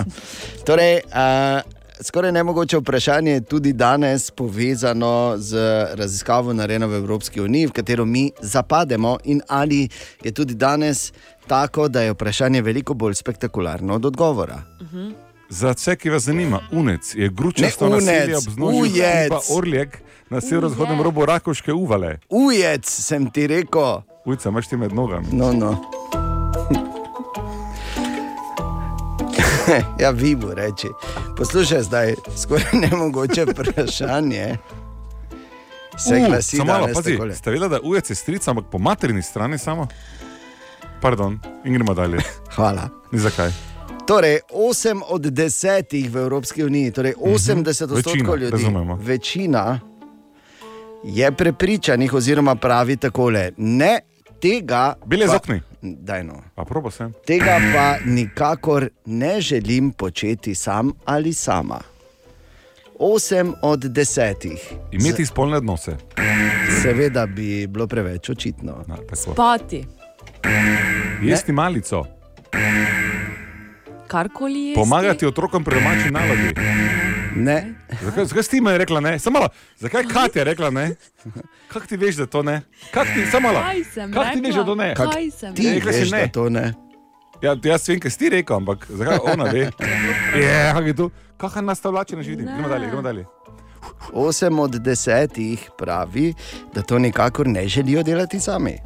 Torej, 0.65 1.01
uh, 1.05 1.61
skoraj 2.01 2.31
nemogoče 2.31 2.77
vprašanje 2.77 3.31
je 3.31 3.41
tudi 3.41 3.73
danes 3.73 4.31
povezano 4.31 5.33
z 5.37 5.57
raziskavo 5.93 6.53
narejeno 6.53 6.87
v 6.87 6.95
Evropski 6.95 7.41
uniji, 7.41 7.67
v 7.67 7.71
katero 7.71 8.05
mi 8.05 8.31
zapademo, 8.41 9.17
in 9.23 9.41
ali 9.47 9.89
je 10.23 10.31
tudi 10.31 10.55
danes 10.55 11.13
tako, 11.47 11.87
da 11.87 12.01
je 12.01 12.11
vprašanje 12.11 12.61
veliko 12.61 12.93
bolj 12.93 13.13
spektakularno 13.13 13.95
od 13.95 14.05
odgovora. 14.05 14.63
Za 15.49 15.71
vse, 15.71 15.95
ki 15.95 16.09
vas 16.09 16.23
zanima, 16.23 16.59
unec 16.71 17.15
je 17.15 17.29
gručasto 17.29 17.89
naselje 17.89 18.37
ob 18.37 18.43
vznožju 18.47 18.81
ujec. 18.81 19.33
Orljek 19.57 19.97
na 20.29 20.41
severovzhodnem 20.41 21.01
robu 21.01 21.25
Rakovške 21.25 21.73
uvale. 21.73 22.19
Ujec, 22.29 22.89
sem 22.89 23.31
ti 23.31 23.47
rekel. 23.47 24.01
Ujca, 24.25 24.49
imaš 24.49 24.67
ti 24.67 24.77
med 24.77 24.93
nogami. 24.93 25.27
No, 25.31 25.53
no. 25.53 25.77
ja, 30.01 30.09
vi 30.11 30.35
bo 30.35 30.53
reči. 30.53 30.87
Poslušaj, 31.37 31.81
zdaj 31.81 32.13
skoraj 32.37 32.65
nemogoče 32.83 33.45
vprašanje. 33.45 34.57
Se 35.99 36.15
U, 36.15 36.27
glasi, 36.27 36.57
samo 36.57 36.65
malo, 36.67 36.81
danes 36.81 36.95
pazi, 36.95 37.11
takole. 37.11 37.35
ste 37.35 37.51
vedeli, 37.51 37.69
da 37.69 37.79
ujec 37.81 38.09
je 38.09 38.15
stric, 38.15 38.47
ampak 38.47 38.65
po 38.65 38.77
materini 38.79 39.21
strani 39.21 39.57
samo? 39.57 39.87
Pardon, 41.01 41.39
in 41.63 41.73
gremo 41.73 41.93
dalje. 41.93 42.17
Hvala. 42.55 42.89
Ni 43.11 43.19
zakaj. 43.19 43.51
Torej, 44.07 44.39
8 44.51 45.01
od 45.07 45.21
10 45.23 45.83
v 46.09 46.17
Evropski 46.17 46.63
uniji, 46.63 46.91
torej 46.91 47.13
80 47.15 47.67
odstotkov 47.83 47.97
Večina, 47.97 48.35
ljudi, 48.35 48.51
razumemo. 48.51 48.95
večina 48.95 49.79
je 51.03 51.31
prepričanih, 51.31 52.13
oziroma 52.13 52.55
pravi 52.55 52.97
takole: 52.97 53.51
ne 53.57 53.99
tega. 54.41 54.93
Bile 55.05 55.25
pa- 55.25 55.31
z 55.31 55.35
okni. 55.35 55.61
Daj 55.81 56.23
no. 56.23 56.41
Pa 56.55 56.65
probo 56.65 56.91
sem. 56.91 57.13
Tega 57.25 57.59
pa 57.73 57.97
nikakor 58.05 58.89
ne 59.05 59.41
želim 59.41 59.91
početi 59.91 60.55
sam 60.55 60.91
ali 61.05 61.33
sama. 61.33 61.79
8 62.99 63.53
od 63.61 63.79
10. 63.79 64.57
Imeti 64.91 65.25
spolne 65.25 65.57
odnose. 65.57 65.95
Seveda 66.81 67.25
bi 67.25 67.67
bilo 67.67 67.87
preveč 67.87 68.29
očitno. 68.29 68.83
Na, 68.87 68.95
tako. 68.95 69.15
Spati. 69.15 69.85
Jesti 71.21 71.51
malico, 71.51 72.05
Karkoli 74.07 74.59
je. 74.59 74.75
pomagati 74.75 75.25
otrokom 75.25 75.63
pri 75.63 75.75
domači 75.75 76.11
nalogi. 76.11 76.53
Ne. 77.35 77.73
Zakaj, 78.01 78.25
zakaj 78.25 78.43
si 78.43 78.49
ti 78.49 78.61
meni 78.61 78.77
rekla 78.77 78.99
ne? 78.99 79.19
Samo 79.19 79.39
malo, 79.39 79.49
zakaj 79.77 80.03
Katja 80.03 80.43
rekla 80.43 80.69
ne? 80.69 80.95
Kako 81.67 81.85
ti 81.87 81.97
veš, 81.97 82.15
da 82.15 82.25
to 82.25 82.43
ne? 82.43 82.61
Kak 82.91 83.07
ti, 83.07 83.25
samo 83.31 83.47
malo. 83.47 83.61
Kaj 83.61 83.83
sem 83.83 84.13
Kak 84.13 84.33
ti 84.33 84.41
veš, 84.41 84.55
da 84.55 84.63
to 84.63 84.75
ne? 84.75 84.89
rekla? 84.89 85.11
Kaj 85.11 85.31
sem 85.31 85.55
Ti 85.55 85.73
Rekla 85.73 85.91
si 85.91 85.99
veš, 85.99 86.11
ne. 86.11 86.21
da 86.21 86.27
to 86.27 86.49
ne. 86.49 86.73
Ja, 87.41 87.55
jaz 87.63 87.89
vem, 87.89 87.99
kaj 87.99 88.11
si 88.11 88.17
ti 88.17 88.29
rekel, 88.29 88.55
ampak 88.55 88.87
zakaj 88.89 89.17
ona 89.23 89.43
ve? 89.43 89.59
Je, 90.35 90.71
kako 90.73 90.81
je 90.81 90.95
to? 90.95 91.09
Kakšna 91.37 91.61
nastavljačina 91.61 92.23
že 92.23 92.29
vidim? 92.29 92.45
Gremo 92.45 92.69
dalje, 92.69 92.87
gremo 92.87 93.01
dalje. 93.01 93.25
8 94.11 94.59
od 94.59 94.71
10 94.71 95.57
pravi, 95.77 96.33
da 96.73 96.81
to 96.81 96.99
nikakor 96.99 97.47
ne 97.47 97.67
želijo 97.67 98.03
delati 98.03 98.39
sami. 98.39 98.77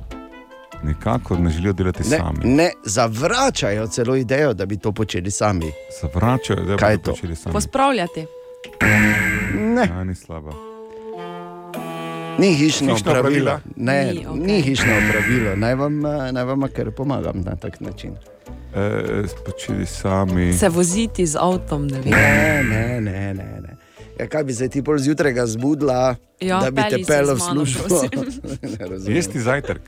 Nikakor 0.83 1.39
ne 1.39 1.49
želijo 1.49 1.73
delati 1.73 1.99
Ne, 2.01 2.17
sami. 2.17 2.39
ne 2.45 2.71
zavračajo 2.85 3.87
celo 3.87 4.15
idejo, 4.15 4.53
da 4.53 4.65
bi 4.65 4.77
to 4.77 4.91
počeli 4.91 5.31
sami. 5.31 5.71
Zavračajo, 6.01 6.55
da 6.57 6.75
bi 6.87 6.97
to? 6.97 7.11
počeli 7.11 7.35
sami. 7.35 7.53
Pospravljati. 7.53 8.25
Ne. 9.55 9.81
Ja, 9.87 10.03
ni 10.03 10.15
slaba. 10.15 10.51
Ni 12.39 12.53
hišno 12.55 12.93
Hišna 12.93 13.11
pravilo. 13.11 13.51
opravila? 13.51 13.59
Ne, 13.75 14.05
Ni, 14.05 14.25
okej. 14.27 14.41
ni 14.43 14.61
hišno 14.61 14.85
pravilo. 15.11 15.55
Naj 15.55 15.75
vam, 15.75 16.05
eh, 16.05 16.31
naj 16.31 16.43
vam 16.43 16.61
kar 16.67 16.91
pomagam 16.91 17.41
na 17.41 17.55
tak 17.55 17.79
način. 17.79 18.11
E, 18.75 19.23
počeli 19.45 19.85
sami. 19.85 20.53
Se 20.53 20.69
voziti 20.69 21.25
z 21.25 21.35
avtom, 21.35 21.87
ne 21.87 21.99
vem. 21.99 22.11
Ne, 22.11 22.63
ne, 22.63 23.01
ne. 23.01 23.33
ne, 23.33 23.61
ne. 23.61 23.75
Ja, 24.19 24.27
kaj 24.27 24.43
bi 24.43 24.53
se 24.53 24.69
ti 24.69 24.83
pol 24.83 24.97
zjutraj 24.97 25.33
zbudila, 25.45 26.15
Ja, 26.39 26.59
da 26.59 26.71
bi 26.71 26.81
te 26.81 26.89
pelji 26.89 27.03
se 27.03 27.07
pel 27.07 27.25
v 27.25 27.39
službo? 27.39 28.01
Jesti 29.07 29.39
zajtrk. 29.39 29.81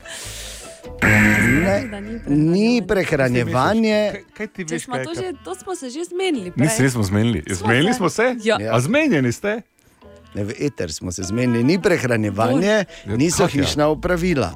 Ne, 1.04 1.84
ni 2.26 2.82
prehranjevanje. 2.82 4.10
Kaj, 4.12 4.22
kaj 4.36 4.46
ti 4.48 4.64
veš? 4.64 4.82
smo 4.82 4.94
Kaj, 4.94 5.04
to, 5.04 5.14
že, 5.14 5.32
to 5.44 5.54
smo 5.54 5.74
se 5.74 5.90
že 5.90 6.04
zmenili. 6.04 6.52
Nisi, 6.56 6.82
nismo 6.82 7.02
zmenili. 7.02 7.42
Smo 7.46 7.54
Zmenili 7.56 7.94
smo 7.94 8.08
se? 8.08 8.36
Ja. 8.42 8.58
A 8.70 8.80
zmenjeni 8.80 9.32
ste? 9.32 9.60
Ne, 10.34 10.44
v 10.44 10.52
eter 10.60 10.92
smo 10.92 11.12
se 11.12 11.22
zmenili, 11.22 11.64
ni 11.64 11.78
prehranjevanje, 11.78 12.66
Ja, 13.04 13.16
niso 13.16 13.44
Katja. 13.44 13.62
hišna 13.62 13.86
opravila. 13.86 14.50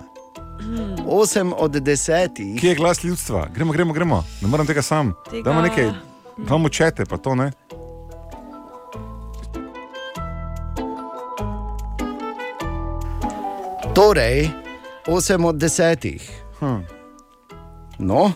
Hmm. 0.58 0.96
8 1.06 1.52
od 1.56 1.72
10. 1.72 2.60
Kje 2.60 2.68
je 2.68 2.74
glas 2.74 3.04
ljudstva? 3.04 3.48
Gremo, 3.48 3.72
gremo, 3.72 3.92
gremo. 3.92 4.24
Ne 4.42 4.48
morem 4.48 4.66
tega 4.66 4.82
sam. 4.82 5.14
Tega- 5.30 5.42
Damo 5.42 5.62
nekaj, 5.62 5.90
damo 6.38 6.68
čete, 6.68 7.04
pa 7.04 7.16
to 7.16 7.34
ne. 7.34 7.52
Torej, 13.94 14.50
8 15.06 15.44
od 15.44 15.56
10. 15.56 16.20
Hm. 16.60 16.82
No, 17.98 18.32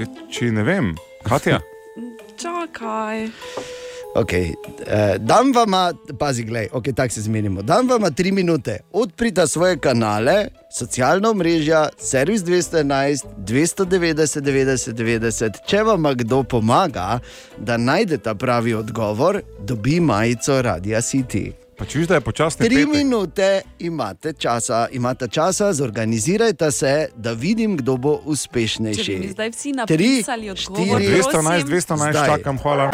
E, 0.00 0.06
če 0.32 0.48
ne 0.54 0.64
vem, 0.64 0.94
Katja. 1.26 1.60
Čakaj. 2.40 3.28
Okay. 4.16 4.54
Eh, 4.86 5.18
dam 5.22 5.52
vam, 5.54 5.74
pazi, 6.18 6.42
gledaj, 6.42 6.70
okay, 6.74 6.94
tako 6.96 7.14
se 7.14 7.22
zmenimo. 7.22 7.62
Dam 7.62 7.86
vam 7.88 8.08
tri 8.14 8.32
minute, 8.32 8.78
odprite 8.92 9.46
svoje 9.46 9.76
kanale, 9.78 10.48
socialna 10.72 11.30
mreža, 11.36 11.84
servis 11.98 12.42
211, 12.42 13.28
290, 13.46 14.40
90, 14.40 14.96
90. 14.98 15.62
Če 15.66 15.82
vam 15.86 16.10
kdo 16.24 16.42
pomaga, 16.42 17.20
da 17.58 17.76
najdete 17.76 18.34
pravi 18.34 18.74
odgovor, 18.74 19.42
dobi 19.62 20.00
majico 20.00 20.62
Radia 20.62 20.98
City. 21.00 21.52
Pa 21.80 21.86
čuš, 21.86 22.06
da 22.06 22.14
je 22.14 22.20
počasno. 22.20 22.66
Tri 22.66 22.86
minute 22.86 23.62
imate 23.78 24.32
časa, 24.32 24.88
imate 24.92 25.28
časa, 25.28 25.72
zorganizirajte 25.72 26.70
se, 26.70 27.08
da 27.16 27.32
vidim, 27.32 27.76
kdo 27.76 27.96
bo 27.96 28.16
Če 28.16 28.22
bi 28.24 28.30
uspešnejši. 28.30 29.28
zdaj 29.32 29.50
vsi 29.50 29.72
napisali 29.72 30.50
odgovor, 30.50 31.00
štiri, 31.00 31.14
211, 31.14 31.64
211, 31.64 32.12
Zdaj. 32.12 32.28
čakam, 32.28 32.58
hvala. 32.58 32.90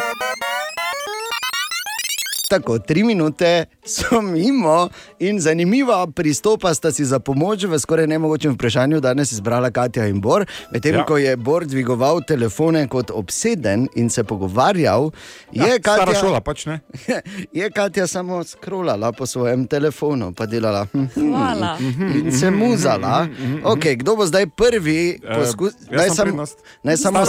Tako, 2.47 2.78
tri 2.78 3.02
minute 3.02 3.64
so 3.85 4.20
mimo 4.23 4.89
in 5.18 5.40
zanimiva 5.40 6.06
pristopa 6.06 6.74
sta 6.74 6.93
si 6.93 7.05
za 7.05 7.18
pomoč 7.18 7.64
v 7.64 7.78
skoraj 7.78 8.06
nemogočem 8.06 8.52
vprašanju 8.52 9.01
danes 9.01 9.32
izbrala 9.32 9.70
Katja 9.70 10.06
in 10.06 10.20
Bor. 10.20 10.43
Medtem 10.70 10.94
Ja. 10.94 11.05
ko 11.05 11.16
je 11.16 11.36
Bor 11.36 11.64
dvigoval 11.64 12.20
telefone 12.23 12.89
kot 12.89 13.10
obseden 13.10 13.89
in 13.94 14.10
se 14.10 14.24
pogovarjal, 14.24 15.10
je, 15.52 15.59
Ja, 15.59 15.74
stara 15.74 16.05
Katja, 16.05 16.20
šola, 16.20 16.40
pač 16.40 16.66
ne. 16.66 16.81
je 17.52 17.70
Katja 17.70 18.06
samo 18.06 18.44
skrolala 18.44 19.12
po 19.12 19.27
svojem 19.27 19.66
telefonu, 19.66 20.32
pa 20.32 20.47
delala 20.47 20.86
hm, 20.86 21.05
hm, 21.05 21.31
Hvala. 21.31 21.77
in 22.14 22.32
se 22.32 22.51
muzala. 22.51 23.27
Okay, 23.64 23.97
kdo 23.97 24.16
bo 24.16 24.27
zdaj 24.27 24.47
prvi 24.48 25.18
Eh, 25.18 25.35
poskus? 25.35 25.73
jaz 25.90 26.06
imam 26.06 26.16
prednost. 26.16 26.59
naj 26.82 26.97
samo, 26.97 27.23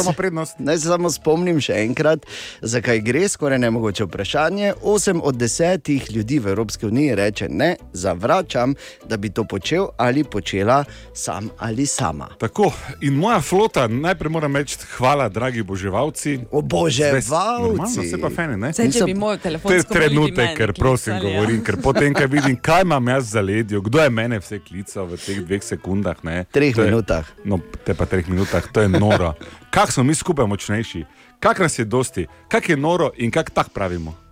naj 0.60 0.77
se 0.77 0.84
samo 0.84 1.10
spomnim 1.10 1.57
še 1.60 1.73
enkrat, 1.76 2.26
zakaj 2.61 2.99
gre 2.99 3.27
skoraj 3.27 3.60
nemogoče 3.60 4.03
vprašanje. 4.03 4.73
8 4.84 5.07
osem 5.08 5.22
od 5.24 5.36
desetih 5.36 6.12
ljudi 6.12 6.40
v 6.40 6.48
Evropski 6.48 6.86
uniji 6.86 7.16
reče 7.16 7.48
ne, 7.50 7.76
zavračam, 7.94 8.74
da 9.10 9.18
bi 9.18 9.30
to 9.30 9.44
počel 9.44 9.88
ali 9.98 10.24
počela 10.24 10.84
sam 11.14 11.50
ali 11.58 11.86
sama. 11.86 12.28
Tako, 12.40 12.72
in 13.02 13.14
moja 13.14 13.42
flota, 13.42 13.88
najprej 13.88 14.30
moram 14.30 14.56
reči, 14.56 14.78
hvala, 14.98 15.30
dragi 15.30 15.64
boževalci. 15.64 16.40
Oboževalci. 16.52 17.30
Normalno, 17.62 18.04
se 18.04 18.22
pa 18.22 18.30
fene, 18.30 18.58
ne? 18.58 18.74
Saj, 18.74 18.92
če 18.92 19.06
bi 19.06 19.14
moj 19.14 19.38
To 19.38 19.40
je 19.40 19.42
telefonsko 19.44 19.94
trenutek, 19.94 20.58
ker 20.58 20.74
prosim, 20.74 21.20
govorim, 21.22 21.64
ker 21.64 21.80
potem, 21.82 22.14
ko 22.14 22.28
vidim, 22.28 22.60
kaj 22.62 22.82
imam 22.82 23.08
jaz 23.08 23.32
za 23.32 23.42
ledjo, 23.42 23.82
kdo 23.82 24.04
je 24.04 24.10
mene 24.10 24.40
vse 24.40 24.60
klical 24.60 25.08
v 25.08 25.18
teh 25.18 25.40
dveh 25.40 25.64
sekundah. 25.64 26.20
Ne, 26.24 26.44
Treh 26.52 26.76
To 26.76 26.84
je- 26.84 26.92
minutah. 26.92 27.24
No, 27.46 27.60
te 27.86 27.96
pa 27.96 28.06
treh 28.06 28.28
minutah, 28.28 28.64
to 28.74 28.84
je 28.84 28.90
noro. 28.90 29.34
Kako 29.72 29.92
smo 29.92 30.04
mi 30.04 30.16
skupaj 30.16 30.48
močnejši, 30.48 31.06
kak 31.40 31.60
nas 31.60 31.80
je 31.80 31.86
dosti, 31.86 32.28
kak 32.52 32.70
je 32.70 32.78
noro 32.78 33.12
in 33.18 33.32
kak 33.32 33.56
tak 33.56 33.70
pravimo. 33.72 34.27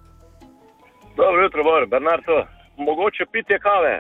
Dobro 1.18 1.44
jutro, 1.44 1.64
Bor, 1.64 1.88
Bernardo. 1.88 2.38
Mogoče 2.78 3.24
pitje 3.32 3.60
kave, 3.60 3.96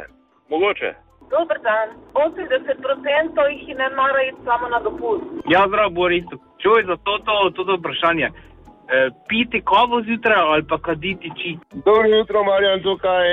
mogoče. 0.50 0.90
Dober 1.34 1.58
dan. 1.68 1.88
80% 2.14 3.42
jih 3.52 3.68
ne 3.82 3.88
mara 4.00 4.22
iti 4.30 4.42
samo 4.48 4.66
na 4.74 4.80
dopust. 4.86 5.26
Ja, 5.54 5.62
zdrav, 5.68 5.90
Boris. 5.90 6.26
Čuj 6.62 6.80
za 6.90 6.96
to, 7.06 7.14
to, 7.26 7.34
to, 7.56 7.64
to 7.64 7.74
vprašanje. 7.80 8.28
E, 8.28 9.10
piti 9.30 9.62
kavo 9.72 10.02
zjutraj 10.08 10.42
ali 10.52 10.64
pa 10.70 10.78
kaditi 10.88 11.28
či? 11.40 11.50
Dobro 11.86 12.08
jutro, 12.18 12.44
Marjan, 12.44 12.84
tukaj. 12.84 13.28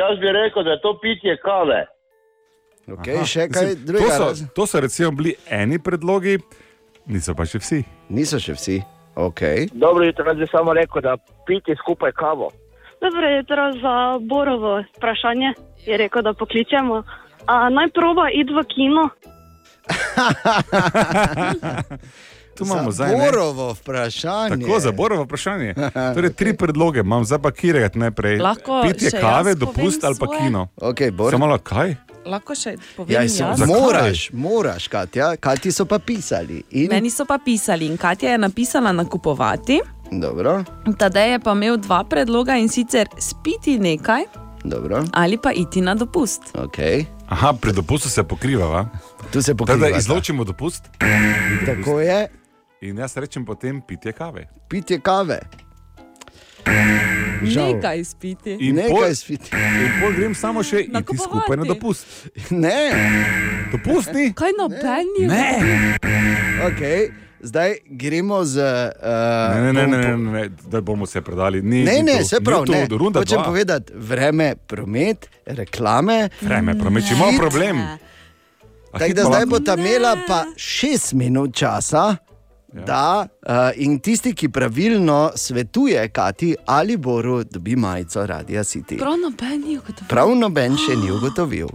Jaz 0.00 0.14
bi 0.20 0.32
rekel, 0.40 0.62
da 0.64 0.70
je 0.70 0.80
to 0.80 0.92
pitje 1.02 1.36
kave. 1.46 1.80
Okay, 2.86 3.24
še 3.26 3.48
kaj 3.50 3.64
Mislim, 3.66 3.86
drugega? 3.86 4.18
To 4.18 4.34
so, 4.34 4.46
to 4.54 4.66
so 4.66 4.80
recimo 4.80 5.10
bili 5.10 5.34
eni 5.50 5.78
predlogi, 5.82 6.38
niso 7.06 7.34
pa 7.34 7.44
še 7.44 7.58
vsi. 7.58 7.80
Niso 8.08 8.38
še 8.38 8.54
vsi. 8.54 8.76
Okay. 9.16 9.66
Dobro 9.72 10.04
jutro, 10.04 10.24
jaz 10.30 10.38
bi 10.38 10.46
samo 10.46 10.72
rekel, 10.76 11.02
da 11.02 11.16
piti 11.46 11.74
skupaj 11.82 12.12
kavo. 12.12 12.52
Dobro 13.00 13.28
jutro 13.36 13.72
za 13.72 14.18
Borovo 14.20 14.84
vprašanje. 14.96 15.52
Je 15.86 15.96
rekel, 15.96 16.22
da 16.22 16.34
pokličemo. 16.34 17.02
A, 17.46 17.68
naj 17.68 17.88
proba 17.94 18.30
iti 18.32 18.52
v 18.52 18.64
kino. 18.64 19.08
Tu 22.56 22.64
imamo 22.64 22.90
Za 22.90 23.04
zdaj. 23.04 23.16
Borovo 23.16 23.72
vprašanje. 23.72 24.66
Tako, 24.66 24.80
za 24.80 24.92
Borovo 24.92 25.24
vprašanje. 25.24 25.74
Torej, 26.14 26.32
tri 26.32 26.56
predloge 26.56 27.00
imam, 27.00 27.24
zdaj 27.24 27.38
pa 27.38 27.50
kirega 27.50 27.90
najprej. 27.94 28.38
Lahko 28.38 28.82
Pitje 28.82 29.10
kave, 29.10 29.54
dopust 29.54 30.00
povem 30.00 30.02
ali 30.02 30.16
pa 30.20 30.26
svoje? 30.26 30.40
kino. 30.40 30.68
Okay, 30.76 31.10
Bor. 31.10 31.30
Samo 31.30 31.46
malo 31.46 31.58
kaj? 31.58 31.94
Lahko 32.26 32.54
še 32.54 32.74
povem 32.96 33.12
Ja, 33.12 33.22
jaz. 33.22 33.36
so, 33.56 33.66
moraš, 33.66 34.30
moraš, 34.34 34.88
Katja, 34.88 35.36
kaj 35.36 35.56
ti 35.58 35.72
so 35.72 35.84
pa 35.84 35.98
pisali. 36.00 36.62
In... 36.72 36.88
Meni 36.88 37.10
so 37.10 37.24
pa 37.24 37.38
pisali 37.38 37.86
in 37.86 37.96
Katja 37.96 38.30
je 38.30 38.38
napisala 38.38 38.92
nakupovati. 38.92 39.80
Dobro, 40.12 40.64
Tadej 40.94 41.30
je 41.30 41.38
pa 41.40 41.52
imel 41.52 41.76
dva 41.78 42.04
predloga 42.04 42.54
in 42.54 42.68
sicer 42.68 43.08
spiti 43.18 43.78
nekaj 43.78 44.22
dobro. 44.64 45.02
ali 45.12 45.36
pa 45.36 45.52
iti 45.52 45.80
na 45.80 45.94
dopust. 45.94 46.42
Okay. 46.54 47.04
Aha, 47.28 47.52
pri 47.54 47.72
dopustu 47.72 48.08
se 48.08 48.22
pokriva. 48.24 48.86
Tu 49.30 49.42
se 49.42 49.52
Da, 49.52 49.56
pokriva. 49.56 49.78
da 49.80 49.96
izločimo 49.96 50.44
dopust. 50.44 50.84
Tako 51.66 52.00
je. 52.00 52.28
In 52.80 52.98
jaz 52.98 53.16
rečem 53.16 53.44
potem 53.44 53.80
pitje 53.80 54.12
kave. 54.12 54.46
Pitje 54.68 55.00
kave. 55.00 55.40
Žal. 57.42 57.74
Nekaj 57.74 58.04
spiti. 58.04 58.56
In 58.60 58.74
Nekaj 58.76 58.90
pol- 58.90 59.14
spiti. 59.14 59.50
In 59.52 59.92
pol 59.98 60.12
grem 60.12 60.34
samo 60.34 60.62
še 60.62 60.80
iti 60.80 60.90
Nakupovati. 60.90 61.28
skupaj 61.30 61.56
na 61.56 61.64
dopust. 61.64 62.04
Ne. 62.50 62.80
Dopustni? 63.72 64.32
Kaj 64.32 64.52
nobeni? 64.52 65.26
Ne. 65.26 65.48
Okay. 66.64 67.10
Zdaj 67.38 67.76
gremo 67.86 68.40
z. 68.42 68.56
Uh, 68.96 69.54
Ne, 69.54 69.72
ne, 69.72 69.86
ne, 69.86 69.98
ne, 69.98 70.16
ne, 70.16 70.30
ne, 70.32 70.42
da 70.64 70.80
bomo 70.80 71.06
se 71.06 71.20
predali. 71.20 71.62
Ni, 71.62 71.84
Ne, 71.84 72.02
ne, 72.02 72.24
se 72.24 72.40
pravi, 72.40 72.70
ne. 72.70 72.86
runda 72.88 73.20
Hočem 73.20 73.42
povedati, 73.44 73.92
vreme, 73.94 74.56
promet, 74.58 75.28
reklame. 75.46 76.28
Vreme, 76.40 76.74
promet, 76.74 77.04
če 77.04 77.14
imamo 77.14 77.38
problem. 77.38 77.76
A 78.88 78.98
Tako 78.98 79.12
da 79.12 79.22
pa 79.22 79.28
zdaj 79.28 79.46
bo 79.46 79.60
ta 79.60 79.74
imela 79.74 80.16
pa 80.26 80.44
šest 80.56 81.12
minut 81.12 81.54
časa. 81.54 82.16
Ja. 82.74 82.82
Da, 82.84 83.28
uh, 83.48 83.82
in 83.82 84.00
tisti, 84.00 84.34
ki 84.34 84.48
pravilno 84.48 85.30
svetuje, 85.34 86.08
Kati 86.08 86.54
ali 86.66 86.96
Boru, 86.96 87.44
dobi 87.44 87.76
majico 87.76 88.26
Radia 88.26 88.64
City. 88.64 88.98
Prav 88.98 89.14
nobeni 89.18 89.78
ugotovil. 89.78 90.08
Prav 90.08 90.34
noben 90.34 90.76
še 90.76 90.96
ni 90.96 91.10
ugotovil. 91.10 91.68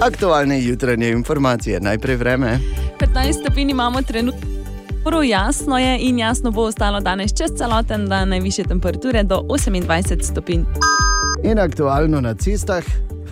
Aktualne 0.00 0.60
jutranje 0.62 1.10
informacije, 1.10 1.80
najprej 1.80 2.16
vreme. 2.16 2.58
15 3.00 3.40
stopinj 3.40 3.70
imamo 3.70 4.02
trenutno. 4.02 4.56
Prav 5.04 5.24
jasno 5.24 5.78
je 5.78 5.98
in 6.00 6.18
jasno 6.18 6.50
bo 6.50 6.62
ostalo 6.62 7.00
danes 7.00 7.34
čez 7.38 7.50
celoten 7.58 8.08
dan, 8.08 8.28
najviše 8.28 8.64
temperature 8.64 9.22
do 9.22 9.42
28 9.48 10.22
stopinj. 10.22 10.64
In 11.44 11.58
aktualno 11.58 12.20
na 12.20 12.34
cestah. 12.34 12.84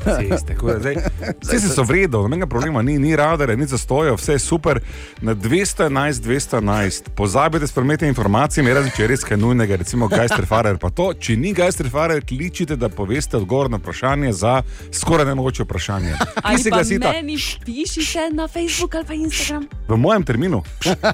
Ceste, 0.05 0.55
zdaj- 0.55 0.97
Ceste 1.48 1.68
so 1.68 1.82
vredno, 1.82 2.18
nobenega 2.18 2.47
problema 2.47 2.82
ni, 2.82 2.98
ni 2.98 3.16
radare, 3.16 3.56
ni 3.56 3.66
zastojev, 3.66 4.14
vse 4.14 4.32
je 4.32 4.39
super. 4.39 4.81
Na 5.20 5.35
211, 5.35 6.20
211, 6.20 7.09
pozabite 7.10 7.66
s 7.66 7.72
prometnimi 7.72 8.09
informacijami, 8.09 8.72
razen 8.72 8.90
če 8.90 9.02
je 9.02 9.09
res 9.09 9.24
kaj 9.24 9.36
nujnega, 9.36 9.76
recimo 9.76 10.09
Geisterfarer. 10.09 10.78
Pa 10.78 10.90
to, 10.90 11.14
če 11.14 11.36
ni 11.36 11.52
Geisterfarer, 11.52 12.20
kličite, 12.20 12.76
da 12.76 12.89
poveste 12.89 13.36
odgovor 13.36 13.70
na 13.70 13.76
vprašanje 13.76 14.32
za 14.32 14.62
skoraj 14.93 15.26
nemogoče 15.26 15.62
vprašanje. 15.62 16.14
Ali 16.43 16.59
se 16.59 16.70
pa 16.70 16.76
glasita? 16.76 17.12
meni 17.12 17.36
pišite 17.64 18.31
na 18.32 18.48
Facebook 18.48 18.94
ali 18.94 19.05
pa 19.05 19.14
Instagram. 19.14 19.68
V 19.89 19.97
mojem 19.97 20.22
terminu. 20.22 20.62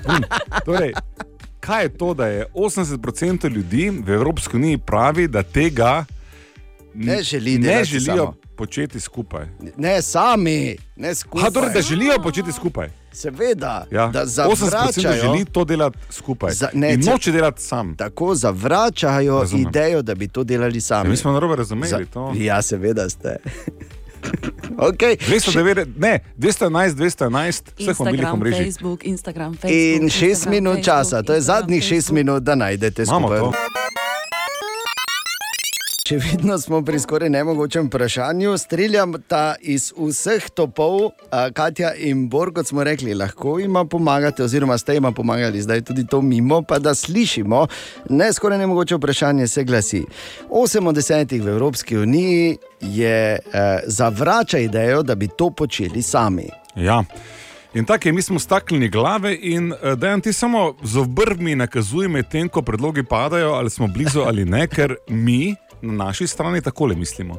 Bum. 0.01 0.25
Torej, 0.65 0.93
kaj 1.61 1.85
je 1.85 1.89
to, 1.91 2.15
da 2.15 2.27
je 2.27 2.47
80% 2.55 3.51
ljudi 3.51 3.91
v 3.91 4.11
Evropski 4.11 4.57
uniji 4.57 4.79
pravi, 4.79 5.29
da 5.29 5.43
tega 5.43 6.05
Ne 6.95 7.23
želi 7.23 7.59
ne 7.59 7.85
želijo 7.85 8.17
samo. 8.17 8.35
Početi 8.61 9.01
skupaj? 9.01 9.47
Ne 9.77 10.03
sami, 10.03 10.77
ne 10.97 11.15
skupaj. 11.15 11.43
Ha, 11.43 11.51
torej, 11.51 11.73
da 11.73 11.83
želijo 11.83 12.19
početi 12.19 12.53
skupaj. 12.53 12.89
Seveda, 13.13 13.87
Ja. 13.91 14.07
da 14.09 14.21
80% 14.21 14.55
zavračajo. 14.61 15.23
želi 15.23 15.45
to 15.47 15.65
delati 15.65 15.99
skupaj. 16.11 16.53
Za- 16.53 16.69
ne, 16.75 16.95
in 16.95 17.01
noče 17.03 17.33
delati 17.33 17.63
sam. 17.63 17.97
Tako 17.97 18.35
zavračajo 18.37 19.39
Razumem. 19.39 19.69
idejo, 19.69 20.03
da 20.03 20.15
bi 20.15 20.29
to 20.29 20.45
delali 20.45 20.81
sami. 20.81 21.07
Ja, 21.07 21.11
mi 21.11 21.17
smo 21.17 21.33
narobe 21.33 21.57
razumeli 21.57 22.07
to. 22.07 22.33
Ja, 22.37 22.63
seveda 22.63 23.09
ste. 23.09 23.37
okay. 24.89 25.17
209, 25.21 25.87
ne, 25.99 26.19
211, 26.37 26.95
211, 26.95 27.63
vseh 27.79 27.99
mobilnih 27.99 28.29
omrežij. 28.29 28.65
Facebook, 28.65 29.05
Instagram, 29.05 29.53
Facebook. 29.53 29.73
In 29.73 30.09
šest 30.11 30.23
Instagram, 30.23 30.51
minut 30.53 30.75
Facebook, 30.75 30.85
časa, 30.87 31.23
to 31.23 31.33
je 31.33 31.37
Instagram, 31.37 31.61
zadnjih 31.61 31.83
šest 31.83 31.91
Facebook. 31.93 32.15
minut, 32.17 32.43
da 32.43 32.55
najdete 32.57 33.07
skupaj. 33.07 33.41
Še 36.11 36.17
vedno 36.19 36.57
smo 36.59 36.81
pri 36.83 36.99
skoraj 36.99 37.31
nemogočem 37.31 37.87
vprašanju. 37.87 38.57
Streljam 38.59 39.13
ta 39.31 39.55
iz 39.63 39.93
vseh 39.95 40.49
topov, 40.51 41.13
Katja 41.55 41.93
in 41.95 42.25
Bor, 42.27 42.51
kot 42.51 42.67
smo 42.67 42.83
rekli, 42.83 43.15
lahko 43.15 43.61
jima 43.63 43.85
pomagate, 43.87 44.43
oziroma 44.43 44.75
ste 44.79 44.97
jima 44.97 45.13
pomagali, 45.15 45.63
zdaj 45.63 45.85
tudi 45.87 46.03
to 46.11 46.19
mimo, 46.19 46.65
pa 46.67 46.81
da 46.83 46.97
slišimo. 46.99 47.61
Ne 48.11 48.33
skoraj 48.35 48.59
nemogoče 48.59 48.99
vprašanje 48.99 49.47
se 49.47 49.65
glasi. 49.65 50.03
Osem 50.51 50.91
od 50.91 50.99
desetih 50.99 51.45
v 51.47 51.55
Evropski 51.55 51.99
uniji 52.03 52.59
je 52.81 53.39
eh, 53.39 53.81
zavrača 53.87 54.59
idejo, 54.67 55.07
da 55.07 55.15
bi 55.15 55.31
to 55.39 55.53
počeli 55.55 56.03
sami. 56.03 56.49
Ja. 56.75 57.05
In 57.75 57.87
tako 57.87 58.09
je, 58.09 58.13
mi 58.13 58.23
smo 58.23 58.39
staknili 58.39 58.89
glave 58.89 59.37
in 59.41 59.73
uh, 59.73 59.93
da 59.95 60.11
jim 60.11 60.21
ti 60.21 60.33
samo 60.33 60.75
z 60.83 60.99
obrvmi 60.99 61.55
nakazuje, 61.55 62.09
medtem 62.09 62.49
ko 62.49 62.63
predlogi 62.63 63.05
padajo, 63.07 63.53
ali 63.55 63.71
smo 63.71 63.87
blizu 63.87 64.27
ali 64.27 64.45
ne, 64.45 64.67
ker 64.67 64.97
mi 65.09 65.55
na 65.83 66.05
naši 66.05 66.27
strani 66.27 66.61
takole 66.63 66.95
mislimo. 66.97 67.35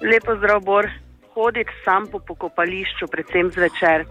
Lepo 0.00 0.36
zdrav, 0.36 0.60
Bor. 0.60 0.88
Hoditi 1.34 1.72
sam 1.84 2.06
po 2.12 2.18
pokopališču, 2.18 3.06
predvsem 3.12 3.50
zvečer. 3.50 4.04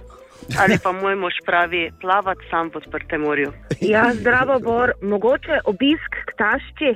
Ali 0.62 0.78
pa 0.84 0.92
moj 0.92 1.16
mož 1.16 1.34
pravi, 1.46 1.90
plavati 2.02 2.46
sam 2.50 2.70
v 2.70 2.78
odprtem 2.78 3.22
morju. 3.22 3.54
Ja, 3.82 4.14
zdravo, 4.14 4.60
Bor. 4.60 4.94
Mogoče 5.02 5.60
obisk 5.66 6.12
k 6.26 6.38
tašči? 6.38 6.92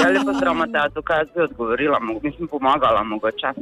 Ja, 0.00 0.08
lepo 0.10 0.32
zdrav, 0.36 0.54
Mateja, 0.54 0.88
tukaj 0.94 1.18
jaz 1.18 1.28
bi 1.34 1.42
odgovorila, 1.42 2.00
mislim, 2.22 2.48
pomagala 2.48 3.02
mogoče. 3.04 3.52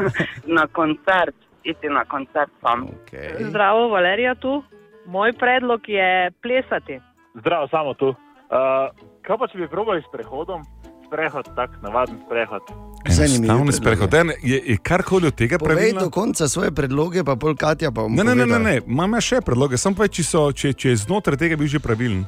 na 0.56 0.66
koncert, 0.66 1.34
iti 1.64 1.88
na 1.88 2.04
koncert 2.04 2.50
sam. 2.60 2.86
Okay. 2.86 3.48
Zdravo, 3.48 3.88
Valerija 3.88 4.34
tu. 4.34 4.62
Moj 5.06 5.32
predlog 5.32 5.88
je 5.88 6.30
plesati. 6.42 7.00
Zdravo, 7.34 7.68
samo 7.68 7.94
tu. 7.94 8.08
Uh, 8.08 8.90
kaj 9.22 9.38
pa 9.38 9.46
če 9.50 9.58
bi 9.58 9.68
probali 9.68 10.02
s 10.02 10.10
prehodom? 10.12 10.62
Sprehod, 11.06 11.46
tak 11.54 11.70
navaden 11.82 12.18
sprehod. 12.20 12.62
Enostavno 13.06 13.72
sprehod. 13.72 14.14
En, 14.14 14.30
Je, 14.42 14.62
je 14.66 14.76
karkoli 14.78 15.26
od 15.26 15.34
tega 15.34 15.58
Povej 15.58 15.74
pravilno? 15.76 16.00
do 16.00 16.10
konca 16.10 16.48
svoje 16.48 16.70
predloge, 16.70 17.22
pa 17.22 17.36
pol 17.36 17.54
Katja 17.54 17.90
pa 17.90 18.02
bom 18.02 18.12
Ne, 18.12 18.24
ne, 18.24 18.34
ne, 18.36 18.58
ne, 18.58 18.80
imam 18.82 19.12
jaz 19.12 19.24
še 19.24 19.40
predloge, 19.40 19.76
sem 19.76 19.94
pa, 19.94 20.08
če, 20.08 20.22
so, 20.24 20.50
če, 20.52 20.72
če 20.72 20.88
je 20.88 20.96
znotraj 20.98 21.38
tega 21.38 21.54
bil 21.54 21.66
že 21.66 21.78
pravilen. 21.78 22.26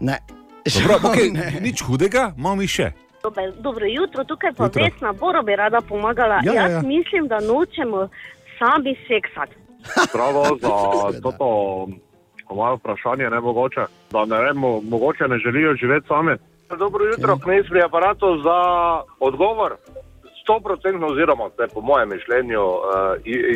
Ne. 0.00 0.18
Dobro, 0.66 0.98
okay, 1.04 1.30
Ne. 1.30 1.60
nič 1.62 1.78
hudega, 1.80 2.34
imamo 2.34 2.56
mi 2.56 2.66
še. 2.66 2.90
Dobre, 3.22 3.52
dobro 3.56 3.86
jutro, 3.86 4.24
tukaj 4.24 4.52
pa 4.52 4.64
Jutro. 4.64 4.82
Vesna 4.84 5.12
Boro 5.12 5.42
bi 5.42 5.54
rada 5.54 5.80
pomagala. 5.80 6.42
Ja, 6.42 6.52
ja, 6.52 6.62
Jaz 6.64 6.72
ja. 6.72 6.82
mislim, 6.84 7.26
da 7.26 7.38
nočemo 7.40 8.08
sami 8.56 8.94
seksati. 9.04 9.54
Zdravo 10.04 10.42
za 10.62 10.68
toto 11.22 11.86
po 12.44 12.54
mojem 12.54 12.76
vprašanju, 12.76 13.30
ne 13.30 13.40
mogoče, 13.40 13.82
da 14.10 14.24
ne 14.24 14.38
vem, 14.40 14.56
mo- 14.56 14.80
mogoče 14.80 15.24
ne 15.24 15.38
želijo 15.38 15.74
živeti 15.76 16.06
sami. 16.06 16.34
Dobro 16.78 17.04
jutro, 17.04 17.38
kmet 17.38 17.66
pri 17.68 17.82
aparatu 17.82 18.26
za 18.42 18.58
odgovor. 19.20 19.76
100% 20.48 21.12
oziroma, 21.12 21.50
te, 21.56 21.66
po 21.74 21.80
mojem 21.80 22.08
mišljenju, 22.08 22.62
uh, 22.62 22.80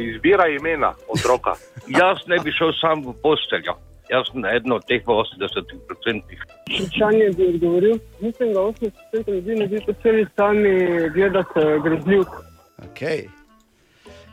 izbira 0.01 0.49
imena 0.49 0.95
otroka. 1.09 1.53
Jaz 2.01 2.19
ne 2.27 2.39
bi 2.45 2.53
šel 2.53 2.73
sam 2.81 3.03
v 3.07 3.15
posteljo. 3.23 3.75
Jaz 4.11 4.27
sem 4.33 4.45
eden 4.45 4.73
od 4.73 4.83
teh 4.87 5.03
80%. 5.07 6.23
Vprašanje 6.67 7.31
bi 7.37 7.49
odgovoril. 7.55 7.99
Mislim, 8.21 8.53
da 8.55 8.61
80% 8.61 9.35
ljudi 9.35 9.55
ne 9.55 9.67
bi 9.67 9.83
posebej 9.87 10.27
sami 10.37 10.73
gledati 11.15 11.51
eh, 11.57 11.79
grozljivk. 11.85 12.29
Okay. 12.91 13.29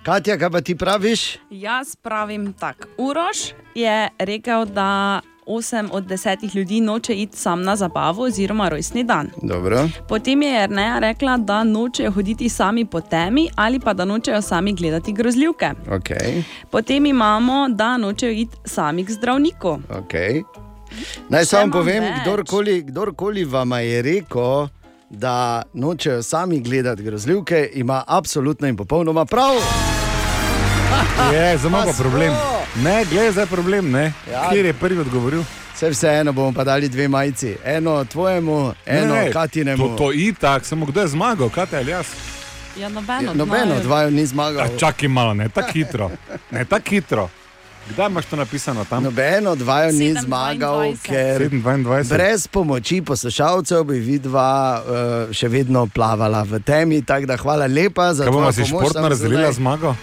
Katja, 0.06 0.38
kaj 0.38 0.50
pa 0.50 0.62
ti 0.62 0.76
praviš? 0.78 1.38
Jaz 1.50 1.96
pravim 1.96 2.54
tako. 2.54 2.88
Uroš 2.98 3.38
je 3.76 4.10
rekel, 4.20 4.66
da 4.66 5.22
8 5.48 5.90
od 5.92 6.04
10 6.04 6.56
ljudi 6.56 6.82
noče 6.82 7.14
iti 7.14 7.38
sam 7.38 7.64
na 7.64 7.76
zabavo 7.76 8.24
oziroma 8.24 8.70
rojstni 8.70 9.04
dan. 9.04 9.30
Dobro. 9.42 9.90
Potem 10.08 10.42
je 10.42 10.64
Erneja 10.64 11.00
rekla, 11.00 11.38
da 11.38 11.64
nočejo 11.64 12.12
hoditi 12.12 12.50
sami 12.50 12.86
po 12.86 13.02
temi 13.02 13.50
ali 13.56 13.80
pa 13.80 13.94
da 13.94 14.06
nočejo 14.06 14.42
sami 14.42 14.74
gledati 14.74 15.14
grozljivke. 15.14 15.70
Okay. 15.90 16.44
Potem 16.72 17.06
imamo, 17.06 17.70
da 17.70 17.98
nočejo 17.98 18.32
iti 18.32 18.58
sami 18.66 19.06
k 19.06 19.12
zdravniku. 19.12 19.80
Okay. 19.90 20.44
Naj 21.30 21.46
samo 21.46 21.72
povem, 21.72 22.04
več. 22.04 22.22
kdorkoli, 22.22 22.82
kdorkoli 22.82 23.44
vam 23.46 23.72
je 23.72 24.02
rekel, 24.02 24.68
da 25.10 25.64
nočejo 25.74 26.24
sami 26.24 26.60
gledati 26.60 27.04
grozljivke, 27.04 27.70
ima 27.74 28.04
absolutno 28.08 28.68
in 28.68 28.78
popolnoma 28.78 29.26
prav. 29.26 29.54
Je, 31.34 31.58
za 31.58 31.70
malo 31.70 31.94
problem. 31.98 32.34
smo. 32.34 32.57
Ne, 32.84 33.06
gledaj, 33.06 33.32
zdaj 33.32 33.44
je 33.44 33.48
problem, 33.48 33.92
ne. 33.92 34.14
Ja. 34.32 34.50
Kjer 34.52 34.66
je 34.66 34.74
prvi 34.74 35.00
odgovoril? 35.00 35.44
Vse 35.76 35.90
vseeno 35.90 36.32
bomo 36.32 36.54
pa 36.54 36.64
dali 36.64 36.90
dve 36.90 37.08
majici. 37.08 37.56
Eno 37.66 38.06
tvojemu, 38.06 38.74
eno 38.86 39.16
ne, 39.16 39.32
Katinemu. 39.32 39.88
To, 39.88 39.96
to 39.96 40.12
itak, 40.14 40.66
samo 40.66 40.86
kdo 40.86 41.02
je 41.02 41.08
zmagal, 41.08 41.50
kaj 41.50 41.66
te 41.66 41.78
ali 41.78 41.92
jaz? 41.92 42.06
Ja, 42.80 42.90
nobeno. 42.90 43.34
Nobeno 43.34 43.76
od 43.76 43.86
vaju 43.86 44.12
ni 44.12 44.26
zmagal. 44.26 44.66
A, 44.66 44.78
čakaj 44.78 45.10
malo, 45.10 45.34
ne 45.34 45.50
tako 45.50 45.72
hitro. 45.72 46.12
Ne 46.52 46.66
tako 46.66 46.90
hitro. 46.90 47.30
Kdaj 47.90 48.08
imaš 48.08 48.26
to 48.26 48.36
napisano 48.36 48.86
tam? 48.86 49.04
Nobeno 49.04 49.52
od 49.52 49.62
vaju 49.62 49.94
ni 49.94 50.14
zmagal, 50.22 50.94
ker 51.04 51.42
7:22. 51.42 52.10
brez 52.10 52.48
pomoči 52.48 53.02
poslušalcev 53.02 53.84
bi 53.84 54.00
vidva 54.00 54.82
uh, 54.82 55.34
še 55.34 55.48
vedno 55.48 55.88
plavala 55.88 56.44
v 56.44 56.60
temi. 56.60 57.02
Tako 57.02 57.26
da 57.26 57.38
hvala 57.38 57.66
lepa 57.66 58.14
za 58.14 58.24
Kaj 58.24 58.32
to. 58.32 58.38
bomo 58.38 58.52
si 58.52 58.66
športno 58.66 59.10
razdelila 59.10 59.52
zmago? 59.52 59.96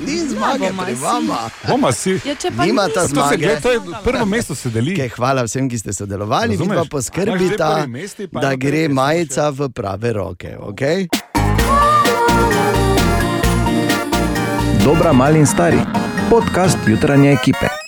Ni 0.00 0.18
zmage 0.18 0.68
bomo 0.68 0.82
pri 0.82 0.94
si. 0.94 1.02
vama. 1.02 1.38
Bomo 1.68 1.92
si. 1.92 2.20
Ja, 2.24 2.34
če 2.34 2.50
pa 2.50 2.64
Nima 2.64 2.86
ni, 2.86 2.92
ta 2.92 3.00
To 3.00 3.08
se 3.08 3.14
zmage. 3.14 3.36
gleda, 3.36 3.60
to 3.60 3.70
je 3.70 3.80
prvo 4.04 4.26
mesto 4.26 4.54
se 4.54 4.70
deli. 4.70 4.92
Okay, 4.92 5.08
hvala 5.10 5.42
vsem, 5.42 5.68
ki 5.68 5.78
ste 5.78 5.92
sodelovali, 5.92 6.48
vi 6.48 6.56
Razumeš? 6.56 6.76
pa 6.76 6.82
dve 6.82 6.90
poskrbite, 6.90 7.56
prvi 7.56 7.86
mesti, 7.88 8.26
pa 8.26 8.40
da 8.40 8.54
gre 8.54 8.88
majica 8.88 9.48
v 9.50 9.68
prave 9.68 10.12
roke. 10.12 10.56
Okay? 10.60 11.08
Dobra, 14.84 15.12
mali 15.12 15.38
in 15.38 15.46
stari. 15.46 15.80
Podcast 16.30 16.78
jutranje 16.86 17.32
ekipe. 17.32 17.79